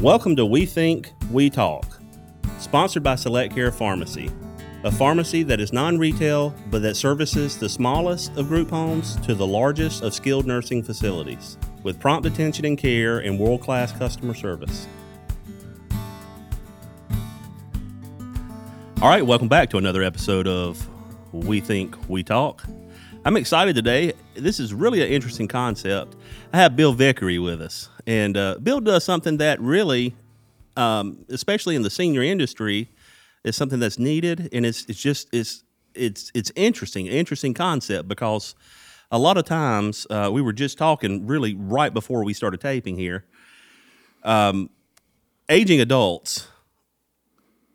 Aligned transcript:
Welcome 0.00 0.36
to 0.36 0.44
We 0.44 0.66
Think, 0.66 1.10
We 1.32 1.48
Talk, 1.48 1.98
sponsored 2.58 3.02
by 3.02 3.14
Select 3.14 3.54
Care 3.54 3.72
Pharmacy, 3.72 4.30
a 4.84 4.92
pharmacy 4.92 5.42
that 5.44 5.58
is 5.58 5.72
non 5.72 5.96
retail 5.96 6.54
but 6.70 6.82
that 6.82 6.96
services 6.96 7.56
the 7.56 7.68
smallest 7.70 8.36
of 8.36 8.48
group 8.48 8.68
homes 8.68 9.16
to 9.22 9.34
the 9.34 9.46
largest 9.46 10.02
of 10.02 10.12
skilled 10.12 10.46
nursing 10.46 10.82
facilities 10.82 11.56
with 11.82 11.98
prompt 11.98 12.26
attention 12.26 12.66
and 12.66 12.76
care 12.76 13.20
and 13.20 13.38
world 13.38 13.62
class 13.62 13.90
customer 13.90 14.34
service. 14.34 14.86
All 19.00 19.08
right, 19.08 19.24
welcome 19.24 19.48
back 19.48 19.70
to 19.70 19.78
another 19.78 20.02
episode 20.02 20.46
of 20.46 20.86
We 21.32 21.60
Think, 21.60 21.96
We 22.06 22.22
Talk. 22.22 22.64
I'm 23.24 23.38
excited 23.38 23.74
today. 23.74 24.12
This 24.36 24.60
is 24.60 24.74
really 24.74 25.02
an 25.02 25.08
interesting 25.08 25.48
concept. 25.48 26.16
I 26.52 26.58
have 26.58 26.76
Bill 26.76 26.92
Vickery 26.92 27.38
with 27.38 27.60
us, 27.60 27.88
and 28.06 28.36
uh, 28.36 28.58
Bill 28.62 28.80
does 28.80 29.04
something 29.04 29.38
that 29.38 29.60
really, 29.60 30.14
um, 30.76 31.24
especially 31.28 31.74
in 31.74 31.82
the 31.82 31.90
senior 31.90 32.22
industry, 32.22 32.90
is 33.44 33.56
something 33.56 33.78
that's 33.78 33.98
needed, 33.98 34.48
and 34.52 34.66
it's 34.66 34.84
it's 34.86 35.00
just 35.00 35.28
it's 35.32 35.64
it's 35.94 36.30
it's 36.34 36.52
interesting, 36.54 37.06
interesting 37.06 37.54
concept 37.54 38.08
because 38.08 38.54
a 39.10 39.18
lot 39.18 39.36
of 39.36 39.44
times 39.44 40.06
uh, 40.10 40.30
we 40.32 40.42
were 40.42 40.52
just 40.52 40.76
talking 40.76 41.26
really 41.26 41.54
right 41.54 41.94
before 41.94 42.24
we 42.24 42.34
started 42.34 42.60
taping 42.60 42.96
here. 42.96 43.24
Um, 44.22 44.70
aging 45.48 45.80
adults, 45.80 46.48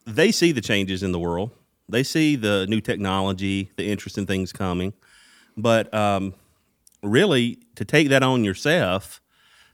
they 0.05 0.31
see 0.31 0.51
the 0.51 0.61
changes 0.61 1.01
in 1.01 1.11
the 1.11 1.19
world. 1.19 1.51
They 1.89 2.03
see 2.03 2.35
the 2.35 2.67
new 2.67 2.81
technology, 2.81 3.71
the 3.77 3.89
interesting 3.89 4.25
things 4.25 4.53
coming 4.53 4.93
but 5.57 5.93
um, 5.93 6.33
really, 7.03 7.59
to 7.75 7.85
take 7.85 8.09
that 8.09 8.23
on 8.23 8.43
yourself, 8.43 9.21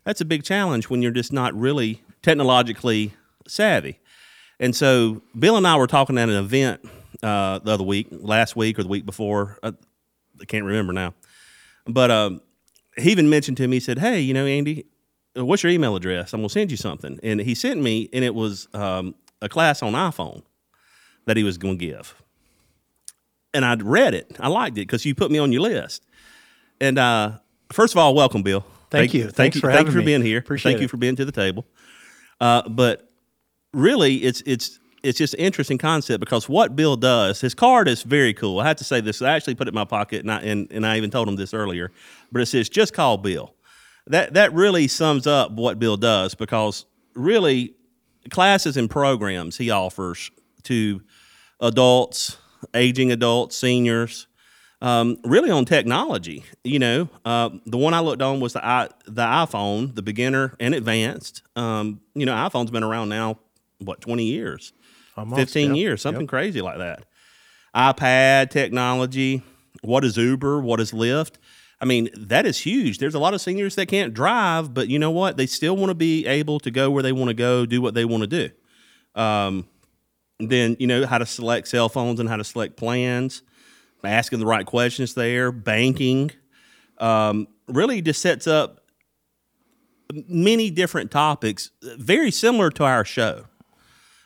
that's 0.03 0.21
a 0.21 0.25
big 0.25 0.43
challenge 0.43 0.89
when 0.89 1.01
you're 1.01 1.11
just 1.11 1.33
not 1.33 1.53
really 1.53 2.01
technologically 2.21 3.13
savvy. 3.47 3.99
And 4.59 4.75
so, 4.75 5.21
Bill 5.37 5.57
and 5.57 5.67
I 5.67 5.75
were 5.75 5.87
talking 5.87 6.17
at 6.17 6.29
an 6.29 6.35
event 6.35 6.81
uh, 7.21 7.59
the 7.59 7.71
other 7.71 7.83
week, 7.83 8.07
last 8.11 8.55
week 8.55 8.79
or 8.79 8.83
the 8.83 8.89
week 8.89 9.05
before. 9.05 9.59
I, 9.61 9.73
I 10.41 10.45
can't 10.45 10.65
remember 10.65 10.93
now. 10.93 11.13
But 11.85 12.11
um, 12.11 12.41
he 12.97 13.11
even 13.11 13.29
mentioned 13.29 13.57
to 13.57 13.67
me, 13.67 13.77
he 13.77 13.79
said, 13.79 13.99
Hey, 13.99 14.19
you 14.19 14.33
know, 14.33 14.45
Andy, 14.45 14.85
what's 15.35 15.63
your 15.63 15.71
email 15.71 15.95
address? 15.95 16.33
I'm 16.33 16.41
going 16.41 16.49
to 16.49 16.53
send 16.53 16.71
you 16.71 16.77
something. 16.77 17.19
And 17.21 17.39
he 17.39 17.53
sent 17.53 17.81
me, 17.81 18.09
and 18.13 18.23
it 18.25 18.33
was 18.33 18.67
um, 18.73 19.15
a 19.41 19.49
class 19.49 19.83
on 19.83 19.93
iPhone 19.93 20.43
that 21.25 21.37
he 21.37 21.43
was 21.43 21.57
going 21.57 21.77
to 21.77 21.85
give 21.85 22.15
and 23.57 23.65
I 23.65 23.75
read 23.75 24.13
it. 24.13 24.37
I 24.39 24.49
liked 24.49 24.77
it 24.77 24.81
because 24.81 25.03
you 25.03 25.15
put 25.15 25.31
me 25.31 25.39
on 25.39 25.51
your 25.51 25.63
list. 25.63 26.05
And 26.79 26.97
uh, 26.99 27.39
first 27.71 27.93
of 27.93 27.97
all, 27.97 28.13
welcome, 28.13 28.43
Bill. 28.43 28.61
Thank, 28.61 29.11
thank 29.11 29.13
you. 29.13 29.23
Thank 29.23 29.35
Thanks 29.35 29.55
you. 29.55 29.61
For 29.61 29.71
thank 29.71 29.87
you 29.87 29.91
for 29.91 29.99
me. 29.99 30.05
being 30.05 30.21
here. 30.21 30.39
Appreciate 30.39 30.71
thank 30.71 30.79
it. 30.79 30.83
you 30.83 30.87
for 30.87 30.97
being 30.97 31.15
to 31.15 31.25
the 31.25 31.31
table. 31.31 31.65
Uh, 32.39 32.67
but 32.69 33.09
really, 33.73 34.17
it's 34.17 34.41
it's 34.45 34.79
it's 35.03 35.17
just 35.17 35.33
an 35.33 35.39
interesting 35.39 35.77
concept 35.77 36.19
because 36.19 36.47
what 36.49 36.75
Bill 36.75 36.95
does, 36.95 37.41
his 37.41 37.53
card 37.53 37.87
is 37.87 38.03
very 38.03 38.33
cool. 38.33 38.59
I 38.59 38.67
have 38.67 38.77
to 38.77 38.83
say 38.83 39.01
this. 39.01 39.21
I 39.21 39.35
actually 39.35 39.55
put 39.55 39.67
it 39.67 39.69
in 39.69 39.75
my 39.75 39.85
pocket, 39.85 40.21
and 40.21 40.31
I, 40.31 40.41
and, 40.41 40.71
and 40.71 40.85
I 40.85 40.97
even 40.97 41.09
told 41.09 41.27
him 41.27 41.35
this 41.35 41.53
earlier. 41.53 41.91
But 42.31 42.41
it 42.41 42.47
says, 42.47 42.69
"Just 42.69 42.93
call 42.93 43.17
Bill." 43.17 43.53
That 44.07 44.33
that 44.35 44.53
really 44.53 44.87
sums 44.87 45.27
up 45.27 45.51
what 45.51 45.79
Bill 45.79 45.97
does 45.97 46.33
because 46.33 46.85
really, 47.13 47.75
classes 48.29 48.77
and 48.77 48.89
programs 48.89 49.57
he 49.57 49.69
offers 49.69 50.31
to 50.63 51.01
adults, 51.59 52.37
aging 52.73 53.11
adults, 53.11 53.57
seniors, 53.57 54.27
um, 54.81 55.17
really 55.23 55.49
on 55.49 55.65
technology. 55.65 56.43
You 56.63 56.79
know, 56.79 57.09
uh, 57.25 57.49
the 57.65 57.77
one 57.77 57.93
I 57.93 57.99
looked 57.99 58.21
on 58.21 58.39
was 58.39 58.53
the 58.53 58.65
i 58.65 58.89
the 59.05 59.23
iPhone, 59.23 59.95
the 59.95 60.01
beginner 60.01 60.55
and 60.59 60.73
advanced. 60.75 61.41
Um, 61.55 62.01
you 62.13 62.25
know, 62.25 62.33
iPhone's 62.33 62.71
been 62.71 62.83
around 62.83 63.09
now 63.09 63.39
what 63.79 64.01
twenty 64.01 64.25
years, 64.25 64.73
Almost, 65.15 65.39
fifteen 65.39 65.75
yeah. 65.75 65.81
years, 65.81 66.01
something 66.01 66.21
Yep. 66.21 66.29
crazy 66.29 66.61
like 66.61 66.77
that. 66.77 67.05
iPad 67.75 68.49
technology. 68.49 69.41
What 69.81 70.03
is 70.03 70.17
Uber? 70.17 70.61
What 70.61 70.79
is 70.79 70.91
Lyft? 70.91 71.33
I 71.79 71.85
mean, 71.85 72.09
that 72.17 72.47
is 72.47 72.57
huge. 72.57 72.97
There's 72.97 73.13
a 73.13 73.19
lot 73.19 73.35
of 73.35 73.41
seniors 73.41 73.75
that 73.75 73.85
can't 73.85 74.11
drive, 74.13 74.73
but 74.73 74.87
you 74.87 74.97
know 74.97 75.11
what? 75.11 75.37
They 75.37 75.45
still 75.45 75.77
want 75.77 75.89
to 75.91 75.95
be 75.95 76.25
able 76.25 76.59
to 76.61 76.71
go 76.71 76.89
where 76.89 77.03
they 77.03 77.11
want 77.11 77.29
to 77.29 77.35
go, 77.35 77.67
do 77.67 77.81
what 77.83 77.93
they 77.93 78.03
want 78.03 78.21
to 78.21 78.27
do. 78.27 78.49
Um, 79.21 79.67
then 80.39 80.75
you 80.79 80.87
know 80.87 81.05
how 81.05 81.19
to 81.19 81.25
select 81.25 81.67
cell 81.67 81.87
phones 81.89 82.19
and 82.19 82.27
how 82.29 82.37
to 82.37 82.43
select 82.43 82.77
plans, 82.77 83.43
asking 84.03 84.39
the 84.39 84.45
right 84.45 84.65
questions 84.65 85.13
there, 85.13 85.51
banking. 85.51 86.31
Um, 86.97 87.47
really 87.67 88.01
just 88.01 88.21
sets 88.21 88.47
up 88.47 88.81
many 90.27 90.69
different 90.69 91.11
topics, 91.11 91.71
very 91.81 92.31
similar 92.31 92.69
to 92.71 92.83
our 92.83 93.03
show, 93.03 93.45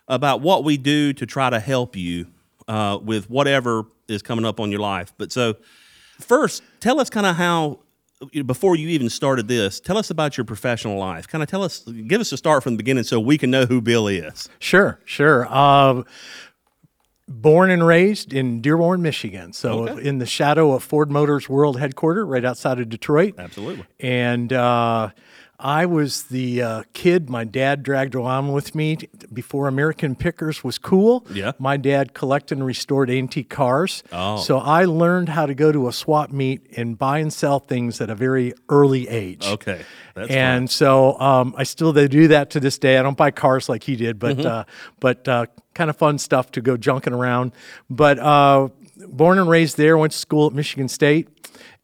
about 0.08 0.42
what 0.42 0.64
we 0.64 0.78
do 0.78 1.14
to 1.14 1.26
try 1.26 1.50
to 1.50 1.60
help 1.60 1.96
you 1.96 2.28
uh, 2.68 3.00
with 3.02 3.30
whatever 3.30 3.86
is 4.08 4.22
coming 4.22 4.46
up 4.46 4.60
on 4.60 4.72
your 4.72 4.80
life. 4.80 5.14
But 5.18 5.32
so, 5.32 5.56
first, 6.20 6.64
tell 6.80 7.00
us 7.00 7.10
kind 7.10 7.26
of 7.26 7.36
how. 7.36 7.80
Before 8.46 8.76
you 8.76 8.90
even 8.90 9.10
started 9.10 9.48
this, 9.48 9.80
tell 9.80 9.98
us 9.98 10.12
about 10.12 10.38
your 10.38 10.46
professional 10.46 11.00
life. 11.00 11.28
Kind 11.28 11.42
of 11.42 11.50
tell 11.50 11.64
us, 11.64 11.80
give 11.80 12.22
us 12.22 12.32
a 12.32 12.38
start 12.38 12.62
from 12.62 12.74
the 12.74 12.78
beginning 12.78 13.04
so 13.04 13.20
we 13.20 13.36
can 13.36 13.50
know 13.50 13.66
who 13.66 13.82
Bill 13.82 14.08
is. 14.08 14.48
Sure, 14.60 15.00
sure. 15.06 15.48
Uh, 15.50 16.04
born 17.28 17.70
and 17.72 17.86
raised 17.86 18.34
in 18.34 18.62
Dearborn, 18.62 19.02
Michigan. 19.02 19.54
So 19.54 19.88
Okay. 19.88 20.08
in 20.08 20.18
the 20.18 20.26
shadow 20.26 20.74
of 20.74 20.84
Ford 20.84 21.10
Motors 21.12 21.48
World 21.48 21.80
Headquarters, 21.80 22.26
right 22.28 22.44
outside 22.44 22.80
of 22.80 22.90
Detroit. 22.90 23.36
Absolutely. 23.38 23.86
And 24.00 24.52
uh, 24.52 25.10
I 25.62 25.86
was 25.86 26.24
the 26.24 26.62
uh, 26.62 26.84
kid 26.94 27.30
my 27.30 27.44
dad 27.44 27.84
dragged 27.84 28.16
along 28.16 28.52
with 28.52 28.74
me 28.76 28.98
before 29.32 29.68
American 29.68 30.16
Pickers 30.16 30.64
was 30.64 30.78
cool. 30.78 31.26
Yeah. 31.32 31.52
My 31.60 31.78
dad 31.78 32.14
collected 32.14 32.58
and 32.58 32.66
restored 32.66 33.10
antique 33.10 33.50
cars. 33.50 34.04
Oh. 34.12 34.38
So 34.38 34.58
I 34.58 34.86
learned 34.86 35.30
how 35.30 35.46
to 35.46 35.54
go 35.54 35.72
to 35.72 35.88
a 35.88 35.94
swap 35.94 36.32
meet 36.32 36.62
and 36.76 36.98
buy 36.98 37.20
and 37.20 37.32
sell 37.32 37.60
things 37.60 38.02
at 38.02 38.10
a 38.10 38.16
very 38.16 38.54
early 38.70 39.08
age. 39.08 39.46
Okay. 39.46 39.84
That's 40.16 40.30
and 40.30 40.70
so 40.70 41.20
um, 41.20 41.54
I 41.58 41.64
still 41.64 41.94
they 41.94 42.08
do 42.08 42.28
that 42.30 42.50
to 42.52 42.60
this 42.60 42.78
day. 42.78 42.98
I 42.98 43.04
don't 43.04 43.16
buy 43.18 43.32
cars 43.32 43.70
like 43.70 43.84
he 43.84 43.96
did, 43.96 44.20
Mm-hmm. 44.20 44.42
but 44.42 44.46
uh, 44.46 44.64
but 45.00 45.28
uh, 45.28 45.46
kind 45.74 45.90
of 45.90 45.96
fun 45.98 46.18
stuff 46.18 46.52
to 46.52 46.62
go 46.62 46.76
junking 46.76 47.14
around. 47.18 47.54
But 47.90 48.20
uh, 48.20 48.70
born 49.08 49.40
and 49.40 49.50
raised 49.50 49.78
there, 49.78 49.98
went 49.98 50.12
to 50.14 50.18
school 50.18 50.48
at 50.48 50.54
Michigan 50.54 50.88
State, 50.90 51.30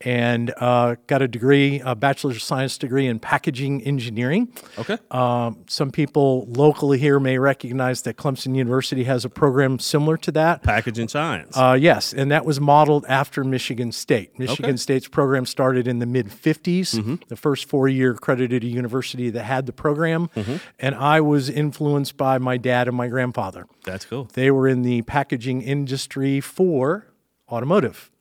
and 0.01 0.53
uh, 0.57 0.95
got 1.07 1.23
a 1.23 1.27
degree, 1.27 1.81
a 1.83 1.95
bachelor's 1.95 2.35
of 2.35 2.41
science 2.43 2.77
degree 2.77 3.07
in 3.07 3.19
packaging 3.19 3.81
engineering. 3.83 4.47
Okay. 4.77 4.97
Um, 5.09 5.63
some 5.67 5.89
people 5.89 6.45
locally 6.49 6.99
here 6.99 7.19
may 7.19 7.39
recognize 7.39 8.03
that 8.03 8.15
Clemson 8.15 8.55
University 8.55 9.05
has 9.05 9.25
a 9.25 9.29
program 9.29 9.79
similar 9.79 10.15
to 10.17 10.31
that. 10.33 10.61
Packaging 10.61 11.07
science. 11.07 11.57
Uh, 11.57 11.75
yes, 11.79 12.13
and 12.13 12.29
that 12.31 12.45
was 12.45 12.59
modeled 12.61 13.05
after 13.09 13.43
Michigan 13.43 13.91
State. 13.91 14.37
Michigan 14.37 14.65
Okay. 14.65 14.77
State's 14.77 15.07
program 15.07 15.45
started 15.47 15.87
in 15.87 15.97
the 15.99 16.05
mid 16.05 16.27
50s, 16.27 16.95
Mm-hmm. 16.97 17.15
the 17.27 17.35
first 17.35 17.65
four 17.67 17.87
year 17.87 18.11
accredited 18.11 18.63
university 18.63 19.29
that 19.31 19.43
had 19.45 19.65
the 19.65 19.73
program. 19.73 20.27
Mm-hmm. 20.35 20.57
And 20.79 20.93
I 20.95 21.21
was 21.21 21.49
influenced 21.49 22.17
by 22.17 22.37
my 22.37 22.57
dad 22.57 22.87
and 22.87 22.95
my 22.95 23.07
grandfather. 23.07 23.65
That's 23.83 24.05
cool. 24.05 24.29
They 24.33 24.51
were 24.51 24.67
in 24.67 24.83
the 24.83 25.01
packaging 25.03 25.61
industry 25.63 26.39
for 26.39 27.07
automotive. 27.51 28.11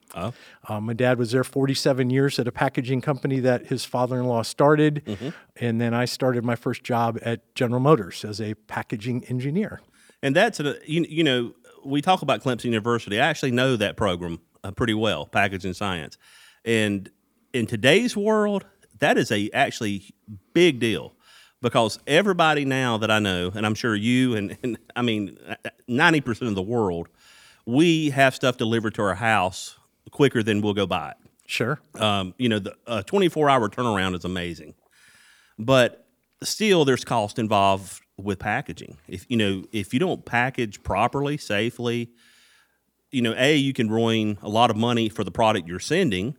Uh, 0.67 0.79
my 0.79 0.93
dad 0.93 1.17
was 1.17 1.31
there 1.31 1.43
47 1.43 2.09
years 2.09 2.39
at 2.39 2.47
a 2.47 2.51
packaging 2.51 3.01
company 3.01 3.39
that 3.39 3.67
his 3.67 3.85
father 3.85 4.17
in 4.17 4.25
law 4.25 4.41
started. 4.41 5.03
Mm-hmm. 5.05 5.29
And 5.57 5.79
then 5.79 5.93
I 5.93 6.05
started 6.05 6.43
my 6.43 6.55
first 6.55 6.83
job 6.83 7.19
at 7.21 7.53
General 7.55 7.79
Motors 7.79 8.25
as 8.25 8.41
a 8.41 8.53
packaging 8.53 9.25
engineer. 9.25 9.81
And 10.21 10.35
that's 10.35 10.59
a, 10.59 10.77
you, 10.85 11.05
you 11.07 11.23
know 11.23 11.53
we 11.85 12.01
talk 12.01 12.21
about 12.21 12.43
Clemson 12.43 12.65
University. 12.65 13.19
I 13.19 13.27
actually 13.27 13.51
know 13.51 13.75
that 13.77 13.97
program 13.97 14.39
uh, 14.63 14.71
pretty 14.71 14.93
well, 14.93 15.25
packaging 15.25 15.73
science. 15.73 16.17
And 16.65 17.09
in 17.53 17.65
today's 17.65 18.17
world, 18.17 18.65
that 18.99 19.17
is 19.17 19.31
a 19.31 19.49
actually 19.53 20.13
big 20.53 20.79
deal 20.79 21.13
because 21.61 21.99
everybody 22.05 22.65
now 22.65 22.97
that 22.97 23.09
I 23.09 23.19
know, 23.19 23.51
and 23.53 23.65
I'm 23.65 23.75
sure 23.75 23.95
you 23.95 24.35
and, 24.35 24.57
and 24.63 24.77
I 24.95 25.01
mean 25.01 25.37
ninety 25.87 26.21
percent 26.21 26.49
of 26.49 26.55
the 26.55 26.61
world, 26.61 27.07
we 27.65 28.09
have 28.11 28.35
stuff 28.35 28.57
delivered 28.57 28.95
to 28.95 29.01
our 29.03 29.15
house 29.15 29.77
quicker 30.11 30.43
than 30.43 30.61
we'll 30.61 30.73
go 30.73 30.85
buy 30.85 31.11
it. 31.11 31.17
Sure. 31.45 31.79
Um, 31.95 32.33
you 32.37 32.49
know, 32.49 32.59
the 32.59 32.75
a 32.85 33.03
24 33.03 33.49
hour 33.49 33.69
turnaround 33.69 34.15
is 34.15 34.25
amazing, 34.25 34.75
but 35.57 36.05
still, 36.43 36.85
there's 36.85 37.05
cost 37.05 37.39
involved 37.39 38.01
with 38.17 38.39
packaging. 38.39 38.97
If 39.07 39.25
you 39.29 39.37
know, 39.37 39.63
if 39.71 39.93
you 39.93 39.99
don't 39.99 40.25
package 40.25 40.83
properly, 40.83 41.37
safely, 41.37 42.09
you 43.11 43.21
know, 43.21 43.33
a 43.37 43.55
you 43.55 43.73
can 43.73 43.89
ruin 43.89 44.37
a 44.41 44.49
lot 44.49 44.69
of 44.69 44.77
money 44.77 45.09
for 45.09 45.23
the 45.23 45.31
product 45.31 45.67
you're 45.67 45.79
sending, 45.79 46.35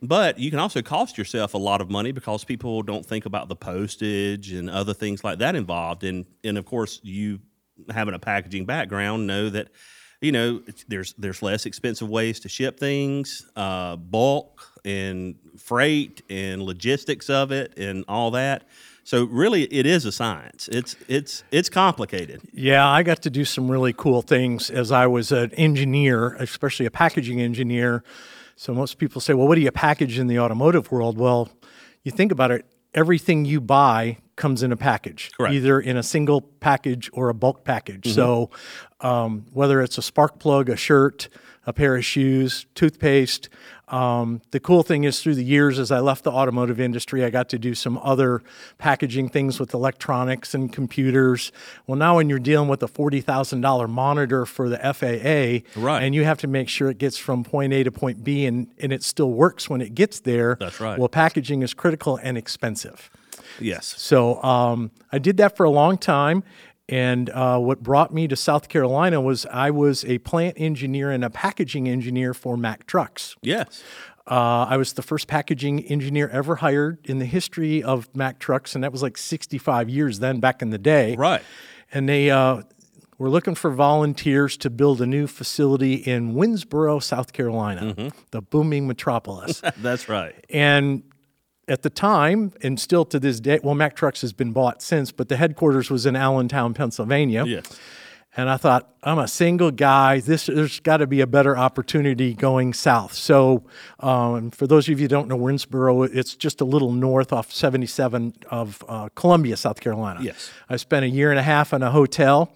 but 0.00 0.38
you 0.38 0.50
can 0.50 0.58
also 0.58 0.80
cost 0.80 1.18
yourself 1.18 1.54
a 1.54 1.58
lot 1.58 1.80
of 1.80 1.90
money 1.90 2.12
because 2.12 2.44
people 2.44 2.82
don't 2.82 3.04
think 3.04 3.26
about 3.26 3.48
the 3.48 3.56
postage 3.56 4.52
and 4.52 4.70
other 4.70 4.94
things 4.94 5.22
like 5.22 5.38
that 5.38 5.54
involved. 5.56 6.04
And 6.04 6.26
and 6.42 6.56
of 6.56 6.64
course, 6.64 7.00
you 7.02 7.40
having 7.90 8.14
a 8.14 8.18
packaging 8.18 8.64
background 8.64 9.26
know 9.26 9.50
that 9.50 9.68
you 10.20 10.32
know 10.32 10.62
there's 10.88 11.14
there's 11.18 11.42
less 11.42 11.66
expensive 11.66 12.08
ways 12.08 12.40
to 12.40 12.48
ship 12.48 12.78
things, 12.78 13.46
uh, 13.56 13.96
bulk 13.96 14.60
and 14.84 15.36
freight 15.58 16.22
and 16.28 16.62
logistics 16.62 17.30
of 17.30 17.52
it 17.52 17.76
and 17.78 18.04
all 18.08 18.30
that. 18.32 18.64
So 19.04 19.24
really, 19.24 19.62
it 19.72 19.86
is 19.86 20.04
a 20.04 20.12
science. 20.12 20.68
It's 20.68 20.96
it's 21.08 21.44
it's 21.50 21.70
complicated. 21.70 22.42
Yeah, 22.52 22.86
I 22.86 23.02
got 23.02 23.22
to 23.22 23.30
do 23.30 23.44
some 23.44 23.70
really 23.70 23.94
cool 23.94 24.20
things 24.22 24.70
as 24.70 24.92
I 24.92 25.06
was 25.06 25.32
an 25.32 25.52
engineer, 25.54 26.34
especially 26.34 26.84
a 26.86 26.90
packaging 26.90 27.40
engineer. 27.40 28.02
So 28.56 28.74
most 28.74 28.98
people 28.98 29.20
say, 29.20 29.34
"Well, 29.34 29.48
what 29.48 29.54
do 29.54 29.62
you 29.62 29.70
package 29.70 30.18
in 30.18 30.26
the 30.26 30.38
automotive 30.38 30.92
world?" 30.92 31.16
Well, 31.16 31.48
you 32.02 32.12
think 32.12 32.32
about 32.32 32.50
it, 32.50 32.66
everything 32.94 33.44
you 33.44 33.60
buy 33.60 34.18
comes 34.36 34.62
in 34.62 34.72
a 34.72 34.76
package, 34.76 35.30
Correct. 35.36 35.54
either 35.54 35.80
in 35.80 35.96
a 35.96 36.02
single 36.02 36.40
package 36.40 37.10
or 37.12 37.28
a 37.28 37.34
bulk 37.34 37.64
package. 37.64 38.12
So 38.14 38.50
um, 39.00 39.46
whether 39.52 39.82
it's 39.82 39.98
a 39.98 40.02
spark 40.02 40.38
plug, 40.38 40.68
a 40.68 40.76
shirt, 40.76 41.28
a 41.68 41.72
pair 41.74 41.94
of 41.96 42.02
shoes, 42.04 42.64
toothpaste. 42.74 43.50
Um, 43.88 44.40
the 44.52 44.58
cool 44.60 44.82
thing 44.82 45.04
is, 45.04 45.20
through 45.22 45.34
the 45.34 45.44
years, 45.44 45.78
as 45.78 45.92
I 45.92 46.00
left 46.00 46.24
the 46.24 46.30
automotive 46.30 46.80
industry, 46.80 47.24
I 47.24 47.30
got 47.30 47.50
to 47.50 47.58
do 47.58 47.74
some 47.74 47.98
other 48.02 48.42
packaging 48.78 49.28
things 49.28 49.60
with 49.60 49.74
electronics 49.74 50.54
and 50.54 50.72
computers. 50.72 51.52
Well, 51.86 51.98
now 51.98 52.16
when 52.16 52.30
you're 52.30 52.38
dealing 52.38 52.68
with 52.68 52.82
a 52.82 52.88
forty 52.88 53.20
thousand 53.20 53.60
dollar 53.60 53.86
monitor 53.86 54.46
for 54.46 54.70
the 54.70 54.78
FAA, 54.78 55.68
Right. 55.78 56.02
and 56.02 56.14
you 56.14 56.24
have 56.24 56.38
to 56.38 56.46
make 56.46 56.70
sure 56.70 56.88
it 56.90 56.96
gets 56.98 57.18
from 57.18 57.44
point 57.44 57.74
A 57.74 57.82
to 57.84 57.92
point 57.92 58.24
B, 58.24 58.46
and 58.46 58.68
and 58.78 58.90
it 58.90 59.02
still 59.02 59.30
works 59.30 59.68
when 59.68 59.82
it 59.82 59.94
gets 59.94 60.20
there. 60.20 60.56
That's 60.58 60.80
right. 60.80 60.98
Well, 60.98 61.08
packaging 61.10 61.62
is 61.62 61.74
critical 61.74 62.18
and 62.22 62.38
expensive. 62.38 63.10
Yes. 63.60 63.94
So 63.98 64.42
um, 64.42 64.90
I 65.12 65.18
did 65.18 65.36
that 65.38 65.56
for 65.56 65.64
a 65.64 65.70
long 65.70 65.98
time. 65.98 66.44
And 66.88 67.28
uh, 67.30 67.58
what 67.58 67.82
brought 67.82 68.14
me 68.14 68.28
to 68.28 68.36
South 68.36 68.68
Carolina 68.68 69.20
was 69.20 69.46
I 69.46 69.70
was 69.70 70.04
a 70.06 70.18
plant 70.18 70.54
engineer 70.58 71.10
and 71.10 71.22
a 71.24 71.30
packaging 71.30 71.88
engineer 71.88 72.32
for 72.32 72.56
Mack 72.56 72.86
Trucks. 72.86 73.36
Yes. 73.42 73.82
Uh, 74.26 74.66
I 74.68 74.76
was 74.76 74.92
the 74.94 75.02
first 75.02 75.26
packaging 75.26 75.84
engineer 75.84 76.28
ever 76.28 76.56
hired 76.56 76.98
in 77.04 77.18
the 77.18 77.24
history 77.24 77.82
of 77.82 78.14
Mack 78.14 78.38
Trucks, 78.38 78.74
and 78.74 78.84
that 78.84 78.92
was 78.92 79.02
like 79.02 79.16
65 79.16 79.88
years 79.88 80.18
then 80.18 80.38
back 80.38 80.60
in 80.60 80.70
the 80.70 80.78
day. 80.78 81.16
Right. 81.16 81.42
And 81.92 82.08
they 82.08 82.30
uh, 82.30 82.62
were 83.18 83.30
looking 83.30 83.54
for 83.54 83.70
volunteers 83.70 84.56
to 84.58 84.70
build 84.70 85.00
a 85.00 85.06
new 85.06 85.26
facility 85.26 85.94
in 85.94 86.34
Winnsboro, 86.34 87.02
South 87.02 87.32
Carolina, 87.32 88.12
the 88.30 88.42
booming 88.42 88.86
metropolis. 88.86 89.62
That's 89.78 90.08
right. 90.08 90.34
And 90.50 91.02
at 91.68 91.82
the 91.82 91.90
time, 91.90 92.52
and 92.62 92.78
still 92.80 93.04
to 93.06 93.18
this 93.18 93.40
day, 93.40 93.60
well, 93.62 93.74
Mack 93.74 93.94
Trucks 93.94 94.20
has 94.22 94.32
been 94.32 94.52
bought 94.52 94.82
since, 94.82 95.12
but 95.12 95.28
the 95.28 95.36
headquarters 95.36 95.90
was 95.90 96.06
in 96.06 96.16
Allentown, 96.16 96.74
Pennsylvania. 96.74 97.44
Yes. 97.44 97.78
And 98.36 98.48
I 98.48 98.56
thought, 98.56 98.88
I'm 99.02 99.18
a 99.18 99.26
single 99.26 99.72
guy. 99.72 100.20
This 100.20 100.46
there's 100.46 100.78
got 100.80 100.98
to 100.98 101.08
be 101.08 101.20
a 101.20 101.26
better 101.26 101.56
opportunity 101.56 102.34
going 102.34 102.72
south. 102.72 103.14
So, 103.14 103.64
um, 103.98 104.50
for 104.52 104.66
those 104.66 104.88
of 104.88 105.00
you 105.00 105.04
who 105.04 105.08
don't 105.08 105.28
know 105.28 105.36
Winnsboro, 105.36 106.08
it's 106.14 106.36
just 106.36 106.60
a 106.60 106.64
little 106.64 106.92
north 106.92 107.32
off 107.32 107.50
77 107.50 108.34
of 108.50 108.84
uh, 108.88 109.08
Columbia, 109.16 109.56
South 109.56 109.80
Carolina. 109.80 110.20
Yes. 110.22 110.52
I 110.68 110.76
spent 110.76 111.04
a 111.04 111.08
year 111.08 111.30
and 111.30 111.38
a 111.38 111.42
half 111.42 111.72
in 111.72 111.82
a 111.82 111.90
hotel. 111.90 112.52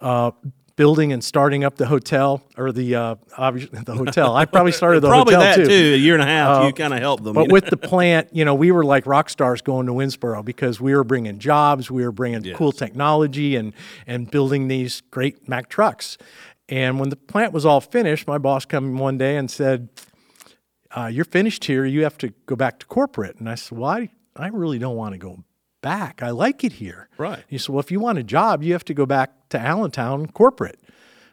Uh, 0.00 0.30
Building 0.76 1.12
and 1.12 1.24
starting 1.24 1.64
up 1.64 1.76
the 1.76 1.86
hotel 1.86 2.42
or 2.58 2.70
the 2.70 2.94
uh, 2.94 3.14
obviously 3.38 3.78
the 3.86 3.94
hotel. 3.94 4.36
I 4.36 4.44
probably 4.44 4.72
started 4.72 5.00
the 5.00 5.08
Probably 5.08 5.34
hotel 5.34 5.56
that 5.56 5.68
too. 5.68 5.94
A 5.94 5.96
year 5.96 6.12
and 6.12 6.22
a 6.22 6.26
half. 6.26 6.62
Uh, 6.62 6.66
you 6.66 6.72
kind 6.74 6.92
of 6.92 7.00
helped 7.00 7.24
them. 7.24 7.32
but 7.32 7.42
you 7.42 7.48
know? 7.48 7.52
with 7.54 7.66
the 7.66 7.78
plant, 7.78 8.28
you 8.32 8.44
know, 8.44 8.54
we 8.54 8.70
were 8.70 8.84
like 8.84 9.06
rock 9.06 9.30
stars 9.30 9.62
going 9.62 9.86
to 9.86 9.92
Winnsboro 9.92 10.44
because 10.44 10.78
we 10.78 10.94
were 10.94 11.02
bringing 11.04 11.38
jobs, 11.38 11.90
we 11.90 12.04
were 12.04 12.12
bringing 12.12 12.42
cool 12.54 12.72
technology, 12.72 13.56
and 13.56 13.72
and 14.06 14.30
building 14.30 14.68
these 14.68 15.00
great 15.10 15.48
Mack 15.48 15.70
trucks. 15.70 16.18
And 16.68 17.00
when 17.00 17.08
the 17.08 17.16
plant 17.16 17.52
was 17.54 17.64
all 17.64 17.80
finished, 17.80 18.26
my 18.26 18.38
boss 18.38 18.66
came 18.66 18.98
one 18.98 19.16
day 19.16 19.36
and 19.36 19.50
said, 19.50 19.88
uh, 20.90 21.06
"You're 21.06 21.24
finished 21.24 21.64
here. 21.64 21.86
You 21.86 22.02
have 22.02 22.18
to 22.18 22.34
go 22.44 22.54
back 22.54 22.80
to 22.80 22.86
corporate." 22.86 23.36
And 23.38 23.48
I 23.48 23.54
said, 23.54 23.78
"Well, 23.78 23.90
I, 23.90 24.10
I 24.34 24.48
really 24.48 24.78
don't 24.78 24.96
want 24.96 25.12
to 25.12 25.18
go 25.18 25.42
back. 25.90 26.22
I 26.22 26.30
like 26.30 26.58
it 26.68 26.74
here." 26.74 27.08
Right. 27.18 27.42
He 27.48 27.58
said, 27.58 27.70
"Well, 27.72 27.80
if 27.86 27.90
you 27.90 28.00
want 28.00 28.18
a 28.18 28.22
job, 28.38 28.62
you 28.62 28.72
have 28.72 28.84
to 28.86 28.94
go 28.94 29.06
back 29.06 29.30
to 29.50 29.58
Allentown 29.58 30.26
corporate." 30.40 30.78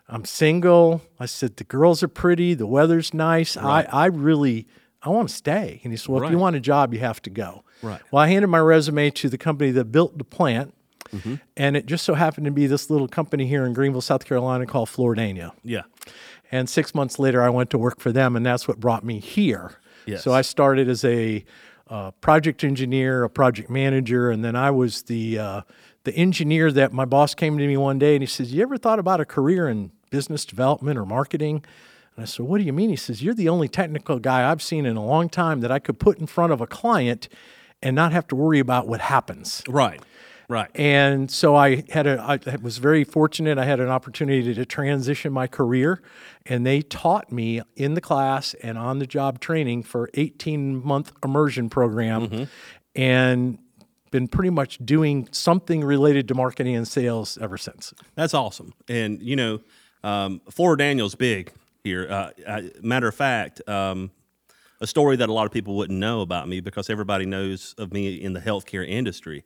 I'm 0.09 0.25
single. 0.25 1.01
I 1.19 1.25
said, 1.25 1.57
the 1.57 1.63
girls 1.63 2.03
are 2.03 2.07
pretty. 2.09 2.53
The 2.53 2.67
weather's 2.67 3.13
nice. 3.13 3.55
I, 3.57 3.87
I 3.91 4.05
really, 4.07 4.67
I 5.01 5.09
want 5.09 5.29
to 5.29 5.33
stay. 5.33 5.79
And 5.83 5.93
he 5.93 5.97
said, 5.97 6.09
well, 6.09 6.23
if 6.23 6.29
you 6.29 6.37
want 6.37 6.55
a 6.55 6.59
job, 6.59 6.93
you 6.93 6.99
have 6.99 7.21
to 7.23 7.29
go. 7.29 7.63
Right. 7.81 8.01
Well, 8.11 8.21
I 8.21 8.27
handed 8.27 8.49
my 8.49 8.59
resume 8.59 9.09
to 9.11 9.29
the 9.29 9.37
company 9.37 9.71
that 9.71 9.85
built 9.85 10.17
the 10.17 10.23
plant. 10.25 10.73
Mm-hmm. 11.11 11.35
And 11.57 11.77
it 11.77 11.85
just 11.85 12.03
so 12.05 12.13
happened 12.15 12.45
to 12.45 12.51
be 12.51 12.67
this 12.67 12.89
little 12.89 13.07
company 13.07 13.47
here 13.47 13.65
in 13.65 13.73
Greenville, 13.73 14.01
South 14.01 14.25
Carolina 14.25 14.65
called 14.65 14.89
Fluor 14.89 15.15
Daniel. 15.15 15.55
yeah. 15.63 15.83
And 16.51 16.69
six 16.69 16.93
months 16.93 17.17
later, 17.17 17.41
I 17.41 17.49
went 17.49 17.71
to 17.71 17.79
work 17.79 17.99
for 17.99 18.11
them, 18.11 18.35
and 18.35 18.45
that's 18.45 18.67
what 18.67 18.79
brought 18.79 19.03
me 19.03 19.19
here. 19.19 19.79
Yes. 20.05 20.23
So 20.23 20.31
I 20.31 20.43
started 20.43 20.87
as 20.87 21.03
a 21.03 21.43
uh, 21.93 22.09
project 22.21 22.63
engineer, 22.63 23.23
a 23.23 23.29
project 23.29 23.69
manager, 23.69 24.31
and 24.31 24.43
then 24.43 24.55
I 24.55 24.71
was 24.71 25.03
the 25.03 25.37
uh, 25.37 25.61
the 26.05 26.15
engineer 26.15 26.71
that 26.71 26.91
my 26.91 27.05
boss 27.05 27.35
came 27.35 27.55
to 27.59 27.67
me 27.67 27.77
one 27.77 27.99
day 27.99 28.15
and 28.15 28.23
he 28.23 28.25
says, 28.25 28.51
"You 28.51 28.63
ever 28.63 28.77
thought 28.77 28.97
about 28.97 29.21
a 29.21 29.25
career 29.25 29.69
in 29.69 29.91
business 30.09 30.43
development 30.43 30.97
or 30.97 31.05
marketing?" 31.05 31.63
And 32.15 32.23
I 32.23 32.25
said, 32.25 32.47
"What 32.47 32.57
do 32.57 32.63
you 32.63 32.73
mean?" 32.73 32.89
He 32.89 32.95
says, 32.95 33.21
"You're 33.21 33.35
the 33.35 33.47
only 33.47 33.67
technical 33.67 34.17
guy 34.17 34.49
I've 34.49 34.63
seen 34.63 34.87
in 34.87 34.97
a 34.97 35.05
long 35.05 35.29
time 35.29 35.59
that 35.61 35.71
I 35.71 35.77
could 35.77 35.99
put 35.99 36.17
in 36.17 36.25
front 36.25 36.51
of 36.51 36.61
a 36.61 36.67
client 36.67 37.29
and 37.83 37.95
not 37.95 38.11
have 38.11 38.25
to 38.29 38.35
worry 38.35 38.57
about 38.57 38.87
what 38.87 39.01
happens." 39.01 39.61
Right. 39.67 40.01
Right. 40.49 40.69
And 40.75 41.31
so 41.31 41.55
I 41.55 41.83
had 41.89 42.05
a, 42.05 42.21
I 42.21 42.55
was 42.61 42.77
very 42.77 43.03
fortunate. 43.03 43.57
I 43.57 43.65
had 43.65 43.79
an 43.79 43.89
opportunity 43.89 44.53
to 44.53 44.65
transition 44.65 45.31
my 45.31 45.47
career, 45.47 46.01
and 46.45 46.65
they 46.65 46.81
taught 46.81 47.31
me 47.31 47.61
in 47.75 47.93
the 47.93 48.01
class 48.01 48.53
and 48.55 48.77
on 48.77 48.99
the 48.99 49.07
job 49.07 49.39
training 49.39 49.83
for 49.83 50.09
18 50.13 50.85
month 50.85 51.13
immersion 51.23 51.69
program, 51.69 52.47
and 52.95 53.57
been 54.11 54.27
pretty 54.27 54.51
much 54.51 54.77
doing 54.85 55.27
something 55.31 55.83
related 55.83 56.27
to 56.27 56.35
marketing 56.35 56.75
and 56.75 56.87
sales 56.87 57.37
ever 57.41 57.57
since. 57.57 57.93
That's 58.15 58.33
awesome. 58.33 58.73
And 58.87 59.21
you 59.21 59.35
know, 59.35 59.61
um, 60.03 60.41
Fluor 60.51 60.77
Daniel's 60.77 61.15
big 61.15 61.51
here. 61.83 62.07
Uh, 62.09 62.29
I, 62.47 62.71
matter 62.81 63.07
of 63.07 63.15
fact, 63.15 63.67
um, 63.67 64.11
a 64.81 64.87
story 64.87 65.15
that 65.15 65.29
a 65.29 65.33
lot 65.33 65.45
of 65.45 65.51
people 65.51 65.75
wouldn't 65.75 65.97
know 65.97 66.21
about 66.21 66.47
me 66.47 66.59
because 66.59 66.89
everybody 66.89 67.25
knows 67.25 67.73
of 67.77 67.93
me 67.93 68.15
in 68.15 68.33
the 68.33 68.39
healthcare 68.41 68.87
industry. 68.87 69.45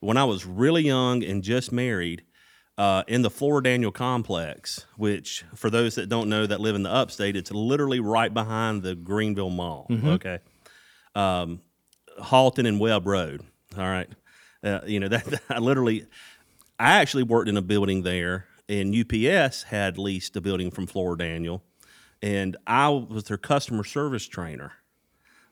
When 0.00 0.16
I 0.16 0.24
was 0.24 0.46
really 0.46 0.82
young 0.82 1.24
and 1.24 1.42
just 1.42 1.72
married, 1.72 2.22
uh, 2.78 3.02
in 3.08 3.22
the 3.22 3.30
Fluor 3.30 3.60
Daniel 3.60 3.90
complex, 3.90 4.86
which 4.96 5.44
for 5.56 5.68
those 5.68 5.96
that 5.96 6.08
don't 6.08 6.28
know 6.28 6.46
that 6.46 6.60
live 6.60 6.76
in 6.76 6.84
the 6.84 6.92
upstate, 6.92 7.34
it's 7.34 7.50
literally 7.50 7.98
right 7.98 8.32
behind 8.32 8.84
the 8.84 8.94
Greenville 8.94 9.50
Mall. 9.50 9.88
Okay. 9.90 10.38
Um, 11.16 11.60
Halton 12.22 12.66
and 12.66 12.78
Webb 12.78 13.06
Road. 13.06 13.42
All 13.76 13.82
right. 13.82 14.08
Uh, 14.62 14.80
you 14.86 15.00
know, 15.00 15.08
that 15.08 15.42
I 15.50 15.58
literally, 15.58 16.06
I 16.78 17.00
actually 17.00 17.24
worked 17.24 17.48
in 17.48 17.56
a 17.56 17.62
building 17.62 18.04
there, 18.04 18.46
and 18.68 18.94
UPS 18.94 19.64
had 19.64 19.98
leased 19.98 20.36
a 20.36 20.40
building 20.40 20.70
from 20.70 20.86
Fluor 20.86 21.18
Daniel, 21.18 21.64
and 22.22 22.56
I 22.64 22.90
was 22.90 23.24
their 23.24 23.38
customer 23.38 23.82
service 23.82 24.26
trainer. 24.26 24.72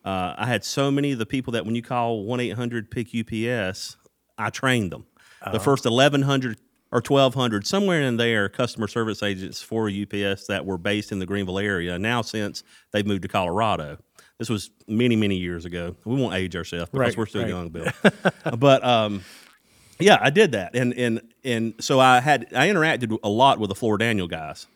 Uh, 0.05 0.33
I 0.37 0.45
had 0.45 0.63
so 0.63 0.89
many 0.89 1.11
of 1.11 1.19
the 1.19 1.25
people 1.25 1.51
that 1.51 1.65
when 1.65 1.75
you 1.75 1.81
call 1.81 2.23
1 2.23 2.39
800 2.39 2.89
pick 2.89 3.07
UPS, 3.13 3.97
I 4.37 4.49
trained 4.49 4.91
them. 4.91 5.05
The 5.51 5.59
first 5.59 5.85
1,100 5.85 6.57
or 6.91 7.01
1,200, 7.05 7.65
somewhere 7.67 8.01
in 8.01 8.17
there, 8.17 8.49
customer 8.49 8.87
service 8.87 9.21
agents 9.23 9.61
for 9.61 9.89
UPS 9.89 10.47
that 10.47 10.65
were 10.65 10.77
based 10.77 11.11
in 11.11 11.19
the 11.19 11.25
Greenville 11.25 11.59
area. 11.59 11.97
Now, 11.99 12.21
since 12.21 12.63
they've 12.91 13.05
moved 13.05 13.21
to 13.23 13.27
Colorado, 13.27 13.97
this 14.39 14.49
was 14.49 14.71
many, 14.87 15.15
many 15.15 15.35
years 15.35 15.65
ago. 15.65 15.95
We 16.05 16.15
won't 16.15 16.33
age 16.35 16.55
ourselves 16.55 16.89
because 16.91 17.09
Right, 17.09 17.17
we're 17.17 17.25
still 17.25 17.41
right. 17.41 17.49
young, 17.49 17.69
Bill. 17.69 17.87
but 18.57 18.83
um, 18.85 19.23
yeah, 19.99 20.17
I 20.21 20.29
did 20.29 20.51
that, 20.51 20.75
and 20.75 20.93
and 20.93 21.21
and 21.43 21.73
so 21.79 21.99
I 21.99 22.19
had 22.19 22.47
I 22.55 22.67
interacted 22.69 23.17
a 23.23 23.29
lot 23.29 23.59
with 23.59 23.69
the 23.69 23.75
Fluor 23.75 23.97
Daniel 23.97 24.27
guys, 24.27 24.67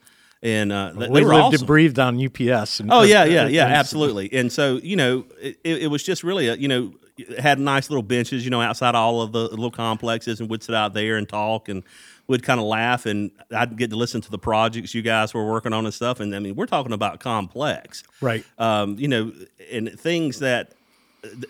and 0.42 0.72
uh, 0.72 0.94
th- 0.94 1.10
We 1.12 1.22
lived 1.24 1.32
awesome. 1.34 1.60
and 1.62 1.68
breathed 1.68 2.00
on 2.00 2.16
UPS. 2.24 2.80
And, 2.80 2.92
Oh 2.92 3.04
yeah, 3.04 3.24
yeah, 3.26 3.48
yeah, 3.48 3.66
absolutely. 3.66 4.34
And 4.34 4.52
so 4.52 4.78
you 4.78 4.96
know, 4.96 5.26
it, 5.42 5.58
it 5.64 5.88
was 5.92 6.02
just 6.04 6.24
really 6.24 6.48
a 6.48 6.56
you 6.56 6.68
know 6.68 6.94
had 7.40 7.60
nice 7.60 7.90
little 7.90 8.04
benches, 8.04 8.44
you 8.44 8.52
know, 8.52 8.62
outside 8.62 8.96
all 8.96 9.22
of 9.22 9.32
the 9.32 9.48
little 9.50 9.72
complexes, 9.72 10.40
and 10.40 10.50
we'd 10.50 10.64
sit 10.64 10.76
out 10.76 10.94
there 10.94 11.18
and 11.18 11.28
talk, 11.28 11.70
and 11.70 11.84
we'd 12.28 12.44
kind 12.44 12.60
of 12.60 12.66
laugh, 12.66 13.06
and 13.06 13.32
I'd 13.52 13.78
get 13.78 13.90
to 13.90 13.96
listen 13.96 14.22
to 14.22 14.32
the 14.32 14.38
projects 14.38 14.94
you 14.94 15.02
guys 15.02 15.34
were 15.34 15.50
working 15.50 15.74
on 15.74 15.86
and 15.86 15.94
stuff. 15.94 16.20
And 16.20 16.36
I 16.36 16.40
mean, 16.40 16.56
we're 16.56 16.66
talking 16.66 16.94
about 16.94 17.20
complex, 17.20 18.04
Right. 18.22 18.46
Um, 18.58 18.98
you 18.98 19.08
know, 19.08 19.32
and 19.72 19.90
things 20.00 20.40
that 20.40 20.74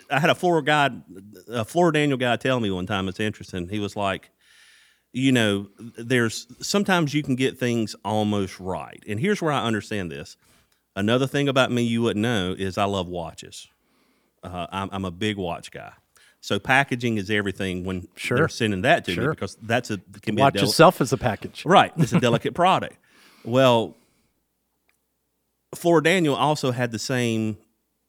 I 0.09 0.19
had 0.19 0.29
a 0.29 0.35
Fluor 0.35 0.63
guy, 0.63 0.87
a 1.47 1.65
Fluor 1.65 1.93
Daniel 1.93 2.17
guy, 2.17 2.35
tell 2.35 2.59
me 2.59 2.71
one 2.71 2.85
time. 2.85 3.07
It's 3.07 3.19
interesting. 3.19 3.69
He 3.69 3.79
was 3.79 3.95
like 3.95 4.31
you 5.13 5.31
know, 5.31 5.67
there's 5.97 6.47
sometimes 6.61 7.13
you 7.13 7.23
can 7.23 7.35
get 7.35 7.59
things 7.59 7.95
almost 8.05 8.59
right. 8.59 9.03
And 9.07 9.19
here's 9.19 9.41
where 9.41 9.51
I 9.51 9.63
understand 9.63 10.11
this. 10.11 10.37
Another 10.95 11.27
thing 11.27 11.47
about 11.47 11.71
me 11.71 11.83
you 11.83 12.01
wouldn't 12.01 12.21
know 12.21 12.55
is 12.57 12.77
I 12.77 12.85
love 12.85 13.07
watches. 13.07 13.67
Uh, 14.43 14.67
I'm, 14.71 14.89
I'm 14.91 15.05
a 15.05 15.11
big 15.11 15.37
watch 15.37 15.71
guy. 15.71 15.93
So 16.39 16.57
packaging 16.57 17.17
is 17.17 17.29
everything 17.29 17.83
when 17.83 18.07
Sure. 18.15 18.37
they're 18.37 18.49
sending 18.49 18.81
that 18.81 19.05
to 19.05 19.15
me 19.15 19.27
because 19.27 19.57
that's 19.61 19.91
a 19.91 19.99
can 20.21 20.35
be 20.35 20.41
Watch 20.41 20.55
a 20.55 20.57
deli- 20.59 20.69
itself 20.69 20.99
as 21.01 21.13
a 21.13 21.17
package. 21.17 21.63
right. 21.65 21.91
It's 21.97 22.13
a 22.13 22.19
delicate 22.27 22.55
product. 22.55 22.97
Well, 23.45 23.95
Fluor 25.75 26.03
Daniel 26.03 26.35
also 26.35 26.71
had 26.71 26.91
the 26.91 26.99
same 26.99 27.57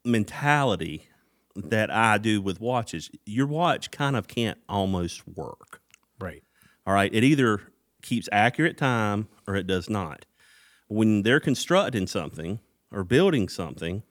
mentality 0.04 1.06
that 1.54 1.90
I 1.90 2.16
do 2.18 2.40
with 2.40 2.60
watches, 2.60 3.10
your 3.26 3.46
watch 3.46 3.90
kind 3.90 4.16
of 4.16 4.26
can't 4.26 4.58
almost 4.68 5.26
work. 5.28 5.80
Right. 6.18 6.42
All 6.86 6.94
right. 6.94 7.12
It 7.12 7.24
either 7.24 7.60
keeps 8.02 8.28
accurate 8.32 8.78
time 8.78 9.28
or 9.46 9.54
it 9.54 9.66
does 9.66 9.90
not. 9.90 10.24
When 10.88 11.22
they're 11.22 11.40
constructing 11.40 12.06
something 12.06 12.58
or 12.90 13.04
building 13.04 13.48
something, 13.48 14.02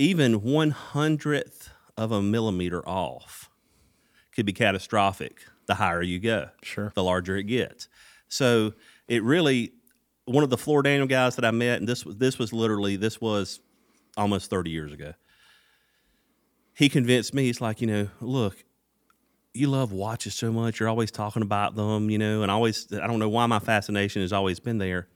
even 0.00 0.42
one 0.42 0.70
hundredth 0.70 1.70
of 1.96 2.10
a 2.10 2.22
millimeter 2.22 2.86
off 2.88 3.50
could 4.34 4.46
be 4.46 4.52
catastrophic 4.52 5.44
the 5.66 5.74
higher 5.74 6.02
you 6.02 6.18
go. 6.18 6.48
Sure. 6.62 6.90
The 6.94 7.02
larger 7.02 7.36
it 7.36 7.44
gets. 7.44 7.88
So 8.28 8.72
it 9.08 9.22
really 9.22 9.72
one 10.24 10.42
of 10.42 10.50
the 10.50 10.56
Fluor 10.56 10.82
Daniel 10.82 11.06
guys 11.06 11.36
that 11.36 11.44
I 11.44 11.50
met, 11.50 11.80
and 11.80 11.88
this 11.88 12.04
was 12.04 12.16
this 12.16 12.38
was 12.38 12.52
literally 12.52 12.96
this 12.96 13.20
was 13.20 13.60
almost 14.16 14.48
30 14.50 14.70
years 14.70 14.92
ago. 14.92 15.12
He 16.74 16.88
convinced 16.88 17.34
me, 17.34 17.44
he's 17.44 17.60
like, 17.60 17.80
you 17.80 17.86
know, 17.86 18.08
look, 18.20 18.64
you 19.52 19.68
love 19.68 19.92
watches 19.92 20.34
so 20.34 20.50
much. 20.50 20.80
You're 20.80 20.88
always 20.88 21.10
talking 21.10 21.42
about 21.42 21.74
them, 21.74 22.08
you 22.08 22.16
know, 22.16 22.42
and 22.42 22.50
always, 22.50 22.86
I 22.92 23.06
don't 23.06 23.18
know 23.18 23.28
why 23.28 23.44
my 23.46 23.58
fascination 23.58 24.22
has 24.22 24.32
always 24.32 24.60
been 24.60 24.78
there. 24.78 25.08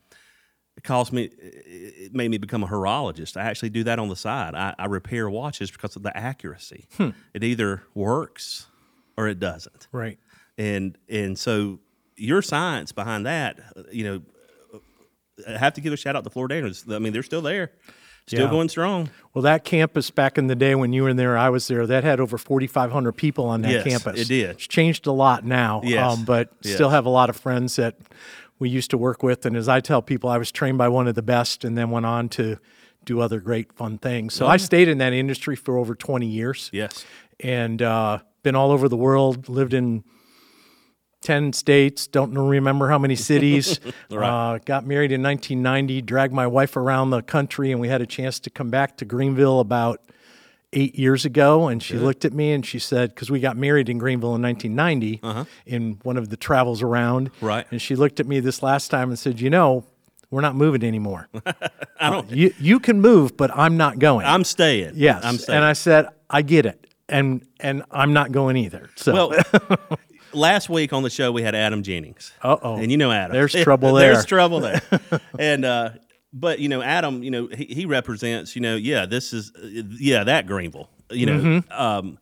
It 0.77 0.83
caused 0.83 1.13
me, 1.13 1.29
it 1.39 2.13
made 2.13 2.29
me 2.29 2.37
become 2.37 2.61
a 2.63 2.67
horologist. 2.67 3.37
I 3.37 3.43
actually 3.43 3.69
do 3.69 3.83
that 3.85 3.97
on 3.97 4.09
the 4.09 4.15
side. 4.15 4.55
I, 4.55 4.75
I 4.77 4.85
repair 4.87 5.29
watches 5.29 5.71
because 5.71 5.95
of 5.95 6.03
the 6.03 6.15
accuracy. 6.15 6.85
It 7.33 7.43
either 7.43 7.83
works 7.93 8.67
or 9.17 9.27
it 9.29 9.39
doesn't. 9.39 9.87
Right. 9.93 10.19
And, 10.57 10.97
and 11.09 11.39
so 11.39 11.79
your 12.17 12.41
science 12.41 12.91
behind 12.91 13.25
that, 13.25 13.59
you 13.91 14.03
know, 14.03 14.21
I 15.47 15.57
have 15.57 15.73
to 15.75 15.81
give 15.81 15.93
a 15.93 15.97
shout 15.97 16.15
out 16.15 16.23
to 16.25 16.29
Fluor 16.29 16.47
Daniels. 16.49 16.85
I 16.89 16.99
mean, 16.99 17.13
they're 17.13 17.23
still 17.23 17.41
there, 17.41 17.71
still 18.27 18.41
Yeah. 18.45 18.49
going 18.49 18.69
strong. 18.69 19.09
Well, 19.33 19.41
that 19.43 19.63
campus 19.65 20.09
back 20.11 20.37
in 20.37 20.47
the 20.47 20.55
day 20.55 20.75
when 20.75 20.93
you 20.93 21.03
were 21.03 21.13
there, 21.13 21.37
I 21.37 21.49
was 21.49 21.67
there. 21.67 21.85
That 21.87 22.03
had 22.05 22.19
over 22.21 22.37
4,500 22.37 23.11
people 23.13 23.45
on 23.45 23.61
that 23.63 23.71
Yes, 23.71 23.83
campus. 23.83 24.19
it 24.21 24.27
did. 24.27 24.49
It's 24.51 24.67
changed 24.67 25.07
a 25.07 25.11
lot 25.11 25.43
now, 25.45 25.79
um, 25.81 25.87
Yes, 25.87 26.17
but 26.21 26.49
yes. 26.61 26.75
still 26.75 26.89
have 26.89 27.05
a 27.05 27.09
lot 27.09 27.29
of 27.29 27.35
friends 27.37 27.75
that 27.75 27.95
we 28.59 28.69
used 28.69 28.89
to 28.91 28.97
work 28.97 29.23
with. 29.23 29.45
And 29.45 29.55
as 29.55 29.67
I 29.67 29.79
tell 29.79 30.01
people, 30.01 30.29
I 30.29 30.37
was 30.37 30.51
trained 30.51 30.77
by 30.77 30.87
one 30.87 31.07
of 31.07 31.15
the 31.15 31.21
best, 31.21 31.63
and 31.63 31.77
then 31.77 31.89
went 31.91 32.05
on 32.05 32.29
to 32.29 32.57
do 33.03 33.19
other 33.21 33.39
great 33.39 33.71
fun 33.73 33.97
things. 33.97 34.33
So 34.33 34.47
I 34.47 34.57
stayed 34.57 34.87
in 34.87 34.97
that 34.99 35.13
industry 35.13 35.55
for 35.55 35.77
over 35.77 35.93
20 35.95 36.25
years, 36.25 36.69
Yes. 36.73 37.05
and 37.39 37.81
uh, 37.81 38.19
been 38.43 38.55
all 38.55 38.71
over 38.71 38.89
the 38.89 38.97
world. 38.97 39.47
Lived 39.47 39.73
in 39.73 40.03
10 41.21 41.53
states, 41.53 42.07
don't 42.07 42.35
remember 42.37 42.87
how 42.89 42.99
many 42.99 43.15
cities. 43.15 43.79
uh, 44.11 44.59
got 44.65 44.85
married 44.85 45.11
in 45.11 45.21
1990, 45.23 46.01
dragged 46.03 46.33
my 46.33 46.47
wife 46.47 46.77
around 46.77 47.09
the 47.09 47.21
country, 47.21 47.71
and 47.71 47.81
we 47.81 47.87
had 47.87 48.01
a 48.01 48.05
chance 48.05 48.39
to 48.41 48.49
come 48.49 48.69
back 48.69 48.97
to 48.97 49.05
Greenville 49.05 49.59
about 49.59 50.01
eight 50.75 50.95
years 50.99 51.25
ago. 51.25 51.67
And 51.67 51.81
she 51.81 51.95
looked 51.95 52.25
at 52.25 52.33
me 52.33 52.51
and 52.51 52.63
she 52.65 52.77
said, 52.77 53.09
because 53.09 53.31
we 53.31 53.39
got 53.39 53.57
married 53.57 53.89
in 53.89 53.97
Greenville 53.97 54.35
in 54.35 54.41
1990 54.43 55.47
in 55.65 55.99
one 56.03 56.17
of 56.17 56.29
the 56.29 56.37
travels 56.37 56.81
around. 56.83 57.27
Uh-huh. 57.29 57.45
Right. 57.47 57.67
And 57.71 57.81
she 57.81 57.95
looked 57.95 58.19
at 58.19 58.27
me 58.27 58.39
this 58.39 58.61
last 58.61 58.89
time 58.91 59.09
and 59.09 59.17
said, 59.17 59.39
You 59.39 59.49
know, 59.49 59.85
we're 60.29 60.41
not 60.41 60.55
moving 60.55 60.83
anymore. 60.83 61.29
I 61.99 62.09
don't. 62.09 62.29
You, 62.29 62.53
you 62.59 62.79
can 62.79 63.01
move, 63.01 63.35
but 63.37 63.49
I'm 63.57 63.77
not 63.77 63.99
going. 63.99 64.25
I'm 64.25 64.43
staying. 64.43 64.91
yes. 64.95 65.23
I'm 65.23 65.37
staying. 65.37 65.57
And 65.57 65.65
I 65.65 65.73
said, 65.73 66.07
I 66.29 66.41
get 66.41 66.65
it. 66.65 66.87
And 67.07 67.45
and 67.59 67.83
I'm 67.91 68.13
not 68.13 68.31
going 68.31 68.57
either. 68.57 68.89
So 68.95 69.13
Well, 69.13 69.79
last 70.33 70.69
week 70.69 70.91
on 70.91 71.03
the 71.03 71.09
show 71.09 71.31
we 71.31 71.43
had 71.43 71.53
Adam 71.55 71.83
Jennings. 71.83 72.33
Uh-oh. 72.41 72.77
And 72.77 72.91
you 72.91 72.97
know 72.97 73.11
Adam. 73.11 73.33
There's 73.33 73.53
trouble 73.63 73.93
there. 73.93 74.13
There's 74.13 74.25
trouble 74.25 74.59
there. 74.59 74.81
and 75.37 75.63
uh, 75.65 75.89
but 76.35 76.59
you 76.59 76.69
know 76.69 76.81
Adam, 76.83 77.23
you 77.23 77.31
know 77.31 77.47
he, 77.47 77.65
he 77.65 77.85
represents. 77.87 78.55
You 78.55 78.61
know, 78.61 78.75
yeah, 78.75 79.07
this 79.07 79.33
is 79.33 79.51
uh, 79.55 79.81
yeah 79.99 80.23
that 80.25 80.45
Greenville. 80.45 80.89
You 81.09 81.25
know, 81.25 81.39
Mm-hmm. 81.39 81.71
um, 81.71 82.17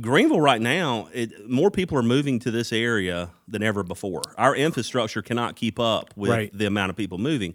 Greenville 0.00 0.40
right 0.40 0.60
now, 0.60 1.08
it, 1.12 1.48
more 1.50 1.68
people 1.70 1.98
are 1.98 2.02
moving 2.02 2.38
to 2.40 2.50
this 2.52 2.72
area 2.72 3.30
than 3.48 3.62
ever 3.62 3.82
before. 3.82 4.22
Our 4.38 4.54
infrastructure 4.54 5.20
cannot 5.20 5.56
keep 5.56 5.80
up 5.80 6.12
with 6.16 6.30
Right. 6.30 6.50
the 6.56 6.66
amount 6.66 6.90
of 6.90 6.96
people 6.96 7.18
moving. 7.18 7.54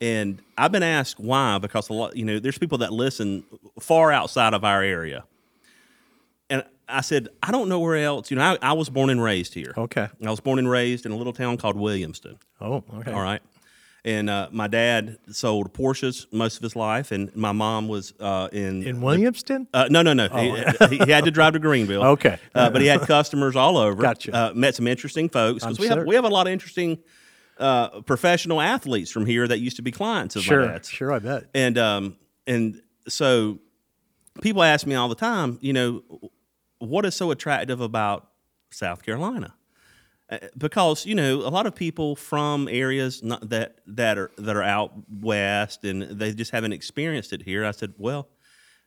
And 0.00 0.40
I've 0.56 0.70
been 0.72 0.82
asked 0.84 1.18
why 1.18 1.58
because 1.58 1.88
a 1.88 1.92
lot, 1.92 2.16
you 2.16 2.24
know, 2.24 2.38
there's 2.38 2.58
people 2.58 2.78
that 2.78 2.92
listen 2.92 3.44
far 3.80 4.12
outside 4.12 4.52
of 4.54 4.62
our 4.64 4.82
area. 4.82 5.24
And 6.50 6.64
I 6.88 7.00
said, 7.00 7.28
I 7.42 7.50
don't 7.50 7.68
know 7.68 7.80
where 7.80 7.96
else. 7.96 8.30
You 8.30 8.36
know, 8.36 8.42
I, 8.62 8.70
I 8.70 8.72
was 8.74 8.88
born 8.88 9.10
and 9.10 9.22
raised 9.22 9.54
here. 9.54 9.72
Okay. 9.76 10.08
I 10.24 10.30
was 10.30 10.40
born 10.40 10.58
and 10.60 10.68
raised 10.70 11.06
in 11.06 11.12
a 11.12 11.16
little 11.16 11.32
town 11.32 11.56
called 11.56 11.76
Williamston. 11.76 12.36
Oh, 12.60 12.84
okay. 12.94 13.12
All 13.12 13.22
right. 13.22 13.42
And 14.04 14.28
uh, 14.28 14.48
my 14.50 14.66
dad 14.66 15.18
sold 15.30 15.72
Porsches 15.72 16.26
most 16.32 16.56
of 16.56 16.62
his 16.64 16.74
life, 16.74 17.12
and 17.12 17.34
my 17.36 17.52
mom 17.52 17.86
was 17.86 18.12
uh, 18.18 18.48
in. 18.52 18.82
In 18.82 19.00
Williamston? 19.00 19.68
uh, 19.72 19.86
no, 19.90 20.02
no, 20.02 20.12
no. 20.12 20.28
He, 20.28 20.98
he 21.04 21.10
had 21.12 21.24
to 21.24 21.30
drive 21.30 21.52
to 21.52 21.60
Greenville. 21.60 22.02
Okay. 22.02 22.36
Uh, 22.52 22.68
but 22.68 22.80
he 22.80 22.88
had 22.88 23.02
customers 23.02 23.54
all 23.54 23.76
over. 23.76 24.02
Gotcha. 24.02 24.34
Uh, 24.34 24.52
met 24.54 24.74
some 24.74 24.88
interesting 24.88 25.28
folks 25.28 25.62
because 25.62 25.78
we 25.78 25.86
have 25.86 26.04
we 26.04 26.16
have 26.16 26.24
a 26.24 26.28
lot 26.28 26.48
of 26.48 26.52
interesting 26.52 26.98
uh, 27.58 28.00
professional 28.00 28.60
athletes 28.60 29.10
from 29.10 29.24
here 29.24 29.46
that 29.46 29.60
used 29.60 29.76
to 29.76 29.82
be 29.82 29.92
clients 29.92 30.34
of 30.34 30.42
my 30.42 30.46
sure. 30.46 30.66
dad's. 30.66 30.88
Sure, 30.88 31.12
I 31.12 31.20
bet. 31.20 31.44
And 31.54 31.78
um 31.78 32.16
and 32.46 32.82
so 33.08 33.60
people 34.40 34.62
ask 34.62 34.86
me 34.86 34.94
all 34.94 35.08
the 35.08 35.14
time, 35.14 35.58
you 35.60 35.72
know, 35.72 36.02
what 36.78 37.04
is 37.04 37.14
so 37.14 37.30
attractive 37.30 37.80
about 37.80 38.28
South 38.70 39.02
Carolina? 39.04 39.54
Uh, 40.32 40.38
Because 40.56 41.06
you 41.06 41.14
know 41.14 41.40
a 41.46 41.50
lot 41.50 41.66
of 41.66 41.74
people 41.74 42.16
from 42.16 42.66
areas 42.68 43.22
not, 43.22 43.48
that 43.50 43.76
that 43.86 44.16
are 44.18 44.30
that 44.38 44.56
are 44.56 44.62
out 44.62 44.92
west 45.20 45.84
and 45.84 46.02
they 46.02 46.32
just 46.32 46.50
haven't 46.52 46.72
experienced 46.72 47.32
it 47.32 47.42
here. 47.42 47.64
I 47.64 47.72
said, 47.72 47.92
well, 47.98 48.28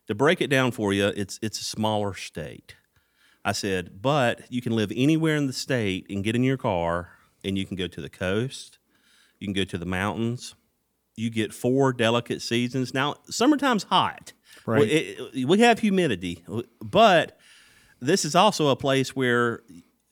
to 0.08 0.14
break 0.14 0.40
it 0.40 0.48
down 0.50 0.72
for 0.72 0.92
you, 0.92 1.06
it's 1.06 1.38
it's 1.42 1.60
a 1.60 1.64
smaller 1.64 2.14
state. 2.14 2.74
I 3.44 3.52
said, 3.52 4.02
but 4.02 4.40
you 4.50 4.60
can 4.60 4.72
live 4.74 4.92
anywhere 4.96 5.36
in 5.36 5.46
the 5.46 5.52
state 5.52 6.06
and 6.10 6.24
get 6.24 6.34
in 6.34 6.42
your 6.42 6.56
car 6.56 7.10
and 7.44 7.56
you 7.56 7.64
can 7.64 7.76
go 7.76 7.86
to 7.86 8.00
the 8.00 8.08
coast, 8.10 8.78
you 9.38 9.46
can 9.46 9.54
go 9.54 9.62
to 9.64 9.78
the 9.78 9.86
mountains, 9.86 10.56
you 11.14 11.30
get 11.30 11.54
four 11.54 11.92
delicate 11.92 12.42
seasons. 12.42 12.92
Now, 12.92 13.14
summertime's 13.30 13.84
hot. 13.84 14.32
Right. 14.66 14.80
We, 14.80 14.86
it- 14.88 15.46
we 15.48 15.58
have 15.60 15.78
humidity, 15.78 16.44
but 16.80 17.38
this 18.00 18.24
is 18.24 18.34
also 18.34 18.68
a 18.68 18.76
place 18.76 19.14
where 19.14 19.62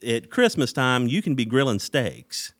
at 0.05 0.31
Christmas 0.31 0.73
time 0.73 1.09
you 1.09 1.23
can 1.23 1.35
be 1.35 1.45
grilling 1.45 1.79
steaks. 1.79 2.53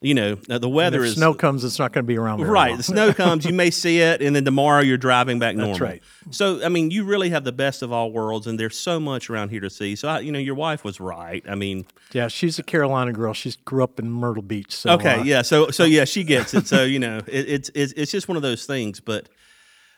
You 0.00 0.12
know, 0.12 0.36
uh, 0.50 0.58
the 0.58 0.68
weather 0.68 1.02
If 1.02 1.12
is 1.12 1.14
snow 1.14 1.32
comes, 1.32 1.64
it's 1.64 1.78
not 1.78 1.94
going 1.94 2.04
to 2.04 2.06
be 2.06 2.18
around 2.18 2.42
right. 2.42 2.76
The 2.76 2.82
snow 2.82 3.14
comes, 3.14 3.46
you 3.46 3.54
may 3.54 3.70
see 3.70 4.00
it, 4.00 4.20
and 4.20 4.36
then 4.36 4.44
tomorrow 4.44 4.82
you're 4.82 4.98
driving 4.98 5.38
back 5.38 5.56
normal. 5.56 5.72
That's 5.72 5.80
right. 5.80 6.02
So, 6.30 6.62
I 6.62 6.68
mean, 6.68 6.90
you 6.90 7.04
really 7.04 7.30
have 7.30 7.44
the 7.44 7.52
best 7.52 7.80
of 7.80 7.90
all 7.90 8.12
worlds, 8.12 8.46
and 8.46 8.60
there's 8.60 8.78
so 8.78 9.00
much 9.00 9.30
around 9.30 9.48
here 9.48 9.60
to 9.60 9.70
see. 9.70 9.96
So, 9.96 10.08
I, 10.08 10.18
you 10.18 10.30
know, 10.30 10.38
your 10.38 10.56
wife 10.56 10.84
was 10.84 11.00
right. 11.00 11.42
I 11.48 11.54
mean, 11.54 11.86
Yeah, 12.12 12.28
she's 12.28 12.58
a 12.58 12.62
Carolina 12.62 13.12
girl. 13.14 13.32
She 13.32 13.54
grew 13.64 13.82
up 13.82 13.98
in 13.98 14.10
Myrtle 14.10 14.42
Beach. 14.42 14.76
So, 14.76 14.90
Okay, 14.90 15.20
uh, 15.20 15.22
yeah. 15.22 15.40
So 15.40 15.70
so 15.70 15.84
yeah, 15.84 16.04
she 16.04 16.22
gets 16.22 16.52
it. 16.52 16.66
So 16.66 16.84
you 16.84 16.98
know, 16.98 17.22
it, 17.26 17.48
it's 17.48 17.70
it's 17.74 17.94
it's 17.94 18.12
just 18.12 18.28
one 18.28 18.36
of 18.36 18.42
those 18.42 18.66
things. 18.66 19.00
But 19.00 19.30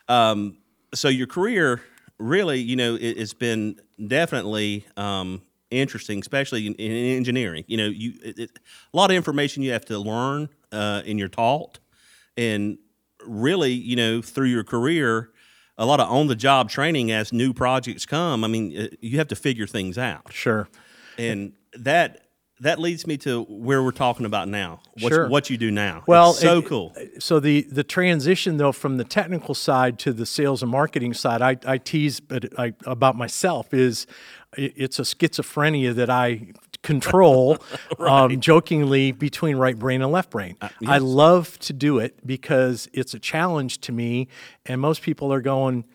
um, 0.07 0.57
so 0.93 1.09
your 1.09 1.27
career 1.27 1.81
really, 2.17 2.59
you 2.59 2.77
know, 2.77 2.95
it, 2.95 3.01
it's 3.01 3.33
been 3.33 3.81
definitely 4.07 4.85
um 4.95 5.41
interesting, 5.71 6.19
especially 6.19 6.67
in, 6.67 6.73
in 6.75 6.91
engineering. 7.17 7.63
You 7.67 7.77
know, 7.77 7.87
you 7.87 8.13
it, 8.23 8.39
it, 8.39 8.51
a 8.93 8.97
lot 8.97 9.09
of 9.11 9.15
information 9.17 9.63
you 9.63 9.71
have 9.71 9.85
to 9.85 9.97
learn 9.99 10.49
uh, 10.71 11.01
in 11.05 11.17
your 11.17 11.27
taught, 11.29 11.79
and 12.35 12.77
really, 13.25 13.71
you 13.73 13.95
know, 13.95 14.21
through 14.21 14.47
your 14.47 14.63
career. 14.63 15.31
A 15.79 15.85
lot 15.85 15.99
of 15.99 16.09
on-the-job 16.09 16.71
training 16.71 17.11
as 17.11 17.31
new 17.31 17.53
projects 17.53 18.03
come. 18.07 18.43
I 18.43 18.47
mean, 18.47 18.75
uh, 18.75 18.87
you 18.99 19.19
have 19.19 19.27
to 19.27 19.35
figure 19.35 19.67
things 19.67 19.95
out 19.99 20.33
Sure. 20.33 20.67
and 21.19 21.53
that 21.73 22.23
that 22.61 22.79
leads 22.79 23.05
me 23.05 23.15
to 23.17 23.43
where 23.43 23.83
we're 23.83 23.91
talking 23.91 24.25
about 24.25 24.47
now. 24.47 24.79
What's, 24.99 25.15
Sure. 25.15 25.29
What 25.29 25.51
you 25.51 25.57
do 25.57 25.69
now. 25.69 26.03
Well, 26.07 26.31
It's 26.31 26.39
so 26.39 26.57
it- 26.57 26.65
cool. 26.65 26.95
So 27.19 27.39
the 27.39 27.67
the 27.71 27.83
transition 27.83 28.57
though 28.57 28.71
from 28.71 28.97
the 28.97 29.03
technical 29.03 29.53
side 29.53 29.99
to 29.99 30.13
the 30.13 30.25
sales 30.25 30.63
and 30.63 30.71
marketing 30.71 31.13
side, 31.13 31.43
I, 31.43 31.57
I 31.71 31.77
tease 31.77 32.19
but 32.21 32.45
I, 32.59 32.73
about 32.87 33.15
myself 33.15 33.71
is 33.71 34.07
it's 34.57 34.99
a 34.99 35.03
schizophrenia 35.03 35.93
that 35.95 36.09
I 36.09 36.53
control 36.83 37.57
um, 37.99 38.39
jokingly 38.39 39.11
between 39.11 39.57
right 39.57 39.77
brain 39.77 40.01
and 40.01 40.11
left 40.11 40.31
brain. 40.31 40.57
Uh, 40.61 40.69
I 40.87 40.97
love 40.97 41.57
to 41.59 41.73
do 41.73 41.99
it 41.99 42.25
because 42.25 42.89
it's 42.93 43.13
a 43.13 43.19
challenge 43.19 43.79
to 43.81 43.91
me, 43.91 44.27
and 44.65 44.81
most 44.81 45.01
people 45.01 45.31
are 45.31 45.41
going, 45.41 45.85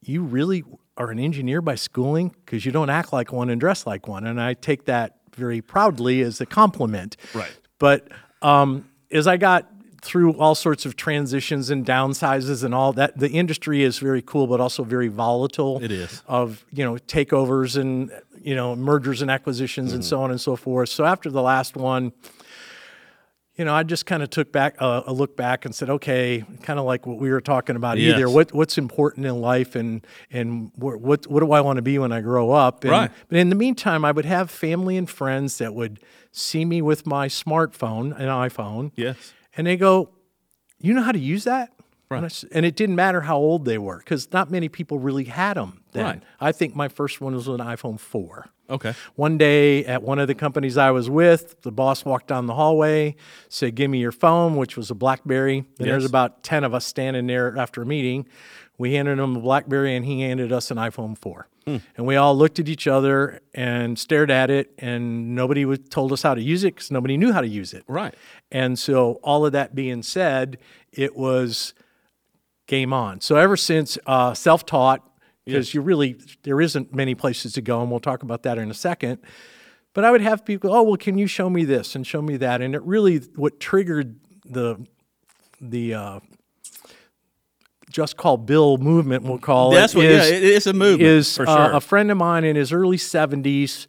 "You 0.00 0.22
really 0.22 0.64
are 0.96 1.10
an 1.10 1.18
engineer 1.18 1.62
by 1.62 1.76
schooling 1.76 2.34
because 2.44 2.66
you 2.66 2.72
don't 2.72 2.90
act 2.90 3.12
like 3.12 3.32
one 3.32 3.50
and 3.50 3.60
dress 3.60 3.86
like 3.86 4.08
one," 4.08 4.26
and 4.26 4.40
I 4.40 4.54
take 4.54 4.84
that 4.86 5.16
very 5.34 5.62
proudly 5.62 6.22
as 6.22 6.40
a 6.40 6.46
compliment. 6.46 7.16
Right. 7.34 7.56
But 7.78 8.08
um, 8.42 8.88
as 9.10 9.26
I 9.26 9.36
got 9.36 9.70
through 10.02 10.32
all 10.34 10.54
sorts 10.54 10.86
of 10.86 10.96
transitions 10.96 11.70
and 11.70 11.84
downsizes 11.84 12.64
and 12.64 12.74
all 12.74 12.92
that, 12.94 13.18
the 13.18 13.30
industry 13.30 13.82
is 13.82 13.98
very 13.98 14.22
cool, 14.22 14.46
but 14.46 14.60
also 14.60 14.82
very 14.84 15.08
volatile. 15.08 15.78
It 15.82 15.92
is. 15.92 16.22
of 16.26 16.64
you 16.72 16.84
know 16.84 16.94
takeovers 16.96 17.76
and 17.80 18.10
you 18.42 18.54
know 18.54 18.74
mergers 18.76 19.20
and 19.22 19.30
acquisitions 19.30 19.92
and 19.92 20.04
so 20.04 20.22
on 20.22 20.30
and 20.30 20.40
so 20.40 20.56
forth. 20.56 20.88
So 20.88 21.04
after 21.04 21.30
the 21.30 21.42
last 21.42 21.76
one, 21.76 22.12
you 23.56 23.66
know, 23.66 23.74
I 23.74 23.82
just 23.82 24.06
kind 24.06 24.22
of 24.22 24.30
took 24.30 24.52
back 24.52 24.76
uh, 24.78 25.02
a 25.06 25.12
look 25.12 25.36
back 25.36 25.66
and 25.66 25.74
said, 25.74 25.90
okay, 25.90 26.42
kind 26.62 26.78
of 26.78 26.86
like 26.86 27.06
what 27.06 27.18
we 27.18 27.30
were 27.30 27.42
talking 27.42 27.76
about 27.76 27.98
Yes. 27.98 28.14
either. 28.16 28.30
What 28.30 28.54
what's 28.54 28.78
important 28.78 29.26
in 29.26 29.38
life, 29.40 29.74
and 29.76 30.06
and 30.32 30.70
what 30.76 30.98
what, 31.00 31.26
what 31.26 31.40
do 31.40 31.52
I 31.52 31.60
want 31.60 31.76
to 31.76 31.82
be 31.82 31.98
when 31.98 32.10
I 32.12 32.22
grow 32.22 32.52
up? 32.52 32.84
And, 32.84 32.90
Right. 32.90 33.10
But 33.28 33.36
in 33.38 33.50
the 33.50 33.56
meantime, 33.56 34.02
I 34.04 34.12
would 34.12 34.24
have 34.24 34.50
family 34.50 34.96
and 34.96 35.10
friends 35.10 35.58
that 35.58 35.74
would 35.74 36.00
see 36.32 36.64
me 36.64 36.80
with 36.80 37.06
my 37.06 37.28
smartphone, 37.28 38.16
an 38.18 38.28
iPhone, 38.28 38.92
Yes. 38.96 39.34
And 39.56 39.66
they 39.66 39.76
go, 39.76 40.10
"You 40.80 40.94
know 40.94 41.02
how 41.02 41.12
to 41.12 41.18
use 41.18 41.44
that?" 41.44 41.70
Right. 42.10 42.24
And, 42.24 42.26
I 42.26 42.56
and 42.56 42.66
it 42.66 42.74
didn't 42.74 42.96
matter 42.96 43.20
how 43.20 43.36
old 43.36 43.64
they 43.64 43.78
were 43.78 43.98
because 43.98 44.32
not 44.32 44.50
many 44.50 44.68
people 44.68 44.98
really 44.98 45.24
had 45.24 45.56
them 45.56 45.82
then. 45.92 46.04
Right. 46.04 46.22
I 46.40 46.50
think 46.52 46.74
my 46.74 46.88
first 46.88 47.20
one 47.20 47.34
was 47.36 47.46
an 47.46 47.58
iPhone 47.58 48.00
four. 48.00 48.46
Okay. 48.68 48.94
One 49.14 49.38
day 49.38 49.84
at 49.84 50.02
one 50.02 50.18
of 50.18 50.26
the 50.28 50.34
companies 50.34 50.76
I 50.76 50.90
was 50.92 51.08
with, 51.10 51.62
the 51.62 51.70
boss 51.72 52.04
walked 52.04 52.26
down 52.28 52.46
the 52.46 52.54
hallway, 52.54 53.14
said, 53.48 53.74
Give 53.76 53.90
me 53.90 53.98
your 53.98 54.12
phone, 54.12 54.56
which 54.56 54.76
was 54.76 54.90
a 54.90 54.94
Blackberry. 54.94 55.58
And 55.58 55.66
there's 55.88 56.02
Yes. 56.04 56.08
about 56.10 56.42
10 56.42 56.62
of 56.64 56.74
us 56.74 56.84
standing 56.86 57.26
there 57.28 57.56
after 57.56 57.82
a 57.82 57.86
meeting. 57.86 58.26
We 58.80 58.94
handed 58.94 59.18
him 59.18 59.36
a 59.36 59.40
Blackberry 59.40 59.94
and 59.94 60.06
he 60.06 60.22
handed 60.22 60.52
us 60.52 60.70
an 60.70 60.78
iPhone 60.78 61.18
4. 61.18 61.46
Hmm. 61.66 61.76
And 61.98 62.06
we 62.06 62.16
all 62.16 62.34
looked 62.34 62.58
at 62.58 62.66
each 62.66 62.86
other 62.86 63.42
and 63.52 63.98
stared 63.98 64.30
at 64.30 64.48
it, 64.48 64.72
and 64.78 65.34
nobody 65.34 65.66
was, 65.66 65.80
told 65.90 66.14
us 66.14 66.22
how 66.22 66.34
to 66.34 66.40
use 66.40 66.64
it 66.64 66.76
because 66.76 66.90
nobody 66.90 67.18
knew 67.18 67.30
how 67.30 67.42
to 67.42 67.46
use 67.46 67.74
it. 67.74 67.84
Right. 67.86 68.14
And 68.50 68.78
so, 68.78 69.20
all 69.22 69.44
of 69.44 69.52
that 69.52 69.74
being 69.74 70.02
said, 70.02 70.56
it 70.92 71.14
was 71.14 71.74
game 72.68 72.94
on. 72.94 73.20
So, 73.20 73.36
ever 73.36 73.54
since 73.54 73.98
uh, 74.06 74.32
self 74.32 74.64
taught, 74.64 75.06
because 75.44 75.74
you 75.74 75.82
really, 75.82 76.18
there 76.44 76.62
isn't 76.62 76.94
many 76.94 77.14
places 77.14 77.52
to 77.52 77.60
go, 77.60 77.82
and 77.82 77.90
we'll 77.90 78.00
talk 78.00 78.22
about 78.22 78.44
that 78.44 78.56
in 78.56 78.70
a 78.70 78.74
second. 78.74 79.18
But 79.92 80.06
I 80.06 80.10
would 80.10 80.22
have 80.22 80.42
people, 80.42 80.72
oh, 80.72 80.84
well, 80.84 80.96
can 80.96 81.18
you 81.18 81.26
show 81.26 81.50
me 81.50 81.66
this 81.66 81.94
and 81.94 82.06
show 82.06 82.22
me 82.22 82.38
that? 82.38 82.62
And 82.62 82.74
it 82.74 82.82
really, 82.84 83.18
what 83.36 83.60
triggered 83.60 84.18
the, 84.46 84.86
the, 85.60 85.92
uh, 85.92 86.20
just 87.90 88.16
call 88.16 88.36
Bill 88.38 88.78
movement, 88.78 89.24
we'll 89.24 89.38
call 89.38 89.70
That's 89.72 89.94
it. 89.94 89.98
what. 89.98 90.06
is- 90.06 90.30
yeah, 90.30 90.36
it, 90.36 90.44
it's 90.44 90.66
a 90.66 90.72
movement 90.72 91.02
is 91.02 91.36
for 91.36 91.46
uh, 91.48 91.76
a 91.76 91.80
friend 91.80 92.10
of 92.10 92.16
mine 92.16 92.44
in 92.44 92.56
his 92.56 92.72
early 92.72 92.96
70s 92.96 93.86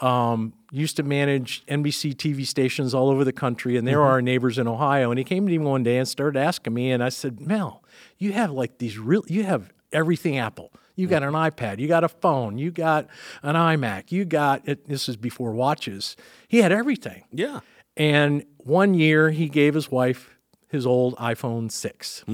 um, 0.00 0.52
used 0.72 0.96
to 0.96 1.02
manage 1.02 1.64
NBC 1.66 2.14
TV 2.16 2.46
stations 2.46 2.94
all 2.94 3.08
over 3.10 3.24
the 3.24 3.32
country, 3.32 3.76
and 3.76 3.86
they 3.86 3.92
Mm-hmm. 3.92 4.00
were 4.00 4.06
our 4.06 4.22
neighbors 4.22 4.58
in 4.58 4.66
Ohio. 4.66 5.10
And 5.10 5.18
he 5.18 5.24
came 5.24 5.46
to 5.46 5.50
me 5.52 5.58
one 5.58 5.82
day 5.84 5.98
and 5.98 6.08
started 6.08 6.38
asking 6.38 6.74
me, 6.74 6.90
and 6.90 7.04
I 7.04 7.08
said, 7.10 7.40
Mel, 7.40 7.84
you 8.18 8.32
have 8.32 8.50
like 8.50 8.78
these 8.78 8.98
real, 8.98 9.22
you 9.28 9.44
have 9.44 9.70
everything 9.92 10.38
Apple. 10.38 10.72
You 10.96 11.06
got 11.06 11.22
an 11.22 11.32
iPad, 11.32 11.78
you 11.78 11.88
got 11.88 12.04
a 12.04 12.08
phone, 12.08 12.58
you 12.58 12.70
got 12.70 13.06
an 13.42 13.54
iMac, 13.54 14.12
you 14.12 14.24
got 14.26 14.68
it. 14.68 14.88
This 14.88 15.08
is 15.08 15.16
before 15.16 15.52
watches. 15.52 16.16
He 16.48 16.58
had 16.58 16.70
everything. 16.72 17.24
yeah. 17.32 17.60
And 17.96 18.44
one 18.56 18.94
year 18.94 19.30
he 19.30 19.48
gave 19.50 19.74
his 19.74 19.90
wife 19.90 20.36
his 20.68 20.86
old 20.86 21.14
iPhone 21.16 21.70
6. 21.70 22.24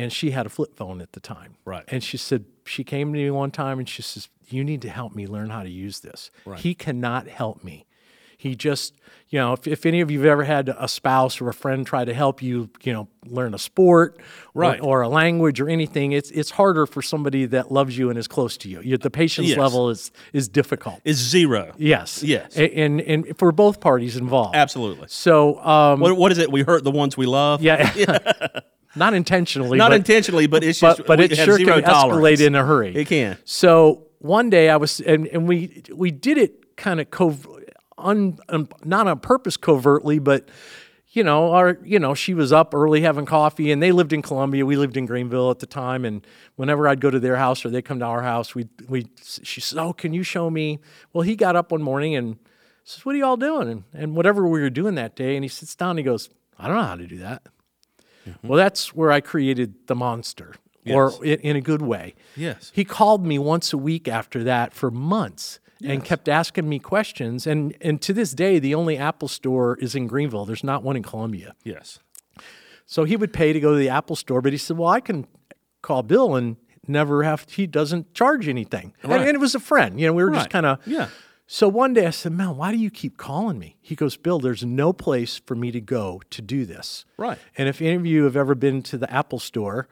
And 0.00 0.12
she 0.12 0.30
had 0.30 0.46
a 0.46 0.48
flip 0.48 0.76
phone 0.76 1.00
at 1.00 1.12
the 1.12 1.20
time. 1.20 1.56
Right. 1.64 1.84
And 1.88 2.02
she 2.02 2.16
said, 2.16 2.44
she 2.64 2.84
came 2.84 3.12
to 3.12 3.18
me 3.18 3.30
one 3.30 3.50
time 3.50 3.78
and 3.78 3.88
she 3.88 4.02
says, 4.02 4.28
You 4.48 4.64
need 4.64 4.82
to 4.82 4.88
help 4.90 5.14
me 5.14 5.26
learn 5.26 5.50
how 5.50 5.62
to 5.62 5.70
use 5.70 6.00
this. 6.00 6.30
He 6.56 6.74
cannot 6.74 7.28
help 7.28 7.62
me. 7.64 7.86
He 8.38 8.56
just, 8.56 8.94
you 9.28 9.38
know, 9.38 9.52
if, 9.52 9.66
if 9.66 9.84
any 9.84 10.00
of 10.00 10.10
you 10.10 10.20
have 10.20 10.28
ever 10.28 10.44
had 10.44 10.70
a 10.70 10.88
spouse 10.88 11.42
or 11.42 11.50
a 11.50 11.52
friend 11.52 11.86
try 11.86 12.06
to 12.06 12.14
help 12.14 12.40
you, 12.42 12.70
you 12.82 12.90
know, 12.94 13.06
learn 13.26 13.52
a 13.52 13.58
sport 13.58 14.16
or- 14.54 14.62
Right. 14.62 14.80
or, 14.80 15.02
a 15.02 15.08
language 15.10 15.60
or 15.60 15.68
anything, 15.68 16.12
it's 16.12 16.30
it's 16.30 16.50
harder 16.52 16.86
for 16.86 17.02
somebody 17.02 17.44
that 17.46 17.70
loves 17.70 17.98
you 17.98 18.08
and 18.08 18.18
is 18.18 18.26
close 18.26 18.56
to 18.58 18.68
you. 18.70 18.80
you 18.80 18.96
the 18.96 19.10
patience 19.10 19.48
Yes. 19.48 19.58
level 19.58 19.90
is 19.90 20.10
is 20.32 20.48
difficult. 20.48 21.00
It's 21.04 21.18
zero. 21.18 21.72
Yes. 21.76 22.22
Yes. 22.22 22.56
A- 22.56 22.74
And, 22.84 23.02
and 23.02 23.36
for 23.38 23.52
both 23.52 23.78
parties 23.78 24.16
involved. 24.16 24.56
Absolutely. 24.56 25.08
So, 25.10 25.60
um, 25.62 26.00
What, 26.00 26.16
what 26.16 26.32
is 26.32 26.38
it? 26.38 26.50
We 26.50 26.62
hurt 26.62 26.82
the 26.82 26.90
ones 27.02 27.18
we 27.18 27.26
love. 27.26 27.60
yeah. 27.62 27.92
yeah, 27.94 28.18
not 28.96 29.14
intentionally, 29.14 29.78
Not 29.78 29.90
but, 29.90 29.96
intentionally, 29.98 30.46
but 30.46 30.64
it's 30.64 30.80
just. 30.80 31.04
but 31.06 31.18
we 31.18 31.26
it 31.26 31.36
sure 31.36 31.58
can 31.58 31.82
tolerance. 31.82 32.40
escalate 32.40 32.46
in 32.46 32.54
a 32.54 32.64
hurry. 32.64 32.94
It 32.94 33.06
can. 33.06 33.36
So 33.44 34.06
one 34.18 34.50
day 34.50 34.68
I 34.70 34.76
was, 34.76 35.00
and, 35.00 35.26
and 35.28 35.46
we 35.48 35.82
we 35.94 36.10
did 36.10 36.38
it 36.38 36.76
kind 36.76 37.00
of 37.00 37.10
cov- 37.10 37.46
un, 37.98 38.38
um, 38.48 38.68
not 38.84 39.06
on 39.06 39.20
purpose 39.20 39.56
covertly, 39.56 40.18
but 40.18 40.48
you 41.12 41.24
know, 41.24 41.52
our 41.52 41.78
you 41.84 41.98
know, 41.98 42.14
she 42.14 42.34
was 42.34 42.52
up 42.52 42.72
early 42.74 43.00
having 43.00 43.26
coffee, 43.26 43.72
and 43.72 43.82
they 43.82 43.90
lived 43.92 44.12
in 44.12 44.22
Columbia. 44.22 44.64
We 44.64 44.76
lived 44.76 44.96
in 44.96 45.06
Greenville 45.06 45.50
at 45.50 45.58
the 45.58 45.66
time, 45.66 46.04
and 46.04 46.24
whenever 46.56 46.86
I'd 46.86 47.00
go 47.00 47.10
to 47.10 47.18
their 47.18 47.36
house 47.36 47.64
or 47.64 47.70
they 47.70 47.82
come 47.82 47.98
to 48.00 48.04
our 48.04 48.22
house, 48.22 48.54
we 48.54 48.68
we 48.88 49.06
she 49.22 49.60
says, 49.60 49.76
"Oh, 49.78 49.92
can 49.92 50.12
you 50.12 50.22
show 50.22 50.50
me?" 50.50 50.78
Well, 51.12 51.22
he 51.22 51.34
got 51.36 51.56
up 51.56 51.72
one 51.72 51.82
morning 51.82 52.14
and 52.14 52.38
says, 52.84 53.04
"What 53.04 53.14
are 53.14 53.18
you 53.18 53.24
all 53.24 53.36
doing?" 53.36 53.68
And, 53.68 53.84
and 53.92 54.16
whatever 54.16 54.46
we 54.46 54.60
were 54.60 54.70
doing 54.70 54.94
that 54.96 55.16
day, 55.16 55.34
and 55.36 55.44
he 55.44 55.48
sits 55.48 55.74
down, 55.74 55.90
and 55.90 55.98
he 55.98 56.04
goes, 56.04 56.30
"I 56.58 56.68
don't 56.68 56.76
know 56.76 56.82
how 56.84 56.96
to 56.96 57.06
do 57.06 57.18
that." 57.18 57.42
Mm-hmm. 58.30 58.48
Well, 58.48 58.56
that's 58.58 58.94
where 58.94 59.10
I 59.12 59.20
created 59.20 59.74
the 59.86 59.94
monster, 59.94 60.54
or 60.88 61.12
in, 61.24 61.40
in 61.40 61.56
a 61.56 61.60
good 61.60 61.82
way. 61.82 62.14
Yes. 62.36 62.70
He 62.74 62.84
called 62.84 63.24
me 63.26 63.38
once 63.38 63.72
a 63.72 63.78
week 63.78 64.08
after 64.08 64.42
that 64.44 64.72
for 64.74 64.90
months 64.90 65.60
and 65.84 66.04
kept 66.04 66.28
asking 66.28 66.68
me 66.68 66.78
questions. 66.78 67.46
And 67.46 67.74
and 67.80 68.00
to 68.02 68.12
this 68.12 68.32
day, 68.34 68.58
the 68.58 68.74
only 68.74 68.96
Apple 68.98 69.28
store 69.28 69.76
is 69.80 69.94
in 69.94 70.06
Greenville. 70.06 70.44
There's 70.44 70.64
not 70.64 70.82
one 70.82 70.96
in 70.96 71.02
Columbia. 71.02 71.54
Yes. 71.64 71.98
So 72.86 73.04
he 73.04 73.16
would 73.16 73.32
pay 73.32 73.52
to 73.52 73.60
go 73.60 73.72
to 73.72 73.78
the 73.78 73.88
Apple 73.88 74.16
store, 74.16 74.40
but 74.42 74.52
he 74.52 74.58
said, 74.58 74.76
"Well, 74.76 74.88
I 74.88 75.00
can 75.00 75.26
call 75.80 76.02
Bill 76.02 76.34
and 76.34 76.56
never 76.88 77.22
have. 77.22 77.46
He 77.48 77.66
doesn't 77.66 78.14
charge 78.14 78.48
anything." 78.48 78.92
And, 79.02 79.12
Right. 79.12 79.20
and 79.20 79.30
it 79.30 79.38
was 79.40 79.54
a 79.54 79.60
friend. 79.60 79.98
You 80.00 80.06
know, 80.08 80.12
we 80.12 80.24
were 80.24 80.30
just 80.32 80.50
kind 80.50 80.66
of 80.66 80.78
Yeah. 80.86 81.08
So 81.52 81.66
one 81.66 81.94
day 81.94 82.06
I 82.06 82.10
said, 82.10 82.30
Mel, 82.30 82.54
why 82.54 82.70
do 82.70 82.78
you 82.78 82.92
keep 82.92 83.16
calling 83.16 83.58
me? 83.58 83.74
He 83.80 83.96
goes, 83.96 84.16
Bill, 84.16 84.38
there's 84.38 84.64
no 84.64 84.92
place 84.92 85.40
for 85.46 85.56
me 85.56 85.72
to 85.72 85.80
go 85.80 86.22
to 86.30 86.40
do 86.40 86.64
this. 86.64 87.04
Right. 87.16 87.38
And 87.58 87.68
if 87.68 87.82
any 87.82 87.96
of 87.96 88.06
you 88.06 88.22
have 88.22 88.36
ever 88.36 88.54
been 88.54 88.82
to 88.84 88.96
the 88.96 89.12
Apple 89.12 89.40
store, 89.40 89.88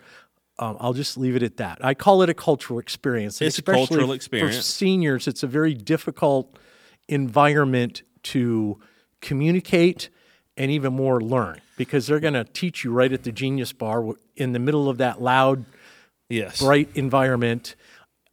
um, 0.61 0.77
I'll 0.79 0.92
just 0.92 1.18
leave 1.18 1.35
it 1.35 1.42
at 1.42 1.57
that. 1.57 1.85
I 1.85 1.94
call 1.94 2.23
it 2.23 2.31
a 2.31 2.35
cultural 2.35 2.79
experience. 2.79 3.42
It's 3.42 3.59
a 3.59 3.62
cultural 3.62 4.16
For 4.16 4.53
seniors, 4.53 5.27
it's 5.27 5.42
a 5.42 5.49
very 5.49 5.75
difficult 5.75 6.57
environment 7.09 8.03
to 8.23 8.79
communicate 9.21 10.11
and 10.57 10.71
even 10.71 10.92
more 10.92 11.21
learn 11.21 11.61
because 11.77 12.07
they're 12.07 12.21
going 12.21 12.35
to 12.35 12.44
teach 12.44 12.85
you 12.85 12.92
right 12.92 13.12
at 13.12 13.25
the 13.25 13.33
Genius 13.33 13.73
Bar 13.73 14.14
in 14.37 14.53
the 14.53 14.61
middle 14.61 14.88
of 14.88 14.99
that 14.99 15.21
loud, 15.21 15.64
Yes. 16.29 16.61
bright 16.61 16.88
environment 16.94 17.75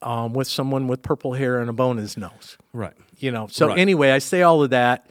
um, 0.04 0.34
with 0.34 0.48
someone 0.48 0.88
with 0.88 1.02
purple 1.02 1.34
hair 1.34 1.60
and 1.60 1.72
a 1.72 1.74
bone 1.74 1.98
in 1.98 2.04
his 2.04 2.18
nose 2.18 2.58
Right. 2.72 2.94
You 3.18 3.32
know 3.32 3.48
so 3.48 3.68
Right. 3.68 3.78
anyway 3.80 4.12
i 4.12 4.20
say 4.20 4.42
all 4.42 4.64
of 4.64 4.70
that 4.72 5.08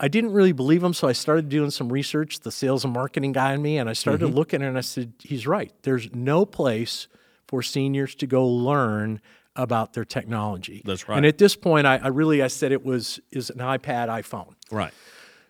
i 0.00 0.08
didn't 0.08 0.32
really 0.32 0.52
believe 0.52 0.82
him 0.82 0.94
so 0.94 1.08
i 1.08 1.12
started 1.12 1.48
doing 1.48 1.70
some 1.70 1.92
research 1.92 2.40
the 2.40 2.50
sales 2.52 2.84
and 2.84 2.92
marketing 2.92 3.32
guy 3.32 3.52
in 3.54 3.62
me 3.62 3.78
and 3.78 3.88
i 3.88 3.92
started 3.92 4.26
Mm-hmm. 4.26 4.34
looking 4.36 4.62
and 4.62 4.76
i 4.78 4.80
said 4.80 5.12
he's 5.22 5.46
right 5.46 5.72
there's 5.82 6.12
no 6.14 6.44
place 6.46 7.08
for 7.48 7.62
seniors 7.62 8.14
to 8.16 8.26
go 8.26 8.46
learn 8.46 9.20
about 9.56 9.92
their 9.92 10.04
technology 10.06 10.80
That's 10.84 11.08
right. 11.08 11.16
and 11.16 11.26
at 11.26 11.38
this 11.38 11.54
point 11.56 11.86
i, 11.86 11.96
I 11.96 12.08
really 12.08 12.42
i 12.42 12.46
said 12.48 12.72
it 12.72 12.84
was 12.84 13.20
is 13.30 13.50
an 13.50 13.58
ipad 13.58 14.08
iphone 14.08 14.54
Right. 14.70 14.92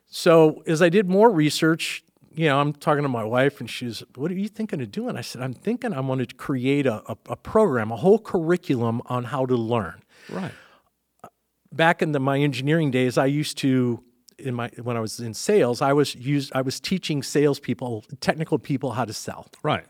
so 0.07 0.63
as 0.67 0.83
I 0.83 0.89
did 0.89 1.09
more 1.09 1.31
research, 1.31 2.03
you 2.35 2.47
know, 2.47 2.59
I'm 2.59 2.73
talking 2.73 3.03
to 3.03 3.09
my 3.09 3.25
wife, 3.25 3.61
and 3.61 3.69
she's, 3.71 4.03
"What 4.17 4.31
are 4.31 4.35
you 4.35 4.49
thinking 4.49 4.81
of 4.81 4.91
doing?" 4.91 5.17
I 5.17 5.21
said, 5.21 5.43
"I'm 5.43 5.53
thinking 5.53 5.93
I 5.93 6.01
want 6.01 6.27
to 6.29 6.35
create 6.35 6.87
a, 6.87 7.03
a, 7.13 7.17
a 7.31 7.37
program, 7.37 7.93
a 7.93 7.97
whole 7.97 8.19
curriculum 8.19 9.01
on 9.07 9.25
how 9.25 9.47
to 9.47 9.55
learn." 9.55 10.03
Right. 10.31 10.51
Back 11.73 12.03
in 12.03 12.13
the, 12.13 12.21
my 12.21 12.39
engineering 12.39 12.91
days, 12.91 13.17
I 13.17 13.27
used 13.27 13.59
to, 13.59 14.03
in 14.39 14.55
my 14.55 14.71
when 14.83 14.97
I 14.97 15.01
was 15.01 15.21
in 15.21 15.35
sales, 15.35 15.81
I 15.81 15.93
was 15.93 16.15
used, 16.15 16.53
I 16.55 16.63
was 16.63 16.81
teaching 16.81 17.23
salespeople, 17.23 18.05
technical 18.21 18.59
people, 18.59 18.93
how 18.93 19.05
to 19.05 19.13
sell. 19.13 19.47
Right. 19.63 19.87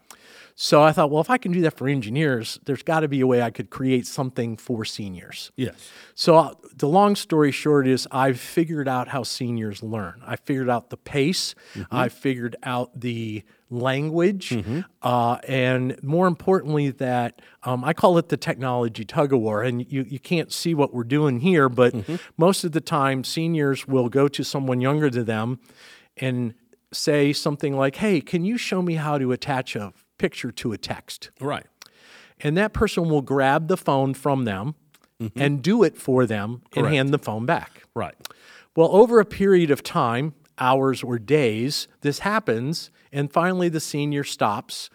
So 0.55 0.83
I 0.83 0.93
thought, 0.93 1.11
well, 1.11 1.21
if 1.21 1.31
I 1.31 1.39
can 1.39 1.51
do 1.51 1.63
that 1.63 1.77
for 1.79 1.89
engineers, 1.89 2.59
there's 2.65 2.83
got 2.83 3.01
to 3.01 3.09
be 3.09 3.21
a 3.21 3.27
way 3.27 3.43
I 3.43 3.51
could 3.51 3.71
create 3.71 4.07
something 4.07 4.57
for 4.57 4.85
seniors. 4.85 5.51
Yes. 5.57 5.91
So 6.15 6.59
the 6.77 6.89
long 6.89 7.17
story 7.17 7.51
short 7.51 7.87
is 7.87 8.07
I've 8.11 8.39
figured 8.39 8.87
out 8.87 9.09
how 9.09 9.23
seniors 9.23 9.83
learn. 9.83 10.23
I 10.27 10.37
figured 10.37 10.69
out 10.69 10.91
the 10.91 10.99
pace. 10.99 11.55
Mm-hmm. 11.75 11.95
I 11.95 12.09
figured 12.09 12.57
out 12.63 13.01
the 13.01 13.45
language, 13.73 14.57
uh, 15.03 15.39
and 15.49 16.01
more 16.03 16.27
importantly, 16.27 16.91
that 16.91 17.41
um, 17.65 17.83
I 17.85 17.93
call 17.93 18.19
it 18.19 18.29
the 18.29 18.37
technology 18.37 19.05
tug 19.05 19.33
of 19.33 19.41
war. 19.41 19.63
And 19.63 19.91
you 19.91 20.05
you 20.09 20.19
can't 20.19 20.53
see 20.53 20.75
what 20.75 20.93
we're 20.95 21.05
doing 21.05 21.41
here, 21.41 21.69
but 21.69 21.95
most 22.37 22.65
of 22.65 22.73
the 22.73 22.81
time, 22.81 23.25
seniors 23.25 23.89
will 23.89 24.09
go 24.09 24.29
to 24.29 24.45
someone 24.45 24.81
younger 24.81 25.11
to 25.11 25.25
them 25.25 25.59
and 26.17 26.55
say 26.93 27.33
something 27.33 27.77
like, 27.77 27.97
"Hey, 27.97 28.21
can 28.21 28.45
you 28.45 28.59
show 28.59 28.83
me 28.83 28.95
how 28.95 29.19
to 29.19 29.33
attach 29.33 29.75
a 29.77 29.93
picture 30.19 30.53
to 30.53 30.73
a 30.73 30.79
text?" 30.79 31.31
Right. 31.41 31.67
and 32.45 32.57
that 32.57 32.73
person 32.73 33.09
will 33.09 33.23
grab 33.23 33.69
the 33.69 33.77
phone 33.77 34.15
from 34.15 34.45
them 34.45 34.75
and 35.37 35.63
do 35.63 35.85
it 35.85 35.97
for 35.97 36.27
them 36.27 36.63
and 36.75 36.87
hand 36.89 37.11
the 37.11 37.19
phone 37.19 37.47
back. 37.47 37.85
Right. 37.95 38.15
Well, 38.75 38.89
over 38.93 39.21
a 39.21 39.25
period 39.25 39.71
of 39.71 39.83
time, 39.85 40.35
hours 40.63 41.03
or 41.03 41.19
days, 41.19 41.89
this 42.03 42.21
happens, 42.21 42.91
and 43.13 43.33
finally 43.33 43.69
the 43.69 43.81
senior 43.81 44.25
stops 44.25 44.89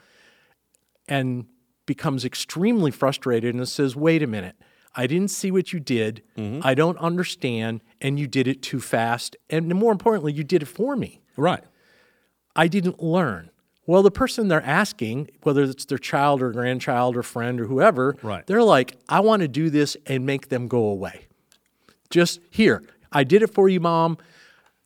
and 1.08 1.45
becomes 1.86 2.25
extremely 2.25 2.91
frustrated 2.91 3.53
and 3.56 3.67
says, 3.67 3.95
Wait 3.95 4.21
a 4.23 4.27
minute. 4.27 4.56
I 4.95 5.06
didn't 5.06 5.30
see 5.30 5.51
what 5.51 5.73
you 5.73 5.80
did. 5.80 6.23
Mm-hmm. 6.38 6.62
I 6.65 6.73
don't 6.73 6.97
understand. 6.97 7.82
and 8.01 8.19
you 8.19 8.27
did 8.27 8.47
it 8.47 8.62
too 8.63 8.80
fast. 8.80 9.36
And 9.49 9.73
more 9.75 9.91
importantly, 9.91 10.34
you 10.34 10.43
did 10.43 10.63
it 10.63 10.67
for 10.67 10.95
me. 10.95 11.21
Right. 11.36 11.63
I 12.56 12.67
didn't 12.67 13.01
learn. 13.01 13.51
Well, 13.86 14.01
the 14.03 14.12
person 14.12 14.47
they're 14.47 14.62
asking, 14.63 15.30
whether 15.43 15.63
it's 15.63 15.86
their 15.86 15.97
child 15.99 16.41
or 16.41 16.51
grandchild 16.51 17.15
or 17.15 17.23
friend 17.23 17.62
or 17.62 17.65
whoever, 17.67 18.15
Right. 18.23 18.45
they're 18.47 18.63
like, 18.63 18.97
I 19.08 19.19
want 19.21 19.41
to 19.43 19.47
do 19.47 19.69
this 19.69 19.95
and 20.08 20.25
make 20.25 20.49
them 20.49 20.67
go 20.67 20.84
away. 20.86 21.27
Just 22.10 22.39
here, 22.49 22.84
I 23.12 23.23
did 23.23 23.41
it 23.43 23.53
for 23.53 23.69
you, 23.69 23.80
mom. 23.80 24.17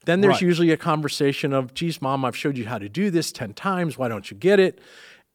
Then 0.05 0.21
there's 0.21 0.35
Right. 0.35 0.41
usually 0.41 0.71
a 0.71 0.77
conversation 0.77 1.53
of, 1.53 1.73
geez, 1.73 2.01
mom, 2.01 2.25
I've 2.25 2.35
showed 2.35 2.57
you 2.57 2.65
how 2.65 2.77
to 2.77 2.89
do 2.89 3.11
this 3.11 3.31
10 3.31 3.53
times. 3.53 3.97
Why 3.97 4.07
don't 4.07 4.31
you 4.31 4.37
get 4.37 4.59
it? 4.59 4.79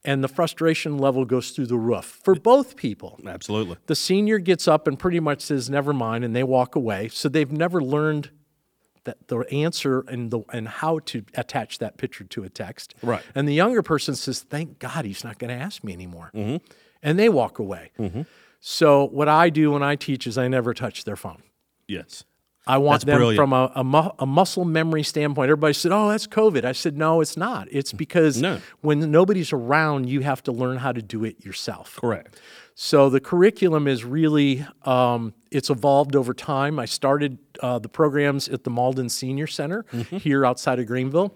And 0.04 0.22
the 0.22 0.28
frustration 0.28 0.98
level 0.98 1.24
goes 1.24 1.50
through 1.50 1.66
the 1.66 1.76
roof 1.76 2.20
for 2.22 2.34
both 2.34 2.76
people. 2.76 3.18
Absolutely. 3.26 3.76
The 3.86 3.96
senior 3.96 4.38
gets 4.38 4.68
up 4.68 4.86
and 4.86 4.98
pretty 4.98 5.20
much 5.20 5.40
says, 5.40 5.68
never 5.68 5.92
mind, 5.92 6.24
and 6.24 6.34
they 6.34 6.44
walk 6.44 6.76
away. 6.76 7.08
So 7.08 7.28
they've 7.28 7.50
never 7.50 7.80
learned 7.80 8.30
that 9.06 9.28
the 9.28 9.38
answer 9.52 10.04
and 10.08 10.30
the 10.30 10.40
and 10.52 10.68
how 10.68 10.98
to 10.98 11.24
attach 11.34 11.78
that 11.78 11.96
picture 11.96 12.24
to 12.24 12.44
a 12.44 12.48
text. 12.48 12.94
Right. 13.02 13.22
And 13.34 13.48
the 13.48 13.54
younger 13.54 13.82
person 13.82 14.14
says, 14.14 14.40
"Thank 14.40 14.78
God 14.78 15.04
he's 15.04 15.24
not 15.24 15.38
going 15.38 15.56
to 15.56 15.64
ask 15.64 15.82
me 15.82 15.92
anymore," 15.92 16.30
mm-hmm. 16.34 16.56
and 17.02 17.18
they 17.18 17.28
walk 17.28 17.58
away. 17.58 17.92
Mm-hmm. 17.98 18.22
So 18.60 19.04
what 19.06 19.28
I 19.28 19.48
do 19.48 19.70
when 19.70 19.82
I 19.82 19.94
teach 19.94 20.26
is 20.26 20.36
I 20.36 20.48
never 20.48 20.74
touch 20.74 21.04
their 21.04 21.16
phone. 21.16 21.42
Yes. 21.86 22.24
I 22.66 22.78
want 22.78 23.02
That's 23.02 23.04
them 23.04 23.18
brilliant. 23.18 23.36
from 23.38 23.52
a, 23.52 23.70
a, 23.76 23.84
mu- 23.84 24.10
a 24.18 24.26
muscle 24.26 24.64
memory 24.64 25.02
standpoint. 25.04 25.48
Everybody 25.50 25.72
said, 25.72 25.92
"Oh, 25.92 26.08
that's 26.08 26.26
COVID." 26.26 26.64
I 26.64 26.72
said, 26.72 26.96
"No, 26.96 27.20
it's 27.20 27.36
not. 27.36 27.68
It's 27.70 27.92
because 27.92 28.40
No. 28.42 28.60
when 28.80 29.10
nobody's 29.10 29.52
around, 29.52 30.08
you 30.08 30.20
have 30.20 30.42
to 30.44 30.52
learn 30.52 30.78
how 30.78 30.90
to 30.92 31.00
do 31.00 31.24
it 31.24 31.44
yourself." 31.44 31.96
Correct. 32.00 32.40
So 32.74 33.08
the 33.08 33.20
curriculum 33.20 33.86
is 33.86 34.04
really 34.04 34.66
um, 34.84 35.32
it's 35.50 35.70
evolved 35.70 36.16
over 36.16 36.34
time. 36.34 36.78
I 36.78 36.84
started 36.86 37.38
uh, 37.62 37.78
the 37.78 37.88
programs 37.88 38.48
at 38.48 38.64
the 38.64 38.70
Mauldin 38.70 39.10
Senior 39.10 39.46
Center 39.46 39.84
Mm-hmm. 39.92 40.16
here 40.18 40.44
outside 40.44 40.78
of 40.78 40.86
Greenville. 40.86 41.34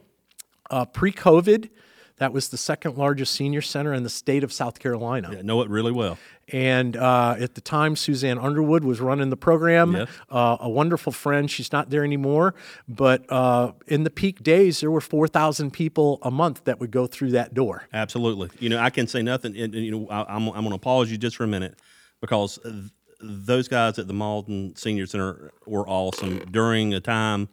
Uh, 0.70 0.84
pre-COVID, 0.84 1.68
that 2.20 2.34
was 2.34 2.50
the 2.50 2.58
second 2.58 2.98
largest 2.98 3.34
senior 3.34 3.62
center 3.62 3.94
in 3.94 4.02
the 4.02 4.10
state 4.10 4.44
of 4.44 4.52
South 4.52 4.78
Carolina. 4.78 5.38
I 5.38 5.40
know 5.40 5.62
it 5.62 5.70
really 5.70 5.90
well. 5.90 6.18
And 6.48 6.94
uh, 6.94 7.36
at 7.38 7.54
the 7.54 7.62
time, 7.62 7.96
Suzanne 7.96 8.38
Underwood 8.38 8.84
was 8.84 9.00
running 9.00 9.30
the 9.30 9.38
program. 9.38 9.92
Yes. 9.96 10.08
Uh, 10.28 10.58
a 10.60 10.68
wonderful 10.68 11.12
friend. 11.12 11.50
She's 11.50 11.72
not 11.72 11.88
there 11.88 12.04
anymore. 12.04 12.54
But 12.86 13.24
uh, 13.32 13.72
in 13.86 14.04
the 14.04 14.10
peak 14.10 14.42
days, 14.42 14.80
there 14.80 14.90
were 14.90 15.00
4,000 15.00 15.70
people 15.70 16.18
a 16.20 16.30
month 16.30 16.64
that 16.64 16.78
would 16.78 16.90
go 16.90 17.06
through 17.06 17.30
that 17.30 17.54
door. 17.54 17.84
Absolutely. 17.90 18.50
You 18.58 18.68
know, 18.68 18.78
I 18.78 18.90
can 18.90 19.06
say 19.06 19.22
nothing. 19.22 19.56
And, 19.56 19.74
and, 19.74 19.82
you 19.82 19.90
know, 19.90 20.06
I, 20.10 20.34
I'm, 20.34 20.48
I'm 20.48 20.62
going 20.62 20.72
to 20.72 20.78
pause 20.78 21.10
you 21.10 21.16
just 21.16 21.36
for 21.36 21.44
a 21.44 21.48
minute 21.48 21.78
because 22.20 22.58
th- 22.62 22.90
those 23.22 23.66
guys 23.66 23.98
at 23.98 24.08
the 24.08 24.14
Mauldin 24.14 24.78
Senior 24.78 25.06
Center 25.06 25.52
were 25.66 25.88
awesome. 25.88 26.40
During 26.50 26.92
a 26.92 27.00
time 27.00 27.48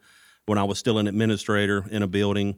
when 0.45 0.57
I 0.57 0.65
was 0.65 0.77
still 0.77 0.97
an 0.97 1.07
administrator 1.07 1.85
in 1.89 2.03
a 2.03 2.07
building, 2.07 2.57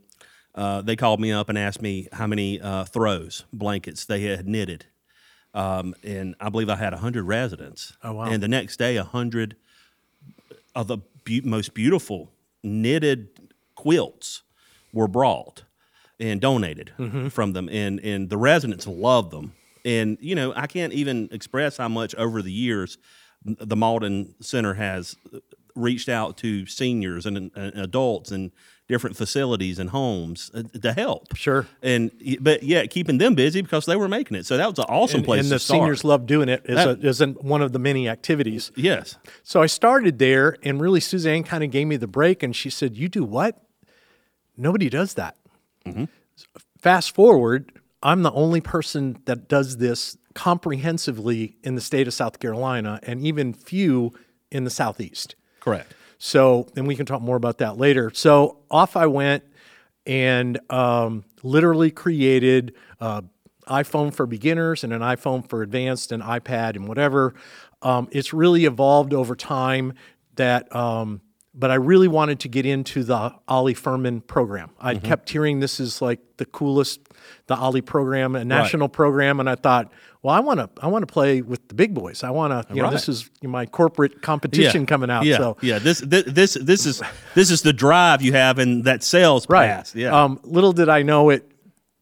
uh, 0.60 0.82
they 0.82 0.98
called 0.98 1.22
me 1.22 1.32
up 1.32 1.48
and 1.48 1.58
asked 1.58 1.82
me 1.82 2.10
how 2.12 2.28
many 2.28 2.60
uh, 2.60 2.84
throws, 2.84 3.46
blankets 3.54 4.04
they 4.04 4.24
had 4.24 4.46
knitted. 4.46 4.86
Um, 5.54 5.96
and 6.04 6.36
I 6.42 6.50
believe 6.50 6.70
I 6.70 6.76
had 6.76 6.92
100 6.92 7.24
residents. 7.24 7.94
Oh, 8.04 8.12
wow. 8.12 8.26
And 8.26 8.44
the 8.44 8.50
next 8.50 8.76
day, 8.78 8.98
100 8.98 9.56
of 10.76 10.88
the 10.88 10.98
be- 11.24 11.40
most 11.42 11.74
beautiful 11.74 12.32
knitted 12.62 13.30
quilts 13.76 14.44
were 14.92 15.08
brought 15.08 15.64
and 16.20 16.42
donated 16.42 16.92
from 17.32 17.54
them, 17.54 17.70
and 17.70 18.02
and 18.02 18.30
the 18.30 18.38
residents 18.38 18.86
loved 18.86 19.32
them. 19.32 19.54
And 19.86 20.18
you 20.20 20.36
know, 20.36 20.54
I 20.54 20.68
can't 20.68 20.92
even 20.92 21.30
express 21.32 21.78
how 21.78 21.88
much 21.88 22.14
over 22.16 22.42
the 22.42 22.52
years 22.52 22.98
the 23.46 23.78
Mauldin 23.78 24.34
Center 24.44 24.74
has 24.74 25.16
reached 25.76 26.10
out 26.10 26.36
to 26.38 26.66
seniors 26.66 27.26
and, 27.26 27.38
and 27.56 27.80
adults 27.80 28.32
and 28.32 28.52
different 28.90 29.16
facilities 29.16 29.80
and 29.80 29.92
homes 29.92 30.52
uh, 30.54 30.64
to 30.82 30.92
help. 30.92 31.34
Sure. 31.38 31.66
And 31.82 32.12
but 32.42 32.64
yeah, 32.64 32.86
keeping 32.88 33.20
them 33.20 33.36
busy 33.36 33.62
because 33.62 33.86
they 33.86 33.96
were 33.96 34.10
making 34.10 34.36
it. 34.36 34.46
So 34.46 34.58
that 34.58 34.68
was 34.68 34.80
an 34.80 34.86
awesome 34.90 35.24
place 35.24 35.44
and 35.44 35.52
the 35.52 35.60
start. 35.60 35.78
seniors 35.80 36.04
love 36.04 36.26
doing 36.26 36.50
it 36.50 36.66
a, 36.68 36.76
That- 36.76 37.06
as 37.06 37.22
one 37.22 37.62
of 37.62 37.72
the 37.72 37.80
many 37.80 38.10
activities. 38.10 38.72
yes. 38.76 39.16
So 39.44 39.62
I 39.62 39.68
started 39.68 40.20
there, 40.20 40.58
and 40.64 40.82
really 40.82 41.00
Suzanne 41.00 41.44
kind 41.44 41.64
of 41.64 41.72
gave 41.72 41.88
me 41.88 41.96
the 41.96 42.08
break, 42.08 42.44
and 42.44 42.54
she 42.54 42.70
said, 42.70 42.98
"You 42.98 43.08
do 43.08 43.24
what? 43.24 43.62
Nobody 44.58 44.90
does 44.90 45.14
that." 45.14 45.38
Fast 46.80 47.14
forward, 47.14 47.72
I'm 48.02 48.24
the 48.24 48.32
only 48.32 48.62
person 48.62 49.20
that 49.26 49.48
does 49.48 49.78
this 49.78 50.18
comprehensively 50.34 51.58
in 51.64 51.76
the 51.76 51.82
state 51.82 52.08
of 52.08 52.14
South 52.14 52.40
Carolina, 52.40 53.00
and 53.04 53.26
even 53.26 53.54
few 53.54 54.14
in 54.52 54.64
the 54.64 54.70
southeast. 54.70 55.36
Correct. 55.60 55.94
So, 56.20 56.68
and 56.76 56.88
we 56.88 56.96
can 56.96 57.06
talk 57.06 57.22
more 57.22 57.38
about 57.38 57.58
that 57.60 57.78
later. 57.78 58.12
So 58.14 58.60
off 58.70 58.96
I 58.96 59.08
went 59.08 59.44
and 60.06 60.60
um, 60.70 61.24
literally 61.44 61.92
created 61.92 62.76
uh, 63.00 63.22
iPhone 63.68 64.14
for 64.14 64.26
beginners 64.26 64.84
and 64.84 64.92
an 64.92 65.02
iPhone 65.02 65.48
for 65.48 65.62
advanced 65.62 66.12
and 66.12 66.22
iPad 66.22 66.76
and 66.76 66.88
whatever. 66.88 67.34
Um, 67.82 68.10
it's 68.12 68.34
really 68.34 68.66
evolved 68.66 69.14
over 69.14 69.36
time 69.36 69.94
that, 70.36 70.74
um, 70.76 71.22
but 71.60 71.70
I 71.70 71.76
really 71.76 72.08
wanted 72.08 72.40
to 72.40 72.48
get 72.48 72.66
into 72.66 73.04
the 73.04 73.36
OLLI 73.50 73.76
Furman 73.76 74.22
program. 74.22 74.70
I 74.80 74.96
Mm-hmm. 74.96 75.06
kept 75.06 75.30
hearing 75.30 75.60
this 75.60 75.80
is 75.80 76.02
like 76.02 76.20
the 76.38 76.46
coolest, 76.46 77.02
the 77.48 77.56
OLLI 77.58 77.82
program, 77.86 78.36
a 78.36 78.46
national 78.46 78.88
program, 78.88 79.40
and 79.42 79.50
I 79.50 79.56
thought, 79.56 79.92
well, 80.22 80.34
I 80.34 80.40
want 80.40 80.60
to, 80.62 80.70
I 80.82 80.88
want 80.88 81.04
to 81.04 81.14
play 81.14 81.42
with 81.42 81.68
the 81.68 81.74
big 81.76 81.94
boys. 81.94 82.24
I 82.24 82.30
want 82.30 82.52
to, 82.68 82.74
you 82.74 82.82
know, 82.82 82.90
this 82.92 83.10
is 83.10 83.30
my 83.44 83.66
corporate 83.66 84.22
competition 84.22 84.86
coming 84.86 85.10
out. 85.10 85.26
Yeah, 85.26 85.38
So 85.38 85.58
yeah. 85.62 85.80
This, 85.80 86.00
this 86.00 86.24
this 86.26 86.54
this 86.56 86.86
is 86.86 87.02
this 87.36 87.52
is 87.52 87.62
the 87.62 87.74
drive 87.74 88.22
you 88.22 88.34
have 88.34 88.58
in 88.60 88.84
that 88.84 89.04
sales 89.04 89.46
pass. 89.46 89.94
Yeah, 89.96 90.24
Um, 90.24 90.40
little 90.44 90.72
did 90.74 90.88
I 90.90 91.04
know 91.04 91.30
it 91.30 91.50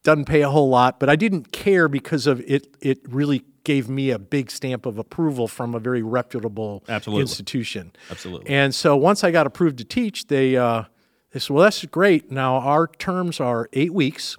doesn't 0.08 0.24
pay 0.24 0.42
a 0.42 0.50
whole 0.50 0.70
lot, 0.70 1.02
but 1.02 1.10
I 1.10 1.18
didn't 1.18 1.52
care 1.52 1.90
because 1.90 2.28
of 2.28 2.40
it. 2.50 2.74
It 2.80 3.00
really 3.10 3.44
gave 3.66 3.90
me 3.90 4.10
a 4.10 4.18
big 4.18 4.50
stamp 4.50 4.86
of 4.86 4.98
approval 4.98 5.50
from 5.50 5.76
a 5.76 5.80
very 5.80 6.02
reputable 6.02 6.86
Absolutely. 6.88 7.24
institution. 7.24 7.92
Absolutely. 8.10 8.50
And 8.50 8.74
so 8.74 8.96
once 8.96 9.26
I 9.26 9.32
got 9.32 9.46
approved 9.46 9.78
to 9.80 9.84
teach, 9.84 10.28
they 10.28 10.56
uh, 10.56 10.84
they 11.32 11.42
said, 11.42 11.54
"Well, 11.54 11.64
that's 11.66 11.84
great. 11.88 12.32
Now 12.32 12.56
our 12.56 12.88
terms 12.88 13.42
are 13.42 13.68
eight 13.74 13.94
weeks, 13.94 14.38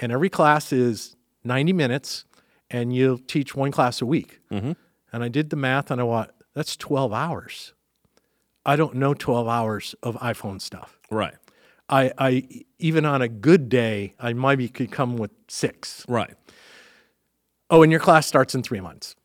and 0.00 0.12
every 0.12 0.30
class 0.30 0.72
is 0.72 1.16
ninety 1.42 1.72
minutes, 1.72 2.24
and 2.70 2.94
you'll 2.94 3.18
teach 3.18 3.56
one 3.56 3.72
class 3.72 4.00
a 4.00 4.06
week." 4.06 4.38
Mm-hmm. 4.52 4.72
And 5.12 5.24
I 5.24 5.28
did 5.28 5.50
the 5.50 5.56
math, 5.56 5.90
and 5.90 6.00
I 6.00 6.04
went, 6.04 6.30
"That's 6.54 6.76
twelve 6.76 7.12
hours." 7.12 7.72
I 8.64 8.76
don't 8.76 8.94
know 8.94 9.12
twelve 9.12 9.48
hours 9.48 9.96
of 10.04 10.14
iPhone 10.20 10.60
stuff. 10.60 11.00
right, 11.10 11.34
I, 11.88 12.12
I 12.18 12.48
even 12.78 13.04
on 13.04 13.20
a 13.22 13.28
good 13.28 13.68
day, 13.68 14.14
I 14.18 14.32
maybe 14.32 14.68
could 14.68 14.90
come 14.90 15.16
with 15.16 15.30
six. 15.48 16.04
right. 16.08 16.34
Oh, 17.70 17.82
and 17.82 17.90
your 17.90 18.00
class 18.00 18.26
starts 18.26 18.54
in 18.54 18.62
three 18.62 18.80
months. 18.80 19.16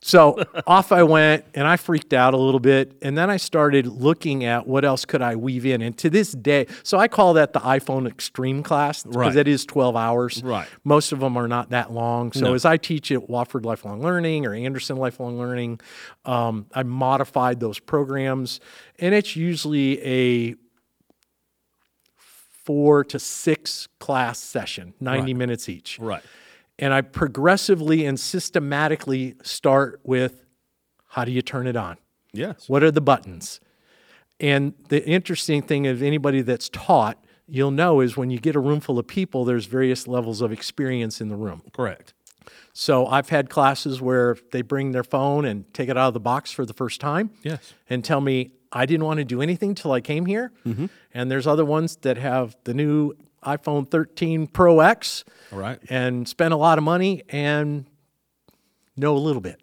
So 0.00 0.40
off 0.66 0.92
I 0.92 1.02
went, 1.02 1.44
and 1.56 1.66
I 1.66 1.76
freaked 1.76 2.12
out 2.12 2.32
a 2.32 2.36
little 2.36 2.60
bit, 2.60 2.96
and 3.02 3.18
then 3.18 3.30
I 3.30 3.36
started 3.36 3.84
looking 3.88 4.44
at 4.44 4.64
what 4.64 4.84
else 4.84 5.04
could 5.04 5.22
I 5.22 5.34
weave 5.34 5.66
in. 5.66 5.82
And 5.82 5.98
to 5.98 6.08
this 6.08 6.30
day, 6.30 6.68
so 6.84 6.98
I 6.98 7.08
call 7.08 7.34
that 7.34 7.52
the 7.52 7.58
iPhone 7.58 8.06
Extreme 8.06 8.62
class 8.62 9.02
because 9.02 9.16
Right. 9.16 9.36
it 9.36 9.48
is 9.48 9.66
twelve 9.66 9.96
hours. 9.96 10.40
Right. 10.44 10.68
Most 10.84 11.10
of 11.10 11.18
them 11.18 11.36
are 11.36 11.48
not 11.48 11.70
that 11.70 11.92
long. 11.92 12.30
So 12.30 12.42
No. 12.46 12.54
as 12.54 12.64
I 12.64 12.76
teach 12.76 13.10
at 13.10 13.26
Wofford 13.28 13.64
Lifelong 13.64 14.00
Learning 14.00 14.46
or 14.46 14.54
Anderson 14.54 14.98
Lifelong 14.98 15.36
Learning, 15.36 15.80
um, 16.24 16.66
I 16.72 16.84
modified 16.84 17.58
those 17.58 17.80
programs, 17.80 18.60
and 19.00 19.16
it's 19.16 19.34
usually 19.34 20.00
a 20.06 20.54
four 22.68 23.02
to 23.02 23.18
six 23.18 23.88
class 23.98 24.38
session, 24.38 24.92
90 25.00 25.32
minutes 25.32 25.70
each. 25.70 25.98
right. 25.98 26.22
And 26.78 26.92
I 26.92 27.00
progressively 27.00 28.04
and 28.04 28.20
systematically 28.20 29.36
start 29.42 30.00
with 30.04 30.44
how 31.08 31.24
do 31.24 31.32
you 31.32 31.40
turn 31.40 31.66
it 31.66 31.76
on? 31.76 31.96
Yes. 32.34 32.68
What 32.68 32.82
are 32.82 32.90
the 32.90 33.00
buttons? 33.00 33.58
And 34.38 34.74
the 34.90 35.02
interesting 35.08 35.62
thing 35.62 35.86
of 35.86 36.02
anybody 36.02 36.42
that's 36.42 36.68
taught, 36.68 37.24
you'll 37.46 37.70
know 37.70 38.00
is 38.02 38.18
when 38.18 38.28
you 38.28 38.38
get 38.38 38.54
a 38.54 38.60
room 38.60 38.80
full 38.80 38.98
of 38.98 39.06
people, 39.06 39.46
there's 39.46 39.64
various 39.64 40.06
levels 40.06 40.42
of 40.42 40.52
experience 40.52 41.22
in 41.22 41.30
the 41.30 41.36
room. 41.36 41.62
Correct. 41.72 42.12
So 42.80 43.08
I've 43.08 43.28
had 43.28 43.50
classes 43.50 44.00
where 44.00 44.36
they 44.52 44.62
bring 44.62 44.92
their 44.92 45.02
phone 45.02 45.44
and 45.44 45.64
take 45.74 45.88
it 45.88 45.96
out 45.96 46.06
of 46.06 46.14
the 46.14 46.20
box 46.20 46.52
for 46.52 46.64
the 46.64 46.72
first 46.72 47.00
time 47.00 47.30
Yes. 47.42 47.74
and 47.90 48.04
tell 48.04 48.20
me 48.20 48.52
I 48.70 48.86
didn't 48.86 49.04
want 49.04 49.18
to 49.18 49.24
do 49.24 49.42
anything 49.42 49.74
till 49.74 49.90
I 49.90 50.00
came 50.00 50.26
here. 50.26 50.52
Mm-hmm. 50.64 50.86
And 51.12 51.28
there's 51.28 51.48
other 51.48 51.64
ones 51.64 51.96
that 52.02 52.18
have 52.18 52.56
the 52.62 52.74
new 52.74 53.14
iPhone 53.42 53.90
13 53.90 54.46
Pro 54.46 54.78
X 54.78 55.24
All 55.52 55.58
right. 55.58 55.80
and 55.90 56.28
spend 56.28 56.54
a 56.54 56.56
lot 56.56 56.78
of 56.78 56.84
money 56.84 57.24
and 57.30 57.84
know 58.96 59.16
a 59.16 59.18
little 59.18 59.42
bit. 59.42 59.60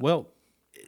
Well, 0.00 0.28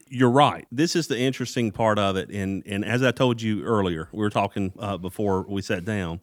you're 0.09 0.31
right. 0.31 0.66
This 0.73 0.96
is 0.96 1.09
the 1.09 1.18
interesting 1.20 1.73
part 1.73 1.99
of 1.99 2.16
it, 2.16 2.31
and 2.31 2.62
and 2.66 2.87
as 2.87 3.03
I 3.03 3.11
told 3.11 3.42
you 3.42 3.64
earlier, 3.64 4.09
we 4.12 4.18
were 4.20 4.31
talking 4.31 4.73
uh, 4.79 4.96
before 4.96 5.44
we 5.46 5.61
sat 5.61 5.85
down. 5.85 6.20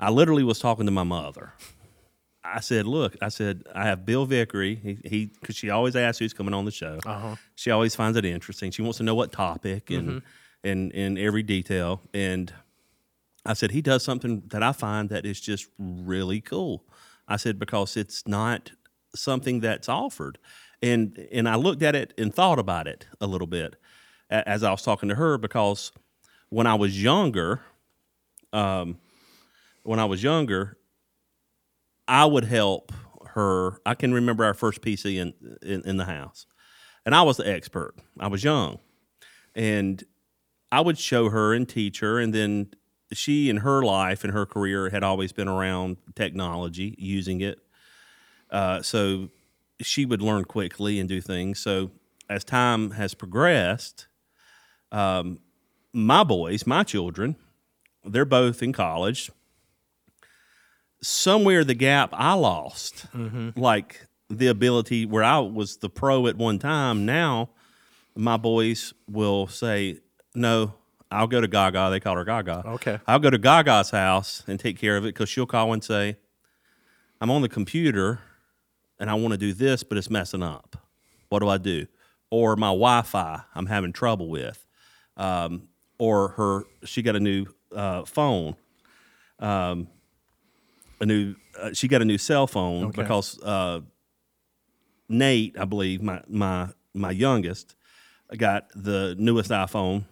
I 0.00 0.10
literally 0.10 0.42
was 0.42 0.58
talking 0.58 0.86
to 0.86 0.92
my 0.92 1.04
mother, 1.04 1.52
I 2.52 2.60
said, 2.60 2.86
look, 2.86 3.16
I 3.20 3.28
said, 3.28 3.64
I 3.74 3.84
have 3.84 4.04
Bill 4.04 4.26
Vickery. 4.26 4.74
He, 4.74 5.08
he, 5.08 5.26
because 5.26 5.56
she 5.56 5.70
always 5.70 5.96
asks 5.96 6.18
who's 6.18 6.32
coming 6.32 6.54
on 6.54 6.64
the 6.64 6.70
show. 6.70 6.98
Uh-huh. 7.04 7.36
She 7.54 7.70
always 7.70 7.94
finds 7.94 8.16
it 8.16 8.24
interesting. 8.24 8.70
She 8.70 8.82
wants 8.82 8.98
to 8.98 9.04
know 9.04 9.14
what 9.14 9.32
topic 9.32 9.90
and 9.90 10.22
and 10.62 10.92
in 10.92 11.16
every 11.16 11.42
detail. 11.42 12.02
And 12.12 12.52
I 13.46 13.54
said, 13.54 13.70
he 13.70 13.80
does 13.80 14.04
something 14.04 14.42
that 14.48 14.62
I 14.62 14.72
find 14.72 15.08
that 15.08 15.24
is 15.24 15.40
just 15.40 15.66
really 15.78 16.40
cool. 16.40 16.84
I 17.26 17.36
said 17.36 17.58
because 17.58 17.96
it's 17.96 18.26
not 18.26 18.72
something 19.14 19.60
that's 19.60 19.88
offered, 19.88 20.38
and 20.82 21.16
and 21.32 21.48
I 21.48 21.54
looked 21.54 21.82
at 21.82 21.94
it 21.94 22.12
and 22.18 22.34
thought 22.34 22.58
about 22.58 22.86
it 22.86 23.06
a 23.20 23.26
little 23.26 23.46
bit 23.46 23.76
as 24.30 24.62
I 24.62 24.70
was 24.70 24.82
talking 24.82 25.08
to 25.08 25.14
her 25.16 25.38
because 25.38 25.92
when 26.48 26.66
I 26.66 26.74
was 26.74 27.02
younger, 27.02 27.62
um, 28.52 28.98
when 29.82 29.98
I 29.98 30.04
was 30.04 30.22
younger, 30.22 30.76
I 32.10 32.24
would 32.24 32.44
help 32.44 32.92
her. 33.34 33.80
I 33.86 33.94
can 33.94 34.12
remember 34.12 34.44
our 34.44 34.52
first 34.52 34.82
PC 34.82 35.16
in, 35.16 35.32
in 35.62 35.82
in 35.88 35.96
the 35.96 36.06
house, 36.06 36.44
and 37.06 37.14
I 37.14 37.22
was 37.22 37.36
the 37.36 37.48
expert. 37.48 37.94
I 38.18 38.26
was 38.26 38.42
young, 38.42 38.80
and 39.54 40.02
I 40.72 40.80
would 40.80 40.98
show 40.98 41.30
her 41.30 41.54
and 41.54 41.68
teach 41.68 42.00
her, 42.00 42.18
and 42.18 42.34
then 42.34 42.70
she 43.12 43.48
in 43.48 43.58
her 43.58 43.82
life 43.82 44.24
and 44.24 44.32
her 44.32 44.44
career 44.44 44.90
had 44.90 45.04
always 45.04 45.32
been 45.32 45.48
around 45.48 45.98
technology, 46.16 46.96
using 46.98 47.40
it. 47.40 47.60
Uh, 48.50 48.82
so 48.82 49.28
she 49.80 50.04
would 50.04 50.20
learn 50.20 50.44
quickly 50.44 50.98
and 50.98 51.08
do 51.08 51.20
things. 51.20 51.60
So 51.60 51.92
as 52.28 52.44
time 52.44 52.92
has 52.92 53.14
progressed, 53.14 54.08
um, 54.90 55.38
my 55.92 56.24
boys, 56.24 56.66
my 56.66 56.82
children, 56.82 57.36
they're 58.04 58.24
both 58.24 58.62
in 58.62 58.72
college. 58.72 59.30
Somewhere 61.02 61.64
the 61.64 61.74
gap 61.74 62.10
I 62.12 62.34
lost, 62.34 63.06
like 63.56 64.06
the 64.28 64.48
ability 64.48 65.06
where 65.06 65.24
I 65.24 65.38
was 65.38 65.78
the 65.78 65.88
pro 65.88 66.26
at 66.26 66.36
one 66.36 66.58
time. 66.58 67.06
Now, 67.06 67.50
my 68.14 68.36
boys 68.36 68.92
will 69.08 69.46
say, 69.46 69.98
"No, 70.34 70.74
I'll 71.10 71.26
go 71.26 71.40
to 71.40 71.48
Gaga." 71.48 71.88
They 71.90 72.00
call 72.00 72.16
her 72.16 72.24
Gaga. 72.24 72.62
Okay. 72.66 72.98
I'll 73.06 73.18
go 73.18 73.30
to 73.30 73.38
Gaga's 73.38 73.90
house 73.90 74.44
and 74.46 74.60
take 74.60 74.78
care 74.78 74.96
of 74.96 75.04
it 75.04 75.14
because 75.14 75.28
she'll 75.30 75.46
call 75.46 75.72
and 75.72 75.82
say, 75.82 76.16
"I'm 77.20 77.30
on 77.30 77.40
the 77.42 77.48
computer 77.48 78.20
and 78.98 79.08
I 79.08 79.14
want 79.14 79.32
to 79.32 79.38
do 79.38 79.54
this, 79.54 79.82
but 79.82 79.96
it's 79.96 80.10
messing 80.10 80.42
up. 80.42 80.76
What 81.30 81.38
do 81.38 81.48
I 81.48 81.56
do?" 81.56 81.86
Or 82.30 82.56
my 82.56 82.68
Wi-Fi 82.68 83.40
I'm 83.54 83.66
having 83.66 83.92
trouble 83.92 84.28
with, 84.28 84.66
um, 85.16 85.68
or 85.98 86.28
her 86.28 86.64
she 86.84 87.00
got 87.02 87.16
a 87.16 87.20
new 87.20 87.46
uh, 87.74 88.04
phone, 88.04 88.54
um, 89.38 89.88
a 91.00 91.06
new 91.06 91.34
uh, 91.58 91.72
she 91.72 91.88
got 91.88 92.02
a 92.02 92.04
new 92.04 92.18
cell 92.18 92.46
phone 92.46 92.86
Okay. 92.86 93.02
because 93.02 93.38
uh, 93.42 93.80
Nate, 95.08 95.58
I 95.58 95.64
believe 95.64 96.02
my 96.02 96.22
my 96.28 96.68
my 96.94 97.10
youngest, 97.10 97.74
got 98.36 98.68
the 98.74 99.14
newest 99.18 99.50
iPhone, 99.50 100.04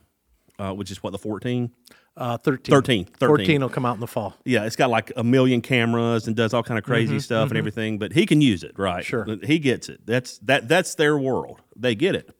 uh, 0.58 0.72
which 0.72 0.90
is 0.90 1.02
what 1.02 1.10
the 1.10 1.18
14, 1.18 1.70
Uh, 2.16 2.36
13. 2.38 2.72
13, 2.72 3.04
13. 3.04 3.28
14 3.28 3.60
will 3.60 3.68
come 3.68 3.84
out 3.86 3.94
in 3.94 4.00
the 4.00 4.06
fall. 4.06 4.34
Yeah, 4.44 4.64
it's 4.64 4.76
got 4.76 4.90
like 4.90 5.12
a 5.16 5.22
million 5.24 5.60
cameras 5.60 6.26
and 6.26 6.34
does 6.36 6.52
all 6.54 6.62
kind 6.62 6.78
of 6.78 6.84
crazy 6.84 7.20
stuff 7.20 7.48
and 7.50 7.58
everything. 7.58 7.98
But 7.98 8.12
he 8.12 8.26
can 8.26 8.40
use 8.40 8.62
it, 8.64 8.78
right? 8.78 9.04
Sure. 9.04 9.26
he 9.44 9.58
gets 9.58 9.88
it. 9.88 10.00
That's 10.06 10.38
that. 10.38 10.68
That's 10.68 10.94
their 10.96 11.16
world. 11.18 11.60
They 11.76 11.94
get 11.94 12.14
it. 12.14 12.30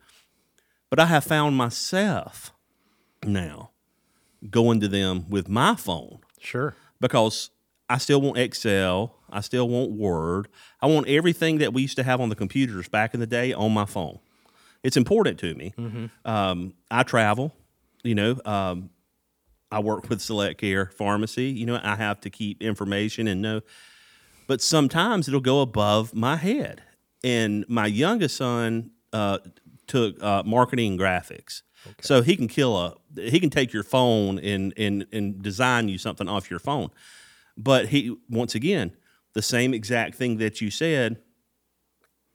But 0.90 0.98
I 1.00 1.06
have 1.06 1.24
found 1.24 1.56
myself 1.56 2.52
now 3.24 3.70
going 4.50 4.80
to 4.80 4.88
them 4.88 5.26
with 5.28 5.48
my 5.48 5.74
phone 5.74 6.20
Sure. 6.40 6.74
because 7.00 7.50
I 7.88 7.98
still 7.98 8.20
want 8.20 8.38
Excel. 8.38 9.14
I 9.30 9.40
still 9.40 9.68
want 9.68 9.92
Word. 9.92 10.48
I 10.80 10.86
want 10.86 11.08
everything 11.08 11.58
that 11.58 11.72
we 11.72 11.82
used 11.82 11.96
to 11.96 12.02
have 12.02 12.20
on 12.20 12.28
the 12.28 12.34
computers 12.34 12.88
back 12.88 13.14
in 13.14 13.20
the 13.20 13.26
day 13.26 13.52
on 13.52 13.72
my 13.72 13.84
phone. 13.84 14.18
It's 14.82 14.96
important 14.96 15.38
to 15.40 15.54
me. 15.54 15.74
Um, 16.24 16.74
I 16.90 17.02
travel, 17.02 17.54
you 18.02 18.14
know. 18.14 18.40
Um, 18.44 18.90
I 19.70 19.80
work 19.80 20.08
with 20.08 20.20
Select 20.22 20.60
Care 20.60 20.86
Pharmacy. 20.86 21.46
You 21.46 21.66
know, 21.66 21.80
I 21.82 21.96
have 21.96 22.20
to 22.22 22.30
keep 22.30 22.62
information 22.62 23.26
and 23.28 23.42
know. 23.42 23.60
But 24.46 24.62
sometimes 24.62 25.28
it'll 25.28 25.40
go 25.40 25.60
above 25.60 26.14
my 26.14 26.36
head. 26.36 26.82
And 27.22 27.66
my 27.68 27.86
youngest 27.86 28.36
son 28.36 28.92
uh, 29.12 29.38
took 29.86 30.22
uh, 30.22 30.42
marketing 30.44 30.92
and 30.92 31.00
graphics. 31.00 31.62
So 32.00 32.22
he 32.22 32.36
can 32.36 32.48
kill 32.48 32.76
a 32.76 32.94
he 33.20 33.40
can 33.40 33.50
take 33.50 33.72
your 33.72 33.82
phone 33.82 34.38
and 34.38 34.72
and 34.76 35.06
and 35.12 35.40
design 35.42 35.88
you 35.88 35.96
something 35.98 36.28
off 36.28 36.50
your 36.50 36.58
phone. 36.60 36.90
But 37.58 37.88
he 37.88 38.16
once 38.30 38.54
again, 38.54 38.92
the 39.34 39.42
same 39.42 39.74
exact 39.74 40.14
thing 40.14 40.38
that 40.38 40.62
you 40.62 40.70
said, 40.70 41.18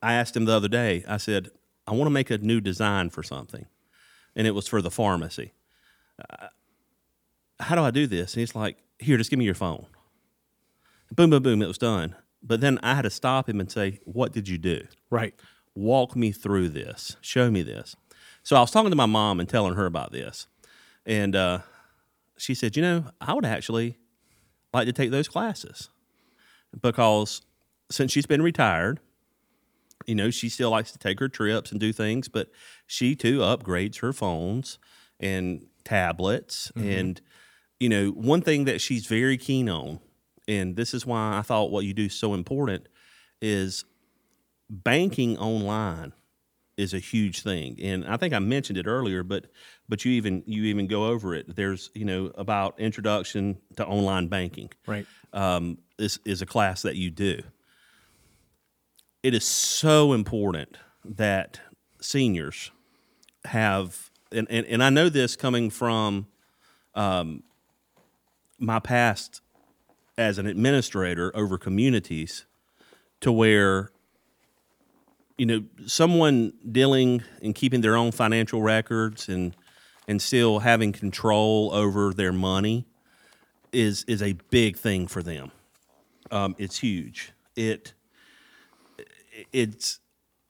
I 0.02 0.14
asked 0.14 0.36
him 0.38 0.46
the 0.46 0.54
other 0.54 0.68
day. 0.68 1.04
I 1.08 1.18
said, 1.18 1.50
I 1.88 1.94
want 1.94 2.08
to 2.08 2.12
make 2.12 2.30
a 2.30 2.38
new 2.38 2.62
design 2.62 3.10
for 3.10 3.24
something. 3.24 3.66
And 4.36 4.46
it 4.46 4.52
was 4.52 4.68
for 4.68 4.82
the 4.82 4.92
pharmacy. 4.92 5.54
Uh, 6.20 6.48
how 7.60 7.76
do 7.76 7.82
I 7.82 7.92
do 7.92 8.06
this? 8.08 8.34
And 8.34 8.42
he's 8.42 8.56
like, 8.56 8.78
Here, 9.00 9.18
just 9.18 9.30
give 9.30 9.40
me 9.40 9.46
your 9.46 9.56
phone. 9.56 9.86
Boom, 11.12 11.30
boom, 11.30 11.44
boom, 11.44 11.62
it 11.62 11.68
was 11.68 11.78
done. 11.78 12.16
But 12.42 12.60
then 12.60 12.80
I 12.84 12.96
had 12.96 13.04
to 13.04 13.10
stop 13.10 13.48
him 13.48 13.60
and 13.62 13.72
say, 13.72 14.00
What 14.06 14.34
did 14.34 14.48
you 14.50 14.58
do? 14.58 14.86
Right. 15.10 15.34
walk 15.76 16.16
me 16.16 16.32
through 16.32 16.70
this 16.70 17.18
show 17.22 17.50
me 17.50 17.64
this 17.64 17.96
so 18.44 18.56
i 18.56 18.60
was 18.60 18.70
talking 18.70 18.92
to 18.92 18.96
my 18.96 19.08
mom 19.08 19.40
and 19.40 19.50
telling 19.50 19.74
her 19.74 19.88
about 19.88 20.12
this 20.12 20.46
and 21.06 21.36
uh, 21.36 21.60
she 22.38 22.54
said 22.54 22.76
you 22.76 22.82
know 22.84 23.06
i 23.20 23.34
would 23.34 23.46
actually 23.46 23.98
like 24.74 24.88
to 24.88 24.94
take 24.94 25.12
those 25.12 25.28
classes. 25.28 25.90
Because 26.82 27.42
since 27.92 28.12
she's 28.12 28.26
been 28.26 28.42
retired 28.42 29.00
you 30.06 30.16
know 30.16 30.30
she 30.30 30.50
still 30.50 30.72
likes 30.72 30.92
to 30.92 30.98
take 30.98 31.20
her 31.20 31.30
trips 31.30 31.72
and 31.72 31.80
do 31.80 31.94
things 31.94 32.28
but 32.28 32.50
she 32.86 33.16
too 33.16 33.40
upgrades 33.40 34.00
her 34.00 34.14
phones 34.14 34.80
and 35.20 35.66
tablets. 35.84 36.72
Mm-hmm. 36.76 36.90
And 36.90 37.22
you 37.80 37.90
know 37.90 38.10
one 38.10 38.42
thing 38.42 38.66
that 38.66 38.82
she's 38.82 39.06
very 39.06 39.38
keen 39.38 39.70
on 39.70 40.00
and 40.48 40.76
this 40.76 40.94
is 40.94 41.06
why 41.06 41.38
i 41.38 41.42
thought 41.42 41.72
what 41.72 41.86
you 41.86 41.94
do 41.94 42.06
is 42.06 42.14
so 42.14 42.34
important 42.34 42.88
is 43.42 43.86
banking 44.70 45.38
online 45.38 46.14
is 46.78 46.94
a 46.94 47.00
huge 47.00 47.42
thing. 47.42 47.78
And 47.82 48.06
i 48.06 48.18
think 48.18 48.34
i 48.34 48.40
mentioned 48.40 48.78
it 48.78 48.88
earlier 48.88 49.24
but 49.24 49.48
but 49.94 50.04
you 50.04 50.14
even 50.14 50.42
you 50.48 50.64
even 50.64 50.88
go 50.88 51.06
over 51.06 51.36
it. 51.36 51.56
There's 51.56 51.92
you 51.94 52.04
know 52.04 52.32
about 52.34 52.80
introduction 52.80 53.60
to 53.76 53.86
online 53.86 54.28
banking. 54.28 54.72
Right. 54.88 55.06
um, 55.34 55.78
this 55.98 56.18
is 56.26 56.42
a 56.42 56.48
class 56.48 56.82
that 56.82 56.96
you 56.96 57.12
do. 57.12 57.44
It 59.22 59.36
is 59.36 59.46
so 59.46 60.14
important 60.14 60.78
that 61.06 61.60
seniors 62.02 62.72
have 63.46 64.10
and, 64.32 64.48
and, 64.50 64.66
and 64.66 64.84
i 64.84 64.90
know 64.90 65.10
this 65.10 65.36
coming 65.36 65.70
from 65.70 66.26
um, 66.96 67.44
my 68.58 68.80
past 68.80 69.42
as 70.18 70.40
an 70.40 70.48
administrator 70.48 71.32
over 71.36 71.60
communities 71.60 72.46
to 73.22 73.32
where 73.32 73.92
you 75.38 75.46
know 75.46 75.64
someone 75.86 76.54
dealing 76.72 77.22
and 77.44 77.54
keeping 77.54 77.82
their 77.82 77.96
own 77.96 78.12
financial 78.12 78.64
records 78.64 79.30
and 79.30 79.56
and 80.08 80.22
still 80.22 80.60
having 80.60 80.92
control 80.92 81.72
over 81.74 82.14
their 82.14 82.34
money 82.34 82.86
is 83.72 84.04
is 84.08 84.22
a 84.22 84.34
big 84.50 84.78
thing 84.78 85.08
for 85.08 85.24
them. 85.24 85.52
Um, 86.32 86.56
it's 86.58 86.80
huge. 86.80 87.34
It 87.56 87.94
it's 89.52 90.00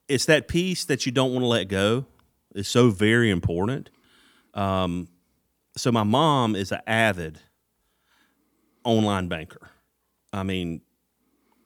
it's 0.07 0.25
that 0.25 0.47
piece 0.47 0.85
that 0.85 1.05
you 1.05 1.11
don't 1.11 1.31
want 1.31 1.43
to 1.43 1.47
let 1.47 1.67
go 1.67 2.05
is 2.53 2.67
so 2.67 2.89
very 2.89 3.29
important. 3.29 3.89
Um, 4.53 5.07
so 5.75 5.91
my 5.91 6.03
mom 6.03 6.55
is 6.55 6.71
an 6.71 6.81
avid 6.85 7.39
online 8.83 9.27
banker. 9.27 9.69
I 10.31 10.43
mean 10.43 10.81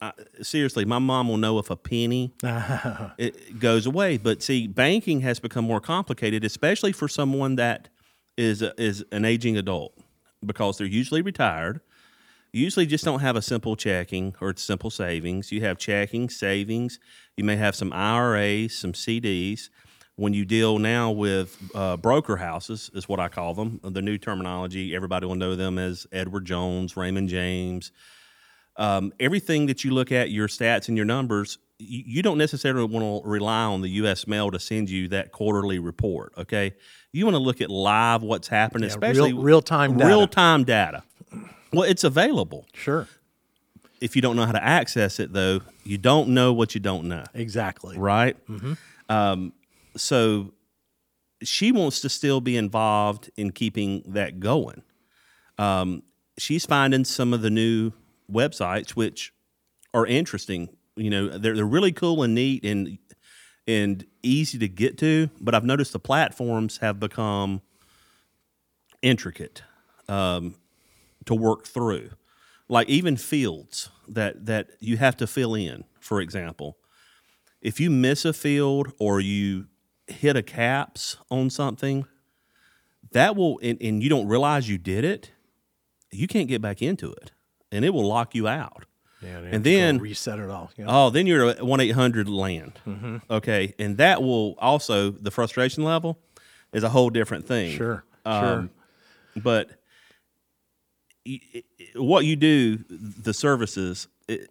I, 0.02 0.14
seriously 0.42 0.86
my 0.86 1.00
mom 1.00 1.28
will 1.28 1.38
know 1.38 1.60
if 1.60 1.70
a 1.70 1.76
penny 1.76 2.34
it 2.44 3.60
goes 3.60 3.86
away. 3.86 4.18
But 4.18 4.44
see, 4.44 4.68
banking 4.68 5.22
has 5.22 5.40
become 5.40 5.66
more 5.66 5.82
complicated, 5.82 6.44
especially 6.44 6.92
for 6.92 7.08
someone 7.08 7.56
that 7.56 7.90
is 8.38 8.62
is 8.62 9.04
an 9.12 9.26
aging 9.26 9.58
adult, 9.58 9.98
because 10.46 10.78
they're 10.78 10.88
usually 10.88 11.22
retired. 11.22 11.82
Usually, 12.54 12.86
just 12.86 13.04
don't 13.04 13.20
have 13.20 13.36
a 13.36 13.42
simple 13.42 13.76
checking 13.76 14.34
or 14.40 14.56
simple 14.56 14.90
savings. 14.90 15.52
You 15.52 15.62
have 15.62 15.78
checking, 15.78 16.30
savings. 16.30 17.00
You 17.36 17.44
may 17.44 17.58
have 17.58 17.76
some 17.76 17.92
IRAs, 17.92 18.76
some 18.76 18.94
CDs. 18.94 19.70
When 20.16 20.34
you 20.34 20.46
deal 20.46 20.80
now 20.80 21.12
with 21.12 21.56
uh, 21.76 21.98
broker 21.98 22.38
houses, 22.38 22.90
is 22.96 23.08
what 23.08 23.20
I 23.20 23.28
call 23.28 23.54
them. 23.54 23.80
The 23.84 24.02
new 24.02 24.18
terminology, 24.18 24.96
everybody 24.96 25.28
will 25.28 25.36
know 25.36 25.56
them 25.56 25.78
as 25.78 26.08
Edward 26.12 26.46
Jones, 26.46 26.98
Raymond 26.98 27.30
James, 27.30 27.92
um, 28.78 29.12
everything 29.20 29.66
that 29.68 29.84
you 29.84 29.92
look 29.92 30.12
at, 30.12 30.30
your 30.30 30.48
stats 30.48 30.88
and 30.88 30.96
your 30.98 31.06
numbers, 31.06 31.58
you, 31.80 32.04
you 32.06 32.22
don't 32.22 32.38
necessarily 32.38 32.86
want 32.86 33.24
to 33.24 33.30
rely 33.30 33.63
on 33.63 33.82
the 33.82 33.90
U.S. 33.90 34.28
mail 34.28 34.52
to 34.52 34.60
send 34.60 34.90
you 34.90 35.08
that 35.10 35.32
quarterly 35.32 35.80
report. 35.80 36.34
Okay, 36.38 36.74
you 37.12 37.26
want 37.26 37.36
to 37.36 37.40
look 37.40 37.62
at 37.62 37.70
live 37.70 38.22
what's 38.24 38.48
happening, 38.48 38.88
especially 38.90 39.34
real- 39.34 39.62
data. 39.62 39.96
real 40.06 40.28
time 40.28 40.63
data. 40.63 41.04
Well, 41.74 41.84
it's 41.84 42.04
available. 42.04 42.66
Sure. 42.74 43.08
if 44.00 44.16
you 44.16 44.22
don't 44.22 44.36
know 44.36 44.46
how 44.46 44.52
to 44.54 44.63
access 44.63 45.20
it, 45.20 45.34
though, 45.34 45.62
you 45.84 45.98
don't 45.98 46.30
know 46.30 46.54
what 46.54 46.74
you 46.76 46.80
don't 46.82 47.06
know, 47.10 47.24
Exactly. 47.34 47.98
right? 47.98 48.38
Um, 49.10 49.54
so 49.96 50.54
she 51.44 51.72
wants 51.72 52.00
to 52.02 52.10
still 52.10 52.40
be 52.42 52.56
involved 52.58 53.30
in 53.38 53.52
keeping 53.52 54.04
that 54.08 54.40
going. 54.40 54.82
Um, 55.58 56.04
she's 56.38 56.66
finding 56.66 57.04
some 57.06 57.34
of 57.34 57.42
the 57.42 57.50
new 57.50 57.92
websites 58.32 58.92
which 58.92 59.34
are 59.94 60.06
interesting. 60.06 60.70
You 60.96 61.10
know, 61.10 61.38
they're 61.38 61.56
they're 61.56 61.66
really 61.66 61.92
cool 61.92 62.24
and 62.24 62.36
neat 62.36 62.63
and 62.66 62.98
and 63.68 64.06
easy 64.24 64.58
to 64.60 64.68
get 64.68 64.98
to. 65.00 65.30
But 65.40 65.56
I've 65.56 65.66
noticed 65.66 65.94
the 65.94 66.00
platforms 66.00 66.78
have 66.78 67.00
become 67.00 67.62
intricate 69.02 69.63
um, 70.08 70.56
to 71.26 71.36
work 71.36 71.66
through. 71.66 72.10
Like 72.70 72.90
even 72.90 73.16
fields 73.16 73.90
that 74.08 74.46
that 74.46 74.70
you 74.80 74.98
have 74.98 75.18
to 75.18 75.28
fill 75.28 75.56
in. 75.56 75.84
For 76.00 76.22
example, 76.22 76.78
if 77.62 77.80
you 77.80 77.90
miss 77.90 78.26
a 78.26 78.34
field 78.34 78.92
or 79.00 79.20
you 79.20 79.68
hit 80.08 80.36
a 80.36 80.44
caps 80.44 81.18
on 81.30 81.50
something, 81.50 82.06
that 83.12 83.36
will 83.36 83.60
and, 83.63 83.82
and 83.82 84.04
you 84.04 84.10
don't 84.10 84.28
realize 84.28 84.70
you 84.70 84.78
did 84.78 85.04
it, 85.04 85.32
you 86.12 86.28
can't 86.28 86.48
get 86.48 86.62
back 86.62 86.82
into 86.82 87.12
it, 87.12 87.32
and 87.78 87.86
it 87.86 87.94
will 87.94 88.06
lock 88.08 88.36
you 88.36 88.48
out. 88.48 88.86
Yeah, 89.22 89.38
And 89.40 89.63
then- 89.63 90.00
reset 90.00 90.38
it 90.40 90.50
all. 90.50 90.72
Yeah. 90.78 90.86
Oh, 90.88 91.10
then 91.10 91.26
you're 91.26 91.50
at 91.50 91.66
one 91.66 91.80
eight 91.80 91.92
hundred 91.92 92.28
land. 92.28 92.74
Okay, 93.32 93.74
and 93.80 93.98
that 93.98 94.22
will 94.22 94.56
also 94.60 95.10
the 95.12 95.32
frustration 95.32 95.84
level 95.84 96.20
is 96.74 96.84
a 96.84 96.90
whole 96.90 97.10
different 97.10 97.48
thing. 97.48 97.76
Sure, 97.78 98.04
Um, 98.26 98.70
But 99.36 99.70
i- 101.28 101.42
i- 101.56 101.63
what 101.96 102.26
you 102.26 102.36
do, 102.36 102.78
the 102.90 103.34
services 103.34 104.08
it, 104.28 104.50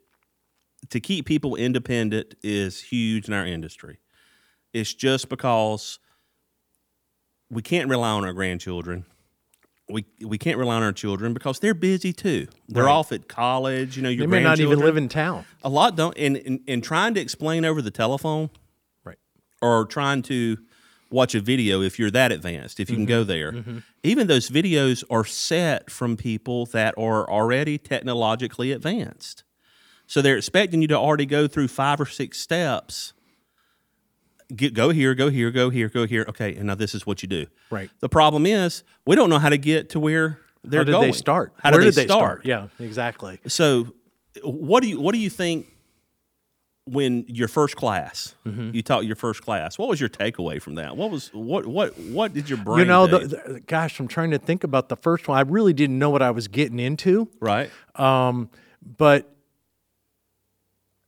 to 0.91 1.01
keep 1.01 1.27
people 1.27 1.57
independent 1.57 2.35
is 2.43 2.81
huge 2.83 3.27
in 3.29 3.35
our 3.35 3.45
industry. 3.47 3.99
It's 4.73 4.95
just 4.95 5.29
because 5.29 5.99
we 7.51 7.63
can't 7.63 7.89
rely 7.89 8.11
on 8.11 8.25
our 8.25 8.33
grandchildren. 8.33 9.05
We 9.89 10.05
we 10.21 10.37
can't 10.39 10.59
rely 10.59 10.77
on 10.77 10.83
our 10.83 10.93
children 10.93 11.33
because 11.33 11.61
they're 11.61 11.75
busy 11.75 12.13
too. 12.13 12.49
They're 12.69 12.85
Right. 12.85 12.93
off 12.93 13.13
at 13.13 13.29
college. 13.29 13.97
You 13.97 14.03
know, 14.03 14.09
your 14.09 14.27
They 14.27 14.31
may 14.31 14.43
not 14.43 14.59
even 14.59 14.81
live 14.81 14.97
in 14.97 15.09
town. 15.09 15.45
a 15.63 15.69
lot 15.69 15.97
don't 15.97 16.17
and, 16.19 16.37
and 16.37 16.61
and 16.67 16.83
trying 16.83 17.15
to 17.15 17.21
explain 17.21 17.65
over 17.65 17.81
the 17.81 17.93
telephone 17.93 18.51
Right. 19.05 19.19
or 19.63 19.85
trying 19.87 20.23
to 20.23 20.59
watch 21.11 21.37
a 21.37 21.41
video 21.41 21.83
if 21.83 22.01
you're 22.01 22.11
that 22.11 22.33
advanced 22.33 22.81
if 22.81 22.91
you 22.91 22.97
can 22.97 23.05
mm-hmm. 23.05 23.11
go 23.11 23.25
there 23.25 23.53
mm-hmm. 23.53 23.79
even 24.03 24.27
those 24.27 24.51
videos 24.51 25.05
are 25.09 25.25
set 25.25 25.89
from 25.89 26.17
people 26.17 26.67
that 26.67 26.93
are 26.99 27.31
already 27.31 27.79
technologically 27.79 28.73
advanced 28.73 29.45
so 30.09 30.21
they're 30.21 30.37
expecting 30.37 30.83
you 30.83 30.89
to 30.89 30.97
already 30.97 31.25
go 31.25 31.47
through 31.47 31.69
five 31.69 32.01
or 32.01 32.07
six 32.07 32.41
steps 32.41 33.13
Get, 34.55 34.75
go 34.75 34.91
here 34.91 35.15
go 35.15 35.29
here 35.29 35.51
go 35.51 35.71
here 35.71 35.89
go 35.89 36.07
here 36.07 36.25
okay 36.29 36.55
and 36.55 36.67
now 36.69 36.77
this 36.77 36.95
is 36.95 37.05
what 37.05 37.21
you 37.23 37.29
do 37.29 37.47
Right. 37.71 37.91
the 38.01 38.09
problem 38.09 38.47
is 38.47 38.85
we 39.05 39.17
don't 39.17 39.29
know 39.29 39.41
how 39.41 39.49
to 39.49 39.59
get 39.59 39.91
to 39.91 40.01
where 40.01 40.39
they're 40.63 40.81
How 40.81 40.85
did 40.85 40.93
going 40.93 41.07
they 41.07 41.13
start? 41.13 41.53
how 41.63 41.73
Where 41.73 41.81
did, 41.81 41.95
they 41.95 42.05
start 42.05 42.45
Yeah, 42.47 42.69
exactly. 42.79 43.41
so, 43.49 43.93
what 44.45 44.83
do 44.83 44.89
you 44.89 45.01
what 45.01 45.15
do 45.15 45.19
you 45.21 45.31
think 45.31 45.67
when 46.85 47.25
your 47.27 47.49
first 47.49 47.75
class 47.77 48.35
Mm-hmm. 48.47 48.71
you 48.73 48.83
taught 48.83 49.05
your 49.05 49.17
first 49.17 49.43
class? 49.43 49.77
What 49.79 49.89
was 49.89 49.99
your 50.01 50.09
takeaway 50.09 50.63
from 50.63 50.77
that? 50.77 50.97
What 50.97 51.11
was 51.11 51.31
what 51.35 51.67
what 51.67 51.99
what 51.99 52.33
did 52.33 52.49
your 52.49 52.59
brain 52.59 52.79
You 52.81 52.85
know, 52.85 53.07
the, 53.09 53.19
the, 53.27 53.61
gosh, 53.67 53.99
I'm 53.99 54.07
trying 54.07 54.31
to 54.31 54.39
think 54.39 54.63
about 54.63 54.89
the 54.89 54.97
first 54.97 55.27
one. 55.27 55.37
I 55.37 55.41
really 55.41 55.73
didn't 55.73 55.99
know 55.99 56.11
what 56.11 56.23
I 56.23 56.31
was 56.31 56.47
getting 56.47 56.79
into. 56.79 57.29
right? 57.41 57.69
Um, 57.97 58.49
but 58.97 59.35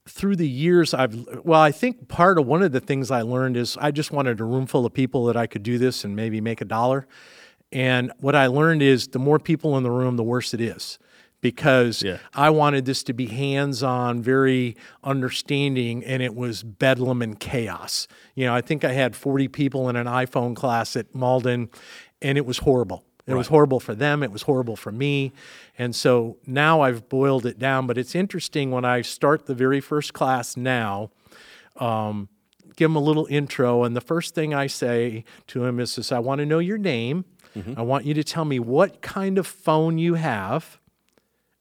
through 0.09 0.35
the 0.35 0.47
years 0.47 0.93
i've 0.93 1.13
well 1.43 1.61
i 1.61 1.71
think 1.71 2.07
part 2.07 2.37
of 2.39 2.45
one 2.45 2.61
of 2.63 2.71
the 2.71 2.79
things 2.79 3.11
i 3.11 3.21
learned 3.21 3.55
is 3.55 3.77
i 3.79 3.91
just 3.91 4.11
wanted 4.11 4.39
a 4.39 4.43
room 4.43 4.65
full 4.65 4.85
of 4.85 4.93
people 4.93 5.25
that 5.25 5.37
i 5.37 5.45
could 5.47 5.63
do 5.63 5.77
this 5.77 6.03
and 6.03 6.15
maybe 6.15 6.41
make 6.41 6.61
a 6.61 6.65
dollar. 6.65 7.07
And 7.71 8.11
what 8.19 8.35
i 8.35 8.47
learned 8.47 8.81
is 8.81 9.07
the 9.09 9.19
more 9.19 9.39
people 9.39 9.77
in 9.77 9.83
the 9.83 9.91
room 9.91 10.15
the 10.17 10.23
worse 10.23 10.53
it 10.53 10.61
is 10.61 10.97
because 11.41 12.01
Yeah. 12.01 12.17
i 12.33 12.49
wanted 12.49 12.85
this 12.85 13.03
to 13.03 13.13
be 13.13 13.27
hands-on 13.27 14.21
very 14.21 14.75
understanding 15.03 16.03
and 16.03 16.23
it 16.23 16.33
was 16.35 16.63
bedlam 16.63 17.21
and 17.21 17.39
chaos. 17.39 18.07
You 18.35 18.45
know 18.45 18.55
i 18.55 18.61
think 18.61 18.83
i 18.83 18.91
had 18.93 19.15
40 19.15 19.47
people 19.49 19.89
in 19.89 19.95
an 19.95 20.07
iphone 20.07 20.55
class 20.55 20.95
at 20.95 21.13
Mauldin 21.13 21.69
and 22.21 22.37
it 22.37 22.45
was 22.45 22.59
horrible 22.59 23.03
it 23.29 23.35
was 23.35 23.47
horrible 23.47 23.79
for 23.79 23.95
them. 23.95 24.23
It 24.23 24.31
was 24.31 24.43
horrible 24.43 24.75
for 24.75 24.91
me. 24.91 25.31
And 25.77 25.95
so 25.95 26.37
now 26.45 26.81
I've 26.81 27.07
boiled 27.09 27.45
it 27.45 27.59
down. 27.59 27.87
But 27.87 27.97
it's 27.97 28.15
interesting 28.15 28.71
when 28.71 28.85
I 28.85 29.01
start 29.01 29.45
the 29.45 29.55
very 29.55 29.81
first 29.81 30.13
class 30.13 30.57
now, 30.57 31.11
um, 31.77 32.29
give 32.75 32.89
them 32.89 32.95
a 32.95 32.99
little 33.01 33.27
intro. 33.29 33.83
And 33.83 33.95
the 33.95 34.01
first 34.01 34.35
thing 34.35 34.53
I 34.53 34.67
say 34.67 35.23
to 35.47 35.65
him 35.65 35.79
is 35.79 35.95
this 35.95 36.11
I 36.11 36.19
want 36.19 36.39
to 36.39 36.45
know 36.45 36.59
your 36.59 36.77
name. 36.77 37.25
I 37.77 37.81
want 37.81 38.05
you 38.05 38.13
to 38.13 38.23
tell 38.23 38.45
me 38.45 38.59
what 38.59 39.01
kind 39.01 39.37
of 39.37 39.45
phone 39.47 39.97
you 39.97 40.13
have. 40.13 40.79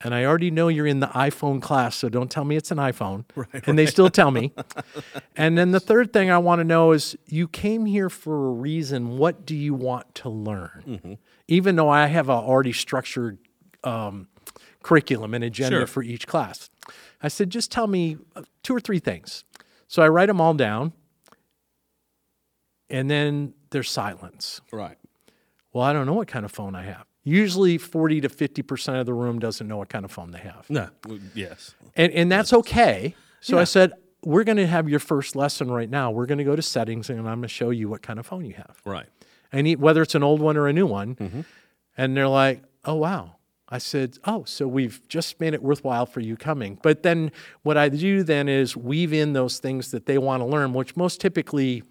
And 0.00 0.14
I 0.14 0.24
already 0.24 0.52
know 0.52 0.68
you're 0.68 0.86
in 0.86 1.00
the 1.00 1.08
iPhone 1.08 1.60
class, 1.60 1.96
so 1.96 2.08
don't 2.08 2.30
tell 2.30 2.44
me 2.44 2.54
it's 2.54 2.70
an 2.70 2.78
iPhone. 2.78 3.24
and 3.66 3.76
they 3.76 3.86
still 3.86 4.10
tell 4.10 4.30
me. 4.30 4.52
and 5.36 5.58
then 5.58 5.72
the 5.72 5.80
third 5.80 6.12
thing 6.12 6.30
I 6.30 6.38
want 6.38 6.60
to 6.60 6.64
know 6.64 6.92
is 6.92 7.16
you 7.26 7.48
came 7.48 7.84
here 7.86 8.08
for 8.08 8.46
a 8.46 8.52
reason. 8.52 9.18
What 9.18 9.44
do 9.44 9.56
you 9.56 9.74
want 9.74 10.14
to 10.16 10.28
learn? 10.28 11.18
Even 11.48 11.76
though 11.76 11.88
I 11.88 12.06
have 12.06 12.28
a 12.28 12.32
already 12.32 12.72
structured 12.72 13.38
um, 13.82 14.28
curriculum 14.82 15.34
and 15.34 15.42
agenda 15.42 15.78
Sure. 15.78 15.86
for 15.86 16.02
each 16.02 16.26
class, 16.26 16.70
I 17.22 17.28
said, 17.28 17.50
just 17.50 17.72
tell 17.72 17.86
me 17.86 18.18
uh, 18.36 18.42
two 18.62 18.76
or 18.76 18.80
three 18.80 18.98
things. 18.98 19.44
So 19.88 20.02
I 20.02 20.08
write 20.08 20.26
them 20.26 20.40
all 20.40 20.54
down. 20.54 20.92
And 22.90 23.10
then 23.10 23.54
there's 23.70 23.90
silence. 23.90 24.60
Right. 24.72 24.96
Well, 25.72 25.84
I 25.84 25.92
don't 25.92 26.06
know 26.06 26.14
what 26.14 26.28
kind 26.28 26.44
of 26.44 26.52
phone 26.52 26.74
I 26.74 26.84
have. 26.84 27.04
Usually 27.24 27.76
40 27.76 28.22
to 28.22 28.28
50% 28.28 29.00
of 29.00 29.04
the 29.06 29.12
room 29.12 29.38
doesn't 29.38 29.66
know 29.68 29.76
what 29.76 29.90
kind 29.90 30.04
of 30.04 30.10
phone 30.10 30.30
they 30.30 30.38
have. 30.38 30.64
No. 30.70 30.88
Yes. 31.34 31.74
And, 31.94 32.12
and 32.12 32.32
that's 32.32 32.52
okay. 32.54 33.14
So 33.40 33.58
I 33.58 33.64
said, 33.64 33.92
we're 34.24 34.44
going 34.44 34.56
to 34.56 34.66
have 34.66 34.88
your 34.88 34.98
first 34.98 35.36
lesson 35.36 35.70
right 35.70 35.90
now. 35.90 36.10
We're 36.10 36.26
going 36.26 36.38
to 36.38 36.44
go 36.44 36.56
to 36.56 36.62
settings 36.62 37.10
and 37.10 37.18
I'm 37.18 37.24
going 37.24 37.42
to 37.42 37.48
show 37.48 37.70
you 37.70 37.88
what 37.88 38.00
kind 38.02 38.18
of 38.18 38.26
phone 38.26 38.44
you 38.46 38.54
have. 38.54 38.80
Right. 38.84 39.06
And 39.52 39.68
whether 39.80 40.02
it's 40.02 40.14
an 40.14 40.22
old 40.22 40.40
one 40.40 40.56
or 40.56 40.68
a 40.68 40.72
new 40.72 40.86
one. 40.86 41.14
Mm-hmm. 41.16 41.40
And 41.96 42.16
they're 42.16 42.28
like, 42.28 42.62
oh, 42.84 42.94
wow. 42.94 43.36
I 43.68 43.78
said, 43.78 44.18
oh, 44.24 44.44
so 44.44 44.66
we've 44.66 45.06
just 45.08 45.40
made 45.40 45.52
it 45.52 45.62
worthwhile 45.62 46.06
for 46.06 46.20
you 46.20 46.36
coming. 46.36 46.78
But 46.82 47.02
then 47.02 47.32
what 47.62 47.76
I 47.76 47.90
do 47.90 48.22
then 48.22 48.48
is 48.48 48.76
weave 48.76 49.12
in 49.12 49.34
those 49.34 49.58
things 49.58 49.90
that 49.90 50.06
they 50.06 50.16
want 50.16 50.40
to 50.40 50.46
learn, 50.46 50.72
which 50.72 50.96
most 50.96 51.20
typically 51.20 51.82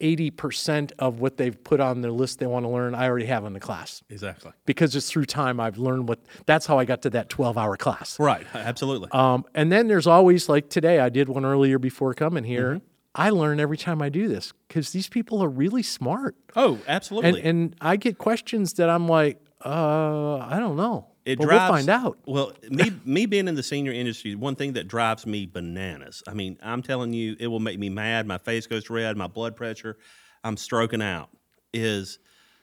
80% 0.00 0.92
of 0.98 1.20
what 1.20 1.36
they've 1.36 1.62
put 1.62 1.80
on 1.80 2.00
their 2.00 2.10
list 2.10 2.40
they 2.40 2.46
want 2.46 2.64
to 2.64 2.68
learn, 2.68 2.94
I 2.94 3.06
already 3.06 3.26
have 3.26 3.44
in 3.44 3.52
the 3.52 3.60
class 3.60 4.02
Exactly. 4.10 4.50
because 4.66 4.96
it's 4.96 5.08
through 5.08 5.26
time 5.26 5.60
I've 5.60 5.78
learned 5.78 6.08
what 6.08 6.18
that's 6.46 6.66
how 6.66 6.78
I 6.78 6.84
got 6.84 7.02
to 7.02 7.10
that 7.10 7.28
12 7.28 7.56
hour 7.56 7.76
class. 7.76 8.18
Right. 8.18 8.44
Absolutely. 8.54 9.08
Um, 9.12 9.44
and 9.54 9.70
then 9.70 9.86
there's 9.86 10.08
always 10.08 10.48
like 10.48 10.68
today, 10.68 10.98
I 10.98 11.10
did 11.10 11.28
one 11.28 11.44
earlier 11.44 11.78
before 11.78 12.12
coming 12.12 12.44
here. 12.44 12.74
Mm-hmm. 12.76 12.86
I 13.14 13.30
learn 13.30 13.60
every 13.60 13.76
time 13.76 14.02
I 14.02 14.08
do 14.08 14.28
this 14.28 14.52
because 14.66 14.90
these 14.90 15.08
people 15.08 15.42
are 15.42 15.48
really 15.48 15.82
smart. 15.82 16.36
oh, 16.56 16.78
absolutely. 16.88 17.42
and 17.42 17.76
I 17.80 17.96
get 17.96 18.18
questions 18.18 18.74
that 18.74 18.90
I'm 18.90 19.06
like, 19.06 19.40
uh, 19.64 20.38
I 20.38 20.58
don't 20.58 20.76
know. 20.76 21.06
it 21.24 21.38
but 21.38 21.44
drives, 21.46 21.70
we'll 21.70 21.78
find 21.78 21.88
out. 21.88 22.18
Well, 22.26 22.52
me 22.68 22.92
me 23.04 23.26
being 23.26 23.48
in 23.48 23.54
the 23.54 23.62
senior 23.62 23.92
industry, 23.92 24.34
one 24.34 24.56
thing 24.56 24.74
that 24.74 24.88
drives 24.88 25.26
me 25.26 25.46
bananas. 25.46 26.22
I 26.26 26.34
mean, 26.34 26.58
I'm 26.62 26.82
telling 26.82 27.12
you, 27.12 27.36
it 27.38 27.46
will 27.46 27.60
make 27.60 27.78
me 27.78 27.88
mad. 27.88 28.26
My 28.26 28.38
face 28.38 28.66
goes 28.66 28.90
red. 28.90 29.16
My 29.16 29.28
blood 29.28 29.56
pressure, 29.56 29.96
I'm 30.42 30.56
stroking 30.56 31.02
out. 31.02 31.30
Is 31.72 32.18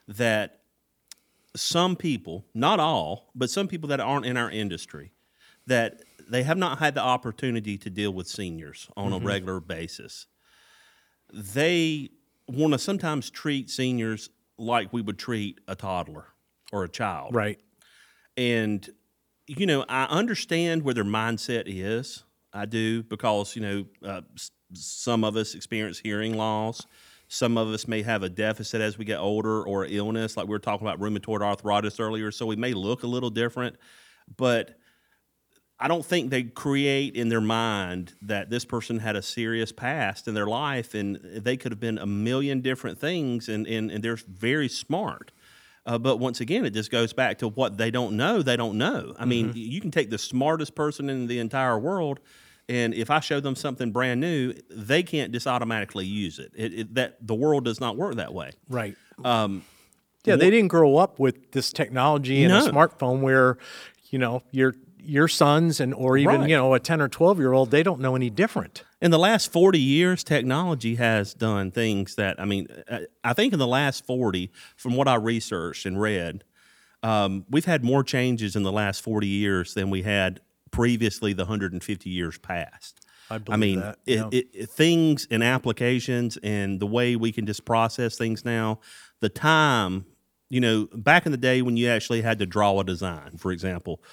that 0.08 0.62
some 1.56 1.96
people, 1.96 2.46
not 2.54 2.80
all, 2.80 3.32
but 3.36 3.50
some 3.50 3.68
people 3.68 3.90
that 3.90 4.00
aren't 4.00 4.26
in 4.26 4.38
our 4.38 4.50
industry, 4.50 5.12
that 5.68 6.02
they 6.30 6.44
have 6.44 6.58
not 6.58 6.80
had 6.80 6.96
the 6.96 7.02
opportunity 7.02 7.78
to 7.78 7.90
deal 7.90 8.12
with 8.12 8.28
seniors 8.28 8.88
on 8.96 9.12
a 9.12 9.20
regular 9.20 9.60
basis. 9.60 10.28
They 11.34 12.10
want 12.48 12.74
to 12.74 12.80
sometimes 12.80 13.30
treat 13.30 13.70
seniors 13.70 14.30
like 14.58 14.92
we 14.94 15.02
would 15.02 15.18
treat 15.18 15.60
a 15.68 15.76
toddler 15.76 16.26
or 16.72 16.84
a 16.84 16.90
child. 16.90 17.34
Right. 17.34 17.60
And, 18.38 18.88
you 19.48 19.66
know, 19.66 19.86
I 19.90 20.06
understand 20.06 20.84
where 20.84 20.94
their 20.94 21.04
mindset 21.04 21.64
is. 21.66 22.24
I 22.54 22.66
do 22.66 23.04
because, 23.04 23.56
you 23.56 23.62
know, 23.62 23.86
uh, 24.06 24.22
some 24.74 25.24
of 25.24 25.36
us 25.36 25.56
experience 25.56 26.00
hearing 26.00 26.36
loss. 26.36 26.86
Some 27.28 27.58
of 27.58 27.70
us 27.70 27.88
may 27.88 28.02
have 28.02 28.24
a 28.24 28.30
deficit 28.30 28.82
as 28.82 28.98
we 28.98 29.06
get 29.06 29.20
older 29.20 29.64
or 29.64 29.86
illness, 29.86 30.36
like 30.36 30.48
we 30.48 30.52
were 30.52 30.60
talking 30.60 30.86
about 30.86 31.00
rheumatoid 31.00 31.42
arthritis 31.42 32.00
earlier. 32.00 32.30
So 32.30 32.46
we 32.46 32.58
may 32.58 32.74
look 32.74 33.04
a 33.04 33.08
little 33.08 33.30
different. 33.30 33.78
But 34.36 34.78
I 35.82 35.88
don't 35.88 36.06
think 36.06 36.30
they 36.30 36.44
create 36.44 37.16
in 37.16 37.30
their 37.30 37.42
mind 37.42 38.14
that 38.22 38.50
this 38.52 38.64
person 38.66 39.00
had 39.00 39.16
a 39.16 39.22
serious 39.22 39.72
past 39.72 40.28
in 40.28 40.36
their 40.36 40.46
life 40.46 40.94
and 40.94 41.16
they 41.18 41.58
could 41.58 41.72
have 41.72 41.80
been 41.80 41.98
a 41.98 42.06
million 42.06 42.62
different 42.62 43.00
things 43.00 43.50
and, 43.50 43.66
and, 43.66 43.90
and 43.90 44.04
they're 44.04 44.20
very 44.28 44.70
smart. 44.70 45.32
Uh, 45.86 45.98
but 45.98 46.18
once 46.18 46.40
again, 46.40 46.64
it 46.66 46.70
just 46.70 46.92
goes 46.92 47.14
back 47.14 47.40
to 47.40 47.48
what 47.48 47.78
they 47.78 47.90
don't 47.90 48.16
know. 48.16 48.44
They 48.44 48.56
don't 48.56 48.78
know. 48.78 49.16
I 49.18 49.26
mean, 49.26 49.52
you 49.56 49.82
can 49.82 49.90
take 49.90 50.12
the 50.12 50.20
smartest 50.20 50.76
person 50.76 51.10
in 51.10 51.26
the 51.26 51.40
entire 51.40 51.80
world, 51.80 52.20
and 52.70 52.94
if 52.94 53.10
I 53.10 53.20
show 53.20 53.40
them 53.40 53.56
something 53.56 53.92
brand 53.92 54.22
new, 54.22 54.54
they 54.70 55.02
can't 55.02 55.32
just 55.32 55.48
automatically 55.48 56.06
use 56.06 56.38
it. 56.38 56.52
it, 56.56 56.74
it 56.74 56.94
that 56.94 57.18
the 57.26 57.34
world 57.34 57.66
does 57.66 57.80
not 57.80 57.98
work 57.98 58.16
that 58.16 58.32
way. 58.32 58.52
Right. 58.70 58.96
Um, 59.26 59.64
yeah, 60.24 60.36
they 60.36 60.52
didn't 60.52 60.68
grow 60.68 60.98
up 60.98 61.18
with 61.18 61.52
this 61.52 61.74
technology 61.74 62.44
and 62.44 62.54
a 62.54 62.62
smartphone 62.62 63.22
where, 63.22 63.58
you 64.12 64.20
know, 64.20 64.44
your 64.52 64.76
your 65.04 65.28
sons 65.28 65.80
and 65.80 65.94
or 65.94 66.18
even 66.18 66.42
Right. 66.42 66.50
you 66.50 66.56
know 66.56 66.74
a 66.74 66.80
ten 66.80 67.02
or 67.02 67.08
twelve 67.10 67.40
year 67.40 67.54
old 67.54 67.72
they 67.72 67.84
don't 67.84 68.00
know 68.00 68.16
any 68.16 68.30
different. 68.30 68.84
In 69.02 69.10
the 69.10 69.18
last 69.18 69.52
40 69.52 69.80
years, 69.80 70.24
technology 70.24 70.94
has 70.96 71.34
done 71.34 71.72
things 71.72 72.14
that, 72.16 72.40
I 72.40 72.46
mean, 72.46 72.68
uh, 72.88 73.00
I 73.24 73.34
think 73.34 73.52
in 73.52 73.58
the 73.58 73.66
last 73.66 74.06
40, 74.06 74.52
from 74.78 74.96
what 74.96 75.08
I 75.08 75.16
researched 75.16 75.88
and 75.88 76.00
read, 76.00 76.44
um, 77.02 77.44
we've 77.50 77.66
had 77.66 77.84
more 77.84 78.04
changes 78.04 78.56
in 78.56 78.62
the 78.62 78.72
last 78.72 79.02
40 79.02 79.26
years 79.26 79.74
than 79.74 79.90
we 79.90 80.04
had 80.04 80.40
previously 80.70 81.34
the 81.34 81.46
150 81.46 82.10
years 82.12 82.38
past. 82.38 83.00
I 83.32 83.36
I 83.36 83.38
believe 83.40 83.60
mean, 83.60 83.80
that. 83.80 83.98
yeah. 84.06 84.28
it, 84.32 84.48
it- 84.54 84.70
things 84.70 85.28
and 85.32 85.44
applications 85.44 86.38
and 86.44 86.80
the 86.80 86.86
way 86.86 87.16
we 87.16 87.32
can 87.32 87.48
just 87.48 87.66
process 87.66 88.16
things 88.18 88.46
now, 88.46 88.80
the 89.20 89.30
time, 89.30 90.06
you 90.50 90.62
know, 90.62 90.88
back 90.94 91.26
in 91.26 91.32
the 91.32 91.40
day 91.40 91.64
when 91.64 91.76
you 91.76 91.88
actually 91.90 92.22
had 92.22 92.38
to 92.38 92.46
draw 92.46 92.80
a 92.80 92.84
design, 92.84 93.38
for 93.38 93.52
example, 93.52 94.04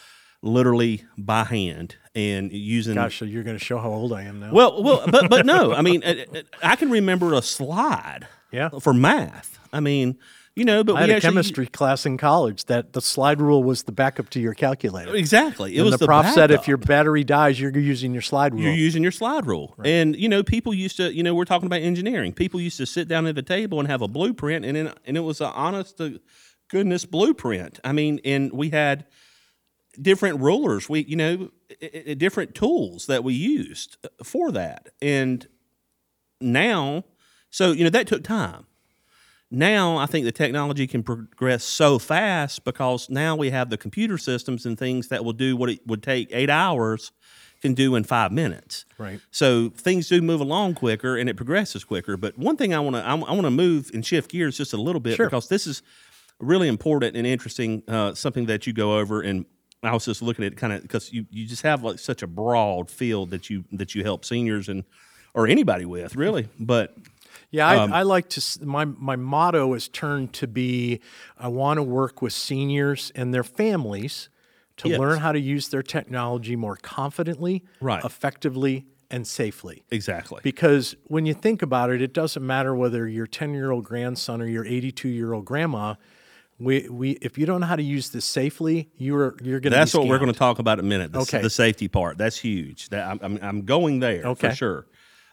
literally 0.43 1.05
by 1.17 1.45
hand 1.45 1.97
and 2.15 2.53
using 2.53 2.95
Gosh, 2.95 3.19
so 3.19 3.25
you're 3.25 3.43
going 3.43 3.59
to 3.59 3.65
show 3.65 3.79
how 3.79 3.91
old 3.91 4.13
I 4.13 4.23
am 4.23 4.41
now. 4.41 4.53
well, 4.53 4.83
well, 4.83 5.05
but 5.11 5.29
but 5.29 5.47
no, 5.47 5.73
I 5.73 5.83
mean, 5.83 6.03
uh, 6.05 6.25
uh, 6.35 6.43
I 6.63 6.77
can 6.77 6.91
remember 6.91 7.35
a 7.35 7.43
slide. 7.43 8.27
Yeah. 8.51 8.71
For 8.81 8.95
math, 8.95 9.59
I 9.75 9.81
mean, 9.81 10.19
you 10.59 10.65
know, 10.65 10.83
but 10.83 10.97
I 10.97 11.03
had 11.03 11.11
a 11.11 11.15
actually 11.17 11.29
chemistry 11.29 11.67
class 11.67 12.07
in 12.07 12.17
college 12.17 12.65
that 12.65 12.95
the 12.95 13.01
slide 13.01 13.41
rule 13.41 13.63
was 13.63 13.85
the 13.85 13.93
backup 13.93 14.31
to 14.31 14.41
your 14.41 14.55
calculator. 14.55 15.15
exactly. 15.15 15.77
It 15.77 15.79
and 15.79 15.85
was 15.85 15.93
the 15.93 15.99
the 15.99 16.07
prof 16.07 16.33
said 16.33 16.51
if 16.51 16.67
your 16.67 16.79
battery 16.79 17.23
dies, 17.25 17.61
you're 17.61 17.77
using 17.79 18.13
your 18.13 18.23
slide 18.23 18.55
rule. 18.55 18.63
you're 18.63 18.73
using 18.73 19.03
your 19.03 19.13
slide 19.13 19.47
rule, 19.47 19.77
and 19.85 20.17
you 20.17 20.29
know, 20.29 20.43
people 20.43 20.75
used 20.75 20.97
to, 20.97 21.15
you 21.15 21.23
know, 21.23 21.35
we're 21.35 21.45
talking 21.45 21.67
about 21.67 21.83
engineering. 21.83 22.33
People 22.33 22.61
used 22.61 22.79
to 22.79 22.87
sit 22.87 23.07
down 23.07 23.27
at 23.27 23.39
a 23.39 23.43
table 23.43 23.79
and 23.79 23.89
have 23.89 24.03
a 24.03 24.09
blueprint, 24.09 24.65
and 24.65 24.77
then, 24.77 24.93
and 25.05 25.17
it 25.17 25.21
was 25.21 25.41
an 25.41 25.53
honest 25.55 25.99
to 25.99 26.21
goodness 26.69 27.05
blueprint. 27.05 27.79
I 27.85 27.93
mean, 27.93 28.19
and 28.25 28.53
we 28.53 28.71
had 28.71 29.07
different 30.01 30.41
rulers. 30.41 30.89
We, 30.89 31.05
you 31.05 31.17
know, 31.17 31.51
different 32.17 32.55
tools 32.55 33.07
that 33.07 33.25
we 33.25 33.35
used 33.35 33.97
for 34.23 34.51
that, 34.53 34.89
and 35.03 35.47
now, 36.41 37.05
so 37.51 37.73
you 37.73 37.85
know, 37.85 37.91
that 37.91 38.07
took 38.07 38.23
time. 38.25 38.67
Now 39.51 39.97
I 39.97 40.05
think 40.07 40.27
the 40.27 40.33
technology 40.33 40.87
can 40.87 41.03
progress 41.03 41.65
so 41.65 41.99
fast 41.99 42.65
because 42.65 43.09
now 43.09 43.35
we 43.35 43.49
have 43.51 43.71
the 43.71 43.79
computer 43.79 44.19
systems 44.19 44.67
and 44.67 44.79
things 44.79 45.09
that 45.09 45.25
will 45.25 45.33
do 45.33 45.57
what 45.57 45.71
it 45.71 45.87
would 45.87 46.03
take 46.03 46.29
eight 46.33 46.51
hours 46.51 47.13
can 47.63 47.73
do 47.73 47.95
in 47.97 48.05
five 48.05 48.31
minutes. 48.31 48.85
Right. 48.99 49.21
So 49.31 49.71
things 49.71 50.09
do 50.09 50.21
move 50.21 50.41
along 50.43 50.75
quicker 50.75 51.17
and 51.17 51.31
it 51.31 51.37
progresses 51.37 51.83
quicker. 51.83 52.17
But 52.19 52.37
one 52.39 52.57
thing 52.57 52.75
I 52.75 52.81
want 52.81 52.97
to 52.97 53.05
I 53.05 53.15
want 53.15 53.43
to 53.43 53.51
move 53.51 53.91
and 53.95 54.05
shift 54.05 54.31
gears 54.31 54.59
just 54.59 54.75
a 54.75 54.77
little 54.77 55.01
bit 55.01 55.17
Sure. 55.17 55.27
because 55.27 55.49
this 55.49 55.67
is 55.67 55.83
really 56.39 56.69
important 56.69 57.17
and 57.17 57.27
interesting. 57.27 57.83
Uh, 57.89 58.15
something 58.15 58.47
that 58.47 58.67
you 58.67 58.73
go 58.73 58.99
over 58.99 59.23
and. 59.23 59.47
I 59.83 59.93
was 59.93 60.05
just 60.05 60.23
looking 60.23 60.45
at 60.45 60.57
kind 60.57 60.73
of 60.73 60.83
because 60.83 61.13
you, 61.13 61.27
you 61.31 61.47
just 61.47 61.63
have 61.63 61.83
like 61.85 61.99
such 61.99 62.23
a 62.23 62.27
broad 62.27 62.91
field 62.91 63.31
that 63.31 63.49
you 63.49 63.65
that 63.73 63.95
you 63.95 64.03
help 64.03 64.25
seniors 64.25 64.69
and 64.69 64.85
or 65.35 65.47
anybody 65.47 65.85
with 65.85 66.17
really, 66.17 66.49
but 66.59 66.97
Yeah, 67.51 67.69
I, 67.69 67.77
Um, 67.85 67.93
I 67.93 68.03
like 68.03 68.29
to. 68.31 68.67
My 68.67 68.85
my 68.85 69.17
motto 69.17 69.73
is 69.75 69.89
turned 69.89 70.33
to 70.35 70.47
be, 70.49 71.01
I 71.39 71.49
want 71.49 71.79
to 71.79 71.83
work 71.83 72.21
with 72.23 72.33
seniors 72.33 73.13
and 73.15 73.33
their 73.33 73.45
families 73.45 74.29
to 74.79 74.89
Yes. 74.89 74.99
learn 74.99 75.19
how 75.19 75.33
to 75.33 75.41
use 75.41 75.69
their 75.69 75.83
technology 75.83 76.57
more 76.57 76.77
confidently, 76.77 77.65
Right. 77.81 78.05
effectively, 78.05 78.87
and 79.11 79.27
safely. 79.27 79.85
exactly 79.91 80.41
Because 80.43 80.95
when 81.05 81.25
you 81.27 81.35
think 81.35 81.63
about 81.63 81.91
it, 81.91 82.03
it 82.03 82.13
doesn't 82.13 82.45
matter 82.47 82.75
whether 82.75 83.09
your 83.09 83.27
10 83.27 83.55
year 83.55 83.71
old 83.71 83.85
grandson 83.85 84.43
or 84.43 84.47
your 84.47 84.67
82 84.67 85.09
year 85.09 85.33
old 85.33 85.45
grandma. 85.45 85.95
We, 86.61 86.89
we, 86.89 87.11
if 87.13 87.39
you 87.39 87.47
don't 87.47 87.61
know 87.61 87.67
how 87.69 87.77
to 87.77 87.83
use 87.83 88.11
this 88.11 88.25
safely, 88.25 88.91
you're 88.97 89.37
you're 89.43 89.61
going 89.61 89.71
to. 89.73 89.79
That's 89.79 89.95
what 89.95 90.09
we're 90.09 90.19
going 90.19 90.33
to 90.33 90.39
talk 90.39 90.59
about 90.59 90.79
in 90.81 90.85
a 90.85 90.89
minute. 90.89 91.13
The, 91.13 91.21
Okay. 91.21 91.41
the 91.41 91.51
safety 91.51 91.87
part. 91.89 92.19
That's 92.19 92.37
huge. 92.39 92.89
That 92.89 93.09
I'm, 93.09 93.19
I'm, 93.23 93.39
I'm 93.43 93.63
going 93.65 94.01
there 94.01 94.25
Okay. 94.25 94.51
for 94.51 94.55
sure. 94.57 94.87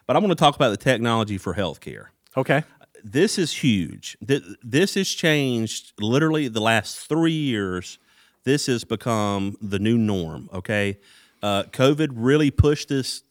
But 0.05 0.15
I 0.15 0.19
want 0.19 0.29
to 0.31 0.35
talk 0.35 0.55
about 0.55 0.69
the 0.69 0.77
technology 0.77 1.39
for 1.39 1.55
healthcare. 1.55 2.07
Okay. 2.37 2.63
This 3.03 3.39
is 3.39 3.51
huge. 3.53 4.17
Th- 4.27 4.43
This 4.63 4.93
has 4.95 5.09
changed 5.09 5.93
literally 5.99 6.47
the 6.47 6.61
last 6.61 7.07
three 7.09 7.31
years. 7.33 7.97
This 8.43 8.67
has 8.67 8.83
become 8.83 9.55
the 9.61 9.79
new 9.79 9.97
norm. 9.97 10.49
Okay, 10.53 10.99
uh, 11.41 11.63
COVID 11.71 12.09
really 12.13 12.51
pushed 12.51 12.89
this 12.89 13.23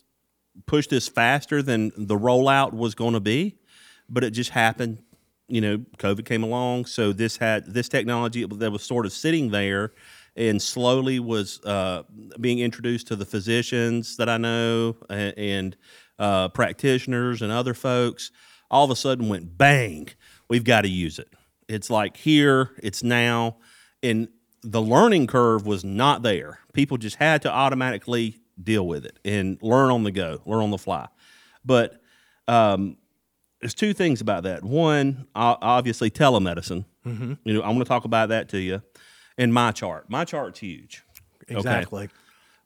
pushed 0.67 0.91
this 0.91 1.07
faster 1.09 1.63
than 1.63 1.93
the 1.97 2.17
rollout 2.17 2.73
was 2.73 2.95
going 2.97 3.15
to 3.15 3.21
be, 3.21 3.57
but 4.09 4.25
it 4.25 4.31
just 4.31 4.51
happened. 4.51 4.99
You 5.49 5.61
know, 5.61 5.79
COVID 5.99 6.25
came 6.25 6.43
along, 6.43 6.87
so 6.87 7.13
this 7.13 7.37
had 7.37 7.67
this 7.67 7.89
technology 7.89 8.47
that 8.47 8.71
was 8.73 8.83
sort 8.83 9.05
of 9.05 9.13
sitting 9.13 9.51
there, 9.51 9.93
and 10.37 10.61
slowly 10.61 11.21
was 11.21 11.63
uh, 11.65 12.03
being 12.41 12.61
introduced 12.61 13.09
to 13.09 13.17
the 13.17 13.27
physicians 13.27 14.17
that 14.17 14.29
I 14.29 14.39
know 14.39 14.97
a- 15.11 15.39
and 15.39 15.77
uh, 16.19 16.49
practitioners 16.49 17.43
and 17.43 17.53
other 17.53 17.75
folks. 17.75 18.31
All 18.71 18.85
of 18.85 18.91
a 18.91 18.97
sudden, 18.97 19.29
went 19.29 19.59
bang. 19.59 20.09
We've 20.49 20.65
got 20.65 20.83
to 20.83 20.89
use 20.89 21.19
it. 21.19 21.29
It's 21.69 21.91
like 21.91 22.17
here, 22.17 22.71
it's 22.83 23.03
now, 23.03 23.57
and 24.03 24.29
the 24.63 24.81
learning 24.81 25.27
curve 25.27 25.67
was 25.67 25.85
not 25.85 26.23
there. 26.23 26.59
People 26.73 26.97
just 26.97 27.17
had 27.17 27.43
to 27.43 27.53
automatically 27.53 28.39
deal 28.63 28.87
with 28.87 29.05
it 29.05 29.19
and 29.25 29.59
learn 29.63 29.91
on 29.91 30.05
the 30.05 30.11
go, 30.11 30.41
learn 30.47 30.63
on 30.63 30.71
the 30.71 30.79
fly. 30.79 31.07
But 31.65 32.01
um, 32.49 32.97
there's 33.65 33.73
two 33.73 33.95
things 33.95 34.21
about 34.21 34.43
that. 34.43 34.63
One, 34.63 35.27
obviously, 35.35 36.11
telemedicine. 36.11 36.85
You 37.45 37.55
know, 37.55 37.63
I'm 37.63 37.71
going 37.71 37.79
to 37.79 37.87
talk 37.87 38.05
about 38.05 38.29
that 38.29 38.51
to 38.51 38.59
you. 38.59 38.83
And 39.39 39.55
MyChart, 39.55 40.03
my 40.09 40.27
chart's 40.27 40.59
huge. 40.59 41.03
Exactly. 41.49 42.11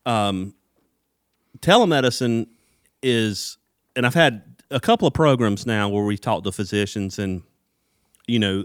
Telemedicine 0.04 2.48
is, 3.00 3.58
and 3.94 4.06
I've 4.06 4.14
had 4.14 4.42
a 4.72 4.80
couple 4.80 5.06
of 5.06 5.14
programs 5.14 5.66
now 5.66 5.88
where 5.88 6.02
we 6.02 6.18
talked 6.18 6.42
to 6.46 6.52
physicians, 6.52 7.20
and 7.20 7.42
you 8.26 8.40
know, 8.40 8.64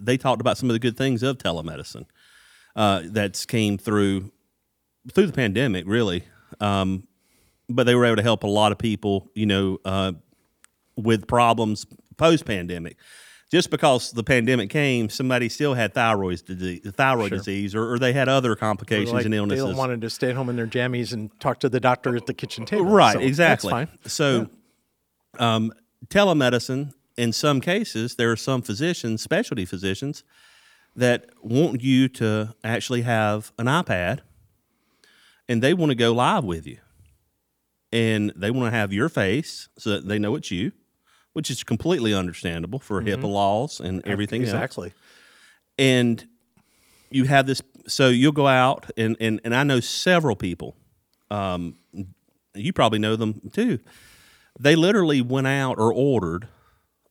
they 0.00 0.16
talked 0.16 0.40
about 0.40 0.58
some 0.58 0.70
of 0.70 0.74
the 0.74 0.78
good 0.78 0.96
things 0.96 1.24
of 1.24 1.38
telemedicine 1.38 2.06
uh, 2.76 3.02
that's 3.06 3.44
came 3.44 3.76
through 3.76 4.30
through 5.12 5.26
the 5.26 5.32
pandemic, 5.32 5.82
really. 5.88 6.22
Um, 6.60 7.08
but 7.68 7.86
they 7.86 7.96
were 7.96 8.04
able 8.04 8.16
to 8.16 8.22
help 8.22 8.44
a 8.44 8.48
lot 8.48 8.70
of 8.70 8.78
people, 8.78 9.30
you 9.34 9.46
know, 9.46 9.78
uh, 9.84 10.12
with 10.96 11.26
problems 11.26 11.86
post 12.16 12.44
pandemic. 12.44 12.96
Just 13.50 13.70
because 13.70 14.12
the 14.12 14.24
pandemic 14.24 14.70
came, 14.70 15.10
somebody 15.10 15.50
still 15.50 15.74
had 15.74 15.92
thyroid 15.92 16.42
disease, 16.46 16.80
thyroid 16.94 17.30
disease, 17.32 17.74
or, 17.74 17.92
or 17.92 17.98
they 17.98 18.14
had 18.14 18.26
other 18.26 18.56
complications 18.56 19.12
Like 19.12 19.26
and 19.26 19.34
they 19.34 19.36
illnesses. 19.36 19.64
don't 19.64 19.76
wanted 19.76 20.00
to 20.00 20.08
stay 20.08 20.30
at 20.30 20.36
home 20.36 20.48
in 20.48 20.56
their 20.56 20.66
jammies 20.66 21.12
and 21.12 21.30
talk 21.38 21.60
to 21.60 21.68
the 21.68 21.78
doctor 21.78 22.16
at 22.16 22.24
the 22.24 22.32
kitchen 22.32 22.64
table. 22.64 22.86
Right, 22.86 23.12
So 23.12 23.20
exactly. 23.20 23.86
So, 24.06 24.48
um, 25.38 25.70
telemedicine, 26.08 26.94
in 27.18 27.34
some 27.34 27.60
cases, 27.60 28.14
there 28.16 28.32
are 28.32 28.36
some 28.36 28.62
physicians, 28.62 29.20
specialty 29.20 29.66
physicians, 29.66 30.24
that 30.96 31.26
want 31.42 31.82
you 31.82 32.08
to 32.08 32.54
actually 32.64 33.02
have 33.02 33.52
an 33.58 33.66
iPad 33.66 34.20
and 35.46 35.62
they 35.62 35.74
want 35.74 35.90
to 35.90 35.94
go 35.94 36.12
live 36.12 36.44
with 36.44 36.66
you. 36.66 36.78
And 37.92 38.32
they 38.34 38.50
want 38.50 38.72
to 38.72 38.78
have 38.78 38.92
your 38.94 39.10
face 39.10 39.68
so 39.76 39.90
that 39.90 40.08
they 40.08 40.18
know 40.18 40.34
it's 40.36 40.50
you, 40.50 40.72
which 41.32 41.50
is 41.50 41.64
completely 41.64 42.12
understandable 42.14 42.78
for 42.78 43.00
HIPAA 43.02 43.24
laws 43.30 43.80
and 43.80 44.06
everything 44.06 44.42
else. 44.42 44.50
Exactly. 44.52 44.92
and 45.78 46.26
you 47.10 47.24
have 47.24 47.46
this 47.46 47.62
so 47.86 48.08
you'll 48.08 48.32
go 48.32 48.46
out 48.46 48.90
and 48.96 49.16
and, 49.20 49.40
and 49.44 49.54
i 49.54 49.62
know 49.62 49.80
several 49.80 50.36
people 50.36 50.76
um, 51.30 51.76
you 52.54 52.72
probably 52.72 52.98
know 52.98 53.16
them 53.16 53.40
too. 53.52 53.78
They 54.60 54.76
literally 54.76 55.22
went 55.22 55.46
out 55.46 55.78
or 55.78 55.92
ordered 55.92 56.46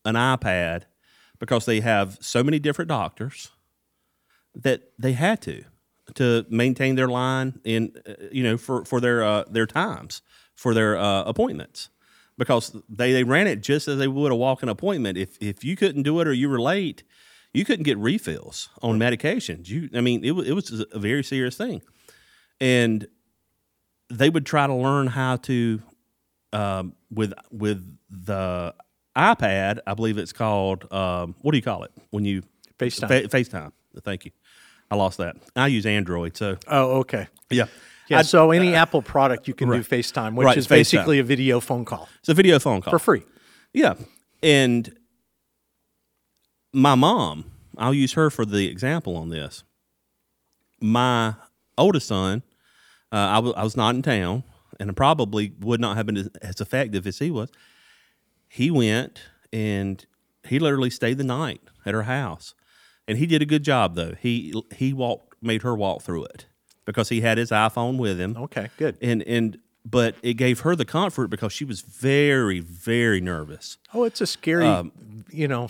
an 0.05 0.15
ipad 0.15 0.84
because 1.39 1.65
they 1.65 1.80
have 1.80 2.17
so 2.22 2.43
many 2.43 2.59
different 2.59 2.89
doctors 2.89 3.49
that 4.53 4.91
they 4.99 5.13
had 5.13 5.41
to 5.43 5.63
to 6.15 6.45
maintain 6.49 6.95
their 6.95 7.07
line 7.07 7.59
in 7.63 7.93
uh, 8.07 8.13
you 8.32 8.43
know 8.43 8.57
for 8.57 8.86
for 8.86 8.99
their 8.99 9.24
uh, 9.24 9.43
their 9.49 9.65
times 9.65 10.22
for 10.55 10.74
their 10.74 10.97
uh, 10.97 11.24
appointments 11.24 11.89
because 12.41 12.75
they, 12.89 13.13
they 13.13 13.23
ran 13.23 13.45
it 13.45 13.61
just 13.61 13.87
as 13.87 13.99
they 13.99 14.07
would 14.07 14.31
a 14.31 14.35
walk-in 14.35 14.67
appointment 14.67 15.15
if 15.15 15.37
if 15.39 15.63
you 15.63 15.75
couldn't 15.75 16.01
do 16.01 16.19
it 16.19 16.27
or 16.27 16.33
you 16.33 16.49
were 16.49 16.59
late 16.59 17.03
you 17.53 17.63
couldn't 17.63 17.83
get 17.83 17.99
refills 17.99 18.69
on 18.81 18.97
medications 18.97 19.69
you 19.69 19.87
i 19.93 20.01
mean 20.01 20.23
it 20.25 20.31
was, 20.31 20.47
it 20.47 20.53
was 20.53 20.83
a 20.91 20.97
very 20.97 21.23
serious 21.23 21.55
thing 21.55 21.83
and 22.59 23.05
they 24.09 24.27
would 24.29 24.43
try 24.45 24.65
to 24.65 24.73
learn 24.73 25.05
how 25.05 25.35
to 25.35 25.79
um, 26.51 26.93
with 27.11 27.31
with 27.51 27.95
the 28.09 28.73
ipad 29.15 29.77
i 29.85 29.93
believe 29.93 30.17
it's 30.17 30.33
called 30.33 30.91
um, 30.91 31.35
what 31.41 31.51
do 31.51 31.57
you 31.59 31.63
call 31.63 31.83
it 31.83 31.91
when 32.09 32.25
you 32.25 32.41
FaceTime. 32.79 33.07
Fa- 33.07 33.37
FaceTime. 33.37 33.71
Thank 34.01 34.25
you. 34.25 34.31
I 34.89 34.95
lost 34.95 35.19
that. 35.19 35.35
I 35.55 35.67
use 35.67 35.85
Android, 35.85 36.35
so 36.35 36.57
Oh, 36.67 36.97
okay. 37.01 37.27
yeah. 37.51 37.67
Yeah. 38.08 38.22
So 38.24 38.52
any 38.52 38.76
Apple 38.76 39.02
product, 39.02 39.47
you 39.47 39.54
can 39.54 39.70
do 39.70 39.76
FaceTime, 39.84 40.36
which 40.36 40.45
Right, 40.45 40.58
is 40.58 40.66
FaceTime. 40.66 40.70
basically 40.70 41.20
a 41.20 41.24
video 41.24 41.60
phone 41.60 41.86
call 41.86 42.10
it's 42.20 42.30
a 42.30 42.34
video 42.34 42.60
phone 42.60 42.82
call 42.82 42.91
for 42.91 42.99
free. 42.99 43.24
Yeah. 43.74 43.93
And 44.43 44.93
my 46.74 46.95
mom, 46.95 47.45
I'll 47.78 47.93
use 47.93 48.14
her 48.14 48.30
for 48.30 48.45
the 48.45 48.68
example 48.68 49.16
on 49.16 49.30
this. 49.30 49.64
My 50.82 51.36
oldest 51.78 52.08
son, 52.08 52.43
uh, 53.12 53.16
I, 53.18 53.36
w- 53.36 53.54
I 53.56 53.64
was 53.64 53.78
not 53.78 53.95
in 53.95 54.02
town 54.02 54.43
and 54.80 54.95
probably 54.95 55.54
would 55.60 55.80
not 55.80 55.95
have 55.97 56.06
been 56.06 56.18
as- 56.18 56.30
as 56.41 56.60
effective 56.62 57.06
as 57.06 57.20
he 57.20 57.30
was. 57.32 57.49
He 58.49 58.72
went 58.72 59.22
and 59.54 60.04
he 60.47 60.60
literally 60.60 60.89
stayed 60.89 61.18
the 61.18 61.24
night 61.24 61.62
at 61.86 61.93
her 61.93 62.04
house. 62.04 62.56
And 63.08 63.18
he 63.18 63.26
did 63.26 63.41
a 63.41 63.45
good 63.45 63.64
job 63.64 63.95
though. 63.95 64.14
He 64.20 64.54
he 64.76 64.93
walked 64.93 65.36
made 65.41 65.64
her 65.64 65.76
walk 65.76 66.02
through 66.04 66.26
it 66.26 66.45
because 66.91 67.09
he 67.09 67.21
had 67.21 67.37
his 67.37 67.49
iPhone 67.51 67.97
with 67.97 68.19
him 68.19 68.35
Okay, 68.37 68.69
good. 68.77 68.97
and 69.01 69.21
and 69.23 69.57
but 69.83 70.15
it 70.21 70.35
gave 70.35 70.59
her 70.61 70.75
the 70.75 70.85
comfort 70.85 71.29
because 71.29 71.51
she 71.53 71.65
was 71.65 71.81
very 71.81 72.59
very 72.59 73.19
nervous 73.21 73.77
Oh, 73.93 74.03
it's 74.03 74.21
a 74.21 74.27
scary, 74.27 74.67
you 75.31 75.47
know, 75.47 75.69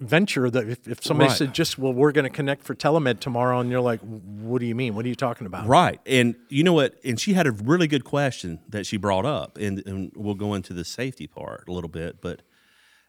venture 0.00 0.50
that 0.50 0.68
if, 0.68 0.86
if 0.88 1.02
somebody 1.04 1.26
Um, 1.26 1.30
Right. 1.30 1.38
said 1.38 1.52
just, 1.54 1.78
well, 1.78 1.92
we're 1.92 2.12
going 2.12 2.24
to 2.24 2.30
connect 2.30 2.62
for 2.64 2.74
telemed 2.74 3.20
tomorrow, 3.20 3.60
and 3.60 3.70
you're 3.70 3.80
like, 3.80 4.00
what 4.00 4.60
do 4.60 4.66
you 4.66 4.74
mean? 4.74 4.94
What 4.94 5.04
are 5.04 5.08
you 5.08 5.14
talking 5.14 5.46
about? 5.46 5.66
right 5.66 6.00
and 6.06 6.34
you 6.48 6.62
know 6.62 6.72
what 6.72 6.94
and 7.04 7.18
she 7.20 7.32
had 7.34 7.46
a 7.46 7.50
really 7.52 7.86
good 7.86 8.04
question 8.04 8.60
that 8.68 8.86
she 8.86 8.96
brought 8.96 9.24
up 9.26 9.58
and, 9.58 9.82
and 9.86 10.12
we'll 10.14 10.34
go 10.34 10.54
into 10.54 10.72
the 10.72 10.84
safety 10.84 11.26
part 11.26 11.64
a 11.68 11.72
little 11.72 11.88
bit 11.90 12.20
but 12.20 12.42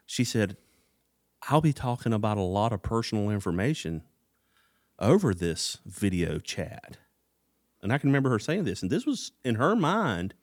she 0.05 0.23
said 0.23 0.57
i'll 1.49 1.61
be 1.61 1.73
talking 1.73 2.11
about 2.13 2.37
a 2.37 2.41
lot 2.59 2.73
of 2.73 2.81
personal 2.81 3.29
information 3.29 4.01
over 4.99 5.33
this 5.33 5.77
video 5.85 6.39
chat. 6.39 6.97
And 7.81 7.93
i 7.93 7.97
can 7.97 8.09
remember 8.09 8.29
her 8.29 8.39
saying 8.39 8.65
this 8.65 8.81
and 8.81 8.91
this 8.91 9.05
was 9.05 9.31
in 9.43 9.55
her 9.55 9.75
mind 9.75 10.33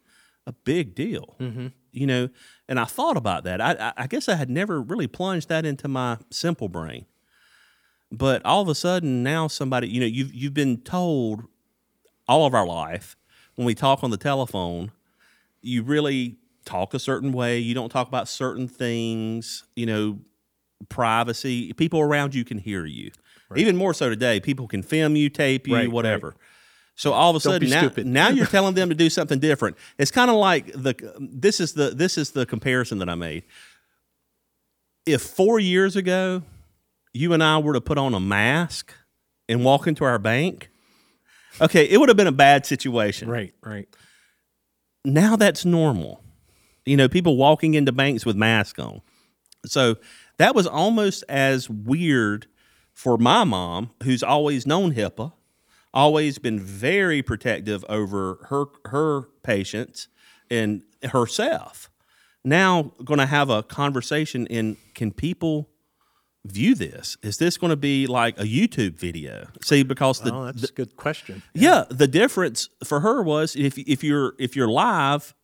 a 0.46 0.52
big 0.52 0.94
deal. 0.94 1.36
Mm-hmm. 1.40 1.68
You 1.92 2.06
know 2.06 2.28
and 2.68 2.80
i 2.80 2.84
thought 2.84 3.16
about 3.16 3.44
that. 3.44 3.60
I, 3.60 3.72
I 3.72 3.92
i 3.96 4.06
guess 4.06 4.28
i 4.28 4.34
had 4.36 4.50
never 4.50 4.80
really 4.80 5.06
plunged 5.06 5.48
that 5.48 5.64
into 5.64 5.88
my 5.88 6.18
simple 6.30 6.68
brain. 6.68 7.06
But 8.12 8.44
all 8.44 8.62
of 8.62 8.68
a 8.68 8.74
sudden 8.74 9.22
now 9.22 9.48
somebody 9.48 9.88
you 9.88 10.00
know 10.00 10.06
you've 10.06 10.32
you've 10.32 10.54
been 10.54 10.78
told 10.78 11.44
all 12.28 12.46
of 12.46 12.54
our 12.54 12.66
life 12.66 13.16
when 13.56 13.66
we 13.66 13.74
talk 13.74 14.02
on 14.02 14.10
the 14.10 14.16
telephone 14.16 14.92
you 15.62 15.82
really 15.82 16.36
talk 16.64 16.94
a 16.94 16.98
certain 16.98 17.32
way. 17.32 17.58
You 17.58 17.74
don't 17.74 17.88
talk 17.88 18.08
about 18.08 18.28
certain 18.28 18.68
things 18.68 19.64
you 19.74 19.86
know 19.86 20.18
privacy. 20.88 21.72
People 21.72 22.00
around 22.00 22.34
you 22.34 22.44
can 22.44 22.58
hear 22.58 22.84
you 22.84 23.10
even 23.56 23.76
more 23.76 23.94
so 23.94 24.08
today 24.08 24.40
people 24.40 24.66
can 24.66 24.82
film 24.82 25.14
you 25.16 25.28
tape 25.28 25.66
you 25.68 25.74
Right, 25.74 25.80
right. 25.82 25.92
whatever 25.92 26.34
so 26.98 27.12
all 27.12 27.30
of 27.30 27.36
a 27.36 27.40
Don't 27.40 27.68
sudden 27.68 28.04
now, 28.04 28.28
now 28.28 28.34
you're 28.34 28.46
telling 28.56 28.74
them 28.74 28.88
to 28.88 28.94
do 28.94 29.08
something 29.10 29.38
different 29.38 29.76
it's 29.98 30.10
kind 30.10 30.30
of 30.30 30.36
like 30.36 30.72
the 30.72 30.94
this 31.20 31.60
is 31.60 31.74
the 31.74 31.90
this 31.90 32.16
is 32.18 32.30
the 32.32 32.46
comparison 32.46 32.98
that 32.98 33.08
i 33.08 33.14
made 33.14 33.44
if 35.06 35.22
four 35.22 35.60
years 35.60 35.94
ago 35.96 36.42
you 37.12 37.32
and 37.32 37.42
I 37.42 37.58
were 37.58 37.72
to 37.72 37.80
put 37.80 37.96
on 37.96 38.12
a 38.14 38.20
mask 38.20 38.92
and 39.48 39.64
walk 39.64 39.86
into 39.86 40.04
our 40.04 40.18
bank, 40.18 40.68
okay, 41.60 41.84
it 41.84 41.98
would 41.98 42.08
have 42.10 42.16
been 42.16 42.26
a 42.26 42.32
bad 42.32 42.66
situation. 42.66 43.28
Right, 43.30 43.54
right. 43.62 43.88
Now 45.04 45.36
that's 45.36 45.64
normal. 45.64 46.20
You 46.84 46.96
know, 46.96 47.08
people 47.08 47.36
walking 47.36 47.72
into 47.74 47.90
banks 47.92 48.26
with 48.26 48.36
masks 48.36 48.78
on. 48.78 49.00
So 49.64 49.96
that 50.38 50.54
was 50.54 50.66
almost 50.66 51.24
as 51.28 51.70
weird 51.70 52.48
for 52.96 53.18
my 53.18 53.44
mom, 53.44 53.90
who's 54.04 54.22
always 54.22 54.66
known 54.66 54.94
HIPAA, 54.94 55.34
always 55.92 56.38
been 56.38 56.58
very 56.58 57.20
protective 57.22 57.84
over 57.90 58.38
her 58.48 58.64
her 58.90 59.28
patients 59.42 60.08
and 60.50 60.82
herself. 61.12 61.90
Now 62.42 62.92
going 63.04 63.18
to 63.20 63.26
have 63.26 63.50
a 63.50 63.62
conversation 63.62 64.46
in 64.46 64.78
can 64.94 65.12
people 65.12 65.68
view 66.46 66.74
this? 66.74 67.18
Is 67.22 67.36
this 67.36 67.58
going 67.58 67.70
to 67.70 67.76
be 67.76 68.06
like 68.06 68.38
a 68.40 68.44
YouTube 68.44 68.96
video? 68.98 69.48
See, 69.62 69.82
because 69.82 70.20
the, 70.20 70.32
Oh, 70.32 70.44
that's 70.46 70.70
a 70.70 70.72
good 70.72 70.96
question. 70.96 71.42
yeah, 71.52 71.84
the 71.90 72.08
difference 72.08 72.70
for 72.82 73.00
her 73.00 73.22
was 73.22 73.54
if 73.56 73.76
if 73.76 74.02
you're 74.02 74.34
if 74.38 74.56
you're 74.56 74.68
live, 74.68 75.34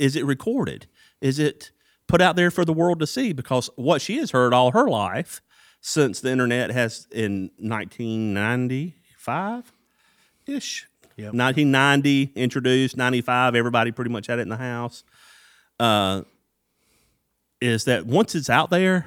is 0.00 0.16
it 0.16 0.24
recorded? 0.26 0.86
Is 1.20 1.38
it 1.38 1.70
put 2.08 2.20
out 2.20 2.34
there 2.34 2.50
for 2.50 2.64
the 2.64 2.72
world 2.72 2.98
to 3.00 3.06
see? 3.06 3.32
Because 3.32 3.70
what 3.76 4.00
she 4.02 4.16
has 4.18 4.32
heard 4.32 4.52
all 4.52 4.72
her 4.72 4.88
life 4.88 5.40
since 5.80 6.20
the 6.20 6.30
internet 6.30 6.70
has 6.70 7.06
in 7.12 7.50
1995 7.58 9.72
ish. 10.46 10.86
Yep. 11.16 11.34
1990 11.34 12.32
introduced, 12.36 12.96
95 12.96 13.56
everybody 13.56 13.90
pretty 13.90 14.10
much 14.10 14.28
had 14.28 14.38
it 14.38 14.42
in 14.42 14.48
the 14.48 14.56
house. 14.56 15.02
Uh, 15.80 16.22
is 17.60 17.84
that 17.86 18.06
once 18.06 18.36
it's 18.36 18.48
out 18.48 18.70
there, 18.70 19.04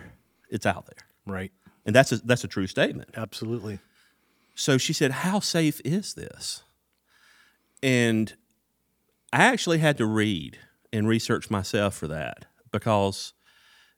it's 0.49 0.65
out 0.65 0.85
there, 0.87 1.05
Right. 1.25 1.53
and 1.85 1.95
that's 1.95 2.11
a, 2.11 2.17
that's 2.17 2.43
a 2.43 2.49
true 2.49 2.67
statement. 2.67 3.11
Absolutely. 3.15 3.79
So 4.55 4.77
she 4.77 4.91
said, 4.91 5.11
How 5.11 5.39
safe 5.39 5.79
is 5.85 6.15
this? 6.15 6.63
And 7.81 8.33
I 9.31 9.43
actually 9.45 9.77
had 9.79 9.97
to 9.97 10.05
read 10.05 10.57
and 10.91 11.07
research 11.07 11.49
myself 11.49 11.95
for 11.95 12.07
that 12.07 12.45
because, 12.73 13.31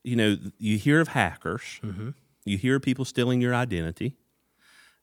you 0.04 0.16
know, 0.16 0.38
you 0.60 0.78
hear 0.78 1.02
of 1.02 1.08
hackers, 1.10 1.82
you 2.46 2.58
hear 2.58 2.80
people 2.80 3.06
stealing 3.06 3.42
your 3.42 3.54
identity. 3.56 4.16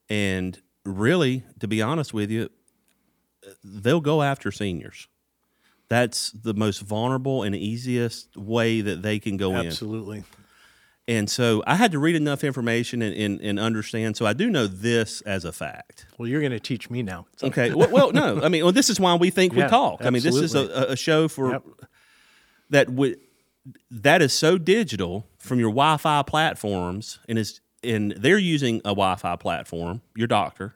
And 0.09 0.61
really, 0.85 1.45
to 1.61 1.69
be 1.69 1.81
honest 1.83 2.13
with 2.13 2.31
you, 2.31 2.51
they'll 3.65 4.01
go 4.01 4.23
after 4.23 4.51
seniors. 4.51 5.09
That's 5.89 6.31
the 6.33 6.55
most 6.55 6.81
vulnerable 6.81 7.43
and 7.43 7.55
easiest 7.55 8.37
way 8.37 8.81
that 8.81 9.03
they 9.03 9.19
can 9.19 9.37
go 9.37 9.53
in. 9.57 9.67
Absolutely. 9.67 10.25
And 11.09 11.29
so 11.29 11.65
I 11.67 11.75
had 11.75 11.91
to 11.93 11.99
read 11.99 12.15
enough 12.15 12.45
information 12.45 13.03
and, 13.03 13.17
and, 13.17 13.41
and 13.41 13.59
understand. 13.59 14.17
So 14.17 14.27
I 14.27 14.33
do 14.33 14.49
know 14.49 14.69
this 14.69 15.21
as 15.23 15.45
a 15.45 15.51
fact. 15.51 16.07
Well, 16.19 16.29
you're 16.29 16.41
going 16.41 16.53
to 16.53 16.61
teach 16.61 16.89
me 16.91 17.03
now. 17.03 17.27
So- 17.37 17.49
Okay. 17.49 17.75
well, 17.75 17.91
well, 17.91 18.13
no. 18.13 18.41
I 18.41 18.49
mean, 18.49 18.63
well, 18.63 18.73
this 18.73 18.89
is 18.91 19.01
why 19.01 19.15
we 19.17 19.31
think 19.31 19.53
we 19.55 19.59
Yeah, 19.63 19.69
talk. 19.69 20.05
I 20.05 20.11
mean, 20.11 20.23
this 20.23 20.37
is 20.37 20.55
a, 20.55 20.67
a 20.91 20.97
show 20.97 21.27
for 21.27 21.53
Yep. 21.53 21.65
that. 22.71 22.87
W- 22.89 23.17
that 23.91 24.23
is 24.23 24.33
so 24.33 24.59
digital 24.59 25.27
from 25.39 25.59
your 25.59 25.71
Wi-Fi 25.71 26.23
platforms, 26.23 27.19
and 27.29 27.39
is 27.39 27.61
and 27.83 28.13
they're 28.13 28.39
using 28.39 28.77
a 28.79 28.91
Wi-Fi 28.91 29.37
platform. 29.37 30.03
Your 30.15 30.27
doctor, 30.27 30.75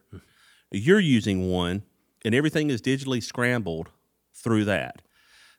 you're 0.71 1.01
using 1.01 1.51
one, 1.51 1.83
and 2.25 2.35
everything 2.35 2.71
is 2.71 2.81
digitally 2.81 3.23
scrambled 3.23 3.91
through 4.33 4.65
that. 4.67 5.03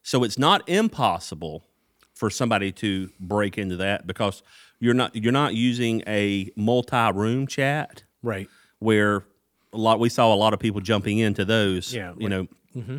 So 0.04 0.24
it's 0.24 0.38
not 0.40 0.68
impossible 0.68 1.64
for 2.14 2.30
somebody 2.30 2.72
to 2.72 3.10
break 3.20 3.58
into 3.58 3.76
that 3.78 4.08
because 4.08 4.42
you're 4.80 4.94
not 4.94 5.16
you're 5.16 5.32
not 5.34 5.54
using 5.54 6.02
a 6.08 6.50
multi-room 6.56 7.48
chat 7.48 8.04
Right. 8.24 8.48
where 8.80 9.24
a 9.74 9.78
lot 9.78 10.00
we 10.00 10.10
saw 10.10 10.34
a 10.34 10.36
lot 10.36 10.54
of 10.54 10.60
people 10.60 10.82
jumping 10.82 11.20
into 11.20 11.44
those. 11.46 11.94
Yeah, 11.94 12.14
you 12.18 12.28
right. 12.28 12.30
know. 12.30 12.48
Mm-hmm. 12.76 12.98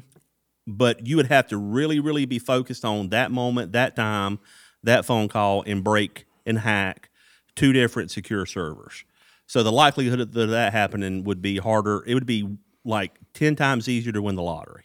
But 0.66 1.06
you 1.06 1.16
would 1.16 1.28
have 1.28 1.46
to 1.48 1.56
really, 1.56 2.00
really 2.00 2.26
be 2.26 2.38
focused 2.38 2.84
on 2.84 3.10
that 3.10 3.30
moment, 3.30 3.72
that 3.72 3.94
time, 3.94 4.40
that 4.82 5.04
phone 5.04 5.28
call, 5.28 5.62
and 5.66 5.84
break 5.84 6.26
and 6.44 6.58
hack 6.58 7.10
two 7.54 7.72
different 7.72 8.10
secure 8.10 8.46
servers. 8.46 9.04
So 9.46 9.62
the 9.62 9.72
likelihood 9.72 10.20
of 10.20 10.32
that 10.32 10.72
happening 10.72 11.24
would 11.24 11.40
be 11.40 11.58
harder. 11.58 12.02
It 12.06 12.14
would 12.14 12.26
be 12.26 12.56
like 12.84 13.18
ten 13.32 13.54
times 13.56 13.88
easier 13.88 14.12
to 14.12 14.22
win 14.22 14.34
the 14.34 14.42
lottery. 14.42 14.84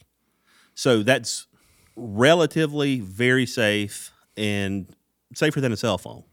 So 0.76 1.04
that's 1.04 1.48
relatively 1.96 3.00
very 3.00 3.46
safe 3.46 4.12
and 4.38 4.88
safer 5.34 5.62
than 5.62 5.72
a 5.72 5.78
cell 5.78 5.98
phone. 5.98 6.24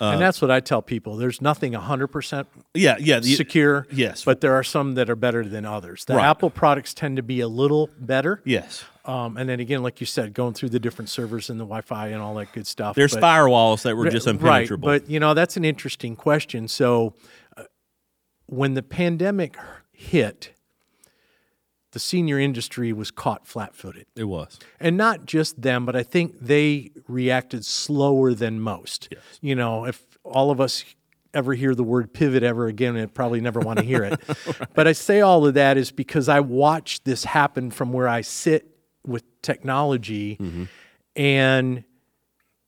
Uh, 0.00 0.12
and 0.12 0.20
that's 0.22 0.40
what 0.40 0.50
I 0.50 0.60
tell 0.60 0.80
people. 0.82 1.16
There's 1.16 1.42
nothing 1.42 1.72
100% 1.74 2.46
Yeah, 2.74 2.96
yeah. 2.98 3.20
the- 3.20 3.34
secure. 3.34 3.86
yes. 3.92 4.24
But 4.24 4.40
there 4.40 4.54
are 4.54 4.62
some 4.62 4.94
that 4.94 5.10
are 5.10 5.16
better 5.16 5.44
than 5.44 5.64
others. 5.66 6.04
The 6.06 6.14
Right. 6.14 6.24
Apple 6.26 6.48
products 6.50 6.94
tend 6.94 7.16
to 7.16 7.22
be 7.22 7.40
a 7.40 7.48
little 7.48 7.90
better. 7.98 8.40
yes. 8.44 8.84
Um, 9.06 9.36
and 9.38 9.48
then 9.48 9.60
again, 9.60 9.82
like 9.82 10.00
you 10.00 10.06
said, 10.06 10.34
going 10.34 10.52
through 10.54 10.68
the 10.68 10.78
different 10.78 11.08
servers 11.08 11.50
and 11.50 11.58
the 11.58 11.64
Wi-Fi 11.64 12.08
and 12.08 12.20
all 12.22 12.34
that 12.34 12.52
good 12.52 12.66
stuff. 12.66 12.94
There's 12.94 13.14
but- 13.14 13.22
firewalls 13.22 13.82
that 13.82 13.96
were 13.96 14.08
just 14.10 14.26
Right, 14.26 14.34
impenetrable. 14.36 14.86
but 14.88 15.08
you 15.10 15.18
know 15.18 15.32
that's 15.34 15.56
an 15.56 15.64
interesting 15.64 16.14
question. 16.16 16.68
So, 16.68 17.14
uh, 17.56 17.64
when 18.46 18.74
the 18.74 18.82
pandemic 18.82 19.56
hit, 19.90 20.52
the 21.92 21.98
senior 21.98 22.38
industry 22.38 22.92
was 22.92 23.10
caught 23.10 23.46
flat-footed, 23.46 24.06
it 24.16 24.24
was. 24.24 24.58
and 24.78 24.96
not 24.96 25.26
just 25.26 25.60
them, 25.60 25.84
but 25.84 25.96
I 25.96 26.02
think 26.02 26.38
they 26.40 26.90
reacted 27.08 27.64
slower 27.64 28.32
than 28.34 28.60
most. 28.60 29.08
Yes. 29.10 29.20
You 29.40 29.54
know, 29.56 29.84
if 29.86 30.04
all 30.24 30.50
of 30.50 30.60
us 30.60 30.84
ever 31.34 31.54
hear 31.54 31.74
the 31.74 31.84
word 31.84 32.12
pivot 32.12 32.42
ever 32.42 32.66
again, 32.66 32.96
I'd 32.96 33.14
probably 33.14 33.40
never 33.40 33.60
want 33.60 33.78
to 33.78 33.84
hear 33.84 34.04
it. 34.04 34.20
But 34.74 34.86
I 34.88 34.92
say 34.92 35.20
all 35.20 35.46
of 35.46 35.54
that 35.54 35.76
is 35.76 35.90
because 35.92 36.28
I 36.28 36.40
watched 36.40 37.04
this 37.04 37.24
happen 37.24 37.70
from 37.70 37.92
where 37.92 38.08
I 38.08 38.20
sit 38.22 38.66
with 39.06 39.24
technology, 39.42 40.38
and 41.16 41.84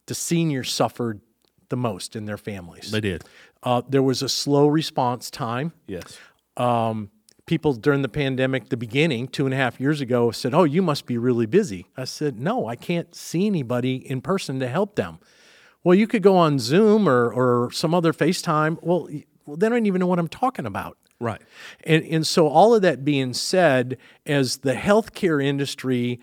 the 0.07 0.15
seniors 0.15 0.73
suffered 0.73 1.21
the 1.69 1.77
most 1.77 2.17
in 2.17 2.25
their 2.25 2.37
families. 2.39 2.91
They 2.91 3.01
did. 3.01 3.25
Uh, 3.63 3.83
there 3.89 4.03
was 4.03 4.23
a 4.23 4.29
slow 4.29 4.67
response 4.67 5.31
time. 5.31 5.73
Yes. 5.87 6.19
People 7.53 7.75
during 7.75 8.01
the 8.01 8.09
pandemic, 8.09 8.71
the 8.71 8.79
beginning, 8.79 9.29
two 9.29 9.45
and 9.45 9.53
a 9.53 9.59
half 9.59 9.79
years 9.79 10.01
ago, 10.01 10.31
said, 10.31 10.55
Oh, 10.55 10.65
you 10.65 10.81
must 10.81 11.05
be 11.05 11.19
really 11.19 11.45
busy. 11.45 11.85
I 11.99 12.05
said, 12.05 12.41
No, 12.41 12.67
I 12.67 12.77
can't 12.77 13.15
see 13.15 13.47
anybody 13.47 13.97
in 13.97 14.23
person 14.23 14.59
to 14.61 14.69
help 14.69 14.95
them. 14.97 15.19
Well, 15.85 15.95
you 15.95 16.07
could 16.07 16.23
go 16.23 16.35
on 16.35 16.59
Zoom 16.59 17.07
or, 17.07 17.31
or 17.31 17.71
some 17.71 17.93
other 17.93 18.15
FaceTime. 18.15 18.79
Well, 18.81 19.07
well, 19.45 19.59
they 19.59 19.69
don't 19.69 19.85
even 19.85 20.01
know 20.01 20.07
what 20.07 20.19
I'm 20.19 20.29
talking 20.29 20.65
about. 20.65 20.97
Right. 21.21 21.43
And, 21.85 22.03
and 22.05 22.27
so, 22.27 22.49
all 22.49 22.75
of 22.75 22.81
that 22.81 23.05
being 23.05 23.35
said, 23.35 23.99
as 24.25 24.57
the 24.57 24.73
healthcare 24.73 25.45
industry, 25.45 26.21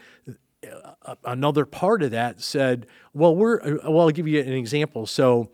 uh, 1.06 1.14
another 1.26 1.68
part 1.68 2.02
of 2.02 2.10
that 2.10 2.42
said, 2.42 2.88
well, 3.14 3.36
we're, 3.36 3.62
uh, 3.62 3.92
well, 3.92 4.08
I'll 4.08 4.10
give 4.10 4.28
you 4.28 4.42
an 4.42 4.54
example. 4.54 5.06
So, 5.06 5.52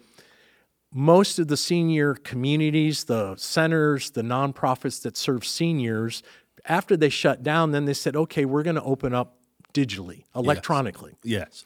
most 0.98 1.40
of 1.40 1.50
the 1.50 1.58
senior 1.58 2.14
communities, 2.14 3.04
the 3.04 3.36
centers, 3.36 4.12
the 4.12 4.22
nonprofits 4.22 5.02
that 5.02 5.18
serve 5.18 5.46
seniors, 5.46 6.24
after 6.64 6.96
they 6.96 7.10
shut 7.10 7.44
down, 7.44 7.72
then 7.72 7.84
they 7.84 7.94
said, 7.94 8.16
okay, 8.16 8.46
we're 8.46 8.64
going 8.64 8.78
to 8.78 8.84
open 8.84 9.14
up 9.14 9.38
digitally, 9.74 10.24
electronically. 10.34 11.14
Yes. 11.22 11.66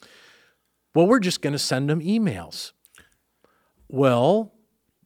Well, 0.95 1.05
we're 1.05 1.19
just 1.19 1.43
going 1.43 1.53
to 1.53 1.59
send 1.59 1.91
them 1.91 2.01
emails. 2.01 2.71
Well, 3.87 4.51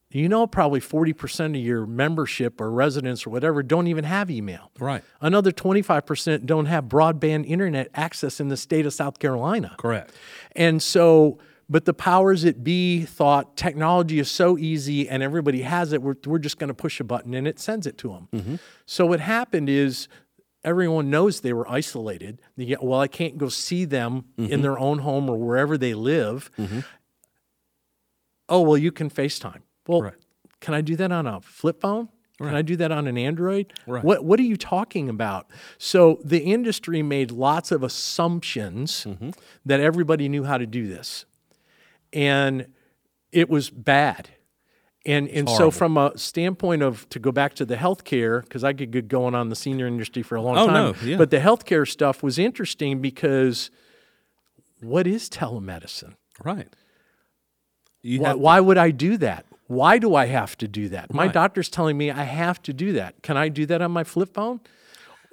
you 0.09 0.29
know, 0.29 0.47
probably 0.47 0.79
40% 0.79 1.47
of 1.47 1.55
your 1.57 1.85
membership 1.85 2.61
or 2.61 2.71
residents 2.71 3.27
or 3.27 3.29
whatever 3.29 3.61
don't 3.61 3.87
even 3.87 4.05
have 4.05 4.31
email. 4.31 4.71
Right. 4.79 5.03
Another 5.19 5.51
25% 5.51 6.45
don't 6.45 6.67
have 6.67 6.85
broadband 6.85 7.45
internet 7.45 7.89
access 7.93 8.39
in 8.39 8.47
the 8.47 8.57
state 8.57 8.85
of 8.85 8.93
South 8.93 9.19
Carolina. 9.19 9.75
Correct. 9.77 10.13
And 10.55 10.81
so, 10.81 11.39
but 11.73 11.85
the 11.85 11.93
powers 11.93 12.43
that 12.43 12.63
be 12.63 13.01
thought 13.03 13.57
technology 13.57 14.19
is 14.19 14.29
so 14.29 14.59
easy 14.59 15.09
and 15.09 15.23
everybody 15.23 15.63
has 15.63 15.91
it, 15.91 16.03
we're, 16.03 16.13
we're 16.27 16.37
just 16.37 16.59
going 16.59 16.67
to 16.67 16.73
push 16.75 16.99
a 16.99 17.03
button 17.03 17.33
and 17.33 17.47
it 17.47 17.59
sends 17.59 17.87
it 17.87 17.97
to 17.97 18.09
them. 18.09 18.27
Mm-hmm. 18.31 18.55
So, 18.85 19.07
what 19.07 19.19
happened 19.19 19.69
is 19.69 20.07
everyone 20.63 21.09
knows 21.09 21.41
they 21.41 21.51
were 21.51 21.67
isolated. 21.67 22.43
Get, 22.59 22.83
well, 22.83 22.99
I 22.99 23.07
can't 23.07 23.39
go 23.39 23.49
see 23.49 23.85
them 23.85 24.25
in 24.37 24.45
mm-hmm. 24.45 24.61
their 24.61 24.77
own 24.77 24.99
home 24.99 25.27
or 25.27 25.35
wherever 25.35 25.75
they 25.75 25.95
live. 25.95 26.51
Mm-hmm. 26.59 26.81
Oh, 28.49 28.61
well, 28.61 28.77
you 28.77 28.91
can 28.91 29.09
FaceTime. 29.09 29.63
Well, 29.87 30.03
Right. 30.03 30.13
can 30.59 30.75
I 30.75 30.81
do 30.81 30.95
that 30.97 31.11
on 31.11 31.25
a 31.25 31.41
flip 31.41 31.81
phone? 31.81 32.09
Can 32.37 32.53
I 32.55 32.61
do 32.61 32.75
that 32.75 32.91
on 32.91 33.07
an 33.07 33.17
Android? 33.17 33.73
Right. 33.87 34.03
What 34.03 34.23
What 34.25 34.39
are 34.39 34.43
you 34.43 34.57
talking 34.57 35.09
about? 35.09 35.49
So 35.79 36.19
the 36.23 36.39
industry 36.43 37.01
made 37.01 37.31
lots 37.31 37.71
of 37.71 37.81
assumptions 37.81 39.07
that 39.65 39.79
everybody 39.79 40.29
knew 40.29 40.43
how 40.43 40.59
to 40.59 40.67
do 40.67 40.87
this, 40.87 41.25
and 42.13 42.67
it 43.31 43.49
was 43.49 43.69
bad. 43.69 44.29
And 45.05 45.27
and 45.27 45.49
so 45.49 45.69
from 45.69 45.97
a 45.97 46.17
standpoint 46.17 46.81
of 46.81 47.09
to 47.09 47.19
go 47.19 47.31
back 47.33 47.55
to 47.55 47.65
the 47.65 47.75
healthcare 47.75 48.41
because 48.41 48.63
I 48.63 48.71
could 48.71 48.91
get 48.91 49.09
going 49.09 49.35
on 49.35 49.49
the 49.49 49.55
senior 49.55 49.85
industry 49.85 50.23
for 50.23 50.35
a 50.35 50.41
long 50.41 50.57
Oh, 50.57 50.67
time. 50.67 50.73
no, 50.73 50.95
yeah. 51.03 51.17
But 51.17 51.29
the 51.29 51.39
healthcare 51.39 51.85
stuff 51.85 52.23
was 52.23 52.39
interesting 52.39 53.01
because 53.01 53.69
what 54.81 55.05
is 55.05 55.29
telemedicine? 55.29 56.13
Right. 56.41 56.67
You 58.01 58.21
Why, 58.21 58.27
have 58.29 58.37
why 58.39 58.59
would 58.61 58.77
I 58.77 58.91
do 58.91 59.17
that? 59.17 59.45
Why 59.67 59.97
do 59.97 60.15
I 60.15 60.27
have 60.27 60.57
to 60.59 60.67
do 60.67 60.87
that? 60.89 61.13
My 61.13 61.27
doctor's 61.27 61.67
telling 61.69 61.97
me 61.97 62.11
I 62.11 62.23
have 62.23 62.61
to 62.63 62.73
do 62.73 62.93
that. 62.93 63.21
Can 63.23 63.35
I 63.37 63.49
do 63.49 63.65
that 63.65 63.81
on 63.81 63.91
my 63.91 64.03
flip 64.03 64.33
phone? 64.33 64.59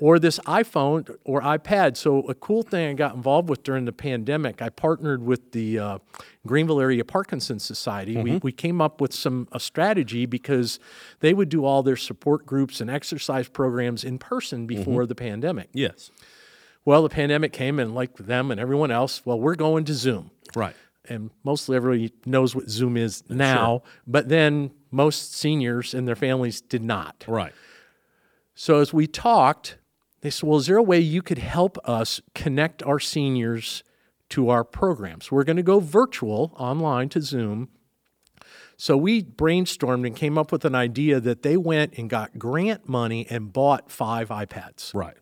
Or 0.00 0.18
this 0.18 0.38
iPhone 0.40 1.14
or 1.24 1.42
iPad. 1.42 1.96
So, 1.96 2.20
a 2.22 2.34
cool 2.34 2.62
thing 2.62 2.88
I 2.90 2.92
got 2.94 3.14
involved 3.14 3.48
with 3.50 3.62
during 3.62 3.84
the 3.84 3.92
pandemic, 3.92 4.62
I 4.62 4.70
partnered 4.70 5.22
with 5.22 5.52
the 5.52 5.78
uh, 5.78 5.98
Greenville 6.46 6.80
Area 6.80 7.04
Parkinson's 7.04 7.62
Society. 7.64 8.16
We, 8.16 8.38
we 8.38 8.50
came 8.52 8.80
up 8.80 9.00
with 9.00 9.12
some 9.12 9.46
a 9.52 9.60
strategy 9.60 10.24
because 10.26 10.80
they 11.20 11.34
would 11.34 11.50
do 11.50 11.64
all 11.66 11.82
their 11.82 11.96
support 11.96 12.46
groups 12.46 12.80
and 12.80 12.90
exercise 12.90 13.48
programs 13.48 14.02
in 14.02 14.18
person 14.18 14.66
before 14.66 15.04
the 15.06 15.14
pandemic. 15.14 15.68
yes. 15.72 16.10
Well, 16.86 17.02
the 17.02 17.10
pandemic 17.10 17.52
came, 17.52 17.78
and 17.78 17.94
like 17.94 18.16
them 18.16 18.50
and 18.50 18.58
everyone 18.58 18.90
else, 18.90 19.20
well, 19.26 19.38
we're 19.38 19.54
going 19.54 19.84
to 19.84 19.92
Zoom 19.92 20.30
Right. 20.56 20.74
and 21.06 21.30
mostly 21.44 21.76
everybody 21.76 22.10
knows 22.24 22.54
what 22.56 22.70
Zoom 22.70 22.96
is 22.96 23.22
now, 23.28 23.82
but 24.06 24.30
then 24.30 24.70
most 24.90 25.34
seniors 25.34 25.92
and 25.92 26.08
their 26.08 26.16
families 26.16 26.62
did 26.62 26.82
not. 26.82 27.22
Right. 27.28 27.52
So 28.54 28.80
as 28.80 28.94
we 28.94 29.06
talked, 29.06 29.76
they 30.20 30.30
said, 30.30 30.48
Well, 30.48 30.58
is 30.58 30.66
there 30.66 30.76
a 30.76 30.82
way 30.82 31.00
you 31.00 31.22
could 31.22 31.38
help 31.38 31.78
us 31.88 32.20
connect 32.34 32.82
our 32.82 32.98
seniors 32.98 33.82
to 34.30 34.48
our 34.48 34.64
programs? 34.64 35.30
We're 35.30 35.44
going 35.44 35.56
to 35.56 35.62
go 35.62 35.80
virtual 35.80 36.52
online 36.56 37.08
to 37.10 37.20
Zoom. 37.20 37.68
So 38.76 38.96
we 38.96 39.22
brainstormed 39.22 40.06
and 40.06 40.16
came 40.16 40.38
up 40.38 40.50
with 40.50 40.64
an 40.64 40.74
idea 40.74 41.20
that 41.20 41.42
they 41.42 41.56
went 41.58 41.98
and 41.98 42.08
got 42.08 42.38
grant 42.38 42.88
money 42.88 43.26
and 43.28 43.52
bought 43.52 43.90
five 43.90 44.30
iPads 44.30 44.94
Right. 44.94 45.16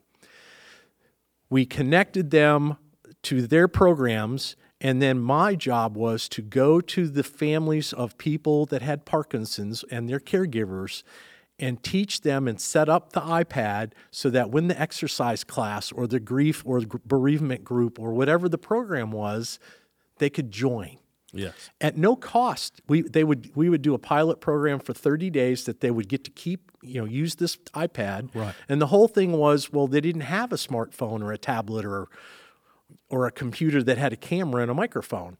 we 1.49 1.65
connected 1.65 2.31
them 2.31 2.77
to 3.23 3.45
their 3.45 3.67
programs 3.67 4.55
and 4.81 5.01
then 5.01 5.19
my 5.19 5.55
job 5.55 5.97
was 5.97 6.29
to 6.29 6.41
go 6.41 6.79
to 6.79 7.09
the 7.09 7.23
families 7.23 7.91
of 7.91 8.17
people 8.17 8.65
that 8.67 8.81
had 8.81 9.03
parkinson's 9.03 9.83
and 9.91 10.07
their 10.07 10.21
caregivers 10.21 11.03
and 11.59 11.81
teach 11.83 12.21
them 12.21 12.47
and 12.47 12.59
set 12.59 12.87
up 12.89 13.13
the 13.13 13.21
ipad 13.21 13.91
so 14.11 14.29
that 14.29 14.49
when 14.49 14.67
the 14.67 14.79
exercise 14.79 15.43
class 15.43 15.91
or 15.91 16.07
the 16.07 16.19
grief 16.19 16.63
or 16.65 16.81
bereavement 17.05 17.63
group 17.63 17.99
or 17.99 18.13
whatever 18.13 18.47
the 18.49 18.57
program 18.57 19.11
was 19.11 19.59
they 20.17 20.29
could 20.29 20.51
join 20.51 20.97
Yes. 21.31 21.69
at 21.79 21.95
no 21.95 22.15
cost. 22.15 22.81
We 22.87 23.03
they 23.03 23.23
would 23.23 23.51
we 23.55 23.69
would 23.69 23.83
do 23.83 23.93
a 23.93 23.99
pilot 23.99 24.41
program 24.41 24.79
for 24.79 24.93
30 24.95 25.29
days 25.29 25.65
that 25.65 25.79
they 25.79 25.91
would 25.91 26.09
get 26.09 26.23
to 26.23 26.31
keep, 26.31 26.71
you 26.81 26.99
know, 26.99 27.05
use 27.05 27.35
this 27.35 27.55
iPad. 27.75 28.33
Right. 28.33 28.55
And 28.67 28.81
the 28.81 28.87
whole 28.87 29.07
thing 29.07 29.33
was, 29.33 29.71
well, 29.71 29.85
they 29.85 30.01
didn't 30.01 30.21
have 30.21 30.51
a 30.51 30.55
smartphone 30.55 31.21
or 31.21 31.31
a 31.31 31.37
tablet 31.37 31.85
or 31.85 32.07
or 33.09 33.27
a 33.27 33.31
computer 33.31 33.83
that 33.83 33.99
had 33.99 34.11
a 34.11 34.15
camera 34.15 34.63
and 34.63 34.71
a 34.71 34.73
microphone. 34.73 35.37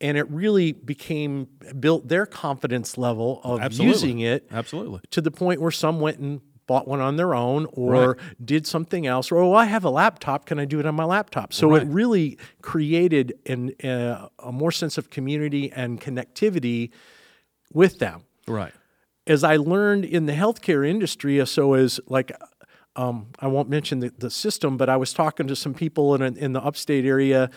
And 0.00 0.16
it 0.16 0.30
really 0.30 0.72
became 0.72 1.48
built 1.80 2.06
their 2.08 2.24
confidence 2.24 2.96
level 2.96 3.40
of 3.42 3.60
Absolutely. 3.60 3.92
using 3.92 4.18
it 4.20 4.46
Absolutely. 4.52 5.00
to 5.10 5.20
the 5.20 5.30
point 5.32 5.60
where 5.60 5.72
some 5.72 6.00
went 6.00 6.18
and 6.18 6.40
bought 6.68 6.86
one 6.86 7.00
on 7.00 7.16
their 7.16 7.34
own 7.34 7.66
or 7.72 8.18
did 8.44 8.66
something 8.66 9.06
else 9.06 9.32
or 9.32 9.38
oh 9.38 9.54
i 9.54 9.64
have 9.64 9.84
a 9.84 9.88
laptop 9.90 10.44
can 10.44 10.58
i 10.58 10.66
do 10.66 10.78
it 10.78 10.84
on 10.84 10.94
my 10.94 11.02
laptop 11.04 11.50
so 11.50 11.74
it 11.74 11.86
really 11.86 12.36
created 12.60 13.32
an, 13.46 13.72
uh, 13.82 14.28
a 14.40 14.52
more 14.52 14.70
sense 14.70 14.98
of 14.98 15.08
community 15.08 15.72
and 15.72 15.98
connectivity 15.98 16.90
with 17.72 17.98
them 18.00 18.20
Right. 18.46 18.74
as 19.26 19.42
i 19.44 19.56
learned 19.56 20.04
in 20.04 20.26
the 20.26 20.34
healthcare 20.34 20.86
industry 20.86 21.40
uh, 21.40 21.46
so 21.46 21.72
as 21.72 22.00
like 22.06 22.32
um, 22.96 23.28
i 23.38 23.46
won't 23.46 23.70
mention 23.70 24.00
the, 24.00 24.12
the 24.18 24.28
system 24.30 24.76
but 24.76 24.90
i 24.90 24.96
was 24.98 25.14
talking 25.14 25.46
to 25.46 25.56
some 25.56 25.72
people 25.72 26.14
in, 26.14 26.36
in 26.36 26.52
the 26.52 26.60
upstate 26.62 27.06
area 27.06 27.48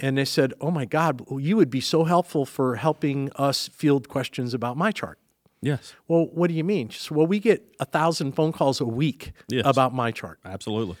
and 0.00 0.16
they 0.18 0.24
said 0.24 0.52
oh 0.60 0.70
my 0.70 0.84
god 0.84 1.22
you 1.38 1.56
would 1.56 1.70
be 1.70 1.80
so 1.80 2.04
helpful 2.04 2.44
for 2.46 2.76
helping 2.76 3.30
us 3.36 3.68
field 3.68 4.08
questions 4.08 4.54
about 4.54 4.76
MyChart 4.76 5.14
Yes. 5.62 5.92
well, 6.08 6.24
what 6.32 6.48
do 6.48 6.54
you 6.54 6.64
mean? 6.64 6.88
She 6.88 6.98
said, 7.00 7.14
well, 7.14 7.26
we 7.26 7.38
get 7.38 7.62
a 7.78 7.84
thousand 7.84 8.32
phone 8.32 8.50
calls 8.50 8.80
a 8.80 8.86
week 8.86 9.32
Yes. 9.48 9.62
about 9.66 9.92
MyChart. 9.94 10.36
Absolutely. 10.42 10.96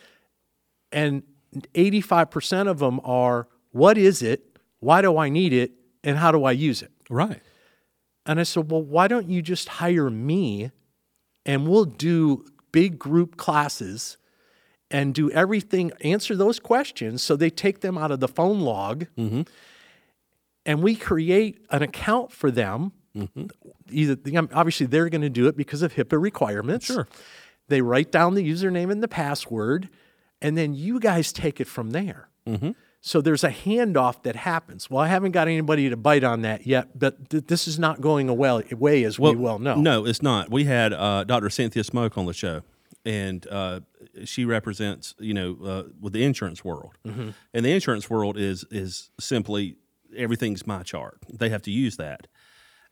And 0.92 1.22
85% 1.74 2.68
of 2.68 2.78
them 2.78 3.00
are, 3.02 3.48
what 3.72 3.96
is 3.96 4.20
it? 4.22 4.58
Why 4.80 5.00
do 5.00 5.16
I 5.16 5.30
need 5.30 5.54
it? 5.54 5.72
And 6.04 6.18
how 6.18 6.30
do 6.30 6.44
I 6.44 6.52
use 6.52 6.82
it? 6.82 6.90
Right. 7.08 7.40
And 8.26 8.38
I 8.38 8.42
said, 8.42 8.70
well, 8.70 8.82
why 8.82 9.08
don't 9.08 9.30
you 9.30 9.40
just 9.40 9.66
hire 9.68 10.10
me 10.10 10.70
and 11.46 11.66
we'll 11.66 11.86
do 11.86 12.44
big 12.70 12.98
group 12.98 13.36
classes 13.38 14.18
and 14.90 15.14
do 15.14 15.30
everything, 15.30 15.92
answer 16.00 16.34
those 16.36 16.58
questions 16.58 17.22
so 17.22 17.36
they 17.36 17.50
take 17.50 17.80
them 17.80 17.96
out 17.96 18.10
of 18.10 18.20
the 18.20 18.28
phone 18.28 18.60
log. 18.60 19.06
And 20.66 20.82
we 20.82 20.94
create 20.94 21.64
an 21.70 21.82
account 21.82 22.32
for 22.32 22.50
them. 22.50 22.92
Either 23.90 24.16
obviously 24.52 24.86
they're 24.86 25.08
going 25.08 25.22
to 25.22 25.28
do 25.30 25.46
it 25.48 25.56
because 25.56 25.82
of 25.82 25.94
HIPAA 25.94 26.20
requirements. 26.20 26.86
Sure. 26.86 27.08
They 27.68 27.82
write 27.82 28.10
down 28.12 28.34
the 28.34 28.48
username 28.48 28.90
and 28.90 29.02
the 29.02 29.08
password, 29.08 29.88
and 30.42 30.56
then 30.58 30.74
you 30.74 30.98
guys 31.00 31.32
take 31.32 31.60
it 31.60 31.66
from 31.66 31.90
there. 31.90 32.28
So 33.02 33.20
there's 33.22 33.44
a 33.44 33.50
handoff 33.50 34.24
that 34.24 34.36
happens. 34.36 34.90
Well, 34.90 35.00
I 35.00 35.06
haven't 35.08 35.30
got 35.32 35.48
anybody 35.48 35.88
to 35.88 35.96
bite 35.96 36.22
on 36.24 36.42
that 36.42 36.66
yet, 36.66 36.98
but 36.98 37.30
th- 37.30 37.46
this 37.46 37.66
is 37.66 37.78
not 37.78 38.00
going 38.02 38.28
away, 38.28 38.64
away 38.70 39.04
as 39.04 39.18
we 39.18 39.34
well 39.36 39.58
know. 39.58 39.76
No, 39.76 40.04
it's 40.04 40.20
not. 40.20 40.50
We 40.50 40.64
had 40.64 40.92
uh, 40.92 41.24
Dr. 41.24 41.48
Cynthia 41.48 41.82
Smoke 41.84 42.18
on 42.18 42.26
the 42.26 42.34
show, 42.34 42.60
and 43.06 43.46
uh, 43.46 43.80
she 44.24 44.44
represents, 44.44 45.14
you 45.18 45.34
know, 45.34 45.56
uh, 45.64 45.82
with 46.00 46.12
the 46.12 46.24
insurance 46.24 46.64
world, 46.64 46.96
Mm-hmm. 47.06 47.30
and 47.54 47.64
the 47.64 47.70
insurance 47.72 48.08
world 48.10 48.36
is 48.38 48.64
is 48.70 49.10
simply 49.20 49.76
everything's 50.16 50.64
MyChart. 50.64 51.18
They 51.32 51.48
have 51.50 51.62
to 51.62 51.70
use 51.70 51.96
that, 51.96 52.26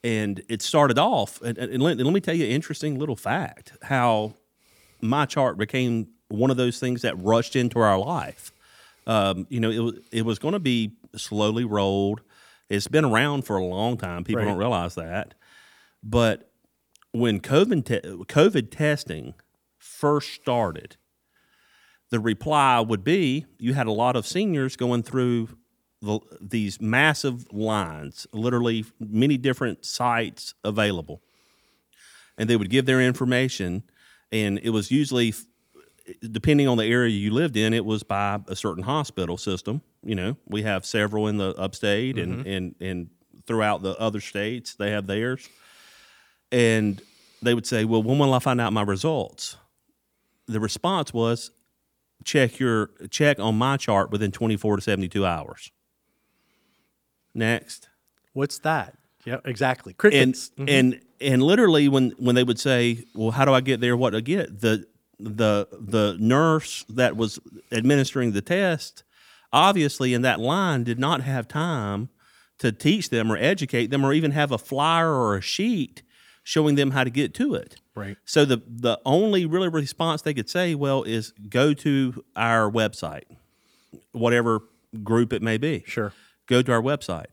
and 0.04 0.42
it 0.48 0.62
started 0.62 0.98
off. 0.98 1.40
And, 1.42 1.58
and 1.58 1.82
let, 1.82 1.92
and 1.98 2.04
let 2.04 2.12
me 2.14 2.20
tell 2.20 2.34
you 2.34 2.44
an 2.44 2.50
interesting 2.52 2.98
little 2.98 3.16
fact: 3.16 3.72
how 3.82 4.34
MyChart 5.02 5.56
became 5.56 6.08
one 6.28 6.50
of 6.50 6.56
those 6.56 6.78
things 6.78 7.02
that 7.02 7.18
rushed 7.22 7.56
into 7.56 7.78
our 7.78 7.98
life. 7.98 8.52
Um, 9.06 9.46
you 9.48 9.60
know, 9.60 9.70
it 9.70 9.78
was 9.78 9.94
it 10.12 10.24
was 10.24 10.38
going 10.38 10.52
to 10.52 10.58
be 10.60 10.92
slowly 11.16 11.64
rolled 11.64 12.20
It's 12.68 12.88
been 12.88 13.04
around 13.06 13.42
for 13.46 13.56
a 13.56 13.64
long 13.64 13.96
time. 13.96 14.24
People 14.24 14.42
Right. 14.42 14.48
don't 14.48 14.58
realize 14.58 14.94
that. 14.96 15.34
But 16.02 16.50
when 17.12 17.40
COVID 17.40 17.84
te- 17.86 18.00
COVID 18.26 18.70
testing 18.70 19.34
first 19.78 20.34
started, 20.34 20.96
the 22.10 22.20
reply 22.20 22.80
would 22.80 23.04
be 23.04 23.46
you 23.58 23.74
had 23.74 23.86
a 23.86 23.92
lot 23.92 24.16
of 24.16 24.26
seniors 24.26 24.76
going 24.76 25.02
through 25.02 25.48
the, 26.00 26.20
these 26.40 26.80
massive 26.80 27.52
lines, 27.52 28.26
literally 28.32 28.84
many 29.00 29.36
different 29.36 29.84
sites 29.84 30.54
available, 30.64 31.20
and 32.36 32.48
they 32.48 32.56
would 32.56 32.70
give 32.70 32.86
their 32.86 33.00
information, 33.00 33.82
and 34.30 34.58
it 34.62 34.70
was 34.70 34.90
usually 34.90 35.34
depending 36.30 36.68
on 36.68 36.78
the 36.78 36.84
area 36.84 37.10
you 37.10 37.30
lived 37.30 37.56
in, 37.56 37.74
it 37.74 37.84
was 37.84 38.02
by 38.02 38.38
a 38.48 38.56
certain 38.56 38.82
hospital 38.82 39.36
system. 39.36 39.82
You 40.02 40.14
know, 40.14 40.36
we 40.46 40.62
have 40.62 40.84
several 40.84 41.28
in 41.28 41.36
the 41.36 41.50
upstate 41.56 42.18
and, 42.18 42.38
mm-hmm. 42.38 42.48
and, 42.48 42.74
and 42.80 43.10
throughout 43.46 43.82
the 43.82 43.98
other 43.98 44.20
states, 44.20 44.74
they 44.74 44.90
have 44.90 45.06
theirs. 45.06 45.48
And 46.50 47.00
they 47.42 47.54
would 47.54 47.66
say, 47.66 47.84
Well, 47.84 48.02
when 48.02 48.18
will 48.18 48.34
I 48.34 48.38
find 48.38 48.60
out 48.60 48.72
my 48.72 48.82
results? 48.82 49.56
The 50.46 50.60
response 50.60 51.12
was, 51.12 51.50
check 52.24 52.58
your 52.58 52.90
check 53.10 53.38
on 53.38 53.58
MyChart 53.58 54.10
within 54.10 54.32
24 54.32 54.76
to 54.76 54.82
72 54.82 55.24
hours. 55.24 55.70
Next 57.34 57.88
What's 58.38 58.60
that? 58.60 58.96
Yeah, 59.24 59.38
exactly. 59.44 59.90
and 59.90 59.98
Crickets. 59.98 60.52
and 60.56 60.94
mm-hmm. 60.94 61.02
and 61.20 61.42
literally 61.42 61.88
when 61.88 62.10
when 62.18 62.36
they 62.36 62.44
would 62.44 62.60
say, 62.60 63.04
"Well, 63.16 63.32
how 63.32 63.44
do 63.44 63.52
I 63.52 63.60
get 63.60 63.80
there? 63.80 63.96
What 63.96 64.10
to 64.10 64.22
get?" 64.22 64.60
the 64.60 64.86
the 65.18 65.66
the 65.72 66.16
nurse 66.20 66.84
that 66.88 67.16
was 67.16 67.40
administering 67.72 68.30
the 68.30 68.42
test, 68.42 69.02
obviously 69.52 70.14
in 70.14 70.22
that 70.22 70.38
line, 70.38 70.84
did 70.84 71.00
not 71.00 71.22
have 71.22 71.48
time 71.48 72.10
to 72.58 72.70
teach 72.70 73.10
them 73.10 73.32
or 73.32 73.36
educate 73.36 73.88
them 73.88 74.04
or 74.04 74.12
even 74.12 74.30
have 74.30 74.52
a 74.52 74.58
flyer 74.58 75.12
or 75.12 75.36
a 75.36 75.40
sheet 75.40 76.02
showing 76.44 76.76
them 76.76 76.92
how 76.92 77.02
to 77.02 77.10
get 77.10 77.34
to 77.34 77.54
it. 77.54 77.74
Right. 77.98 78.16
So 78.24 78.44
the 78.44 78.62
the 78.66 79.00
only 79.04 79.44
really 79.46 79.68
response 79.68 80.22
they 80.22 80.34
could 80.34 80.48
say, 80.48 80.74
well, 80.74 81.02
is 81.02 81.32
go 81.48 81.72
to 81.74 82.24
our 82.36 82.70
website, 82.70 83.24
whatever 84.12 84.60
group 85.02 85.32
it 85.32 85.42
may 85.42 85.58
be 85.58 85.84
Sure. 85.86 86.12
go 86.46 86.62
to 86.62 86.72
our 86.72 86.82
website. 86.82 87.26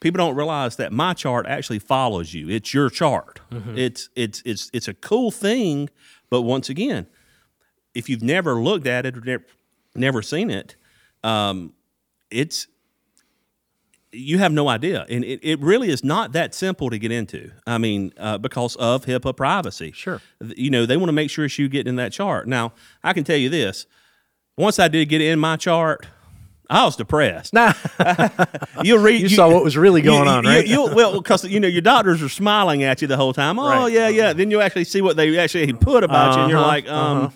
People 0.00 0.18
don't 0.18 0.34
realize 0.36 0.76
that 0.76 0.90
MyChart 0.92 1.44
actually 1.46 1.78
follows 1.78 2.34
you. 2.34 2.48
It's 2.48 2.74
your 2.74 2.90
chart. 2.90 3.40
It's 3.76 4.08
it's 4.16 4.42
it's 4.44 4.70
it's 4.72 4.88
a 4.88 4.94
cool 4.94 5.30
thing, 5.30 5.88
but 6.30 6.42
once 6.42 6.68
again, 6.68 7.06
if 7.94 8.08
you've 8.08 8.22
never 8.22 8.54
looked 8.62 8.86
at 8.86 9.06
it 9.06 9.16
or 9.16 9.20
never, 9.20 9.44
never 9.94 10.22
seen 10.22 10.50
it, 10.50 10.74
um, 11.22 11.72
it's 12.30 12.66
you 14.12 14.38
have 14.38 14.52
no 14.52 14.68
idea, 14.68 15.06
and 15.08 15.24
it, 15.24 15.40
it 15.42 15.58
really 15.60 15.88
is 15.88 16.04
not 16.04 16.32
that 16.32 16.54
simple 16.54 16.90
to 16.90 16.98
get 16.98 17.10
into. 17.10 17.50
I 17.66 17.78
mean, 17.78 18.12
uh, 18.18 18.36
because 18.38 18.76
of 18.76 19.06
HIPAA 19.06 19.34
privacy. 19.36 19.92
Sure. 19.92 20.20
you 20.56 20.70
know 20.70 20.84
they 20.86 20.96
want 20.96 21.08
to 21.08 21.12
make 21.14 21.30
sure 21.30 21.44
it's 21.46 21.58
you 21.58 21.68
getting 21.68 21.90
in 21.90 21.96
that 21.96 22.12
chart. 22.12 22.46
Now, 22.46 22.72
I 23.02 23.12
can 23.14 23.24
tell 23.24 23.36
you 23.38 23.48
this: 23.48 23.86
once 24.56 24.78
I 24.78 24.88
did 24.88 25.08
get 25.08 25.20
in 25.22 25.38
my 25.38 25.56
chart, 25.56 26.06
I 26.68 26.84
was 26.84 26.96
depressed. 26.96 27.52
Nah, 27.54 27.72
You'll 28.82 28.98
read. 29.02 29.20
you 29.20 29.28
saw 29.28 29.48
what 29.50 29.62
was 29.64 29.76
really 29.76 30.02
going 30.02 30.28
on, 30.28 30.44
right? 30.44 30.66
You, 30.66 30.92
well, 30.94 31.20
because 31.20 31.44
you 31.44 31.60
know 31.60 31.68
your 31.68 31.82
doctors 31.82 32.22
are 32.22 32.28
smiling 32.28 32.82
at 32.82 33.00
you 33.02 33.08
the 33.08 33.16
whole 33.16 33.32
time. 33.32 33.58
Oh 33.58 33.66
Right. 33.84 33.92
yeah, 33.92 34.08
yeah. 34.08 34.32
Then 34.32 34.50
you 34.50 34.60
actually 34.60 34.84
see 34.84 35.00
what 35.02 35.16
they 35.16 35.38
actually 35.38 35.72
put 35.72 36.04
about 36.04 36.34
you, 36.36 36.40
and 36.42 36.50
you're 36.50 36.58
Uh-huh, 36.58 36.68
like, 36.68 36.88
um, 36.88 37.32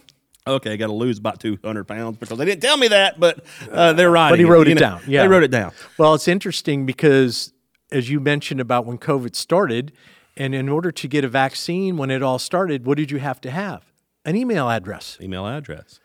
okay, 0.47 0.73
I 0.73 0.77
got 0.77 0.87
to 0.87 0.93
lose 0.93 1.19
about 1.19 1.41
two 1.41 1.59
hundred 1.65 1.85
pounds 1.85 2.17
because 2.19 2.37
they 2.39 2.45
didn't 2.45 2.63
tell 2.63 2.77
me 2.77 2.89
that, 2.89 3.19
but 3.19 3.45
uh, 3.71 3.93
they're 3.93 4.11
right. 4.11 4.31
But 4.31 4.39
he 4.39 4.45
wrote 4.45 4.69
it 4.69 4.79
down, 4.79 5.03
yeah. 5.07 5.23
they 5.23 5.29
wrote 5.29 5.43
it 5.43 5.51
down. 5.51 5.73
Well, 5.99 6.15
it's 6.15 6.29
interesting 6.29 6.87
because, 6.87 7.53
as 7.91 8.11
you 8.11 8.21
mentioned 8.21 8.61
about 8.61 8.87
when 8.87 8.99
COVID 8.99 9.35
started, 9.35 9.93
and 10.37 10.55
in 10.55 10.69
order 10.69 10.93
to 10.93 11.09
get 11.09 11.25
a 11.25 11.29
vaccine 11.29 11.97
when 11.97 12.11
it 12.11 12.23
all 12.23 12.39
started, 12.39 12.87
what 12.87 12.97
did 12.99 13.11
you 13.11 13.19
have 13.19 13.41
to 13.43 13.51
have? 13.51 13.83
An 14.25 14.37
email 14.37 14.69
address. 14.69 15.19
Email 15.21 15.47
address. 15.47 16.01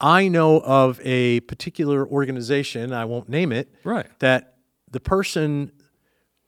I 0.00 0.28
know 0.28 0.60
of 0.60 1.00
a 1.04 1.40
particular 1.40 2.06
organization, 2.06 2.92
I 2.92 3.04
won't 3.06 3.28
name 3.28 3.50
it, 3.52 3.72
Right. 3.84 4.06
that 4.18 4.56
the 4.90 5.00
person 5.00 5.72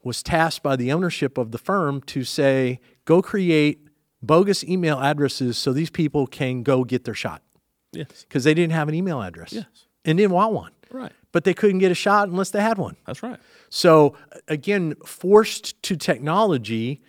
was 0.04 0.22
tasked 0.22 0.62
by 0.62 0.76
the 0.76 0.92
ownership 0.92 1.38
of 1.38 1.50
the 1.50 1.58
firm 1.58 2.00
to 2.02 2.24
say, 2.24 2.80
go 3.04 3.22
create 3.22 3.87
bogus 4.22 4.64
email 4.64 4.98
addresses 5.00 5.56
so 5.58 5.72
these 5.72 5.90
people 5.90 6.26
can 6.26 6.62
go 6.62 6.84
get 6.84 7.04
their 7.04 7.14
shot 7.14 7.42
Yes. 7.92 8.24
because 8.28 8.44
they 8.44 8.54
didn't 8.54 8.72
have 8.72 8.88
an 8.88 8.94
email 8.94 9.22
address 9.22 9.52
Yes. 9.52 9.66
and 10.04 10.18
didn't 10.18 10.32
want 10.32 10.52
one. 10.52 10.72
Right. 10.90 11.12
But 11.32 11.44
they 11.44 11.54
couldn't 11.54 11.78
get 11.78 11.92
a 11.92 11.94
shot 11.94 12.28
unless 12.28 12.50
they 12.50 12.60
had 12.62 12.78
one. 12.78 12.96
That's 13.06 13.22
right. 13.22 13.38
So 13.68 14.14
again, 14.48 14.94
forced 15.04 15.80
to 15.84 15.96
technology, 15.96 17.02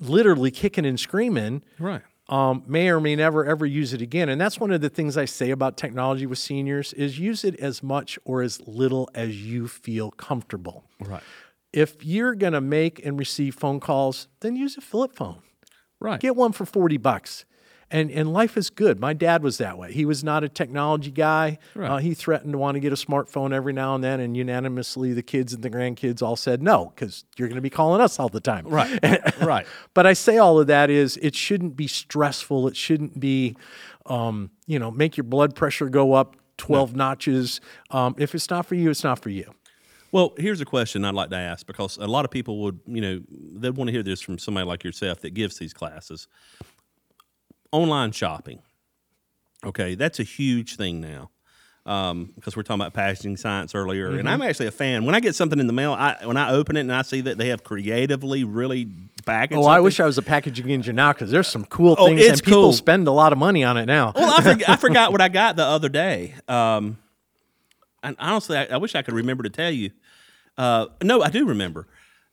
literally 0.00 0.50
kicking 0.50 0.84
and 0.84 0.98
screaming, 0.98 1.62
Right. 1.78 2.02
um, 2.28 2.64
may 2.66 2.88
or 2.90 3.00
may 3.00 3.14
never 3.16 3.44
ever 3.44 3.64
use 3.64 3.92
it 3.92 4.00
again. 4.02 4.28
And 4.28 4.40
that's 4.40 4.58
one 4.58 4.72
of 4.72 4.80
the 4.80 4.88
things 4.88 5.16
I 5.16 5.24
say 5.26 5.50
about 5.50 5.76
technology 5.76 6.26
with 6.26 6.38
seniors 6.38 6.92
is 6.94 7.18
use 7.18 7.44
it 7.44 7.54
as 7.60 7.82
much 7.82 8.18
or 8.24 8.42
as 8.42 8.60
little 8.66 9.08
as 9.14 9.40
you 9.44 9.68
feel 9.68 10.10
comfortable. 10.10 10.84
Right. 11.00 11.22
If 11.72 12.04
you're 12.04 12.34
going 12.34 12.52
to 12.52 12.60
make 12.60 13.04
and 13.04 13.18
receive 13.18 13.54
phone 13.54 13.80
calls, 13.80 14.28
then 14.40 14.56
use 14.56 14.76
a 14.76 14.80
flip 14.80 15.14
phone. 15.14 15.38
Right. 16.04 16.20
Get 16.20 16.36
one 16.36 16.52
for 16.52 16.66
40 16.66 16.98
bucks. 16.98 17.46
And, 17.90 18.10
and 18.10 18.30
life 18.30 18.58
is 18.58 18.68
good. 18.68 19.00
My 19.00 19.14
dad 19.14 19.42
was 19.42 19.56
that 19.58 19.78
way. 19.78 19.92
He 19.92 20.04
was 20.04 20.22
not 20.22 20.44
a 20.44 20.50
technology 20.50 21.10
guy. 21.10 21.58
Right. 21.74 21.90
Uh, 21.90 21.96
he 21.96 22.12
threatened 22.12 22.52
to 22.52 22.58
want 22.58 22.74
to 22.74 22.80
get 22.80 22.92
a 22.92 22.96
smartphone 22.96 23.54
every 23.54 23.72
now 23.72 23.94
and 23.94 24.04
then, 24.04 24.20
and 24.20 24.36
unanimously, 24.36 25.14
the 25.14 25.22
kids 25.22 25.54
and 25.54 25.62
the 25.62 25.70
grandkids 25.70 26.20
all 26.20 26.36
said 26.36 26.62
no 26.62 26.92
because 26.94 27.24
you're 27.38 27.48
going 27.48 27.56
to 27.56 27.62
be 27.62 27.70
calling 27.70 28.02
us 28.02 28.18
all 28.18 28.28
the 28.28 28.40
time. 28.40 28.66
right. 28.66 29.00
right. 29.40 29.66
But 29.94 30.06
I 30.06 30.12
say 30.12 30.36
all 30.36 30.58
of 30.60 30.66
that 30.66 30.90
is 30.90 31.16
it 31.22 31.34
shouldn't 31.34 31.74
be 31.74 31.86
stressful. 31.86 32.68
It 32.68 32.76
shouldn't 32.76 33.18
be, 33.18 33.56
um, 34.04 34.50
you 34.66 34.78
know, 34.78 34.90
make 34.90 35.16
your 35.16 35.24
blood 35.24 35.54
pressure 35.54 35.88
go 35.88 36.12
up 36.12 36.36
12 36.58 36.94
notches. 36.94 37.60
Um, 37.90 38.14
if 38.18 38.34
it's 38.34 38.50
not 38.50 38.66
for 38.66 38.74
you, 38.74 38.90
it's 38.90 39.04
not 39.04 39.20
for 39.20 39.30
you. 39.30 39.54
Well, 40.14 40.32
here's 40.38 40.60
a 40.60 40.64
question 40.64 41.04
I'd 41.04 41.12
like 41.12 41.30
to 41.30 41.36
ask 41.36 41.66
because 41.66 41.96
a 41.96 42.06
lot 42.06 42.24
of 42.24 42.30
people 42.30 42.58
would, 42.58 42.78
you 42.86 43.00
know, 43.00 43.20
they'd 43.56 43.76
want 43.76 43.88
to 43.88 43.92
hear 43.92 44.04
this 44.04 44.20
from 44.20 44.38
somebody 44.38 44.64
like 44.64 44.84
yourself 44.84 45.18
that 45.22 45.34
gives 45.34 45.58
these 45.58 45.74
classes. 45.74 46.28
Online 47.72 48.12
shopping. 48.12 48.60
Okay, 49.66 49.96
that's 49.96 50.20
a 50.20 50.22
huge 50.22 50.76
thing 50.76 51.00
now 51.00 51.30
because 51.84 52.54
we're 52.54 52.62
talking 52.62 52.80
about 52.80 52.94
packaging 52.94 53.36
science 53.36 53.74
earlier, 53.74 54.10
and 54.10 54.18
Mm-hmm. 54.20 54.28
I'm 54.28 54.42
actually 54.42 54.68
a 54.68 54.70
fan. 54.70 55.04
When 55.04 55.16
I 55.16 55.20
get 55.20 55.34
something 55.34 55.58
in 55.58 55.66
the 55.66 55.72
mail, 55.72 55.94
I, 55.94 56.16
when 56.24 56.36
I 56.36 56.52
open 56.52 56.76
it 56.76 56.80
and 56.82 56.92
I 56.92 57.02
see 57.02 57.20
that 57.22 57.36
they 57.36 57.48
have 57.48 57.64
creatively 57.64 58.44
really 58.44 58.88
packaged. 59.26 59.58
Oh, 59.58 59.64
I 59.66 59.80
wish 59.80 59.98
I 59.98 60.06
was 60.06 60.16
a 60.16 60.22
packaging 60.22 60.70
engineer 60.70 60.94
now 60.94 61.12
because 61.12 61.32
there's 61.32 61.48
some 61.48 61.64
cool 61.64 61.96
Oh, 61.98 62.06
things 62.06 62.24
and 62.24 62.40
people 62.40 62.72
spend 62.72 63.08
a 63.08 63.10
lot 63.10 63.32
of 63.32 63.38
money 63.38 63.64
on 63.64 63.76
it 63.78 63.86
now. 63.86 64.12
Well, 64.14 64.32
I, 64.32 64.40
forg 64.42 64.62
I 64.68 64.76
forgot 64.76 65.10
what 65.12 65.20
I 65.20 65.28
got 65.28 65.56
the 65.56 65.64
other 65.64 65.88
day. 65.88 66.36
Um, 66.46 66.98
and 68.04 68.14
honestly, 68.20 68.56
I, 68.56 68.66
I 68.66 68.76
wish 68.76 68.94
I 68.94 69.02
could 69.02 69.14
remember 69.14 69.42
to 69.42 69.50
tell 69.50 69.70
you. 69.72 69.90
Uh, 70.56 70.86
no, 71.02 71.22
I 71.22 71.30
do 71.30 71.46
remember. 71.46 71.86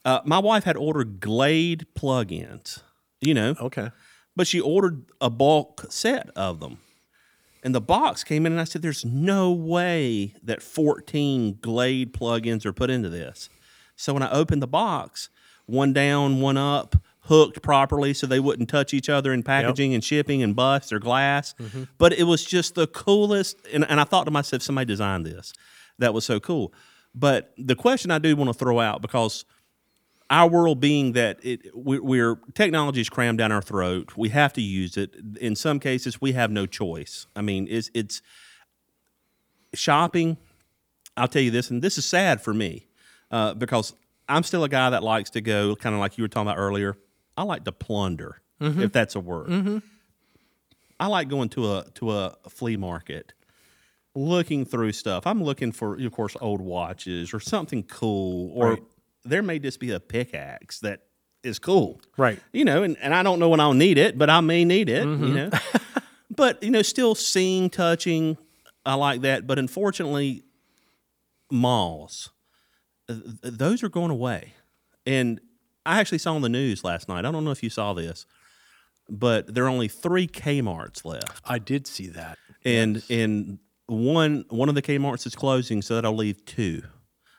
Uh, 0.06 0.20
my 0.26 0.40
wife 0.40 0.64
had 0.64 0.78
ordered 0.78 1.20
Glade 1.20 1.86
plugins, 1.96 2.82
you 3.20 3.34
know, 3.34 3.56
Okay. 3.60 3.92
but 4.36 4.48
she 4.48 4.60
ordered 4.60 5.04
a 5.20 5.30
bulk 5.30 5.86
set 5.90 6.30
of 6.36 6.60
them. 6.60 6.80
And 7.64 7.76
the 7.76 7.82
box 7.82 8.24
came 8.24 8.48
in, 8.48 8.52
and 8.54 8.60
I 8.62 8.64
said, 8.64 8.82
There's 8.82 9.06
no 9.06 9.52
way 9.52 10.34
that 10.42 10.64
14 10.64 11.60
Glade 11.62 12.14
plugins 12.14 12.66
are 12.66 12.74
put 12.74 12.90
into 12.90 13.10
this. 13.10 13.50
So 13.96 14.14
when 14.14 14.24
I 14.24 14.32
opened 14.32 14.64
the 14.64 14.68
box, 14.68 15.30
one 15.68 15.94
down, 15.94 16.42
one 16.42 16.58
up, 16.58 16.96
hooked 17.26 17.62
properly 17.62 18.16
so 18.16 18.26
they 18.26 18.40
wouldn't 18.40 18.68
touch 18.68 18.96
each 18.96 19.10
other 19.10 19.32
in 19.32 19.44
packaging 19.44 19.94
and 19.94 20.04
shipping 20.04 20.42
and 20.42 20.56
bust 20.56 20.92
or 20.92 20.98
glass. 20.98 21.54
But 22.00 22.14
it 22.14 22.24
was 22.24 22.44
just 22.44 22.74
the 22.74 22.88
coolest. 22.88 23.58
And, 23.72 23.86
and 23.88 24.00
I 24.02 24.06
thought 24.06 24.24
to 24.24 24.32
myself, 24.32 24.64
somebody 24.64 24.86
designed 24.88 25.28
this. 25.28 25.54
That 26.00 26.16
was 26.16 26.26
so 26.26 26.40
cool. 26.40 26.74
But 27.14 27.54
the 27.58 27.76
question 27.76 28.12
I 28.12 28.20
do 28.20 28.36
want 28.36 28.50
to 28.50 28.54
throw 28.54 28.80
out 28.80 29.02
because 29.02 29.46
our 30.30 30.50
world 30.50 30.80
being 30.80 31.12
that 31.12 31.40
it 31.44 31.76
we, 31.76 32.00
we're 32.00 32.40
technology 32.54 33.02
is 33.02 33.10
crammed 33.10 33.38
down 33.38 33.52
our 33.52 33.62
throat. 33.62 34.14
We 34.16 34.30
have 34.30 34.54
to 34.54 34.62
use 34.62 34.96
it. 34.96 35.14
In 35.40 35.56
some 35.56 35.80
cases, 35.80 36.22
we 36.22 36.32
have 36.32 36.50
no 36.52 36.66
choice. 36.66 37.28
I 37.36 37.42
mean, 37.42 37.68
it's 37.70 37.92
it's 37.94 38.22
shopping. 39.74 40.38
I'll 41.18 41.28
tell 41.28 41.42
you 41.42 41.52
this, 41.52 41.70
and 41.70 41.82
this 41.82 41.98
is 41.98 42.06
sad 42.06 42.40
for 42.42 42.54
me 42.54 42.88
uh, 43.30 43.54
because 43.56 43.94
I'm 44.30 44.44
still 44.44 44.64
a 44.64 44.70
guy 44.70 44.90
that 44.92 45.04
likes 45.04 45.30
to 45.32 45.42
go 45.42 45.76
kind 45.76 45.94
of 45.94 46.00
like 46.00 46.18
you 46.18 46.24
were 46.24 46.30
talking 46.30 46.48
about 46.48 46.58
earlier. 46.58 46.96
I 47.36 47.44
like 47.44 47.66
to 47.66 47.74
plunder, 47.74 48.42
if 48.82 48.94
that's 48.94 49.16
a 49.16 49.20
word. 49.20 49.82
I 51.00 51.08
like 51.08 51.28
going 51.28 51.50
to 51.50 51.74
a 51.74 51.86
to 51.96 52.12
a 52.12 52.38
flea 52.50 52.78
market, 52.78 53.34
looking 54.16 54.66
through 54.66 54.92
stuff. 54.92 55.26
I'm 55.26 55.44
looking 55.44 55.72
for, 55.72 56.00
of 56.00 56.12
course, 56.12 56.36
old 56.42 56.62
watches 56.62 57.34
or 57.34 57.40
something 57.40 57.84
cool, 57.84 58.52
or 58.56 58.72
Right. 58.72 58.84
there 59.24 59.42
may 59.42 59.60
just 59.60 59.80
be 59.80 59.92
a 59.92 60.00
pickaxe 60.00 60.80
that 60.80 61.02
is 61.44 61.58
cool, 61.60 62.02
Right. 62.18 62.40
You 62.54 62.66
know, 62.66 62.84
and, 62.84 62.98
and 63.00 63.16
I 63.16 63.24
don't 63.24 63.40
know 63.40 63.50
when 63.50 63.60
I'll 63.60 63.74
need 63.74 63.98
it, 63.98 64.18
but 64.18 64.30
I 64.30 64.42
may 64.42 64.64
need 64.64 64.90
it, 64.90 65.04
you 65.04 65.16
mm-hmm. 65.16 65.34
know. 65.34 65.50
but 66.30 66.62
you 66.62 66.70
know, 66.70 66.82
still 66.84 67.16
seeing, 67.16 67.70
touching, 67.70 68.38
I 68.86 68.94
like 68.96 69.22
that. 69.22 69.48
But 69.48 69.58
unfortunately, 69.58 70.44
malls, 71.50 72.30
uh, 73.10 73.16
th- 73.42 73.56
those 73.56 73.82
are 73.84 73.90
going 73.90 74.12
away. 74.12 74.54
And 75.06 75.42
I 75.86 76.00
actually 76.00 76.20
saw 76.20 76.36
on 76.36 76.42
the 76.42 76.50
news 76.50 76.84
last 76.84 77.10
night. 77.10 77.26
I 77.26 77.32
don't 77.32 77.44
know 77.44 77.52
if 77.52 77.64
you 77.64 77.70
saw 77.70 77.94
this, 77.94 78.26
but 79.10 79.54
there 79.54 79.66
are 79.66 79.70
only 79.70 79.88
three 79.88 80.28
Kmart's 80.28 81.04
left, 81.04 81.42
I 81.44 81.60
did 81.60 81.88
see 81.88 82.08
that. 82.08 82.38
and 82.64 83.04
and 83.10 83.60
one 83.92 84.46
one 84.50 84.70
of 84.70 84.76
the 84.76 84.82
Kmart's 84.82 85.26
is 85.26 85.36
closing, 85.36 85.82
so 85.82 85.96
that'll 85.96 86.16
leave 86.16 86.44
two. 86.46 86.84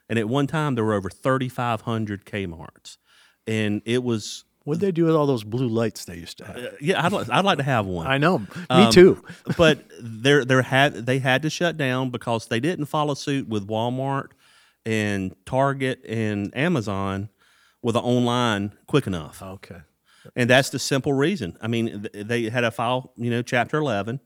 And 0.08 0.18
at 0.18 0.28
one 0.28 0.46
time, 0.46 0.74
there 0.74 0.84
were 0.84 0.94
over 0.94 1.10
thirty 1.10 1.48
five 1.48 1.82
hundred 1.82 2.24
Kmart's, 2.26 2.98
and 3.46 3.82
it 3.84 4.02
was 4.04 4.44
What'd 4.64 4.80
they 4.80 4.92
do 4.92 5.06
with 5.06 5.16
all 5.16 5.26
those 5.26 5.42
blue 5.42 5.66
lights 5.66 6.04
they 6.04 6.14
used 6.16 6.38
to 6.38 6.44
have? 6.44 6.56
uh, 6.56 6.68
yeah. 6.80 7.04
I'd, 7.04 7.10
li- 7.12 7.24
I'd 7.32 7.44
like 7.44 7.58
to 7.58 7.64
have 7.64 7.84
one. 7.84 8.06
I 8.06 8.16
know. 8.18 8.38
Me 8.38 8.46
Um, 8.70 8.92
too. 8.92 9.24
but 9.56 9.80
they're 10.00 10.44
they're 10.44 10.62
had 10.62 10.94
they 11.06 11.18
had 11.18 11.42
to 11.42 11.50
shut 11.50 11.76
down 11.76 12.10
because 12.10 12.46
they 12.46 12.60
didn't 12.60 12.84
follow 12.86 13.14
suit 13.14 13.48
with 13.48 13.66
Walmart 13.66 14.28
and 14.86 15.34
Target 15.46 16.04
and 16.06 16.56
Amazon 16.56 17.28
with 17.82 17.94
the 17.94 18.00
online 18.00 18.72
quick 18.86 19.06
enough. 19.08 19.42
Okay. 19.42 19.80
And 20.36 20.48
that's 20.48 20.70
the 20.70 20.78
simple 20.78 21.12
reason. 21.12 21.56
I 21.60 21.66
mean, 21.66 22.02
th- 22.12 22.26
they 22.26 22.48
had 22.48 22.62
a 22.62 22.70
file, 22.70 23.12
you 23.16 23.28
know, 23.30 23.42
Chapter 23.42 23.78
11, 23.78 24.20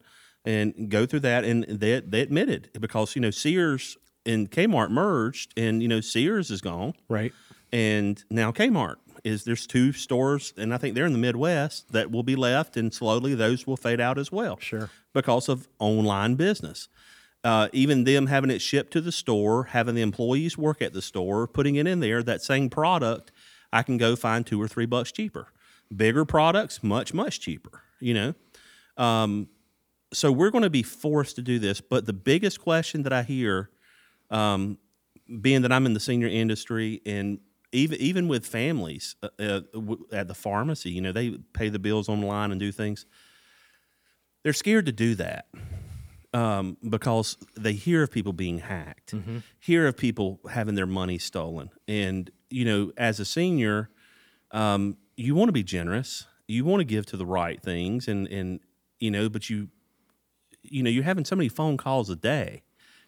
and 0.46 0.88
go 0.88 1.04
through 1.04 1.20
that, 1.20 1.44
and 1.44 1.64
they 1.64 2.00
they 2.00 2.20
admitted 2.22 2.70
because 2.80 3.14
you 3.14 3.20
know 3.20 3.30
Sears 3.30 3.98
and 4.24 4.50
Kmart 4.50 4.90
merged, 4.90 5.52
and 5.58 5.82
you 5.82 5.88
know 5.88 6.00
Sears 6.00 6.50
is 6.50 6.60
gone, 6.62 6.94
Right. 7.08 7.32
and 7.72 8.24
now 8.30 8.52
Kmart 8.52 8.96
is 9.24 9.44
there's 9.44 9.66
two 9.66 9.92
stores, 9.92 10.54
and 10.56 10.72
I 10.72 10.78
think 10.78 10.94
they're 10.94 11.04
in 11.06 11.12
the 11.12 11.18
Midwest 11.18 11.92
that 11.92 12.10
will 12.12 12.22
be 12.22 12.36
left, 12.36 12.76
and 12.76 12.94
slowly 12.94 13.34
those 13.34 13.66
will 13.66 13.76
fade 13.76 14.00
out 14.00 14.18
as 14.18 14.30
well 14.30 14.56
Sure. 14.60 14.88
because 15.12 15.48
of 15.48 15.66
online 15.80 16.36
business. 16.36 16.88
Uh, 17.44 17.68
even 17.72 18.04
them 18.04 18.26
having 18.26 18.50
it 18.50 18.60
shipped 18.60 18.92
to 18.92 19.00
the 19.00 19.12
store, 19.12 19.64
having 19.64 19.94
the 19.94 20.02
employees 20.02 20.56
work 20.58 20.80
at 20.82 20.92
the 20.92 21.02
store, 21.02 21.46
putting 21.46 21.76
it 21.76 21.86
in 21.86 22.00
there, 22.00 22.22
that 22.22 22.42
same 22.42 22.68
product, 22.68 23.30
I 23.72 23.82
can 23.82 23.98
go 23.98 24.16
find 24.16 24.44
two 24.46 24.60
or 24.60 24.66
three 24.68 24.86
bucks 24.86 25.12
cheaper. 25.12 25.48
Bigger 25.94 26.24
products, 26.24 26.82
much, 26.82 27.14
much 27.14 27.38
cheaper, 27.40 27.82
you 28.00 28.14
know? 28.14 28.34
Um, 28.96 29.48
so 30.12 30.30
we're 30.32 30.50
going 30.50 30.64
to 30.64 30.70
be 30.70 30.82
forced 30.82 31.36
to 31.36 31.42
do 31.42 31.58
this. 31.58 31.80
But 31.80 32.06
the 32.06 32.12
biggest 32.12 32.60
question 32.60 33.02
that 33.02 33.12
I 33.12 33.22
hear, 33.22 33.70
um, 34.30 34.78
being 35.40 35.62
that 35.62 35.72
I'm 35.72 35.86
in 35.86 35.94
the 35.94 36.00
senior 36.00 36.28
industry 36.28 37.00
and 37.04 37.40
even 37.72 37.98
even 38.00 38.28
with 38.28 38.46
families 38.46 39.16
uh, 39.22 39.28
uh, 39.40 39.60
w- 39.72 40.06
at 40.12 40.28
the 40.28 40.34
pharmacy, 40.34 40.90
you 40.90 41.00
know, 41.00 41.12
they 41.12 41.30
pay 41.52 41.68
the 41.68 41.78
bills 41.80 42.08
online 42.08 42.50
and 42.52 42.60
do 42.60 42.70
things 42.72 43.06
they're 44.46 44.52
scared 44.52 44.86
to 44.86 44.92
do 44.92 45.16
that 45.16 45.46
um, 46.32 46.76
because 46.88 47.36
they 47.56 47.72
hear 47.72 48.04
of 48.04 48.12
people 48.12 48.32
being 48.32 48.58
hacked, 48.58 49.12
hear 49.58 49.88
of 49.88 49.96
people 49.96 50.38
having 50.48 50.76
their 50.76 50.86
money 50.86 51.18
stolen, 51.18 51.68
and 51.88 52.30
you 52.48 52.64
know, 52.64 52.92
as 52.96 53.18
a 53.18 53.24
senior, 53.24 53.90
um, 54.52 54.96
you 55.16 55.34
want 55.34 55.48
to 55.48 55.52
be 55.52 55.64
generous, 55.64 56.26
you 56.46 56.64
want 56.64 56.78
to 56.78 56.84
give 56.84 57.06
to 57.06 57.16
the 57.16 57.26
right 57.26 57.60
things, 57.60 58.06
and 58.06 58.28
and 58.28 58.60
you 59.00 59.10
know, 59.10 59.28
but 59.28 59.50
you, 59.50 59.68
you 60.70 60.82
know, 60.82 60.90
you're 60.90 61.04
having 61.04 61.24
so 61.24 61.36
many 61.36 61.48
phone 61.48 61.76
calls 61.76 62.10
a 62.10 62.16
day, 62.16 62.62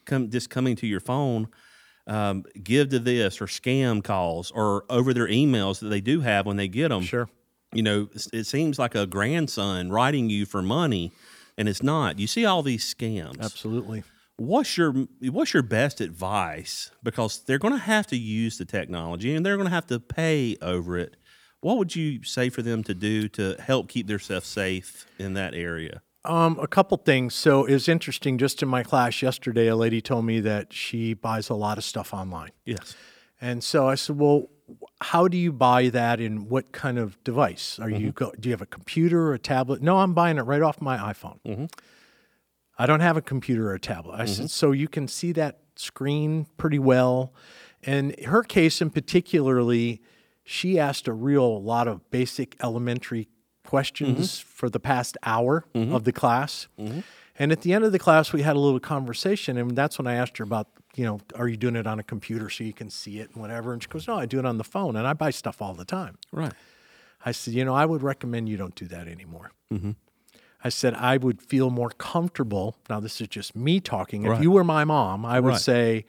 come 0.05 0.31
just 0.31 0.51
coming 0.51 0.77
to 0.77 0.87
your 0.87 1.01
phone. 1.01 1.49
Um, 2.07 2.45
give 2.63 2.89
to 2.89 2.99
this 2.99 3.39
or 3.39 3.45
scam 3.45 4.03
calls 4.03 4.51
or 4.53 4.87
over 4.89 5.13
their 5.13 5.29
emails 5.29 5.81
that 5.81 5.89
they 5.89 6.01
do 6.01 6.23
have 6.23 6.47
when 6.47 6.57
they 6.57 6.67
get 6.67 6.89
them 6.89 7.03
Sure. 7.03 7.29
you 7.75 7.83
know, 7.83 8.09
it 8.33 8.47
seems 8.47 8.79
like 8.79 8.95
a 8.95 9.07
grandson 9.07 9.91
writing 9.91 10.31
you 10.31 10.47
for 10.47 10.63
money, 10.63 11.13
and 11.59 11.69
it's 11.69 11.83
not. 11.83 12.19
You 12.19 12.27
see 12.27 12.47
all 12.47 12.63
these 12.63 12.95
scams. 12.95 13.43
Absolutely. 13.43 14.05
What's 14.39 14.79
your 14.79 14.93
What's 15.21 15.53
your 15.53 15.63
best 15.63 16.01
advice? 16.01 16.91
Because 17.03 17.41
they're 17.41 17.59
going 17.59 17.75
to 17.75 17.79
have 17.81 18.07
to 18.07 18.17
use 18.17 18.57
the 18.57 18.65
technology, 18.65 19.35
and 19.35 19.45
they're 19.45 19.57
going 19.57 19.69
to 19.69 19.75
have 19.75 19.89
to 19.89 20.01
pay 20.01 20.57
over 20.63 20.97
it. 20.97 21.17
What 21.61 21.77
would 21.77 21.95
you 21.95 22.23
say 22.23 22.49
for 22.49 22.63
them 22.63 22.83
to 22.85 22.95
do 22.95 23.29
to 23.31 23.57
help 23.61 23.89
keep 23.89 24.07
themselves 24.07 24.47
safe 24.47 25.07
in 25.19 25.35
that 25.35 25.55
area? 25.55 26.01
Um, 26.25 26.59
a 26.61 26.67
couple 26.67 26.97
things. 26.99 27.35
So 27.35 27.65
it 27.65 27.73
was 27.73 27.89
interesting. 27.89 28.39
Just 28.39 28.63
in 28.63 28.69
my 28.69 28.83
class 28.83 29.23
yesterday, 29.23 29.69
a 29.69 29.77
lady 29.77 30.01
told 30.01 30.25
me 30.25 30.41
that 30.41 30.73
she 30.73 31.15
buys 31.15 31.49
a 31.49 31.55
lot 31.55 31.79
of 31.79 31.85
stuff 31.85 32.13
online. 32.13 32.51
Yes. 32.65 32.97
And 33.41 33.63
so 33.63 33.89
I 33.89 33.95
said, 33.95 34.19
"Well, 34.19 34.49
how 35.01 35.29
do 35.29 35.37
you 35.37 35.53
buy 35.53 35.89
that, 35.89 36.21
and 36.21 36.51
what 36.51 36.73
kind 36.73 36.99
of 36.99 37.23
device 37.25 37.79
are 37.79 37.89
you? 37.89 38.13
Go, 38.13 38.33
do 38.39 38.49
you 38.49 38.53
have 38.53 38.63
a 38.63 38.67
computer 38.67 39.29
or 39.29 39.35
a 39.35 39.39
tablet? 39.39 39.81
No, 39.81 39.99
I'm 39.99 40.13
buying 40.13 40.39
it 40.39 40.43
right 40.43 40.63
off 40.63 40.81
my 40.81 40.99
iPhone. 40.99 41.39
Mm-hmm. 41.47 41.67
I 42.79 42.87
don't 42.87 43.01
have 43.01 43.17
a 43.17 43.23
computer 43.23 43.71
or 43.71 43.75
a 43.75 43.81
tablet. 43.81 44.21
I 44.21 44.25
said, 44.25 44.51
so 44.51 44.71
you 44.73 44.89
can 44.89 45.09
see 45.09 45.33
that 45.33 45.59
screen 45.75 46.47
pretty 46.57 46.79
well. 46.79 47.33
And 47.83 48.19
her 48.25 48.43
case 48.43 48.81
in 48.81 48.91
particularly, 48.91 50.01
she 50.45 50.79
asked 50.79 51.09
a 51.09 51.13
real 51.13 51.63
lot 51.63 51.89
of 51.89 52.09
basic 52.11 52.57
elementary 52.63 53.29
questions 53.69 54.39
mm-hmm. 54.39 54.49
for 54.49 54.71
the 54.71 54.81
past 54.81 55.19
hour 55.23 55.65
mm-hmm. 55.75 55.95
of 55.95 56.05
the 56.05 56.13
class. 56.13 56.69
Mm-hmm. 56.81 57.01
And 57.39 57.53
at 57.53 57.61
the 57.61 57.73
end 57.73 57.85
of 57.85 57.93
the 57.93 57.99
class, 57.99 58.33
we 58.33 58.43
had 58.43 58.57
a 58.57 58.59
little 58.59 58.81
conversation, 58.81 59.59
and 59.59 59.77
that's 59.77 59.99
when 59.99 60.07
I 60.07 60.15
asked 60.15 60.39
her 60.39 60.45
about, 60.45 60.69
you 60.97 61.05
know, 61.05 61.21
are 61.37 61.47
you 61.47 61.57
doing 61.57 61.77
it 61.77 61.87
on 61.87 61.99
a 61.99 62.03
computer 62.03 62.49
so 62.51 62.65
you 62.65 62.73
can 62.73 62.91
see 62.91 63.21
it 63.21 63.31
and 63.33 63.41
whatever? 63.43 63.73
And 63.73 63.83
she 63.83 63.89
goes, 63.89 64.09
no, 64.09 64.17
I 64.17 64.27
do 64.27 64.39
it 64.39 64.47
on 64.47 64.59
the 64.59 64.65
phone, 64.65 64.97
and 64.97 65.07
I 65.07 65.13
buy 65.13 65.31
stuff 65.31 65.61
all 65.63 65.75
the 65.75 65.85
time. 65.85 66.17
Right. 66.33 66.53
I 67.25 67.33
said, 67.33 67.55
you 67.55 67.65
know, 67.65 67.75
I 67.75 67.85
would 67.85 68.03
recommend 68.03 68.49
you 68.49 68.57
don't 68.57 68.75
do 68.75 68.87
that 68.87 69.07
anymore. 69.07 69.53
I 70.65 70.71
said, 70.71 70.95
I 70.95 71.19
would 71.19 71.41
feel 71.43 71.71
more 71.71 71.91
comfortable. 71.91 72.77
Now, 72.89 73.01
this 73.01 73.21
is 73.21 73.29
just 73.29 73.55
me 73.55 73.81
talking. 73.81 74.25
If 74.25 74.31
Right. 74.31 74.43
you 74.43 74.51
were 74.51 74.65
my 74.65 74.85
mom, 74.85 75.25
I 75.25 75.39
would 75.39 75.51
Right. 75.51 75.61
say, 75.61 76.05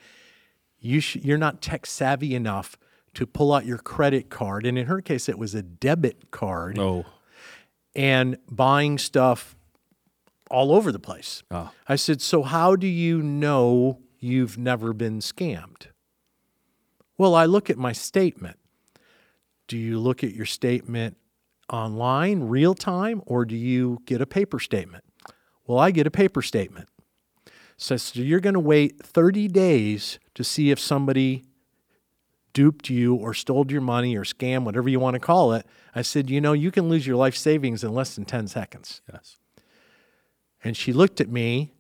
you 0.80 1.02
sh- 1.02 1.18
you're 1.18 1.38
not 1.38 1.62
tech 1.62 1.86
savvy 1.86 2.34
enough 2.34 2.78
to 3.14 3.28
pull 3.28 3.54
out 3.54 3.66
your 3.66 3.78
credit 3.78 4.30
card. 4.30 4.66
And 4.66 4.78
in 4.78 4.88
her 4.88 5.02
case, 5.02 5.30
it 5.30 5.38
was 5.38 5.54
a 5.54 5.62
debit 5.62 6.32
card 6.32 6.80
Oh. 6.80 7.06
And 7.96 8.38
buying 8.50 8.98
stuff 8.98 9.56
all 10.50 10.72
over 10.72 10.92
the 10.92 11.00
place. 11.00 11.44
Oh. 11.52 11.72
I 11.88 11.96
said, 11.96 12.22
So, 12.22 12.44
how 12.44 12.76
do 12.76 12.88
you 12.88 13.22
know 13.22 14.00
you've 14.20 14.58
never 14.58 14.94
been 14.94 15.20
scammed? 15.20 15.88
Well, 17.18 17.36
I 17.36 17.46
look 17.46 17.70
at 17.70 17.78
my 17.78 17.92
statement. 17.92 18.58
Do 19.68 19.78
you 19.78 20.00
look 20.00 20.24
at 20.24 20.34
your 20.34 20.46
statement 20.46 21.18
online, 21.72 22.44
real 22.44 22.74
time, 22.74 23.22
or 23.26 23.46
do 23.46 23.56
you 23.56 24.02
get 24.06 24.22
a 24.22 24.26
paper 24.26 24.60
statement? 24.60 25.04
Well, 25.68 25.78
I 25.78 25.92
get 25.92 26.08
a 26.08 26.12
paper 26.12 26.42
statement. 26.42 26.90
So, 27.78 27.98
so 27.98 28.20
you're 28.22 28.40
going 28.40 28.56
to 28.56 28.60
wait 28.60 29.04
30 29.06 29.48
days 29.50 30.20
to 30.34 30.44
see 30.44 30.72
if 30.72 30.80
somebody 30.80 31.46
duped 32.54 32.90
you 32.90 33.16
or 33.16 33.34
stole 33.34 33.66
your 33.70 33.82
money 33.82 34.16
or 34.16 34.24
scam, 34.24 34.64
whatever 34.64 34.90
you 34.90 35.00
want 35.00 35.16
to 35.16 35.20
call 35.20 35.54
it. 35.54 35.66
I 35.96 36.02
said, 36.02 36.30
you 36.30 36.42
know, 36.42 36.54
you 36.54 36.72
can 36.72 36.90
lose 36.90 37.06
your 37.06 37.16
life 37.16 37.36
savings 37.36 37.84
in 37.84 37.94
less 37.94 38.16
than 38.16 38.26
10 38.26 38.48
seconds. 38.48 39.02
Yes. 39.12 39.38
And 40.64 40.76
she 40.76 40.92
looked 40.94 41.22
at 41.22 41.30
me 41.30 41.74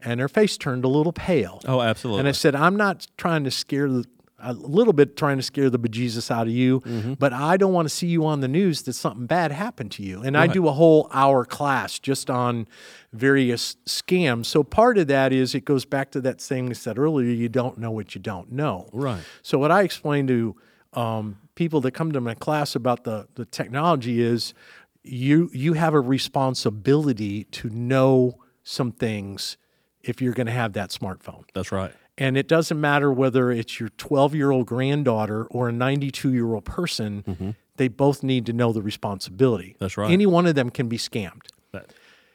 and 0.00 0.20
her 0.20 0.28
face 0.28 0.56
turned 0.56 0.84
a 0.84 0.88
little 0.88 1.12
pale. 1.12 1.60
Oh, 1.66 1.80
absolutely. 1.80 2.20
And 2.20 2.28
I 2.28 2.32
said, 2.32 2.54
I'm 2.54 2.76
not 2.76 3.06
trying 3.16 3.44
to 3.44 3.50
scare 3.50 3.88
the, 3.88 4.04
a 4.42 4.52
little 4.52 4.92
bit 4.92 5.16
trying 5.16 5.36
to 5.36 5.42
scare 5.42 5.70
the 5.70 5.78
bejesus 5.78 6.30
out 6.30 6.46
of 6.46 6.52
you, 6.52 6.80
Mm-hmm. 6.80 7.14
but 7.14 7.32
I 7.32 7.56
don't 7.56 7.72
want 7.72 7.86
to 7.88 7.94
see 7.94 8.06
you 8.06 8.24
on 8.26 8.40
the 8.40 8.48
news 8.48 8.82
that 8.82 8.94
something 8.94 9.26
bad 9.26 9.52
happened 9.52 9.90
to 9.92 10.02
you. 10.02 10.22
And 10.22 10.36
I 10.36 10.46
do 10.46 10.66
a 10.68 10.72
whole 10.72 11.08
hour 11.12 11.44
class 11.44 11.98
just 11.98 12.30
on 12.30 12.66
various 13.12 13.76
scams. 13.86 14.46
So 14.46 14.62
part 14.62 14.98
of 14.98 15.06
that 15.08 15.32
is 15.32 15.54
it 15.54 15.64
goes 15.64 15.84
back 15.84 16.10
to 16.12 16.20
that 16.22 16.40
thing 16.40 16.66
we 16.66 16.74
said 16.74 16.98
earlier 16.98 17.28
you 17.30 17.48
don't 17.48 17.78
know 17.78 17.90
what 17.90 18.14
you 18.14 18.20
don't 18.20 18.50
know. 18.52 18.88
Right. 18.92 19.22
So 19.42 19.58
what 19.58 19.70
I 19.70 19.82
explain 19.82 20.26
to 20.28 20.56
um, 20.94 21.38
people 21.54 21.80
that 21.82 21.92
come 21.92 22.12
to 22.12 22.20
my 22.20 22.34
class 22.34 22.74
about 22.74 23.04
the, 23.04 23.28
the 23.34 23.44
technology 23.44 24.20
is 24.20 24.54
you 25.02 25.48
you 25.52 25.72
have 25.74 25.94
a 25.94 26.00
responsibility 26.00 27.44
to 27.44 27.68
know 27.70 28.38
some 28.62 28.92
things 28.92 29.56
if 30.02 30.20
you're 30.20 30.32
going 30.34 30.46
to 30.46 30.52
have 30.52 30.72
that 30.74 30.90
smartphone. 30.90 31.44
That's 31.54 31.72
right. 31.72 31.92
And 32.20 32.36
it 32.36 32.46
doesn't 32.46 32.78
matter 32.78 33.10
whether 33.10 33.50
it's 33.50 33.80
your 33.80 33.88
12 33.88 34.34
year 34.34 34.50
old 34.50 34.66
granddaughter 34.66 35.46
or 35.46 35.70
a 35.70 35.72
92 35.72 36.32
year 36.32 36.54
old 36.54 36.66
person, 36.66 37.56
they 37.76 37.88
both 37.88 38.22
need 38.22 38.46
to 38.46 38.52
know 38.52 38.72
the 38.72 38.82
responsibility. 38.82 39.74
That's 39.80 39.96
right. 39.96 40.10
Any 40.10 40.26
one 40.26 40.46
of 40.46 40.54
them 40.54 40.68
can 40.70 40.86
be 40.86 40.98
scammed. 40.98 41.46
That, 41.72 41.86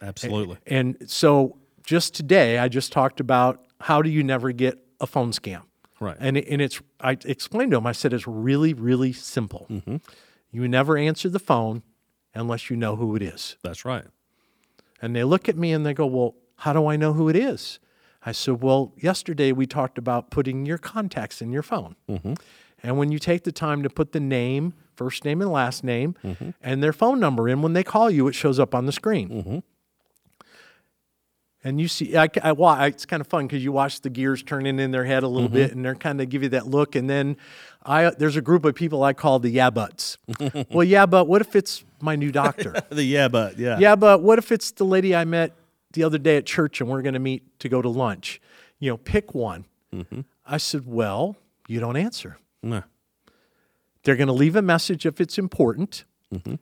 absolutely. 0.01 0.57
And 0.65 0.97
so 1.05 1.57
just 1.83 2.15
today, 2.15 2.57
I 2.57 2.67
just 2.67 2.91
talked 2.91 3.19
about 3.19 3.63
how 3.79 4.01
do 4.01 4.09
you 4.09 4.23
never 4.23 4.51
get 4.51 4.79
a 4.99 5.05
phone 5.05 5.31
scam? 5.31 5.61
Right. 5.99 6.17
And, 6.19 6.37
it, 6.37 6.47
and 6.49 6.61
it's, 6.61 6.81
I 6.99 7.11
explained 7.23 7.71
to 7.71 7.77
them, 7.77 7.85
I 7.85 7.91
said, 7.91 8.11
it's 8.11 8.27
really, 8.27 8.73
really 8.73 9.13
simple. 9.13 9.67
Mm-hmm. 9.69 9.97
You 10.51 10.67
never 10.67 10.97
answer 10.97 11.29
the 11.29 11.39
phone 11.39 11.83
unless 12.33 12.69
you 12.69 12.75
know 12.75 12.95
who 12.95 13.15
it 13.15 13.21
is. 13.21 13.55
That's 13.63 13.85
right. 13.85 14.05
And 15.01 15.15
they 15.15 15.23
look 15.23 15.47
at 15.47 15.57
me 15.57 15.71
and 15.73 15.85
they 15.85 15.93
go, 15.93 16.05
Well, 16.05 16.35
how 16.57 16.73
do 16.73 16.87
I 16.87 16.95
know 16.95 17.13
who 17.13 17.29
it 17.29 17.35
is? 17.35 17.79
I 18.25 18.31
said, 18.31 18.61
Well, 18.61 18.93
yesterday 18.97 19.51
we 19.51 19.65
talked 19.65 19.97
about 19.97 20.31
putting 20.31 20.65
your 20.65 20.77
contacts 20.77 21.41
in 21.41 21.51
your 21.51 21.63
phone. 21.63 21.95
Mm-hmm. 22.09 22.33
And 22.83 22.97
when 22.97 23.11
you 23.11 23.19
take 23.19 23.43
the 23.43 23.51
time 23.51 23.83
to 23.83 23.89
put 23.89 24.11
the 24.11 24.19
name, 24.19 24.73
first 24.95 25.25
name 25.25 25.41
and 25.41 25.51
last 25.51 25.83
name, 25.83 26.15
mm-hmm. 26.23 26.51
and 26.61 26.83
their 26.83 26.93
phone 26.93 27.19
number 27.19 27.47
in, 27.49 27.61
when 27.61 27.73
they 27.73 27.83
call 27.83 28.09
you, 28.09 28.27
it 28.27 28.33
shows 28.33 28.59
up 28.59 28.75
on 28.75 28.85
the 28.85 28.91
screen. 28.91 29.29
Mm-hmm. 29.29 29.59
And 31.63 31.81
you 31.81 31.87
see, 31.87 32.15
I, 32.15 32.29
I, 32.43 32.51
wa- 32.51 32.83
it's 32.83 33.07
kind 33.07 33.21
of 33.21 33.27
fun 33.27 33.47
because 33.47 33.63
you 33.63 33.71
watch 33.71 34.01
the 34.01 34.11
gears 34.11 34.43
turning 34.43 34.79
in 34.79 34.91
their 34.91 35.03
head 35.03 35.23
a 35.23 35.27
little 35.27 35.49
bit, 35.49 35.71
and 35.71 35.83
they're 35.83 35.95
kind 35.95 36.21
of 36.21 36.29
give 36.29 36.43
you 36.43 36.49
that 36.49 36.67
look. 36.67 36.95
And 36.95 37.09
then 37.09 37.37
I 37.83 38.11
there's 38.11 38.35
a 38.35 38.41
group 38.41 38.65
of 38.65 38.75
people 38.75 39.03
I 39.03 39.13
call 39.13 39.39
the 39.39 39.49
yeah 39.49 39.71
buts. 39.71 40.19
well, 40.69 40.83
yeah, 40.83 41.07
but 41.07 41.27
what 41.27 41.41
if 41.41 41.55
it's 41.55 41.83
my 42.01 42.15
new 42.15 42.31
doctor? 42.31 42.75
The 42.91 43.03
yeah, 43.03 43.29
but 43.29 43.57
yeah. 43.57 43.79
yeah, 43.79 43.95
but 43.95 44.21
what 44.21 44.37
if 44.37 44.51
it's 44.51 44.71
the 44.71 44.83
lady 44.83 45.15
I 45.15 45.25
met 45.25 45.53
the 45.95 46.03
other 46.03 46.19
day 46.19 46.37
at 46.37 46.45
church 46.45 46.79
and 46.79 46.89
we're 46.89 47.01
going 47.01 47.13
to 47.13 47.19
meet 47.19 47.59
to 47.59 47.67
go 47.67 47.81
to 47.81 47.89
lunch? 47.89 48.39
You 48.79 48.91
know, 48.91 48.97
pick 48.97 49.33
one. 49.33 49.65
Mm-hmm. 49.93 50.21
I 50.45 50.57
said, 50.57 50.85
well, 50.85 51.35
you 51.67 51.79
don't 51.79 51.97
answer. 51.97 52.37
No. 52.61 52.83
They're 54.03 54.15
going 54.15 54.27
to 54.27 54.33
leave 54.33 54.55
a 54.55 54.61
message 54.61 55.05
if 55.05 55.19
it's 55.19 55.39
important. 55.39 56.05
Mm-hmm. 56.33 56.55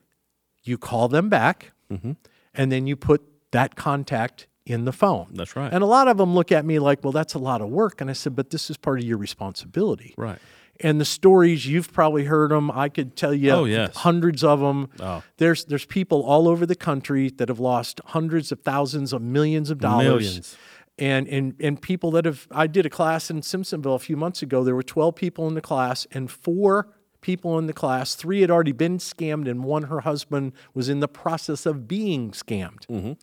You 0.63 0.77
call 0.77 1.09
them 1.09 1.27
back, 1.27 1.73
mm-hmm. 1.91 2.13
and 2.53 2.71
then 2.71 2.88
you 2.88 2.95
put 2.95 3.21
that 3.51 3.75
contact 3.75 4.47
in 4.65 4.86
the 4.86 4.93
phone. 4.93 5.27
That's 5.34 5.57
right. 5.57 5.73
And 5.73 5.84
a 5.84 5.86
lot 5.86 6.07
of 6.07 6.17
them 6.17 6.34
look 6.34 6.53
at 6.53 6.63
me 6.63 6.79
like, 6.79 7.03
well, 7.03 7.11
that's 7.11 7.34
a 7.34 7.39
lot 7.39 7.61
of 7.61 7.67
work. 7.67 7.99
And 7.99 8.09
I 8.09 8.13
said, 8.13 8.34
but 8.34 8.49
this 8.49 8.69
is 8.69 8.77
part 8.77 8.99
of 8.99 9.05
your 9.05 9.17
responsibility. 9.17 10.13
Right. 10.17 10.39
And 10.80 10.99
the 10.99 11.05
stories 11.05 11.67
you've 11.67 11.93
probably 11.93 12.26
heard 12.26 12.51
them. 12.51 12.71
I 12.71 12.89
could 12.89 13.15
tell 13.15 13.34
you 13.34 13.51
Oh, 13.51 13.65
yes. 13.65 13.95
hundreds 13.97 14.43
of 14.43 14.59
them. 14.59 14.89
Oh. 14.99 15.24
There's 15.38 15.65
there's 15.65 15.86
people 15.86 16.24
all 16.24 16.47
over 16.47 16.65
the 16.65 16.76
country 16.76 17.30
that 17.30 17.47
have 17.47 17.59
lost 17.59 18.01
hundreds 18.07 18.51
of 18.51 18.61
thousands 18.61 19.13
of 19.13 19.21
millions 19.21 19.69
of 19.69 19.78
dollars. 19.80 20.05
Millions. 20.24 20.57
And, 20.99 21.28
and 21.28 21.55
and 21.59 21.82
people 21.82 22.11
that 22.11 22.26
have 22.26 22.47
I 22.51 22.67
did 22.67 22.86
a 22.86 22.89
class 22.89 23.30
in 23.30 23.41
Simpsonville 23.41 23.95
a 23.95 23.99
few 23.99 24.17
months 24.17 24.41
ago. 24.41 24.63
There 24.63 24.76
were 24.76 24.84
12 24.84 25.15
people 25.15 25.47
in 25.47 25.53
the 25.53 25.61
class 25.61 26.05
and 26.11 26.30
four 26.30 26.89
people 27.21 27.57
in 27.59 27.67
the 27.67 27.74
class. 27.74 28.15
Three 28.15 28.41
had 28.41 28.51
already 28.51 28.74
been 28.74 28.97
scammed 28.97 29.49
and 29.49 29.63
one 29.63 29.84
her 29.84 30.01
husband 30.01 30.53
was 30.74 30.89
in 30.89 30.99
the 30.99 31.07
process 31.07 31.65
of 31.65 31.88
being 31.88 32.32
scammed. 32.32 32.86
Mm-hmm. 32.88 33.13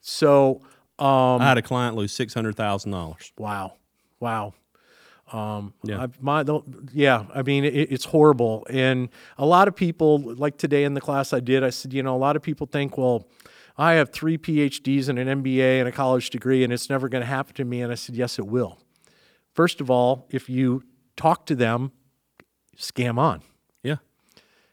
So 0.00 0.62
um, 0.98 1.40
I 1.40 1.44
had 1.48 1.58
a 1.58 1.62
client 1.62 1.96
lose 1.96 2.12
six 2.12 2.34
hundred 2.34 2.56
thousand 2.56 2.90
dollars. 2.92 3.32
Wow, 3.38 3.74
wow. 4.20 4.54
Um, 5.32 5.74
Yeah. 5.82 6.02
I, 6.02 6.06
my, 6.20 6.44
yeah. 6.92 7.24
I 7.34 7.42
mean, 7.42 7.64
it, 7.64 7.74
it's 7.92 8.04
horrible, 8.06 8.66
and 8.70 9.08
a 9.36 9.46
lot 9.46 9.68
of 9.68 9.76
people, 9.76 10.18
like 10.20 10.56
today 10.58 10.84
in 10.84 10.94
the 10.94 11.00
class 11.00 11.32
I 11.32 11.40
did, 11.40 11.62
I 11.62 11.70
said, 11.70 11.92
you 11.92 12.02
know, 12.02 12.14
a 12.14 12.18
lot 12.18 12.36
of 12.36 12.42
people 12.42 12.66
think, 12.66 12.96
well, 12.96 13.28
I 13.76 13.92
have 13.94 14.10
three 14.10 14.36
PhDs 14.38 15.08
and 15.08 15.18
an 15.18 15.42
MBA 15.42 15.78
and 15.80 15.88
a 15.88 15.92
college 15.92 16.30
degree, 16.30 16.64
and 16.64 16.72
it's 16.72 16.90
never 16.90 17.08
going 17.08 17.22
to 17.22 17.26
happen 17.26 17.54
to 17.54 17.64
me. 17.64 17.80
And 17.80 17.92
I 17.92 17.94
said, 17.94 18.16
yes, 18.16 18.38
it 18.38 18.46
will. 18.46 18.78
First 19.54 19.80
of 19.80 19.90
all, 19.90 20.26
if 20.30 20.48
you 20.48 20.82
talk 21.16 21.46
to 21.46 21.54
them, 21.54 21.92
scam 22.76 23.18
on. 23.18 23.42
Yeah. 23.82 23.96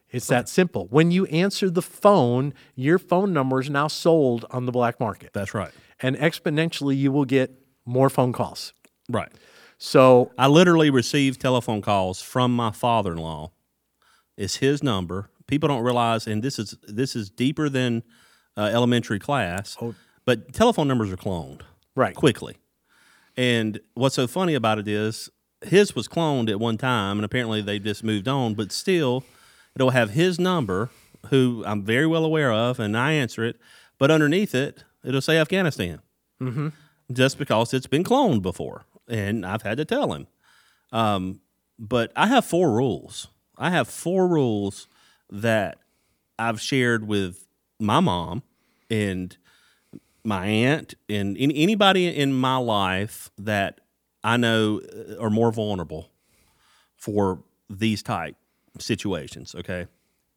It's 0.10 0.28
that 0.28 0.48
simple. 0.48 0.88
When 0.90 1.12
you 1.12 1.26
answer 1.26 1.70
the 1.70 1.82
phone, 1.82 2.54
your 2.76 2.98
phone 2.98 3.34
number 3.34 3.60
is 3.60 3.70
now 3.70 3.88
sold 3.88 4.46
on 4.52 4.66
the 4.66 4.72
black 4.72 5.00
market, 5.00 5.32
That's 5.34 5.54
right. 5.54 5.72
and 6.02 6.16
exponentially, 6.16 6.96
you 6.98 7.12
will 7.12 7.26
get 7.26 7.52
more 7.86 8.10
phone 8.10 8.32
calls. 8.34 8.74
Right. 9.10 9.32
So 9.78 10.32
I 10.38 10.48
literally 10.48 10.90
received 10.90 11.42
telephone 11.42 11.82
calls 11.82 12.22
from 12.22 12.56
my 12.56 12.72
father-in-law. 12.72 13.52
It's 14.38 14.58
his 14.58 14.82
number. 14.84 15.30
People 15.48 15.70
don't 15.70 15.84
realize, 15.84 16.28
and 16.28 16.42
this 16.44 16.58
is 16.58 16.76
this 16.88 17.16
is 17.16 17.30
deeper 17.30 17.70
than 17.70 18.04
uh, 18.58 18.70
elementary 18.74 19.20
class. 19.20 19.78
But 20.26 20.54
telephone 20.54 20.88
numbers 20.88 21.12
are 21.12 21.18
cloned 21.18 21.62
Right. 21.96 22.16
quickly. 22.16 22.58
And 23.38 23.80
what's 23.94 24.16
so 24.16 24.28
funny 24.28 24.56
about 24.56 24.80
it 24.80 24.88
is 24.88 25.30
his 25.62 25.96
was 25.96 26.08
cloned 26.08 26.50
at 26.50 26.60
one 26.60 26.78
time, 26.78 27.18
and 27.18 27.26
apparently 27.26 27.62
they 27.62 27.80
just 27.80 28.04
moved 28.04 28.28
on. 28.28 28.56
But 28.56 28.72
still, 28.72 29.24
it'll 29.76 29.92
have 29.92 30.12
his 30.12 30.40
number, 30.40 30.90
who 31.30 31.64
I'm 31.66 31.84
very 31.84 32.08
well 32.08 32.26
aware 32.26 32.52
of, 32.52 32.80
and 32.80 32.98
I 32.98 33.12
answer 33.12 33.44
it. 33.44 33.58
But 33.98 34.10
underneath 34.10 34.56
it, 34.56 34.84
it'll 35.04 35.22
say 35.22 35.38
Afghanistan, 35.38 36.02
mm-hmm. 36.42 36.70
just 37.12 37.38
because 37.38 37.74
it's 37.74 37.88
been 37.88 38.04
cloned 38.04 38.42
before, 38.42 38.86
and 39.08 39.46
I've 39.46 39.62
had 39.62 39.78
to 39.78 39.86
tell 39.86 40.14
him. 40.14 40.28
Um, 40.92 41.42
but 41.78 42.12
I 42.16 42.28
have 42.28 42.46
four 42.46 42.72
rules. 42.72 43.28
I 43.58 43.70
have 43.70 43.88
four 43.88 44.28
rules 44.28 44.88
that 45.30 45.80
I've 46.38 46.62
shared 46.62 47.08
with 47.08 47.48
my 47.80 48.00
mom 48.00 48.44
and 48.90 49.36
my 50.24 50.46
aunt 50.46 50.96
and 51.08 51.38
any, 51.38 51.56
anybody 51.58 52.08
in 52.08 52.34
my 52.34 52.58
life 52.58 53.30
that 53.38 53.82
I 54.24 54.38
know 54.38 54.82
uh, 54.82 55.22
are 55.22 55.30
more 55.30 55.52
vulnerable 55.52 56.10
for 56.96 57.44
these 57.70 58.02
type 58.02 58.36
situations. 58.80 59.56
Okay, 59.56 59.88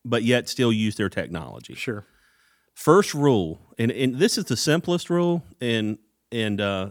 but 0.05 0.23
yet 0.23 0.49
still 0.49 0.73
use 0.73 0.97
their 0.97 1.09
technology. 1.09 1.75
Sure. 1.75 2.05
First 2.75 3.12
rule, 3.14 3.61
and, 3.79 3.91
and 3.91 4.16
this 4.16 4.39
is 4.39 4.45
the 4.45 4.57
simplest 4.57 5.11
rule, 5.11 5.43
and 5.61 5.99
and 6.31 6.61
uh, 6.61 6.91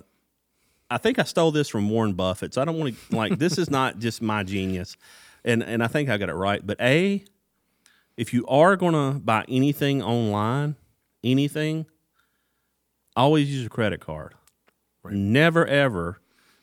I 0.90 0.98
think 0.98 1.20
I 1.20 1.24
stole 1.24 1.52
this 1.52 1.68
from 1.68 1.90
Warren 1.90 2.14
Buffett. 2.14 2.54
So 2.54 2.62
I 2.62 2.66
don't 2.66 2.78
want 2.78 2.96
to 2.96 3.16
like 3.16 3.38
this 3.38 3.58
is 3.58 3.70
not 3.70 4.00
just 4.00 4.22
my 4.22 4.44
genius, 4.44 4.96
and 5.44 5.64
and 5.64 5.84
I 5.84 5.88
think 5.88 6.10
I 6.10 6.18
got 6.18 6.30
it 6.30 6.36
right. 6.36 6.66
But 6.66 6.80
a, 6.80 7.24
if 8.16 8.34
you 8.34 8.46
are 8.48 8.76
going 8.76 8.94
to 8.94 9.20
buy 9.20 9.46
anything 9.48 10.02
online, 10.02 10.76
anything, 11.24 11.86
always 13.16 13.52
use 13.54 13.66
a 13.66 13.70
credit 13.70 14.00
card. 14.00 14.34
Never 15.10 15.66
ever 15.66 16.20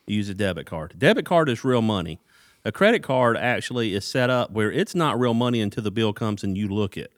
use 0.07 0.29
a 0.29 0.35
debit 0.35 0.67
card. 0.67 0.95
Debit 0.99 1.25
card 1.25 1.49
is 1.49 1.65
real 1.65 1.83
money. 1.83 2.21
A 2.65 2.73
credit 2.73 3.03
card 3.03 3.37
actually 3.37 3.95
is 3.95 4.05
set 4.05 4.31
up 4.31 4.51
where 4.51 4.73
it's 4.73 4.95
not 4.95 5.19
real 5.19 5.35
money 5.35 5.61
until 5.61 5.83
the 5.83 5.91
bill 5.91 6.13
comes 6.13 6.43
and 6.43 6.57
you 6.57 6.69
look 6.69 6.97
it. 6.97 7.13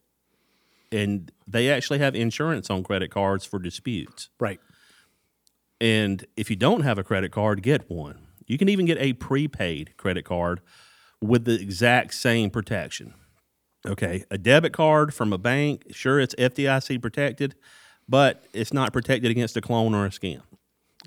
And 0.93 1.31
they 1.47 1.71
actually 1.71 1.99
have 1.99 2.15
insurance 2.15 2.71
on 2.71 2.83
credit 2.83 3.11
cards 3.11 3.45
for 3.45 3.59
disputes. 3.59 4.29
Right. 4.39 4.61
And 5.81 6.24
if 6.37 6.49
you 6.51 6.57
don't 6.57 6.81
have 6.83 6.99
a 6.99 7.05
credit 7.05 7.33
card, 7.33 7.62
get 7.62 7.91
one. 7.91 8.18
You 8.47 8.59
can 8.59 8.68
even 8.68 8.87
get 8.87 8.99
a 8.99 9.12
prepaid 9.14 9.97
credit 9.97 10.24
card 10.24 10.61
with 11.20 11.45
the 11.45 11.61
exact 11.61 12.14
same 12.14 12.51
protection. 12.51 13.14
Okay, 13.87 14.24
a 14.31 14.39
debit 14.39 14.72
card 14.72 15.14
from 15.14 15.33
a 15.33 15.39
bank, 15.39 15.85
sure, 15.93 16.18
it's 16.18 16.35
FDIC 16.37 17.01
protected, 17.01 17.55
but 18.09 18.45
it's 18.53 18.72
not 18.72 18.93
protected 18.93 19.31
against 19.31 19.57
a 19.57 19.61
clone 19.61 19.95
or 19.95 20.07
a 20.07 20.11
scam. 20.11 20.41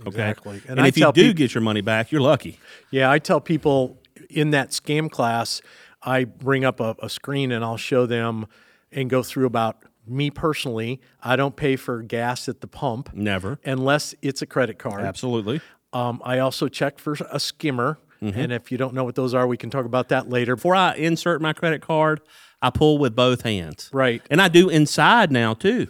Okay, 0.02 0.08
Exactly. 0.08 0.62
and, 0.68 0.80
And 0.80 0.88
if 0.88 0.98
you 0.98 1.12
do 1.12 1.30
peop- 1.30 1.36
get 1.38 1.54
your 1.54 1.62
money 1.62 1.82
back, 1.82 2.10
you're 2.12 2.22
lucky. 2.22 2.58
Yeah, 2.90 3.12
I 3.12 3.20
tell 3.20 3.42
people 3.42 4.00
in 4.30 4.52
that 4.52 4.70
scam 4.70 5.12
class, 5.12 5.62
I 6.02 6.24
bring 6.24 6.64
up 6.64 6.80
a, 6.80 6.96
a 7.00 7.10
screen 7.10 7.52
and 7.52 7.66
I'll 7.66 7.76
show 7.76 8.06
them 8.06 8.46
and 8.94 9.10
go 9.10 9.24
through 9.24 9.46
about 9.48 9.84
me 10.08 10.30
personally. 10.32 11.00
I 11.22 11.36
don't 11.36 11.56
pay 11.56 11.76
for 11.76 12.02
gas 12.02 12.50
at 12.50 12.62
the 12.62 12.68
pump 12.68 13.12
Never, 13.14 13.60
unless 13.66 14.16
it's 14.22 14.42
a 14.42 14.46
credit 14.46 14.80
card. 14.80 15.02
absolutely. 15.04 15.62
Um, 15.94 16.22
I 16.24 16.40
also 16.40 16.68
check 16.68 17.00
for 17.00 17.16
a 17.32 17.40
skimmer. 17.40 18.00
Mm-hmm. 18.22 18.40
And 18.40 18.52
if 18.52 18.72
you 18.72 18.78
don't 18.78 18.94
know 18.94 19.04
what 19.06 19.16
those 19.16 19.34
are, 19.34 19.48
we 19.48 19.56
can 19.58 19.70
talk 19.70 19.86
about 19.86 20.10
that 20.10 20.28
later. 20.30 20.56
Before 20.56 20.76
I 20.76 20.94
insert 20.96 21.42
my 21.42 21.54
credit 21.54 21.82
card, 21.82 22.20
I 22.62 22.70
pull 22.70 22.98
with 22.98 23.16
both 23.16 23.44
hands. 23.44 23.90
Right. 23.94 24.22
and 24.30 24.42
I 24.42 24.50
do 24.50 24.68
inside 24.70 25.32
now 25.32 25.54
too. 25.54 25.88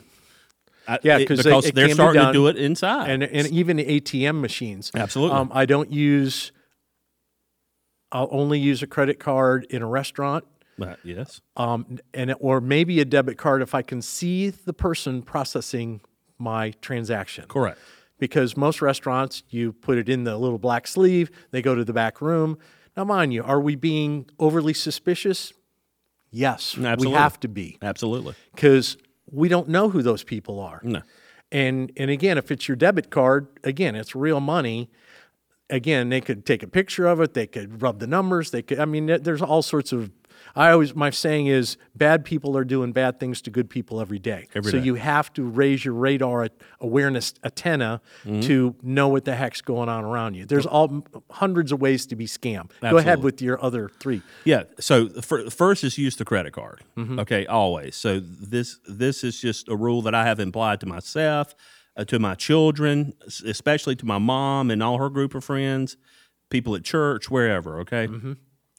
I- 0.87 0.99
Yeah, 1.03 1.15
it- 1.17 1.19
because 1.27 1.39
it 1.45 1.73
they're 1.75 1.89
starting 1.89 2.21
to 2.21 2.31
do 2.33 2.47
it 2.47 2.55
inside. 2.55 3.09
and 3.09 3.23
and 3.23 3.47
even 3.47 3.77
ATM 3.79 4.41
machines. 4.41 4.91
Absolutely. 4.93 5.37
Um, 5.37 5.49
I 5.53 5.65
don't 5.65 5.91
use. 5.91 6.51
I'll 8.11 8.29
only 8.31 8.59
use 8.59 8.81
a 8.81 8.87
credit 8.87 9.19
card 9.19 9.65
in 9.69 9.81
a 9.81 9.87
restaurant, 9.87 10.45
Uh, 10.81 10.95
yes, 11.03 11.41
um, 11.57 11.99
and 12.13 12.33
or 12.39 12.61
maybe 12.61 12.99
a 12.99 13.05
debit 13.05 13.37
card 13.37 13.61
if 13.61 13.73
I 13.75 13.81
can 13.81 14.01
see 14.01 14.49
the 14.49 14.73
person 14.73 15.21
processing 15.21 16.01
my 16.37 16.71
transaction. 16.81 17.45
correct. 17.47 17.79
Because 18.17 18.57
most 18.57 18.81
restaurants, 18.81 19.43
you 19.49 19.71
put 19.71 19.97
it 19.97 20.09
in 20.09 20.25
the 20.25 20.37
little 20.37 20.57
black 20.57 20.87
sleeve. 20.87 21.31
They 21.51 21.61
go 21.61 21.73
to 21.73 21.85
the 21.85 21.93
back 21.93 22.21
room. 22.21 22.57
Now, 22.97 23.05
mind 23.05 23.33
you, 23.33 23.43
are 23.43 23.61
we 23.61 23.75
being 23.75 24.25
overly 24.39 24.73
suspicious? 24.73 25.53
Yes, 26.31 26.77
we 26.77 27.11
have 27.11 27.39
to 27.39 27.47
be 27.47 27.77
Absolutely. 27.81 28.35
because 28.53 28.97
we 29.31 29.47
don't 29.47 29.69
know 29.69 29.89
who 29.89 30.01
those 30.01 30.23
people 30.23 30.59
are. 30.59 30.81
No. 30.83 31.01
And 31.51 31.91
and 31.97 32.11
again, 32.11 32.37
if 32.37 32.51
it's 32.51 32.67
your 32.67 32.75
debit 32.75 33.09
card, 33.09 33.47
again, 33.63 33.95
it's 33.95 34.15
real 34.15 34.39
money. 34.39 34.89
Again, 35.69 36.09
they 36.09 36.21
could 36.21 36.45
take 36.45 36.63
a 36.63 36.67
picture 36.67 37.05
of 37.07 37.21
it. 37.21 37.33
They 37.33 37.47
could 37.47 37.81
rub 37.81 37.99
the 37.99 38.07
numbers. 38.07 38.51
They 38.51 38.61
could. 38.61 38.79
I 38.79 38.85
mean, 38.85 39.05
there's 39.21 39.41
all 39.41 39.61
sorts 39.61 39.91
of. 39.91 40.11
I 40.55 40.71
always 40.71 40.95
my 40.95 41.11
saying 41.11 41.45
is 41.47 41.77
bad 41.95 42.25
people 42.25 42.57
are 42.57 42.63
doing 42.63 42.91
bad 42.91 43.19
things 43.19 43.39
to 43.43 43.51
good 43.51 43.69
people 43.69 44.01
every 44.01 44.17
day. 44.17 44.47
Every 44.55 44.71
so 44.71 44.79
day. 44.79 44.83
you 44.85 44.95
have 44.95 45.31
to 45.33 45.43
raise 45.43 45.85
your 45.85 45.93
radar 45.93 46.47
awareness 46.79 47.33
antenna 47.43 48.01
Mm-hmm. 48.25 48.39
to 48.41 48.75
know 48.81 49.09
what 49.09 49.25
the 49.25 49.35
heck's 49.35 49.61
going 49.61 49.89
on 49.89 50.03
around 50.05 50.33
you. 50.35 50.45
There's 50.45 50.65
all 50.65 51.05
hundreds 51.29 51.71
of 51.71 51.81
ways 51.81 52.05
to 52.07 52.15
be 52.15 52.25
scammed. 52.25 52.71
Go 52.81 52.97
ahead 52.97 53.21
with 53.21 53.41
your 53.41 53.63
other 53.63 53.91
three. 53.99 54.21
Yeah. 54.43 54.63
So 54.79 55.09
fir- 55.09 55.49
first 55.51 55.83
is 55.83 55.97
use 55.97 56.15
the 56.15 56.25
credit 56.25 56.53
card. 56.53 56.81
Mm-hmm. 56.97 57.19
Okay, 57.19 57.45
always. 57.45 57.95
So 57.95 58.19
this 58.19 58.79
this 58.87 59.23
is 59.23 59.39
just 59.39 59.67
a 59.69 59.75
rule 59.75 60.01
that 60.03 60.15
I 60.15 60.23
have 60.25 60.39
implied 60.39 60.79
to 60.79 60.85
myself, 60.87 61.53
uh, 61.99 62.05
to 62.05 62.17
my 62.17 62.33
children, 62.33 63.13
especially 63.45 63.95
to 63.97 64.05
my 64.05 64.17
mom 64.17 64.71
and 64.71 64.81
all 64.81 64.97
her 64.97 65.09
group 65.09 65.35
of 65.35 65.43
friends, 65.43 65.97
people 66.49 66.73
at 66.75 66.83
church, 66.83 67.29
wherever. 67.29 67.79
Okay. 67.81 68.07
Mm-hmm. 68.07 68.33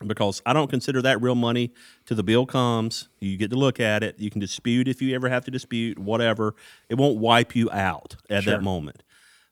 Because 0.07 0.41
I 0.47 0.55
don't 0.55 0.71
consider 0.71 1.03
that 1.03 1.21
real 1.21 1.35
money 1.35 1.75
till 2.07 2.17
the 2.17 2.23
bill 2.23 2.47
comes. 2.47 3.11
You 3.21 3.37
get 3.37 3.51
to 3.51 3.57
look 3.57 3.79
at 3.79 4.03
it. 4.03 4.19
You 4.19 4.31
can 4.31 4.41
dispute 4.41 4.89
if 4.89 5.03
you 5.03 5.15
ever 5.15 5.29
have 5.29 5.45
to 5.45 5.51
dispute, 5.51 5.99
whatever. 5.99 6.55
It 6.89 6.95
won't 6.95 7.19
wipe 7.19 7.55
you 7.55 7.71
out 7.71 8.17
at 8.31 8.45
Sure. 8.45 8.55
that 8.55 8.63
moment. 8.63 9.03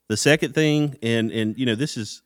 The 0.07 0.17
second 0.17 0.55
thing, 0.55 0.97
and 1.03 1.31
and 1.31 1.55
you 1.55 1.67
know, 1.67 1.75
this 1.75 1.95
is, 1.95 2.23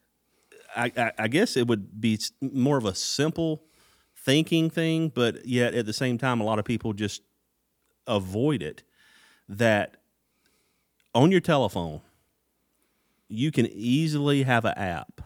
I, 0.74 0.90
I, 0.96 1.12
I 1.20 1.28
guess 1.28 1.58
it 1.58 1.68
would 1.68 2.00
be 2.00 2.18
more 2.40 2.78
of 2.78 2.86
a 2.86 2.96
simple 2.96 3.66
thinking 4.16 4.70
thing, 4.70 5.10
but 5.10 5.46
yet 5.46 5.74
at 5.74 5.86
the 5.86 5.92
same 5.92 6.18
time, 6.18 6.40
a 6.40 6.46
lot 6.46 6.60
of 6.60 6.64
people 6.64 6.94
just 6.94 7.24
avoid 8.08 8.64
it. 8.64 8.84
That 9.50 9.98
on 11.14 11.32
your 11.32 11.42
telephone, 11.42 12.02
you 13.28 13.52
can 13.52 13.68
easily 13.68 14.44
have 14.44 14.66
an 14.66 14.78
app 14.78 15.22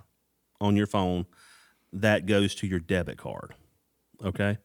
on 0.60 0.76
your 0.76 0.88
phone 0.88 1.26
that 1.92 2.26
goes 2.26 2.56
to 2.56 2.68
your 2.68 2.80
debit 2.80 3.18
card. 3.18 3.54
Okay. 4.24 4.58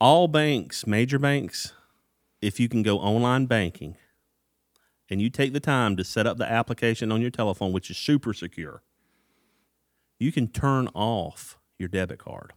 All 0.00 0.28
banks, 0.28 0.86
major 0.86 1.18
banks, 1.18 1.72
if 2.40 2.60
you 2.60 2.68
can 2.68 2.82
go 2.82 2.98
online 2.98 3.46
banking 3.46 3.96
and 5.10 5.20
you 5.20 5.30
take 5.30 5.52
the 5.52 5.60
time 5.60 5.96
to 5.96 6.04
set 6.04 6.26
up 6.26 6.38
the 6.38 6.50
application 6.50 7.10
on 7.10 7.20
your 7.20 7.30
telephone, 7.30 7.72
which 7.72 7.90
is 7.90 7.96
super 7.96 8.32
secure, 8.32 8.82
you 10.18 10.30
can 10.30 10.48
turn 10.48 10.88
off 10.94 11.58
your 11.78 11.88
debit 11.88 12.18
card. 12.18 12.52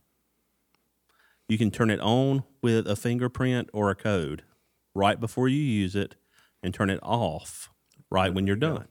You 1.48 1.58
can 1.58 1.72
turn 1.72 1.90
it 1.90 2.00
on 2.00 2.44
with 2.62 2.88
a 2.88 2.96
fingerprint 2.96 3.70
or 3.74 3.90
a 3.90 3.96
code 3.96 4.44
right 4.94 5.20
before 5.20 5.48
you 5.48 5.62
use 5.62 5.96
it 5.96 6.16
and 6.64 6.74
turn 6.74 6.90
it 6.90 7.00
off 7.02 7.70
right 8.10 8.34
when 8.34 8.48
you're 8.48 8.56
done. 8.56 8.88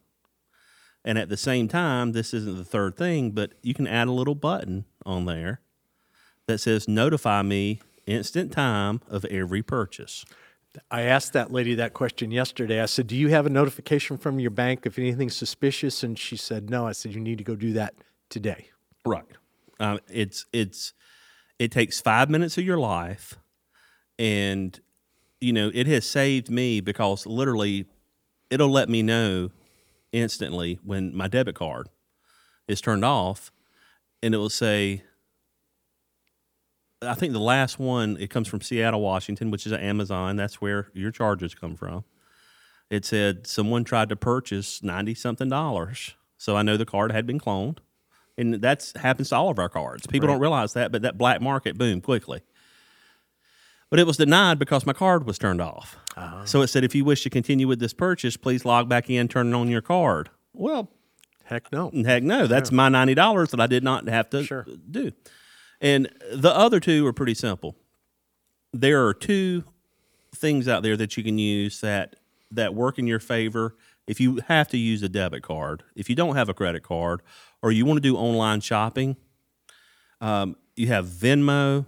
And 1.05 1.19
at 1.19 1.29
the 1.29 1.37
same 1.37 1.69
time, 1.69 2.13
this 2.13 2.35
isn't 2.35 2.57
the 2.57 2.65
third 2.65 2.97
thing, 2.97 3.31
but 3.31 3.53
you 3.63 3.73
can 3.75 3.87
add 3.87 4.09
a 4.09 4.13
little 4.13 4.35
button 4.35 4.85
on 5.07 5.25
there 5.25 5.61
that 6.47 6.59
says 6.59 6.89
notify 6.89 7.43
me 7.43 7.81
instant 8.07 8.53
time 8.53 9.01
of 9.09 9.25
every 9.27 9.63
purchase. 9.63 10.25
I 10.91 11.03
asked 11.03 11.33
that 11.33 11.53
lady 11.53 11.75
that 11.77 11.95
question 11.95 12.31
yesterday. 12.31 12.81
I 12.81 12.87
said, 12.87 13.07
Do 13.07 13.17
you 13.17 13.29
have 13.29 13.47
a 13.47 13.51
notification 13.51 14.19
from 14.19 14.39
your 14.39 14.51
bank 14.51 14.87
if 14.87 14.99
anything's 14.99 15.37
suspicious? 15.37 16.03
And 16.03 16.19
she 16.19 16.37
said, 16.37 16.71
No. 16.71 16.87
I 16.87 16.93
said, 16.93 17.13
You 17.13 17.21
need 17.21 17.39
to 17.39 17.45
go 17.45 17.57
do 17.57 17.73
that 17.73 17.95
today. 18.29 18.69
Right. 19.05 19.25
Um, 19.81 19.99
it's 20.09 20.47
it's 20.53 20.93
it 21.59 21.73
takes 21.73 22.01
five 22.01 22.31
minutes 22.31 22.57
of 22.59 22.65
your 22.65 22.79
life, 22.79 23.39
and 24.19 24.79
you 25.41 25.53
know 25.53 25.71
it 25.75 25.87
has 25.87 26.07
saved 26.07 26.51
me 26.51 26.81
because 26.81 27.27
literally, 27.27 27.87
it'll 28.51 28.71
let 28.71 28.89
me 28.89 29.03
know 29.03 29.51
instantly 30.13 30.79
when 30.85 31.15
my 31.15 31.29
debit 31.29 31.55
card 31.55 31.89
is 32.69 32.81
turned 32.81 33.05
off, 33.05 33.53
and 34.23 34.35
it 34.35 34.39
will 34.39 34.51
say. 34.51 35.03
I 37.03 37.15
think 37.15 37.33
the 37.33 37.41
last 37.41 37.79
one 37.79 38.19
it 38.21 38.29
comes 38.29 38.47
from 38.47 38.61
Seattle, 38.61 39.01
Washington, 39.01 39.51
which 39.51 39.67
is 39.67 39.73
Amazon. 39.73 40.37
That's 40.37 40.61
where 40.61 40.89
your 40.93 41.11
charges 41.11 41.55
come 41.55 41.75
from. 41.75 42.05
It 42.91 43.07
said 43.07 43.47
someone 43.47 43.85
tried 43.85 44.11
to 44.11 44.17
purchase 44.17 44.83
ninety 44.83 45.15
something 45.15 45.49
dollars, 45.49 46.15
so 46.37 46.57
I 46.57 46.63
know 46.63 46.77
the 46.77 46.85
card 46.85 47.11
had 47.13 47.27
been 47.27 47.41
cloned 47.41 47.79
and 48.41 48.55
that 48.55 48.93
happens 48.97 49.29
to 49.29 49.37
all 49.37 49.51
of 49.51 49.59
our 49.59 49.69
cards. 49.69 50.07
People 50.07 50.27
don't 50.27 50.41
realize 50.41 50.73
that, 50.73 50.91
but 50.91 51.03
that 51.03 51.19
black 51.19 51.43
market, 51.43 51.77
boom, 51.77 52.01
quickly. 52.01 52.41
But 53.91 53.99
it 53.99 54.07
was 54.07 54.17
denied 54.17 54.59
because 54.59 54.87
my 54.87 54.93
card 54.93 55.27
was 55.27 55.37
turned 55.39 55.61
off. 55.61 55.97
So 56.45 56.61
it 56.63 56.69
said, 56.69 56.85
if 56.85 56.95
you 56.95 57.05
wish 57.05 57.23
to 57.23 57.31
continue 57.31 57.67
with 57.67 57.81
this 57.81 57.93
purchase, 57.95 58.37
please 58.37 58.65
log 58.65 58.89
back 58.89 59.09
in, 59.11 59.27
turn 59.27 59.53
on 59.55 59.69
your 59.69 59.81
card. 59.81 60.29
Well, 60.53 60.91
Heck 61.45 61.73
no. 61.73 61.91
heck 62.05 62.23
no, 62.23 62.47
that's 62.47 62.71
my 62.71 62.89
ninety 62.89 63.15
dollars 63.15 63.51
that 63.51 63.59
I 63.61 63.67
did 63.67 63.83
not 63.83 64.07
have 64.09 64.31
to 64.31 64.45
Sure. 64.45 64.65
do. 64.89 65.11
And 65.81 66.09
the 66.33 66.55
other 66.55 66.79
two 66.79 67.05
are 67.07 67.13
pretty 67.13 67.35
simple. 67.35 67.75
There 68.73 69.05
are 69.07 69.13
two 69.15 69.65
things 70.33 70.69
out 70.69 70.85
there 70.85 70.97
that 70.97 71.17
you 71.17 71.25
can 71.25 71.39
use 71.39 71.81
that 71.81 72.15
that 72.53 72.75
work 72.75 72.99
in 73.01 73.09
your 73.09 73.19
favor 73.19 73.75
if 74.07 74.21
you 74.21 74.39
have 74.47 74.69
to 74.69 74.77
use 74.79 75.03
a 75.03 75.09
debit 75.09 75.43
card. 75.43 75.83
If 75.97 76.09
you 76.09 76.15
don't 76.15 76.37
have 76.37 76.49
a 76.49 76.55
credit 76.55 76.85
card 76.85 77.21
or 77.63 77.73
you 77.73 77.85
want 77.85 77.97
to 77.97 78.01
do 78.01 78.17
online 78.17 78.61
shopping, 78.61 79.17
um, 80.21 80.55
you 80.77 80.87
have 80.87 81.07
Venmo 81.07 81.87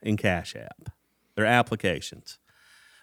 and 0.00 0.16
Cash 0.16 0.54
App. 0.54 0.91
They're 1.34 1.46
applications. 1.46 2.38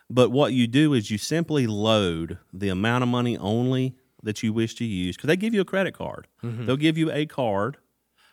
But 0.09 0.31
what 0.31 0.53
you 0.53 0.67
do 0.67 0.93
is 0.93 1.11
you 1.11 1.17
simply 1.17 1.67
load 1.67 2.39
the 2.51 2.69
amount 2.69 3.03
of 3.03 3.09
money 3.09 3.37
only 3.37 3.95
that 4.23 4.41
you 4.43 4.51
wish 4.51 4.75
to 4.75 4.85
use 4.85 5.15
because 5.15 5.27
they 5.27 5.37
give 5.37 5.53
you 5.53 5.61
a 5.61 5.65
credit 5.65 5.93
card. 5.93 6.27
Mm-hmm. 6.43 6.65
They'll 6.65 6.77
give 6.77 6.97
you 6.97 7.11
a 7.11 7.25
card 7.25 7.77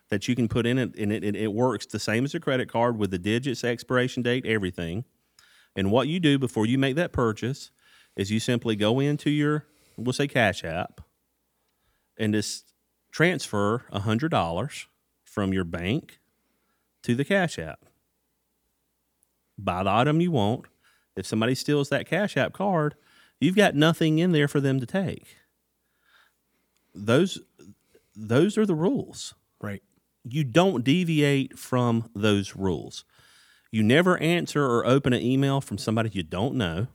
that 0.09 0.29
you 0.29 0.35
can 0.35 0.49
put 0.49 0.67
in 0.67 0.79
it, 0.79 0.95
and 0.97 1.13
it, 1.13 1.25
it, 1.25 1.37
it 1.37 1.53
works 1.53 1.87
the 1.87 1.99
same 1.99 2.25
as 2.25 2.35
a 2.35 2.41
credit 2.41 2.71
card 2.71 2.97
with 2.97 3.11
the 3.11 3.19
digits, 3.19 3.65
expiration 3.65 4.23
date, 4.23 4.47
everything. 4.47 5.05
And 5.75 5.91
what 5.91 6.09
you 6.09 6.21
do 6.21 6.39
before 6.39 6.65
you 6.65 6.79
make 6.79 6.97
that 6.97 7.13
purchase 7.13 7.71
is 8.15 8.31
you 8.31 8.41
simply 8.41 8.77
go 8.77 9.01
into 9.01 9.31
your, 9.31 9.67
we'll 9.97 10.13
say 10.13 10.29
Cash 10.29 10.65
App, 10.65 11.01
and 12.17 12.33
just 12.33 12.73
transfer 13.11 13.85
$100 13.93 14.87
from 15.25 15.53
your 15.53 15.65
bank 15.65 16.21
to 17.03 17.15
the 17.15 17.25
Cash 17.25 17.59
App. 17.59 17.86
Buy 19.59 19.83
the 19.83 19.91
item 19.91 20.21
you 20.21 20.31
want. 20.31 20.67
If 21.17 21.27
somebody 21.27 21.55
steals 21.55 21.89
that 21.89 22.07
Cash 22.07 22.37
App 22.37 22.53
card, 22.53 22.95
you've 23.41 23.57
got 23.57 23.75
nothing 23.75 24.19
in 24.19 24.33
there 24.33 24.49
for 24.49 24.61
them 24.61 24.81
to 24.81 24.87
take. 24.87 25.37
Those 26.95 27.39
those 28.15 28.57
are 28.57 28.67
the 28.67 28.75
rules. 28.75 29.35
Right. 29.61 29.83
You 30.25 30.45
don't 30.45 30.83
deviate 30.85 31.59
from 31.59 32.11
those 32.15 32.57
rules. 32.57 33.05
You 33.71 33.83
never 33.83 34.17
answer 34.19 34.65
or 34.65 34.87
open 34.87 35.13
an 35.13 35.21
email 35.23 35.61
from 35.61 35.79
somebody 35.79 36.11
you 36.13 36.23
don't 36.23 36.55
know. 36.55 36.87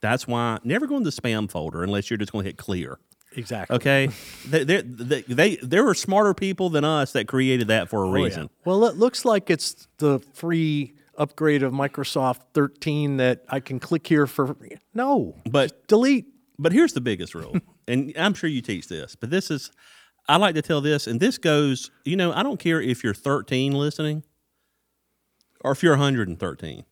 That's 0.00 0.26
why 0.26 0.58
never 0.64 0.86
go 0.86 0.96
in 0.96 1.02
the 1.02 1.10
spam 1.10 1.50
folder 1.50 1.82
unless 1.82 2.10
you're 2.10 2.16
just 2.16 2.32
going 2.32 2.44
to 2.44 2.48
hit 2.48 2.56
clear. 2.56 2.98
Exactly. 3.34 3.76
Okay, 3.76 4.08
they, 4.46 4.62
they, 4.64 4.82
they, 4.82 5.22
they 5.22 5.56
there 5.56 5.88
are 5.88 5.94
smarter 5.94 6.34
people 6.34 6.68
than 6.68 6.84
us 6.84 7.12
that 7.12 7.26
created 7.28 7.68
that 7.68 7.88
for 7.88 8.04
a 8.04 8.08
Oh, 8.08 8.14
yeah. 8.16 8.24
reason. 8.24 8.50
Well, 8.66 8.84
it 8.84 8.96
looks 8.96 9.24
like 9.24 9.48
it's 9.48 9.86
the 9.98 10.18
free 10.34 10.94
upgrade 11.16 11.62
of 11.62 11.72
Microsoft 11.72 12.40
13 12.54 13.18
that 13.18 13.44
I 13.48 13.60
can 13.60 13.78
click 13.80 14.06
here 14.06 14.26
for. 14.26 14.56
No. 14.94 15.34
But 15.48 15.86
delete. 15.88 16.26
But 16.58 16.72
here's 16.72 16.92
the 16.92 17.00
biggest 17.00 17.34
rule, 17.34 17.56
and 17.88 18.12
I'm 18.16 18.34
sure 18.34 18.48
you 18.48 18.60
teach 18.62 18.86
this, 18.88 19.16
but 19.16 19.30
this 19.30 19.50
is, 19.50 19.72
I 20.28 20.36
like 20.36 20.54
to 20.54 20.62
tell 20.62 20.80
this, 20.80 21.06
and 21.06 21.18
this 21.18 21.38
goes, 21.38 21.90
you 22.04 22.14
know, 22.14 22.32
I 22.32 22.42
don't 22.42 22.60
care 22.60 22.80
if 22.80 23.02
you're 23.02 23.14
13 23.14 23.72
listening 23.72 24.22
or 25.62 25.72
if 25.72 25.82
you're 25.82 25.94
113. 25.94 26.84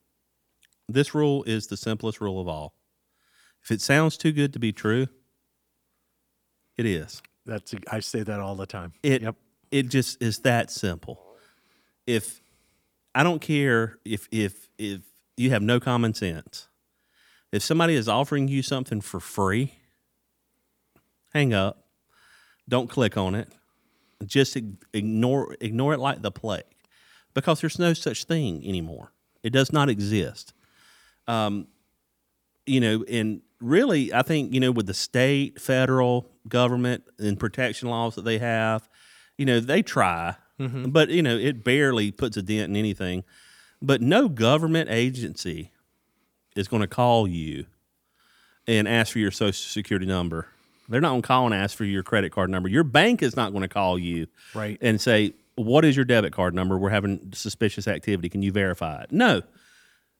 This 0.88 1.14
rule 1.14 1.44
is 1.44 1.68
the 1.68 1.76
simplest 1.76 2.20
rule 2.20 2.40
of 2.40 2.48
all. 2.48 2.74
If 3.62 3.70
it 3.70 3.80
sounds 3.80 4.16
too 4.16 4.32
good 4.32 4.52
to 4.54 4.58
be 4.58 4.72
true, 4.72 5.06
it 6.76 6.86
is. 6.86 7.22
That's 7.46 7.74
I 7.90 8.00
say 8.00 8.22
that 8.22 8.40
all 8.40 8.56
the 8.56 8.66
time. 8.66 8.92
It 9.02 9.22
Yep. 9.22 9.36
it 9.70 9.88
just 9.88 10.20
is 10.22 10.38
that 10.40 10.70
simple. 10.70 11.22
If 12.06 12.40
I 13.14 13.22
don't 13.22 13.40
care 13.40 13.98
if 14.04 14.28
if 14.30 14.68
if 14.78 15.00
you 15.36 15.50
have 15.50 15.62
no 15.62 15.80
common 15.80 16.14
sense. 16.14 16.68
If 17.52 17.62
somebody 17.62 17.94
is 17.94 18.08
offering 18.08 18.46
you 18.48 18.62
something 18.62 19.00
for 19.00 19.18
free, 19.18 19.74
hang 21.34 21.52
up. 21.52 21.86
Don't 22.68 22.88
click 22.88 23.16
on 23.16 23.34
it. 23.34 23.48
Just 24.24 24.56
ignore 24.92 25.56
ignore 25.60 25.94
it 25.94 25.98
like 25.98 26.22
the 26.22 26.30
plague, 26.30 26.64
because 27.34 27.60
there's 27.60 27.78
no 27.78 27.94
such 27.94 28.24
thing 28.24 28.64
anymore. 28.66 29.12
It 29.42 29.50
does 29.50 29.72
not 29.72 29.88
exist. 29.88 30.52
Um, 31.26 31.66
you 32.66 32.80
know, 32.80 33.04
and 33.10 33.40
really, 33.60 34.12
I 34.12 34.22
think 34.22 34.54
you 34.54 34.60
know 34.60 34.70
with 34.70 34.86
the 34.86 34.94
state, 34.94 35.60
federal 35.60 36.30
government, 36.46 37.04
and 37.18 37.40
protection 37.40 37.88
laws 37.88 38.14
that 38.14 38.24
they 38.24 38.38
have, 38.38 38.88
you 39.38 39.46
know, 39.46 39.58
they 39.58 39.82
try, 39.82 40.36
Mm-hmm. 40.60 40.90
but 40.90 41.08
you 41.10 41.22
know, 41.22 41.36
it 41.36 41.64
barely 41.64 42.10
puts 42.12 42.36
a 42.36 42.42
dent 42.42 42.70
in 42.70 42.76
anything. 42.76 43.24
But 43.82 44.02
no 44.02 44.28
government 44.28 44.90
agency 44.90 45.70
is 46.54 46.68
going 46.68 46.82
to 46.82 46.86
call 46.88 47.26
you 47.26 47.64
and 48.66 48.86
ask 48.86 49.12
for 49.12 49.18
your 49.20 49.30
social 49.30 49.54
security 49.54 50.04
number. 50.06 50.46
They're 50.88 51.00
not 51.00 51.10
going 51.10 51.22
to 51.22 51.26
call 51.28 51.46
and 51.46 51.54
ask 51.54 51.76
for 51.76 51.84
your 51.84 52.02
credit 52.02 52.30
card 52.32 52.50
number. 52.50 52.68
Your 52.68 52.84
bank 52.84 53.22
is 53.22 53.36
not 53.36 53.52
going 53.52 53.62
to 53.62 53.68
call 53.68 53.98
you 53.98 54.26
Right. 54.54 54.76
and 54.82 55.00
say, 55.00 55.32
"What 55.54 55.84
is 55.84 55.96
your 55.96 56.04
debit 56.04 56.32
card 56.32 56.54
number? 56.54 56.76
We're 56.76 56.90
having 56.90 57.30
suspicious 57.32 57.88
activity. 57.88 58.28
Can 58.28 58.42
you 58.42 58.52
verify 58.52 59.02
it?" 59.02 59.12
No, 59.12 59.42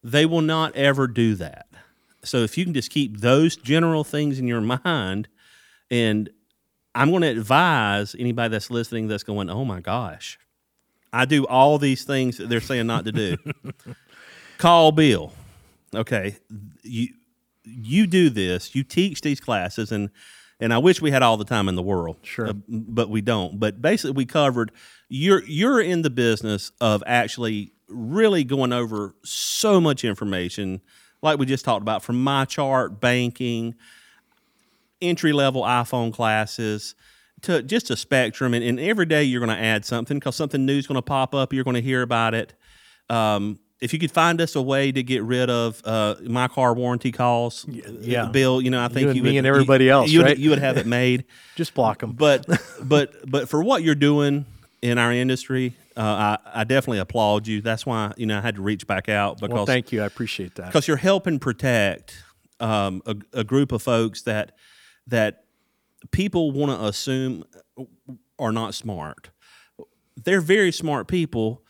they 0.02 0.24
will 0.24 0.40
not 0.42 0.74
ever 0.74 1.06
do 1.06 1.34
that. 1.34 1.66
So 2.22 2.38
if 2.38 2.56
you 2.56 2.64
can 2.64 2.72
just 2.74 2.90
keep 2.90 3.18
those 3.18 3.56
general 3.56 4.04
things 4.04 4.38
in 4.38 4.46
your 4.48 4.60
mind, 4.60 5.28
and 5.90 6.30
I'm 6.94 7.10
going 7.10 7.22
to 7.22 7.28
advise 7.28 8.16
anybody 8.18 8.50
that's 8.52 8.70
listening 8.70 9.08
that's 9.08 9.22
going, 9.22 9.50
"Oh 9.50 9.64
my 9.64 9.80
gosh, 9.80 10.38
I 11.12 11.24
do 11.24 11.46
all 11.46 11.78
these 11.78 12.04
things 12.04 12.38
that 12.38 12.48
they're 12.48 12.60
saying 12.60 12.86
not 12.86 13.04
to 13.04 13.12
do." 13.12 13.36
Call 14.58 14.92
Bill. 14.92 15.32
Okay, 15.94 16.36
you 16.82 17.08
you 17.64 18.06
do 18.06 18.30
this. 18.30 18.74
You 18.74 18.82
teach 18.84 19.20
these 19.20 19.40
classes, 19.40 19.92
and 19.92 20.10
and 20.60 20.74
I 20.74 20.78
wish 20.78 21.00
we 21.00 21.10
had 21.10 21.22
all 21.22 21.36
the 21.36 21.44
time 21.44 21.68
in 21.68 21.74
the 21.74 21.82
world. 21.82 22.16
Sure. 22.22 22.48
uh, 22.48 22.52
but 22.68 23.08
we 23.08 23.20
don't. 23.20 23.58
But 23.58 23.80
basically, 23.80 24.12
we 24.12 24.26
covered. 24.26 24.72
You're 25.08 25.42
you're 25.44 25.80
in 25.80 26.02
the 26.02 26.10
business 26.10 26.70
of 26.80 27.02
actually 27.06 27.72
really 27.88 28.44
going 28.44 28.72
over 28.72 29.14
so 29.24 29.80
much 29.80 30.04
information, 30.04 30.80
like 31.22 31.38
we 31.38 31.46
just 31.46 31.64
talked 31.64 31.82
about 31.82 32.02
from 32.02 32.24
MyChart, 32.24 33.00
banking. 33.00 33.74
Entry 35.02 35.32
level 35.32 35.62
iPhone 35.62 36.12
classes 36.12 36.94
to 37.43 37.62
just 37.62 37.90
a 37.90 37.97
spectrum. 37.97 38.55
And, 38.55 38.64
and 38.64 38.78
every 38.78 39.06
day 39.06 39.24
you're 39.24 39.44
going 39.44 39.56
to 39.56 39.62
add 39.62 39.85
something 39.85 40.18
because 40.18 40.36
something 40.36 40.66
new 40.66 40.77
is 40.77 40.86
going 40.86 40.97
to 40.97 41.02
pop 41.02 41.35
up. 41.35 41.52
You're 41.52 41.64
going 41.64 41.74
to 41.74 41.82
hear 41.82 42.02
about 42.02 42.35
it. 42.35 42.55
Um, 43.09 43.59
if 43.81 43.94
you 43.94 43.98
could 43.98 44.10
find 44.10 44.40
us 44.40 44.56
a 44.56 44.62
way 44.62 44.93
to 44.93 45.02
get 45.02 45.22
rid 45.22 45.48
of 45.48 45.81
uh, 45.86 46.16
my 46.22 46.48
car 46.48 46.74
warranty 46.74 47.12
calls, 47.12 47.64
yeah. 47.66 48.27
Bill, 48.27 48.60
you 48.60 48.70
know, 48.70 48.82
I 48.82 48.89
think 48.89 49.01
You 49.01 49.09
and 49.09 49.16
you 49.16 49.22
me 49.22 49.31
would, 49.31 49.39
and 49.39 49.47
everybody 49.47 49.86
you, 49.86 49.90
else, 49.90 50.10
you 50.10 50.18
would, 50.18 50.27
right? 50.27 50.39
you 50.39 50.51
would 50.51 50.59
have 50.59 50.77
it 50.77 50.86
made. 50.86 51.24
Just 51.56 51.72
block 51.72 52.01
them. 52.01 52.12
but 52.12 52.47
but 52.82 53.14
but 53.28 53.48
for 53.48 53.62
what 53.62 53.82
you're 53.82 53.94
doing 53.94 54.44
in 54.82 54.98
our 54.98 55.12
industry, 55.12 55.74
uh, 55.97 56.36
I, 56.44 56.60
I 56.60 56.64
definitely 56.64 56.98
applaud 56.98 57.47
you. 57.47 57.62
That's 57.62 57.86
why 57.86 58.12
you 58.18 58.27
know 58.27 58.36
I 58.36 58.43
had 58.43 58.56
to 58.56 58.62
reach 58.62 58.86
back 58.86 59.09
out 59.09 59.40
because 59.40 59.55
well, 59.55 59.66
thank 59.66 59.93
you. 59.93 60.02
I 60.02 60.06
appreciate 60.06 60.56
that. 60.56 60.66
because 60.66 60.86
you're 60.86 60.98
helping 60.98 61.39
protect 61.39 62.22
um, 62.60 63.02
a, 63.06 63.16
a 63.32 63.44
group 63.44 63.72
of 63.72 63.82
folks 63.82 64.22
that 64.22 64.52
that 65.11 65.45
people 66.11 66.51
want 66.51 66.73
to 66.73 66.87
assume 66.87 67.45
uh, 67.78 67.85
are 68.39 68.53
not 68.53 68.74
smart. 68.74 69.31
They're 70.16 70.41
very 70.41 70.73
smart 70.73 71.07
people. 71.07 71.62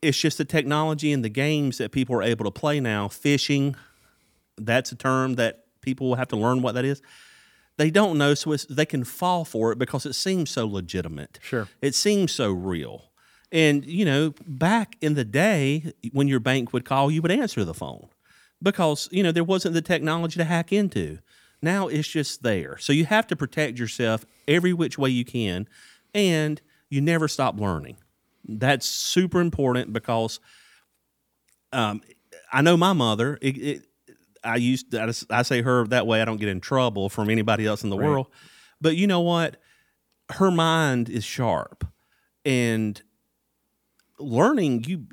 It's 0.00 0.18
just 0.18 0.38
the 0.38 0.44
technology 0.44 1.12
and 1.12 1.24
the 1.24 1.28
games 1.28 1.78
that 1.78 1.92
people 1.92 2.14
are 2.16 2.22
able 2.22 2.44
to 2.44 2.50
play 2.50 2.80
now. 2.80 3.08
Phishing, 3.08 3.74
that's 4.56 4.92
a 4.92 4.96
term 4.96 5.34
that 5.34 5.64
people 5.80 6.08
will 6.08 6.16
have 6.16 6.28
to 6.28 6.36
learn 6.36 6.62
what 6.62 6.74
that 6.74 6.84
is. 6.84 7.02
They 7.76 7.90
don't 7.90 8.18
know, 8.18 8.34
so 8.34 8.54
they 8.68 8.86
can 8.86 9.04
fall 9.04 9.44
for 9.44 9.72
it 9.72 9.78
because 9.78 10.04
it 10.04 10.14
seems 10.14 10.50
so 10.50 10.66
legitimate. 10.66 11.38
Sure. 11.42 11.68
It 11.80 11.94
seems 11.94 12.32
so 12.32 12.52
real. 12.52 13.10
And, 13.52 13.84
you 13.84 14.04
know, 14.04 14.34
back 14.46 14.96
in 15.00 15.14
the 15.14 15.24
day 15.24 15.92
when 16.12 16.28
your 16.28 16.40
bank 16.40 16.72
would 16.72 16.84
call, 16.84 17.10
you 17.10 17.22
would 17.22 17.30
answer 17.30 17.64
the 17.64 17.74
phone 17.74 18.08
because, 18.62 19.08
you 19.10 19.22
know, 19.22 19.32
there 19.32 19.44
wasn't 19.44 19.74
the 19.74 19.82
technology 19.82 20.38
to 20.38 20.44
hack 20.44 20.72
into. 20.72 21.18
Now 21.62 21.88
it's 21.88 22.08
just 22.08 22.42
there. 22.42 22.78
So 22.78 22.92
you 22.92 23.04
have 23.04 23.26
to 23.28 23.36
protect 23.36 23.78
yourself 23.78 24.24
every 24.48 24.72
which 24.72 24.98
way 24.98 25.10
you 25.10 25.24
can 25.24 25.68
and 26.14 26.60
you 26.88 27.00
never 27.00 27.28
stop 27.28 27.58
learning. 27.60 27.96
That's 28.48 28.86
super 28.86 29.40
important 29.40 29.92
because 29.92 30.40
um, 31.72 32.00
I 32.52 32.62
know 32.62 32.76
my 32.76 32.92
mother. 32.92 33.38
It, 33.42 33.58
it, 33.58 33.86
I 34.42 34.56
used 34.56 34.94
I, 34.94 35.06
just- 35.06 35.30
I 35.30 35.42
say 35.42 35.62
her 35.62 35.86
that 35.88 36.06
way 36.06 36.22
I 36.22 36.24
don't 36.24 36.38
get 36.38 36.48
in 36.48 36.60
trouble 36.60 37.08
from 37.08 37.28
anybody 37.30 37.66
else 37.66 37.84
in 37.84 37.90
the 37.90 37.96
world. 38.10 38.26
But 38.80 38.96
you 38.96 39.06
know 39.06 39.20
what? 39.20 39.58
Her 40.30 40.50
mind 40.50 41.10
is 41.10 41.24
sharp, 41.24 41.86
and 42.44 43.00
learning 44.18 44.84
you 44.86 45.06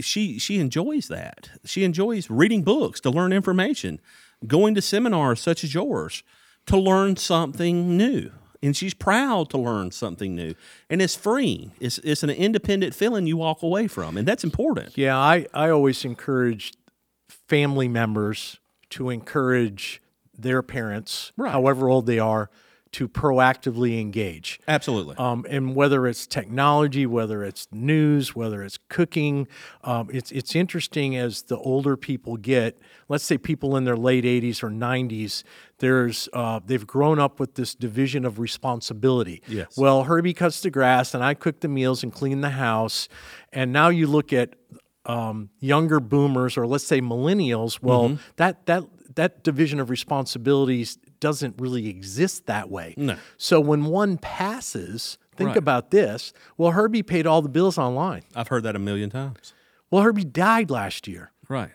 she 0.00 0.38
she 0.38 0.58
enjoys 0.58 1.08
that. 1.08 1.50
She 1.64 1.84
enjoys 1.84 2.28
reading 2.28 2.62
books 2.62 3.00
to 3.00 3.10
learn 3.10 3.32
information, 3.32 4.00
going 4.46 4.74
to 4.74 4.82
seminars 4.82 5.40
such 5.40 5.64
as 5.64 5.74
yours 5.74 6.22
to 6.66 6.76
learn 6.76 7.16
something 7.16 7.96
new. 7.96 8.30
And 8.62 8.76
she's 8.76 8.92
proud 8.94 9.50
to 9.50 9.58
learn 9.58 9.92
something 9.92 10.34
new. 10.34 10.54
And 10.90 11.00
it's 11.00 11.14
free. 11.14 11.70
It's 11.80 11.98
it's 11.98 12.22
an 12.24 12.30
independent 12.30 12.92
feeling 12.94 13.26
you 13.26 13.36
walk 13.36 13.62
away 13.62 13.86
from. 13.86 14.16
And 14.16 14.26
that's 14.26 14.42
important. 14.42 14.98
Yeah, 14.98 15.16
I, 15.16 15.46
I 15.54 15.70
always 15.70 16.04
encourage 16.04 16.72
family 17.48 17.86
members 17.88 18.58
to 18.90 19.10
encourage 19.10 20.02
their 20.36 20.62
parents, 20.62 21.32
Right. 21.36 21.52
however 21.52 21.88
old 21.88 22.06
they 22.06 22.18
are, 22.18 22.50
to 22.92 23.08
proactively 23.08 24.00
engage. 24.00 24.58
Absolutely. 24.66 25.16
Um, 25.16 25.44
and 25.48 25.74
whether 25.74 26.06
it's 26.06 26.26
technology, 26.26 27.06
whether 27.06 27.44
it's 27.44 27.68
news, 27.70 28.34
whether 28.34 28.62
it's 28.62 28.78
cooking, 28.88 29.46
um, 29.84 30.08
it's 30.12 30.30
it's 30.32 30.54
interesting 30.56 31.16
as 31.16 31.42
the 31.42 31.58
older 31.58 31.96
people 31.96 32.36
get. 32.36 32.78
Let's 33.08 33.24
say 33.24 33.38
people 33.38 33.76
in 33.76 33.84
their 33.84 33.96
late 33.96 34.24
80s 34.24 34.62
or 34.62 34.70
90s, 34.70 35.42
there's 35.78 36.28
uh, 36.32 36.60
they've 36.64 36.86
grown 36.86 37.18
up 37.18 37.38
with 37.40 37.54
this 37.54 37.74
division 37.74 38.24
of 38.24 38.38
responsibility. 38.38 39.42
Yes. 39.48 39.76
Well, 39.76 40.04
Herbie 40.04 40.34
cuts 40.34 40.60
the 40.60 40.70
grass, 40.70 41.14
and 41.14 41.22
I 41.24 41.34
cook 41.34 41.60
the 41.60 41.68
meals 41.68 42.02
and 42.02 42.12
clean 42.12 42.40
the 42.40 42.50
house. 42.50 43.08
And 43.52 43.72
now 43.72 43.88
you 43.88 44.06
look 44.06 44.32
at 44.32 44.54
um, 45.06 45.48
younger 45.60 46.00
boomers, 46.00 46.56
or 46.58 46.66
let's 46.66 46.84
say 46.84 47.00
millennials. 47.00 47.80
Well, 47.82 48.10
Mm-hmm. 48.10 48.22
that 48.36 48.66
that 48.66 48.84
that 49.18 49.42
division 49.42 49.80
of 49.80 49.90
responsibilities 49.90 50.96
doesn't 51.18 51.56
really 51.58 51.88
exist 51.88 52.46
that 52.46 52.70
way. 52.70 52.94
No. 52.96 53.16
So 53.36 53.58
when 53.60 53.86
one 53.86 54.16
passes, 54.16 55.18
think 55.36 55.48
Right. 55.48 55.56
about 55.56 55.90
this. 55.90 56.32
Well, 56.56 56.70
Herbie 56.70 57.02
paid 57.02 57.26
all 57.26 57.42
the 57.42 57.48
bills 57.48 57.78
online. 57.78 58.22
I've 58.36 58.46
heard 58.46 58.62
that 58.62 58.76
a 58.76 58.78
million 58.78 59.10
times. 59.10 59.52
Well, 59.90 60.02
Herbie 60.02 60.24
died 60.24 60.70
last 60.70 61.08
year. 61.08 61.32
Right. 61.48 61.72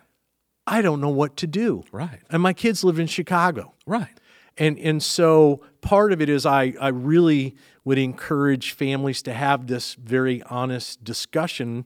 I 0.65 0.81
don't 0.81 1.01
know 1.01 1.09
what 1.09 1.35
to 1.37 1.47
do. 1.47 1.83
Right. 1.91 2.21
And 2.29 2.41
my 2.41 2.53
kids 2.53 2.81
live 2.85 2.97
in 2.97 3.07
Chicago. 3.07 3.73
Right. 3.85 4.17
And 4.57 4.77
and 4.79 5.03
so 5.03 5.61
part 5.81 6.13
of 6.13 6.21
it 6.21 6.29
is 6.29 6.45
I 6.45 6.75
I 6.79 6.89
really 6.89 7.55
would 7.83 7.97
encourage 7.97 8.71
families 8.71 9.21
to 9.23 9.33
have 9.33 9.67
this 9.67 9.95
very 9.95 10.41
honest 10.43 11.03
discussion 11.03 11.85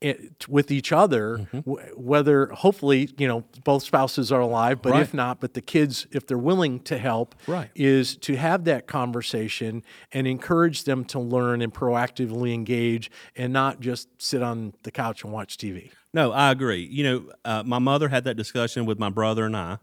it, 0.00 0.48
with 0.48 0.70
each 0.70 0.92
other 0.92 1.38
Mm-hmm. 1.38 1.58
w- 1.70 1.86
whether 1.96 2.46
hopefully 2.46 3.10
you 3.18 3.28
know 3.28 3.44
both 3.64 3.82
spouses 3.82 4.32
are 4.32 4.40
alive 4.40 4.80
but 4.80 4.92
Right. 4.92 5.02
if 5.02 5.12
not 5.12 5.40
but 5.40 5.52
the 5.54 5.60
kids 5.60 6.06
if 6.10 6.26
they're 6.26 6.38
willing 6.38 6.80
to 6.80 6.96
help 6.96 7.34
Right. 7.46 7.70
is 7.74 8.16
to 8.18 8.36
have 8.36 8.64
that 8.64 8.86
conversation 8.86 9.82
and 10.12 10.26
encourage 10.26 10.84
them 10.84 11.04
to 11.06 11.20
learn 11.20 11.60
and 11.62 11.72
proactively 11.74 12.54
engage 12.54 13.10
and 13.36 13.52
not 13.52 13.80
just 13.80 14.08
sit 14.20 14.42
on 14.42 14.72
the 14.84 14.90
couch 14.90 15.22
and 15.24 15.32
watch 15.32 15.56
TV. 15.58 15.90
No, 16.14 16.32
I 16.32 16.50
agree. 16.50 16.86
You 16.90 17.04
know, 17.04 17.32
uh, 17.44 17.62
my 17.64 17.78
mother 17.78 18.08
had 18.08 18.24
that 18.24 18.36
discussion 18.36 18.86
with 18.86 18.98
my 18.98 19.10
brother 19.10 19.44
and 19.46 19.56
I. 19.56 19.78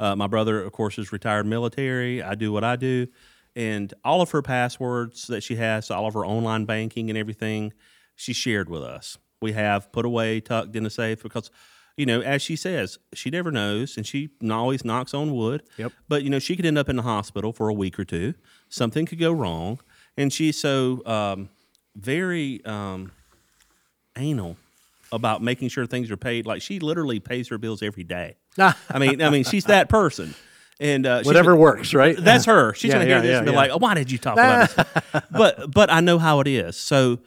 Uh, 0.00 0.16
my 0.16 0.26
brother, 0.26 0.62
of 0.62 0.72
course, 0.72 0.98
is 0.98 1.12
retired 1.12 1.44
military. 1.46 2.22
I 2.22 2.34
do 2.34 2.50
what 2.50 2.64
I 2.64 2.76
do. 2.76 3.06
And 3.54 3.92
all 4.04 4.22
of 4.22 4.30
her 4.30 4.42
passwords 4.42 5.26
that 5.26 5.42
she 5.42 5.56
has, 5.56 5.90
all 5.90 6.06
of 6.06 6.14
her 6.14 6.24
online 6.24 6.64
banking 6.64 7.10
and 7.10 7.18
everything, 7.18 7.72
she 8.16 8.32
shared 8.32 8.68
with 8.70 8.82
us. 8.82 9.18
We 9.42 9.52
have 9.52 9.90
put 9.92 10.04
away, 10.04 10.40
tucked 10.40 10.76
in 10.76 10.84
a 10.84 10.90
safe 10.90 11.22
because, 11.22 11.50
you 11.96 12.04
know, 12.06 12.20
as 12.20 12.42
she 12.42 12.56
says, 12.56 12.98
she 13.14 13.30
never 13.30 13.50
knows 13.50 13.96
and 13.96 14.06
she 14.06 14.30
always 14.50 14.84
knocks 14.84 15.14
on 15.14 15.34
wood. 15.34 15.62
Yep. 15.78 15.92
But, 16.08 16.22
you 16.24 16.30
know, 16.30 16.38
she 16.38 16.56
could 16.56 16.66
end 16.66 16.76
up 16.76 16.88
in 16.90 16.96
the 16.96 17.02
hospital 17.02 17.52
for 17.52 17.68
a 17.68 17.72
week 17.74 17.98
or 17.98 18.04
two. 18.04 18.34
Something 18.68 19.06
could 19.06 19.18
go 19.18 19.32
wrong. 19.32 19.80
And 20.18 20.30
she's 20.32 20.58
so 20.58 21.02
um, 21.06 21.48
very 21.96 22.62
um, 22.66 23.12
anal 24.16 24.56
about 25.12 25.42
making 25.42 25.68
sure 25.68 25.86
things 25.86 26.10
are 26.10 26.16
paid. 26.16 26.44
Like 26.46 26.60
she 26.62 26.78
literally 26.78 27.18
pays 27.20 27.48
her 27.48 27.56
bills 27.58 27.82
every 27.82 28.04
day. 28.04 28.36
I 28.58 28.74
mean, 28.98 29.22
I 29.22 29.30
mean, 29.30 29.44
she's 29.44 29.64
that 29.64 29.88
person. 29.88 30.34
And 30.78 31.06
uh, 31.06 31.22
Whatever 31.22 31.52
been- 31.52 31.60
works, 31.60 31.94
right? 31.94 32.16
That's 32.18 32.44
her. 32.46 32.74
She's 32.74 32.88
Yeah, 32.88 32.94
gonna 32.96 33.04
hear 33.06 33.16
yeah, 33.16 33.20
this 33.22 33.30
yeah, 33.32 33.36
and 33.38 33.46
be 33.46 33.52
like, 33.52 33.70
oh, 33.70 33.76
"Why 33.78 33.92
did 33.94 34.10
you 34.10 34.16
talk 34.16 34.34
about 34.34 34.70
this?" 34.70 35.22
but 35.30 35.70
but 35.70 35.90
I 35.92 36.00
know 36.00 36.18
how 36.18 36.40
it 36.40 36.46
is. 36.46 36.76
So 36.76 37.18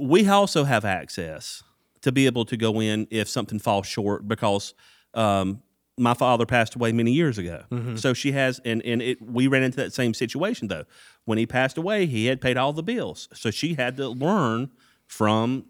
we 0.00 0.28
also 0.28 0.64
have 0.64 0.84
access 0.84 1.62
to 2.02 2.10
be 2.10 2.26
able 2.26 2.44
to 2.46 2.56
go 2.56 2.80
in 2.80 3.06
if 3.10 3.28
something 3.28 3.58
falls 3.58 3.86
short 3.86 4.26
because 4.26 4.74
um, 5.14 5.62
my 5.98 6.14
father 6.14 6.46
passed 6.46 6.74
away 6.74 6.92
many 6.92 7.12
years 7.12 7.36
ago. 7.36 7.64
Mm-hmm. 7.70 7.96
So 7.96 8.14
she 8.14 8.32
has, 8.32 8.60
and 8.64 8.82
and 8.84 9.02
it 9.02 9.20
we 9.20 9.46
ran 9.46 9.62
into 9.62 9.76
that 9.76 9.92
same 9.92 10.14
situation 10.14 10.68
though. 10.68 10.84
When 11.26 11.36
he 11.38 11.46
passed 11.46 11.76
away, 11.76 12.06
he 12.06 12.26
had 12.26 12.40
paid 12.40 12.56
all 12.56 12.72
the 12.72 12.82
bills, 12.82 13.28
so 13.34 13.50
she 13.50 13.74
had 13.74 13.96
to 13.98 14.08
learn 14.08 14.70
from 15.06 15.66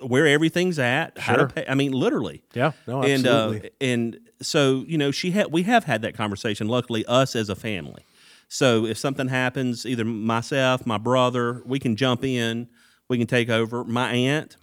where 0.00 0.26
everything's 0.26 0.80
at, 0.80 1.16
how 1.16 1.34
Sure. 1.36 1.46
to 1.46 1.54
pay. 1.54 1.64
I 1.68 1.74
mean, 1.74 1.92
literally. 1.92 2.42
Yeah, 2.54 2.72
no, 2.88 3.02
and 3.02 3.24
absolutely. 3.24 3.68
uh, 3.68 3.72
and 3.80 4.18
so 4.40 4.84
you 4.88 4.98
know, 4.98 5.12
she 5.12 5.30
had 5.30 5.52
we 5.52 5.62
have 5.62 5.84
had 5.84 6.02
that 6.02 6.16
conversation. 6.16 6.66
Luckily, 6.66 7.04
us 7.06 7.36
as 7.36 7.48
a 7.48 7.54
family. 7.54 8.02
So 8.48 8.84
if 8.84 8.98
something 8.98 9.28
happens, 9.28 9.86
either 9.86 10.04
myself, 10.04 10.84
my 10.84 10.98
brother, 10.98 11.62
we 11.64 11.78
can 11.78 11.96
jump 11.96 12.22
in, 12.22 12.68
we 13.12 13.18
can 13.18 13.26
take 13.26 13.50
over. 13.50 13.84
My 13.84 14.10
aunt, 14.12 14.56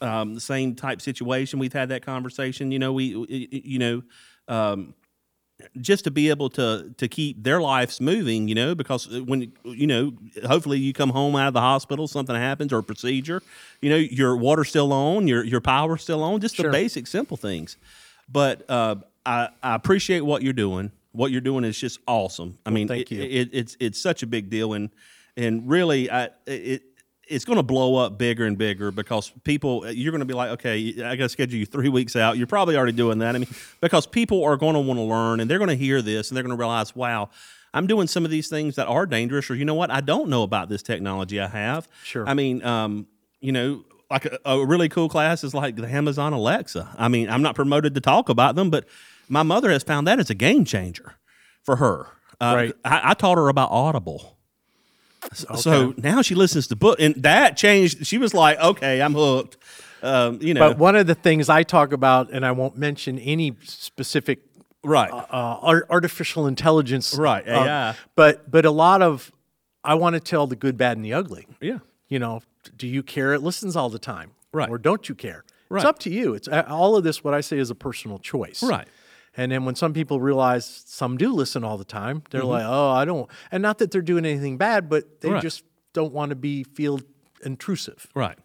um, 0.00 0.34
the 0.34 0.40
same 0.40 0.74
type 0.76 1.00
situation. 1.00 1.58
We've 1.58 1.72
had 1.72 1.88
that 1.88 2.04
conversation. 2.06 2.70
You 2.70 2.78
know, 2.78 2.92
we, 2.92 3.04
you 3.50 3.78
know, 3.78 4.02
um, 4.48 4.94
just 5.80 6.04
to 6.04 6.10
be 6.10 6.28
able 6.30 6.48
to 6.50 6.94
to 6.96 7.08
keep 7.08 7.42
their 7.42 7.60
lives 7.60 8.00
moving. 8.00 8.46
You 8.48 8.54
know, 8.54 8.74
because 8.74 9.08
when 9.08 9.52
you 9.64 9.86
know, 9.86 10.12
hopefully 10.46 10.78
you 10.78 10.92
come 10.92 11.10
home 11.10 11.34
out 11.36 11.48
of 11.48 11.54
the 11.54 11.60
hospital, 11.60 12.06
something 12.06 12.36
happens 12.36 12.72
or 12.72 12.78
a 12.78 12.82
procedure. 12.82 13.42
You 13.80 13.90
know, 13.90 13.96
your 13.96 14.36
water's 14.36 14.68
still 14.68 14.92
on, 14.92 15.26
your 15.26 15.44
your 15.44 15.60
power's 15.60 16.02
still 16.02 16.22
on. 16.22 16.40
Just 16.40 16.56
the 16.56 16.62
basic, 16.72 17.06
simple 17.06 17.36
things. 17.36 17.76
But 18.30 18.64
uh, 18.70 18.96
I, 19.26 19.48
I 19.62 19.74
appreciate 19.74 20.20
what 20.20 20.42
you're 20.42 20.52
doing. 20.52 20.92
What 21.12 21.32
you're 21.32 21.40
doing 21.42 21.64
is 21.64 21.78
just 21.78 21.98
awesome. 22.06 22.58
I 22.64 22.70
mean, 22.70 22.86
thank 22.88 23.10
it- 23.10 23.14
you. 23.14 23.22
It, 23.22 23.48
it's 23.52 23.76
it's 23.80 24.00
such 24.00 24.22
a 24.22 24.26
big 24.26 24.48
deal, 24.50 24.72
and 24.72 24.90
and 25.36 25.68
really, 25.68 26.10
I 26.10 26.30
it 26.46 26.82
it's 27.28 27.44
going 27.44 27.56
to 27.56 27.62
blow 27.62 27.96
up 27.96 28.18
bigger 28.18 28.44
and 28.44 28.58
bigger 28.58 28.90
because 28.90 29.30
people 29.44 29.90
you're 29.90 30.12
going 30.12 30.20
to 30.20 30.26
be 30.26 30.34
like, 30.34 30.50
okay, 30.50 31.02
I 31.02 31.16
got 31.16 31.24
to 31.24 31.28
schedule 31.28 31.58
you 31.58 31.66
three 31.66 31.88
weeks 31.88 32.16
out. 32.16 32.36
You're 32.36 32.46
probably 32.46 32.76
already 32.76 32.92
doing 32.92 33.18
that. 33.18 33.34
I 33.34 33.38
mean, 33.38 33.48
because 33.80 34.06
people 34.06 34.44
are 34.44 34.56
going 34.56 34.74
to 34.74 34.80
want 34.80 34.98
to 34.98 35.04
learn, 35.04 35.40
and 35.40 35.50
they're 35.50 35.58
going 35.58 35.68
to 35.70 35.76
hear 35.76 36.02
this, 36.02 36.30
and 36.30 36.36
they're 36.36 36.44
going 36.44 36.56
to 36.56 36.60
realize, 36.60 36.94
wow. 36.96 37.30
I'm 37.74 37.86
doing 37.86 38.06
some 38.06 38.26
of 38.26 38.30
these 38.30 38.48
things 38.48 38.76
that 38.76 38.86
are 38.86 39.06
dangerous, 39.06 39.50
or 39.50 39.54
you 39.54 39.64
know 39.64 39.74
what? 39.74 39.90
I 39.90 40.02
don't 40.02 40.28
know 40.28 40.42
about 40.42 40.68
this 40.68 40.82
technology 40.82 41.40
I 41.40 41.46
have. 41.46 41.88
Sure. 42.04 42.28
I 42.28 42.34
mean, 42.34 42.62
um, 42.62 43.06
you 43.40 43.50
know, 43.50 43.84
like 44.10 44.26
a, 44.26 44.38
a 44.44 44.66
really 44.66 44.90
cool 44.90 45.08
class 45.08 45.42
is 45.42 45.54
like 45.54 45.76
the 45.76 45.88
Amazon 45.88 46.34
Alexa. 46.34 46.94
I 46.98 47.08
mean, 47.08 47.30
I'm 47.30 47.40
not 47.40 47.54
promoted 47.54 47.94
to 47.94 48.00
talk 48.02 48.28
about 48.28 48.56
them, 48.56 48.68
but 48.68 48.86
my 49.26 49.42
mother 49.42 49.70
has 49.70 49.82
found 49.82 50.06
that 50.06 50.20
as 50.20 50.28
a 50.28 50.34
game 50.34 50.66
changer 50.66 51.14
for 51.62 51.76
her. 51.76 52.08
Uh, 52.38 52.52
Right. 52.54 52.72
I, 52.84 53.12
I 53.12 53.14
taught 53.14 53.38
her 53.38 53.48
about 53.48 53.70
Audible. 53.70 54.36
So 55.32 55.94
now 55.96 56.22
she 56.22 56.34
listens 56.34 56.66
to 56.68 56.76
book, 56.76 56.98
and 57.00 57.14
that 57.22 57.56
changed. 57.56 58.06
She 58.06 58.18
was 58.18 58.34
like, 58.34 58.58
"Okay, 58.60 59.00
I'm 59.00 59.14
hooked." 59.14 59.56
Um, 60.02 60.38
you 60.42 60.52
know, 60.54 60.68
But 60.70 60.78
one 60.78 60.96
of 60.96 61.06
the 61.06 61.14
things 61.14 61.48
I 61.48 61.62
talk 61.62 61.92
about, 61.92 62.30
and 62.32 62.44
I 62.44 62.50
won't 62.52 62.76
mention 62.76 63.18
any 63.20 63.56
specific 63.62 64.40
right? 64.82 65.10
uh, 65.12 65.24
ar- 65.30 65.86
artificial 65.88 66.46
intelligence, 66.48 67.14
Right, 67.14 67.46
uh, 67.48 67.52
AI. 67.52 67.94
but 68.16 68.50
but 68.50 68.64
a 68.64 68.70
lot 68.72 69.00
of 69.00 69.30
I 69.84 69.94
want 69.94 70.14
to 70.14 70.20
tell 70.20 70.46
the 70.46 70.56
good, 70.56 70.76
bad, 70.76 70.96
and 70.96 71.04
the 71.04 71.12
ugly. 71.14 71.46
yeah, 71.60 71.78
You 72.08 72.18
know, 72.18 72.42
do 72.76 72.86
you 72.86 73.02
care? 73.02 73.32
It 73.32 73.42
listens 73.42 73.74
all 73.76 73.90
the 73.90 73.98
time, 73.98 74.32
Right. 74.52 74.68
Or 74.68 74.76
don't 74.78 75.08
you 75.08 75.14
care? 75.14 75.44
Right. 75.68 75.78
It's 75.80 75.86
up 75.88 75.98
to 76.00 76.10
you. 76.10 76.34
It's 76.34 76.48
uh, 76.48 76.64
all 76.68 76.96
of 76.96 77.04
this. 77.04 77.24
What 77.24 77.32
I 77.34 77.40
say 77.40 77.58
is 77.58 77.70
a 77.70 77.74
personal 77.74 78.18
choice, 78.18 78.62
Right. 78.62 78.86
And 79.36 79.50
then 79.50 79.64
when 79.64 79.74
some 79.74 79.92
people 79.94 80.20
realize 80.20 80.82
some 80.86 81.16
do 81.16 81.32
listen 81.32 81.64
all 81.64 81.78
the 81.78 81.84
time, 81.84 82.18
Mm-hmm. 82.20 82.26
they're 82.30 82.44
like, 82.44 82.64
"Oh, 82.66 82.90
I 82.90 83.04
don't," 83.04 83.30
and 83.50 83.62
not 83.62 83.78
that 83.78 83.90
they're 83.90 84.02
doing 84.02 84.24
anything 84.26 84.58
bad, 84.58 84.88
but 84.90 85.20
they 85.22 85.30
Right. 85.30 85.42
just 85.42 85.64
don't 85.94 86.12
want 86.12 86.30
to 86.30 86.36
be 86.36 86.64
feel 86.64 87.00
intrusive. 87.44 88.06
Right. 88.14 88.38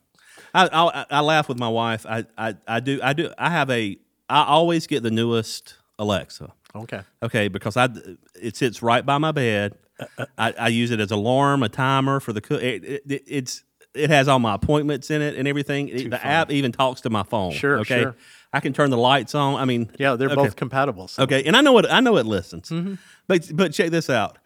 I, 0.53 0.67
I 0.71 1.05
I 1.09 1.19
laugh 1.21 1.49
with 1.49 1.59
my 1.59 1.67
wife. 1.69 2.05
I, 2.05 2.25
I 2.37 2.55
I 2.67 2.79
do 2.79 2.99
I 3.03 3.13
do 3.13 3.31
I 3.37 3.49
have 3.49 3.69
a 3.69 3.97
I 4.29 4.43
always 4.45 4.87
get 4.87 5.03
the 5.03 5.11
newest 5.11 5.75
Alexa. 5.99 6.53
Okay. 6.75 7.01
Okay, 7.23 7.47
because 7.47 7.75
I 7.77 7.89
it 8.41 8.55
sits 8.55 8.81
right 8.81 9.05
by 9.05 9.17
my 9.17 9.31
bed. 9.31 9.77
I, 10.37 10.53
I 10.59 10.67
use 10.67 10.91
it 10.91 10.99
as 10.99 11.09
alarm, 11.11 11.63
a 11.63 11.69
timer 11.69 12.19
for 12.19 12.31
the 12.31 12.39
cook. 12.41 12.61
It, 12.61 12.83
it, 13.07 13.23
it's 13.27 13.63
it 13.95 14.09
has 14.11 14.27
all 14.27 14.37
my 14.39 14.53
appointments 14.53 15.09
in 15.09 15.21
it 15.23 15.35
and 15.35 15.47
everything. 15.47 15.89
It- 15.89 16.11
the 16.11 16.23
app 16.25 16.51
even 16.51 16.71
talks 16.71 17.01
to 17.01 17.09
my 17.09 17.23
phone. 17.23 17.51
Sure, 17.51 17.79
okay. 17.79 18.03
sure. 18.03 18.15
I 18.57 18.59
can 18.59 18.73
turn 18.73 18.89
the 18.89 18.97
lights 18.97 19.35
on. 19.35 19.55
I 19.55 19.65
mean, 19.65 19.89
Yeah, 19.97 20.15
they're 20.15 20.27
okay. 20.29 20.35
both 20.35 20.55
compatible. 20.55 21.07
So. 21.07 21.23
Okay, 21.23 21.43
and 21.43 21.55
I 21.55 21.61
know 21.61 21.77
it. 21.77 21.85
I 21.89 21.99
know 21.99 22.17
it 22.17 22.25
listens. 22.25 22.69
Mm-hmm. 22.69 22.95
But 23.27 23.55
but 23.55 23.71
check 23.73 23.91
this 23.91 24.09
out. 24.09 24.37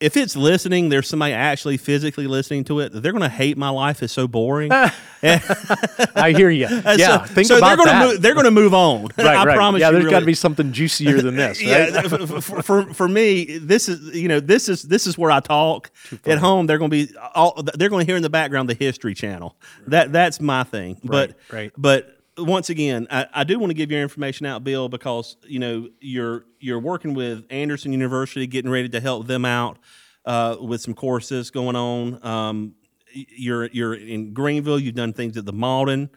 If 0.00 0.16
it's 0.16 0.34
listening, 0.34 0.88
there's 0.88 1.06
somebody 1.06 1.34
actually 1.34 1.76
physically 1.76 2.26
listening 2.26 2.64
to 2.64 2.80
it. 2.80 2.90
They're 2.90 3.12
going 3.12 3.20
to 3.20 3.28
hate 3.28 3.58
my 3.58 3.68
life. 3.68 4.02
is 4.02 4.10
so 4.10 4.26
boring. 4.26 4.72
I 5.22 6.32
hear 6.34 6.48
you. 6.48 6.66
Yeah, 6.96 7.26
so, 7.26 7.34
think 7.34 7.46
so 7.48 7.58
about 7.58 7.66
they're 7.68 7.76
gonna 7.76 7.90
that. 7.90 8.08
Move, 8.12 8.22
they're 8.22 8.32
going 8.32 8.44
to 8.46 8.50
move 8.50 8.72
on. 8.72 9.02
right, 9.18 9.26
I 9.26 9.44
right. 9.44 9.54
promise 9.56 9.80
Yeah, 9.80 9.90
you. 9.90 9.98
there's 9.98 10.10
got 10.10 10.20
to 10.20 10.26
be 10.26 10.32
something 10.32 10.72
juicier 10.72 11.20
than 11.20 11.36
this, 11.36 11.60
right? 11.62 11.92
Yeah, 11.92 12.02
for, 12.40 12.62
for, 12.62 12.94
for 12.94 13.08
me, 13.08 13.58
this 13.58 13.90
is 13.90 14.16
you 14.16 14.26
know 14.28 14.40
this 14.40 14.70
is 14.70 14.84
this 14.84 15.06
is 15.06 15.18
where 15.18 15.30
I 15.30 15.40
talk. 15.40 15.90
At 16.24 16.38
home, 16.38 16.66
they're 16.66 16.78
going 16.78 16.90
to 16.90 17.06
be 17.06 17.14
all 17.34 17.62
they're 17.74 17.90
going 17.90 18.06
to 18.06 18.10
hear 18.10 18.16
in 18.16 18.22
the 18.22 18.30
background 18.30 18.70
the 18.70 18.74
History 18.74 19.12
Channel. 19.14 19.54
That 19.86 20.12
that's 20.12 20.40
my 20.40 20.64
thing. 20.64 20.98
But 21.04 21.34
right. 21.52 21.72
but 21.76 22.19
once 22.40 22.70
again, 22.70 23.06
I, 23.10 23.26
I 23.32 23.44
do 23.44 23.58
want 23.58 23.70
to 23.70 23.74
give 23.74 23.90
your 23.90 24.02
information 24.02 24.46
out, 24.46 24.64
Bill, 24.64 24.88
because 24.88 25.36
you 25.46 25.58
know 25.58 25.88
you're 26.00 26.44
you're 26.58 26.78
working 26.78 27.14
with 27.14 27.44
Anderson 27.50 27.92
University, 27.92 28.46
getting 28.46 28.70
ready 28.70 28.88
to 28.88 29.00
help 29.00 29.26
them 29.26 29.44
out 29.44 29.78
uh, 30.24 30.56
with 30.60 30.80
some 30.80 30.94
courses 30.94 31.50
going 31.50 31.76
on. 31.76 32.24
Um, 32.24 32.74
you're 33.12 33.66
you're 33.66 33.94
in 33.94 34.32
Greenville. 34.32 34.78
You've 34.78 34.94
done 34.94 35.12
things 35.12 35.36
at 35.36 35.44
the 35.44 35.52
Mauldin 35.52 36.10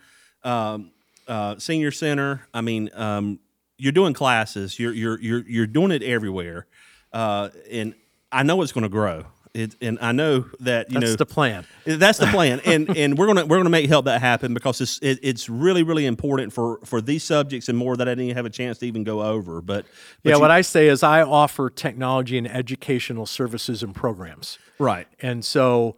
um, 0.43 0.91
uh, 1.27 1.57
Senior 1.57 1.91
Center. 1.91 2.45
I 2.53 2.61
mean, 2.61 2.89
um, 2.93 3.39
you're 3.77 3.91
doing 3.91 4.13
classes. 4.13 4.79
You're 4.79 4.93
you're 4.93 5.19
you're 5.19 5.43
you're 5.47 5.67
doing 5.67 5.91
it 5.91 6.03
everywhere, 6.03 6.67
uh, 7.11 7.49
and 7.71 7.95
I 8.31 8.43
know 8.43 8.61
it's 8.61 8.71
going 8.71 8.83
to 8.83 8.89
grow. 8.89 9.25
It, 9.53 9.75
and 9.81 9.99
I 10.01 10.13
know 10.13 10.45
that 10.61 10.89
you 10.91 10.99
That's 10.99 11.11
know 11.11 11.15
the 11.15 11.27
plan. 11.27 11.65
that's 11.85 12.17
the 12.17 12.25
plan, 12.25 12.59
and 12.65 12.89
and 12.97 13.15
we're 13.17 13.27
gonna 13.27 13.45
we're 13.45 13.57
gonna 13.57 13.69
make 13.69 13.87
help 13.87 14.05
that 14.05 14.19
happen 14.19 14.55
because 14.55 14.81
it's 14.81 14.97
it, 15.03 15.19
it's 15.21 15.47
really 15.47 15.83
really 15.83 16.07
important 16.07 16.51
for 16.53 16.79
for 16.85 17.01
these 17.01 17.23
subjects 17.23 17.69
and 17.69 17.77
more 17.77 17.95
that 17.97 18.09
I 18.09 18.15
didn't 18.15 18.35
have 18.35 18.47
a 18.47 18.49
chance 18.49 18.79
to 18.79 18.87
even 18.87 19.03
go 19.03 19.21
over. 19.21 19.61
But, 19.61 19.85
but 20.23 20.29
yeah, 20.29 20.35
you- 20.35 20.41
what 20.41 20.49
I 20.49 20.61
say 20.61 20.87
is 20.87 21.03
I 21.03 21.21
offer 21.21 21.69
technology 21.69 22.35
and 22.39 22.47
educational 22.47 23.27
services 23.27 23.83
and 23.83 23.93
programs. 23.93 24.57
right, 24.79 25.07
And 25.21 25.45
so 25.45 25.97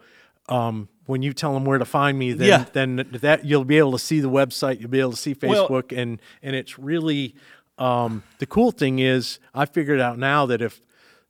um, 0.49 0.89
when 1.05 1.21
you 1.21 1.31
tell 1.31 1.53
them 1.53 1.63
where 1.63 1.77
to 1.77 1.85
find 1.85 2.19
me, 2.19 2.33
then, 2.33 2.47
Yeah. 2.49 2.65
then 2.73 3.07
that 3.21 3.45
you'll 3.45 3.63
be 3.63 3.77
able 3.77 3.93
to 3.93 3.99
see 3.99 4.19
the 4.19 4.29
website, 4.29 4.81
you'll 4.81 4.89
be 4.89 4.99
able 4.99 5.11
to 5.11 5.17
see 5.17 5.33
Well- 5.41 5.69
Facebook, 5.69 5.97
and 5.97 6.19
and 6.43 6.57
it's 6.57 6.77
really 6.77 7.35
um, 7.77 8.23
the 8.39 8.45
cool 8.45 8.71
thing 8.71 8.99
is 8.99 9.39
I 9.53 9.65
figured 9.65 10.01
out 10.01 10.17
now 10.19 10.45
that 10.45 10.61
if 10.61 10.81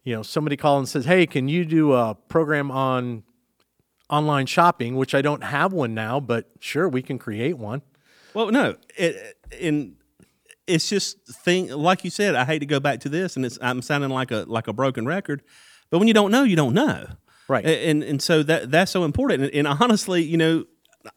you 0.06 0.15
know 0.15 0.23
somebody 0.23 0.56
calls 0.56 0.80
and 0.80 0.88
says, 0.88 1.06
"Hey, 1.06 1.26
can 1.26 1.49
you 1.49 1.65
do 1.65 1.91
a 1.91 2.15
program 2.15 2.72
on 2.72 3.23
online 4.10 4.45
shopping?" 4.45 4.95
which 4.95 5.14
I 5.14 5.22
don't 5.22 5.44
have 5.44 5.73
one 5.73 5.94
now, 5.94 6.22
but 6.22 6.49
sure, 6.61 6.88
we 6.88 7.02
can 7.02 7.19
create 7.19 7.57
one. 7.57 7.82
Well, 8.34 8.52
no, 8.52 8.76
it, 8.98 9.38
in 9.60 9.98
it's 10.68 10.88
just 10.88 11.27
thing 11.27 11.68
like 11.68 12.06
you 12.06 12.10
said. 12.10 12.36
I 12.36 12.45
hate 12.45 12.60
to 12.60 12.65
go 12.65 12.80
back 12.80 13.02
to 13.02 13.10
this, 13.10 13.36
and 13.36 13.45
it's 13.45 13.60
I'm 13.61 13.82
sounding 13.82 14.11
like 14.11 14.32
a 14.32 14.45
like 14.48 14.69
a 14.69 14.73
broken 14.73 15.06
record, 15.06 15.44
but 15.90 15.99
when 15.99 16.07
you 16.07 16.14
don't 16.14 16.32
know, 16.32 16.44
you 16.44 16.56
don't 16.56 16.73
know, 16.73 17.07
Right. 17.48 17.65
And 17.65 18.03
and 18.03 18.22
so 18.22 18.44
that 18.44 18.72
that's 18.72 18.91
so 18.91 19.03
important. 19.03 19.44
And, 19.44 19.68
and 19.68 19.68
honestly, 19.68 20.23
you 20.23 20.38
know, 20.38 20.65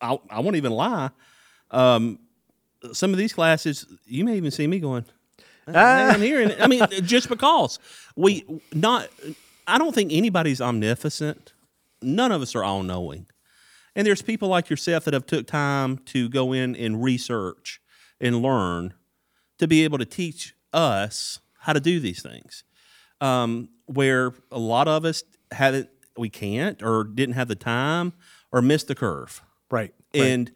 I 0.01 0.19
I 0.31 0.40
won't 0.40 0.56
even 0.56 0.73
lie. 0.73 1.10
Um, 1.70 2.20
some 2.93 3.10
of 3.10 3.19
these 3.19 3.32
classes, 3.32 3.86
you 4.06 4.24
may 4.24 4.36
even 4.36 4.51
see 4.51 4.66
me 4.66 4.78
going. 4.78 5.05
Ah. 5.74 6.11
I'm 6.11 6.20
hearing. 6.20 6.51
it." 6.51 6.61
I 6.61 6.66
mean, 6.66 6.86
just 7.03 7.28
because 7.28 7.78
we 8.16 8.45
not, 8.73 9.09
I 9.66 9.78
don't 9.78 9.95
think 9.95 10.12
anybody's 10.12 10.61
omnificent. 10.61 11.53
None 12.03 12.32
of 12.32 12.43
us 12.43 12.55
are 12.55 12.65
all 12.65 12.82
knowing. 12.82 13.27
And 13.95 14.07
there's 14.07 14.23
people 14.23 14.49
like 14.49 14.70
yourself 14.70 15.05
that 15.05 15.15
have 15.15 15.27
took 15.27 15.47
time 15.47 15.99
to 16.07 16.28
go 16.28 16.53
in 16.53 16.77
and 16.77 17.03
research 17.03 17.81
and 18.20 18.43
learn 18.43 18.95
to 19.59 19.66
be 19.66 19.82
able 19.85 19.99
to 19.99 20.05
teach 20.05 20.55
us 20.73 21.40
how 21.61 21.73
to 21.73 21.81
do 21.81 21.99
these 21.99 22.23
things. 22.23 22.62
Um, 23.20 23.70
where 23.86 24.32
a 24.53 24.59
lot 24.59 24.86
of 24.86 25.05
us 25.05 25.24
haven't, 25.51 25.89
we 26.16 26.28
can't, 26.28 26.81
or 26.82 27.03
didn't 27.03 27.35
have 27.35 27.49
the 27.49 27.57
time, 27.57 28.12
or 28.53 28.62
missed 28.62 28.86
the 28.86 28.95
curve. 28.95 29.43
Right. 29.70 29.93
right. 30.15 30.23
And 30.23 30.53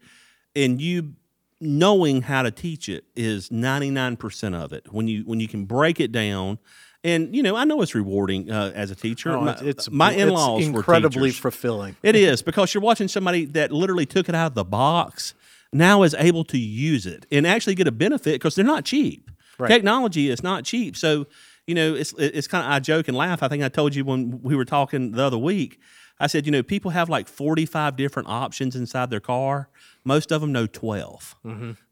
and 0.55 0.81
you 0.81 1.15
knowing 1.63 2.23
how 2.23 2.43
to 2.43 2.51
teach 2.51 2.89
it 2.89 3.05
is 3.15 3.49
99% 3.49 4.55
of 4.55 4.73
it. 4.73 4.91
When 4.91 5.07
you 5.07 5.23
when 5.25 5.39
you 5.39 5.47
can 5.47 5.65
break 5.65 5.99
it 5.99 6.11
down 6.11 6.59
and 7.03 7.35
you 7.35 7.43
know, 7.43 7.55
I 7.55 7.65
know 7.65 7.81
it's 7.81 7.95
rewarding 7.95 8.49
uh, 8.49 8.71
as 8.73 8.89
a 8.89 8.95
teacher. 8.95 9.31
Oh, 9.31 9.41
my, 9.41 9.51
it's, 9.53 9.61
it's 9.61 9.91
my 9.91 10.13
in-laws 10.13 10.65
incredibly 10.65 11.29
were 11.29 11.33
fulfilling. 11.33 11.97
It 12.01 12.15
is 12.15 12.41
because 12.41 12.73
you're 12.73 12.83
watching 12.83 13.07
somebody 13.07 13.45
that 13.45 13.71
literally 13.71 14.05
took 14.05 14.29
it 14.29 14.35
out 14.35 14.47
of 14.47 14.53
the 14.55 14.63
box, 14.63 15.33
now 15.73 16.03
is 16.03 16.15
able 16.17 16.45
to 16.45 16.57
use 16.57 17.05
it 17.05 17.25
and 17.31 17.45
actually 17.45 17.75
get 17.75 17.87
a 17.87 17.91
benefit 17.91 18.35
because 18.35 18.55
they're 18.55 18.63
not 18.63 18.85
cheap. 18.85 19.29
Right. 19.57 19.67
Technology 19.67 20.29
is 20.29 20.41
not 20.41 20.63
cheap. 20.63 20.95
So, 20.95 21.27
you 21.67 21.75
know, 21.75 21.93
it's 21.93 22.13
it's 22.17 22.47
kind 22.47 22.65
of 22.65 22.71
I 22.71 22.79
joke 22.79 23.07
and 23.07 23.17
laugh. 23.17 23.43
I 23.43 23.47
think 23.47 23.63
I 23.63 23.69
told 23.69 23.95
you 23.95 24.03
when 24.05 24.41
we 24.41 24.55
were 24.55 24.65
talking 24.65 25.11
the 25.11 25.23
other 25.23 25.37
week. 25.37 25.79
I 26.19 26.27
said, 26.27 26.45
you 26.45 26.51
know, 26.51 26.61
people 26.63 26.91
have 26.91 27.09
like 27.09 27.27
45 27.27 27.95
different 27.95 28.29
options 28.29 28.75
inside 28.75 29.09
their 29.09 29.19
car. 29.19 29.67
Most 30.05 30.31
of 30.31 30.41
them 30.41 30.51
know 30.51 30.67
12. 30.67 31.35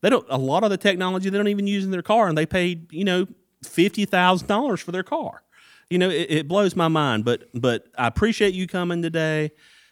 They 0.02 0.10
don't. 0.10 0.26
A 0.30 0.38
lot 0.38 0.64
of 0.64 0.69
the 0.69 0.77
technology 0.77 1.30
they 1.30 1.38
don't 1.38 1.48
even 1.48 1.68
use 1.68 1.84
in 1.84 1.91
their 1.91 2.03
car, 2.03 2.27
and 2.27 2.38
they 2.38 2.45
paid, 2.45 2.91
you 2.93 3.03
know, 3.03 3.27
fifty 3.64 4.06
thousand 4.06 4.48
dollars 4.48 4.81
for 4.81 4.91
their 4.91 5.03
car 5.03 5.43
you 5.91 5.98
know 5.99 6.10
it, 6.10 6.27
it 6.31 6.48
blows 6.48 6.76
my 6.76 6.88
mind 6.88 7.23
but 7.23 7.43
but 7.53 7.85
i 7.95 8.07
appreciate 8.07 8.56
you 8.56 8.65
coming 8.65 9.03
today 9.03 9.52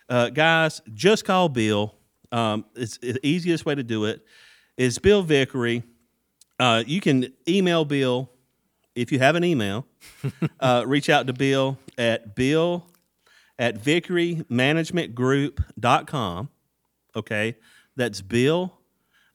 uh, 0.10 0.30
guys 0.30 0.82
just 0.94 1.24
call 1.24 1.50
bill 1.50 1.94
um, 2.32 2.66
it's 2.76 2.98
the 2.98 3.20
easiest 3.22 3.66
way 3.68 3.76
to 3.76 3.84
do 3.84 4.06
it 4.06 4.26
is 4.78 4.98
bill 4.98 5.22
vickery 5.22 5.84
uh, 6.60 6.84
you 6.88 7.00
can 7.00 7.32
email 7.48 7.86
bill 7.86 8.32
if 9.02 9.12
you 9.12 9.20
have 9.20 9.36
an 9.36 9.44
email 9.44 9.86
uh, 10.60 10.84
reach 10.86 11.10
out 11.10 11.28
to 11.28 11.34
bill 11.34 11.78
at 11.98 12.36
bill 12.36 12.86
at 13.58 13.82
vickerymanagementgroup.com 13.82 16.50
okay 17.16 17.56
that's 17.96 18.22
bill 18.22 18.76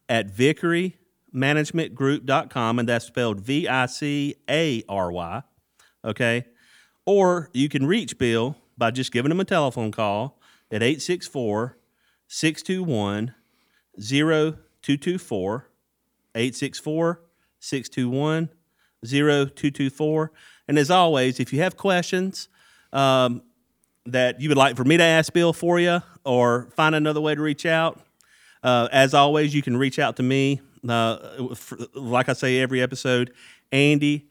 at 0.09 0.33
vickerymanagementgroup.com 0.35 2.79
and 2.79 2.89
that's 2.89 3.07
spelled 3.07 3.41
v-i-c-a-r-y 3.41 5.43
okay? 6.05 6.45
Or 7.07 7.51
you 7.53 7.69
can 7.69 7.87
reach 7.87 8.19
Bill 8.19 8.57
by 8.77 8.91
just 8.91 9.13
giving 9.13 9.31
him 9.31 9.41
a 9.41 9.45
telephone 9.45 9.93
call 9.93 10.41
at 10.71 10.83
864 10.83 11.79
621 12.29 13.35
0224. 13.99 15.69
864 16.37 17.21
621 17.61 18.49
0224. 19.05 20.33
And 20.69 20.79
as 20.79 20.91
always, 20.91 21.41
if 21.41 21.53
you 21.53 21.61
have 21.61 21.77
questions 21.77 22.49
um, 22.93 23.43
that 24.07 24.41
you 24.41 24.49
would 24.49 24.59
like 24.59 24.77
for 24.77 24.85
me 24.85 24.97
to 24.97 25.03
ask 25.03 25.33
Bill 25.33 25.53
for 25.53 25.79
you 25.79 26.01
or 26.25 26.69
find 26.77 26.95
another 26.95 27.21
way 27.21 27.35
to 27.35 27.41
reach 27.41 27.67
out, 27.67 28.01
uh, 28.63 28.89
as 28.93 29.13
always, 29.15 29.55
you 29.55 29.63
can 29.63 29.77
reach 29.77 29.99
out 29.99 30.17
to 30.17 30.23
me. 30.23 30.61
Uh, 30.89 31.55
for, 31.55 31.79
like 31.95 32.29
I 32.29 32.35
say 32.35 32.61
every 32.61 32.83
episode, 32.83 33.33
Andy 33.73 34.29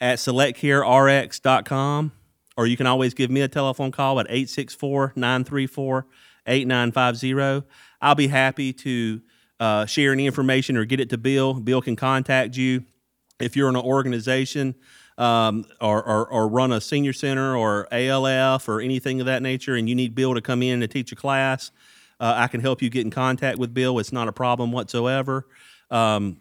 at 0.00 0.18
selectcarerx.com, 0.18 2.12
or 2.56 2.66
you 2.66 2.76
can 2.76 2.86
always 2.86 3.14
give 3.14 3.30
me 3.30 3.40
a 3.40 3.48
telephone 3.48 3.90
call 3.90 4.20
at 4.20 4.26
864 4.26 5.14
934 5.16 6.06
8950. 6.46 7.66
I'll 8.00 8.14
be 8.14 8.28
happy 8.28 8.72
to 8.74 9.22
uh, 9.60 9.86
share 9.86 10.12
any 10.12 10.26
information 10.26 10.76
or 10.76 10.84
get 10.84 11.00
it 11.00 11.08
to 11.10 11.18
Bill. 11.18 11.54
Bill 11.54 11.80
can 11.80 11.96
contact 11.96 12.56
you 12.56 12.84
if 13.40 13.56
you're 13.56 13.68
in 13.68 13.76
an 13.76 13.82
organization 13.82 14.74
um, 15.18 15.64
or, 15.80 16.02
or, 16.02 16.26
or 16.26 16.48
run 16.48 16.72
a 16.72 16.80
senior 16.80 17.12
center 17.12 17.56
or 17.56 17.86
ALF 17.92 18.68
or 18.68 18.80
anything 18.80 19.20
of 19.20 19.26
that 19.26 19.42
nature, 19.42 19.74
and 19.74 19.88
you 19.88 19.94
need 19.94 20.14
Bill 20.14 20.34
to 20.34 20.40
come 20.40 20.62
in 20.62 20.82
and 20.82 20.90
teach 20.90 21.12
a 21.12 21.16
class, 21.16 21.70
uh, 22.20 22.34
I 22.36 22.48
can 22.48 22.60
help 22.60 22.82
you 22.82 22.90
get 22.90 23.04
in 23.04 23.10
contact 23.10 23.58
with 23.58 23.74
Bill. 23.74 23.98
It's 23.98 24.12
not 24.12 24.28
a 24.28 24.32
problem 24.32 24.72
whatsoever. 24.72 25.46
Um, 25.90 26.40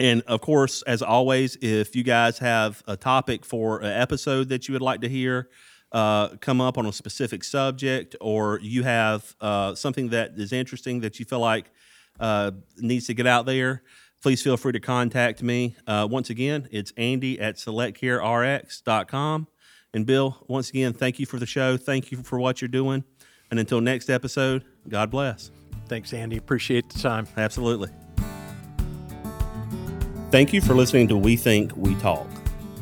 and 0.00 0.22
of 0.22 0.40
course, 0.40 0.82
as 0.82 1.02
always, 1.02 1.56
if 1.60 1.94
you 1.94 2.02
guys 2.02 2.38
have 2.38 2.82
a 2.86 2.96
topic 2.96 3.44
for 3.44 3.80
an 3.80 3.92
episode 3.92 4.48
that 4.48 4.68
you 4.68 4.72
would 4.72 4.82
like 4.82 5.00
to 5.02 5.08
hear 5.08 5.48
uh, 5.92 6.28
come 6.40 6.60
up 6.60 6.78
on 6.78 6.86
a 6.86 6.92
specific 6.92 7.44
subject, 7.44 8.16
or 8.20 8.58
you 8.60 8.82
have 8.82 9.36
uh, 9.40 9.74
something 9.74 10.08
that 10.08 10.32
is 10.36 10.52
interesting 10.52 11.00
that 11.00 11.18
you 11.18 11.26
feel 11.26 11.40
like 11.40 11.70
uh, 12.18 12.50
needs 12.78 13.06
to 13.06 13.14
get 13.14 13.26
out 13.26 13.44
there, 13.46 13.82
please 14.22 14.40
feel 14.40 14.56
free 14.56 14.72
to 14.72 14.80
contact 14.80 15.42
me. 15.42 15.76
Uh, 15.86 16.06
once 16.10 16.30
again, 16.30 16.68
it's 16.70 16.92
Andy 16.96 17.40
at 17.40 17.56
selectcarerx.com. 17.56 19.48
And 19.94 20.06
Bill, 20.06 20.44
once 20.48 20.70
again, 20.70 20.92
thank 20.92 21.18
you 21.18 21.26
for 21.26 21.38
the 21.38 21.46
show. 21.46 21.76
Thank 21.76 22.10
you 22.10 22.22
for 22.22 22.38
what 22.38 22.62
you're 22.62 22.68
doing. 22.68 23.04
And 23.50 23.60
until 23.60 23.80
next 23.82 24.08
episode, 24.08 24.64
God 24.88 25.10
bless. 25.10 25.50
Thanks, 25.88 26.14
Andy. 26.14 26.38
Appreciate 26.38 26.88
the 26.88 26.98
time. 27.00 27.26
Absolutely. 27.36 27.90
Thank 30.30 30.54
you 30.54 30.62
for 30.62 30.74
listening 30.74 31.08
to 31.08 31.16
We 31.16 31.36
Think, 31.36 31.76
We 31.76 31.94
Talk. 31.96 32.26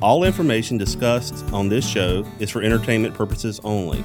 All 0.00 0.22
information 0.22 0.78
discussed 0.78 1.44
on 1.52 1.68
this 1.68 1.86
show 1.86 2.24
is 2.38 2.48
for 2.48 2.62
entertainment 2.62 3.14
purposes 3.14 3.60
only. 3.64 4.04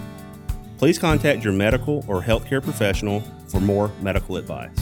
Please 0.79 0.97
contact 0.97 1.43
your 1.43 1.53
medical 1.53 2.03
or 2.07 2.21
healthcare 2.21 2.61
professional 2.61 3.21
for 3.47 3.61
more 3.61 3.91
medical 4.01 4.37
advice. 4.37 4.75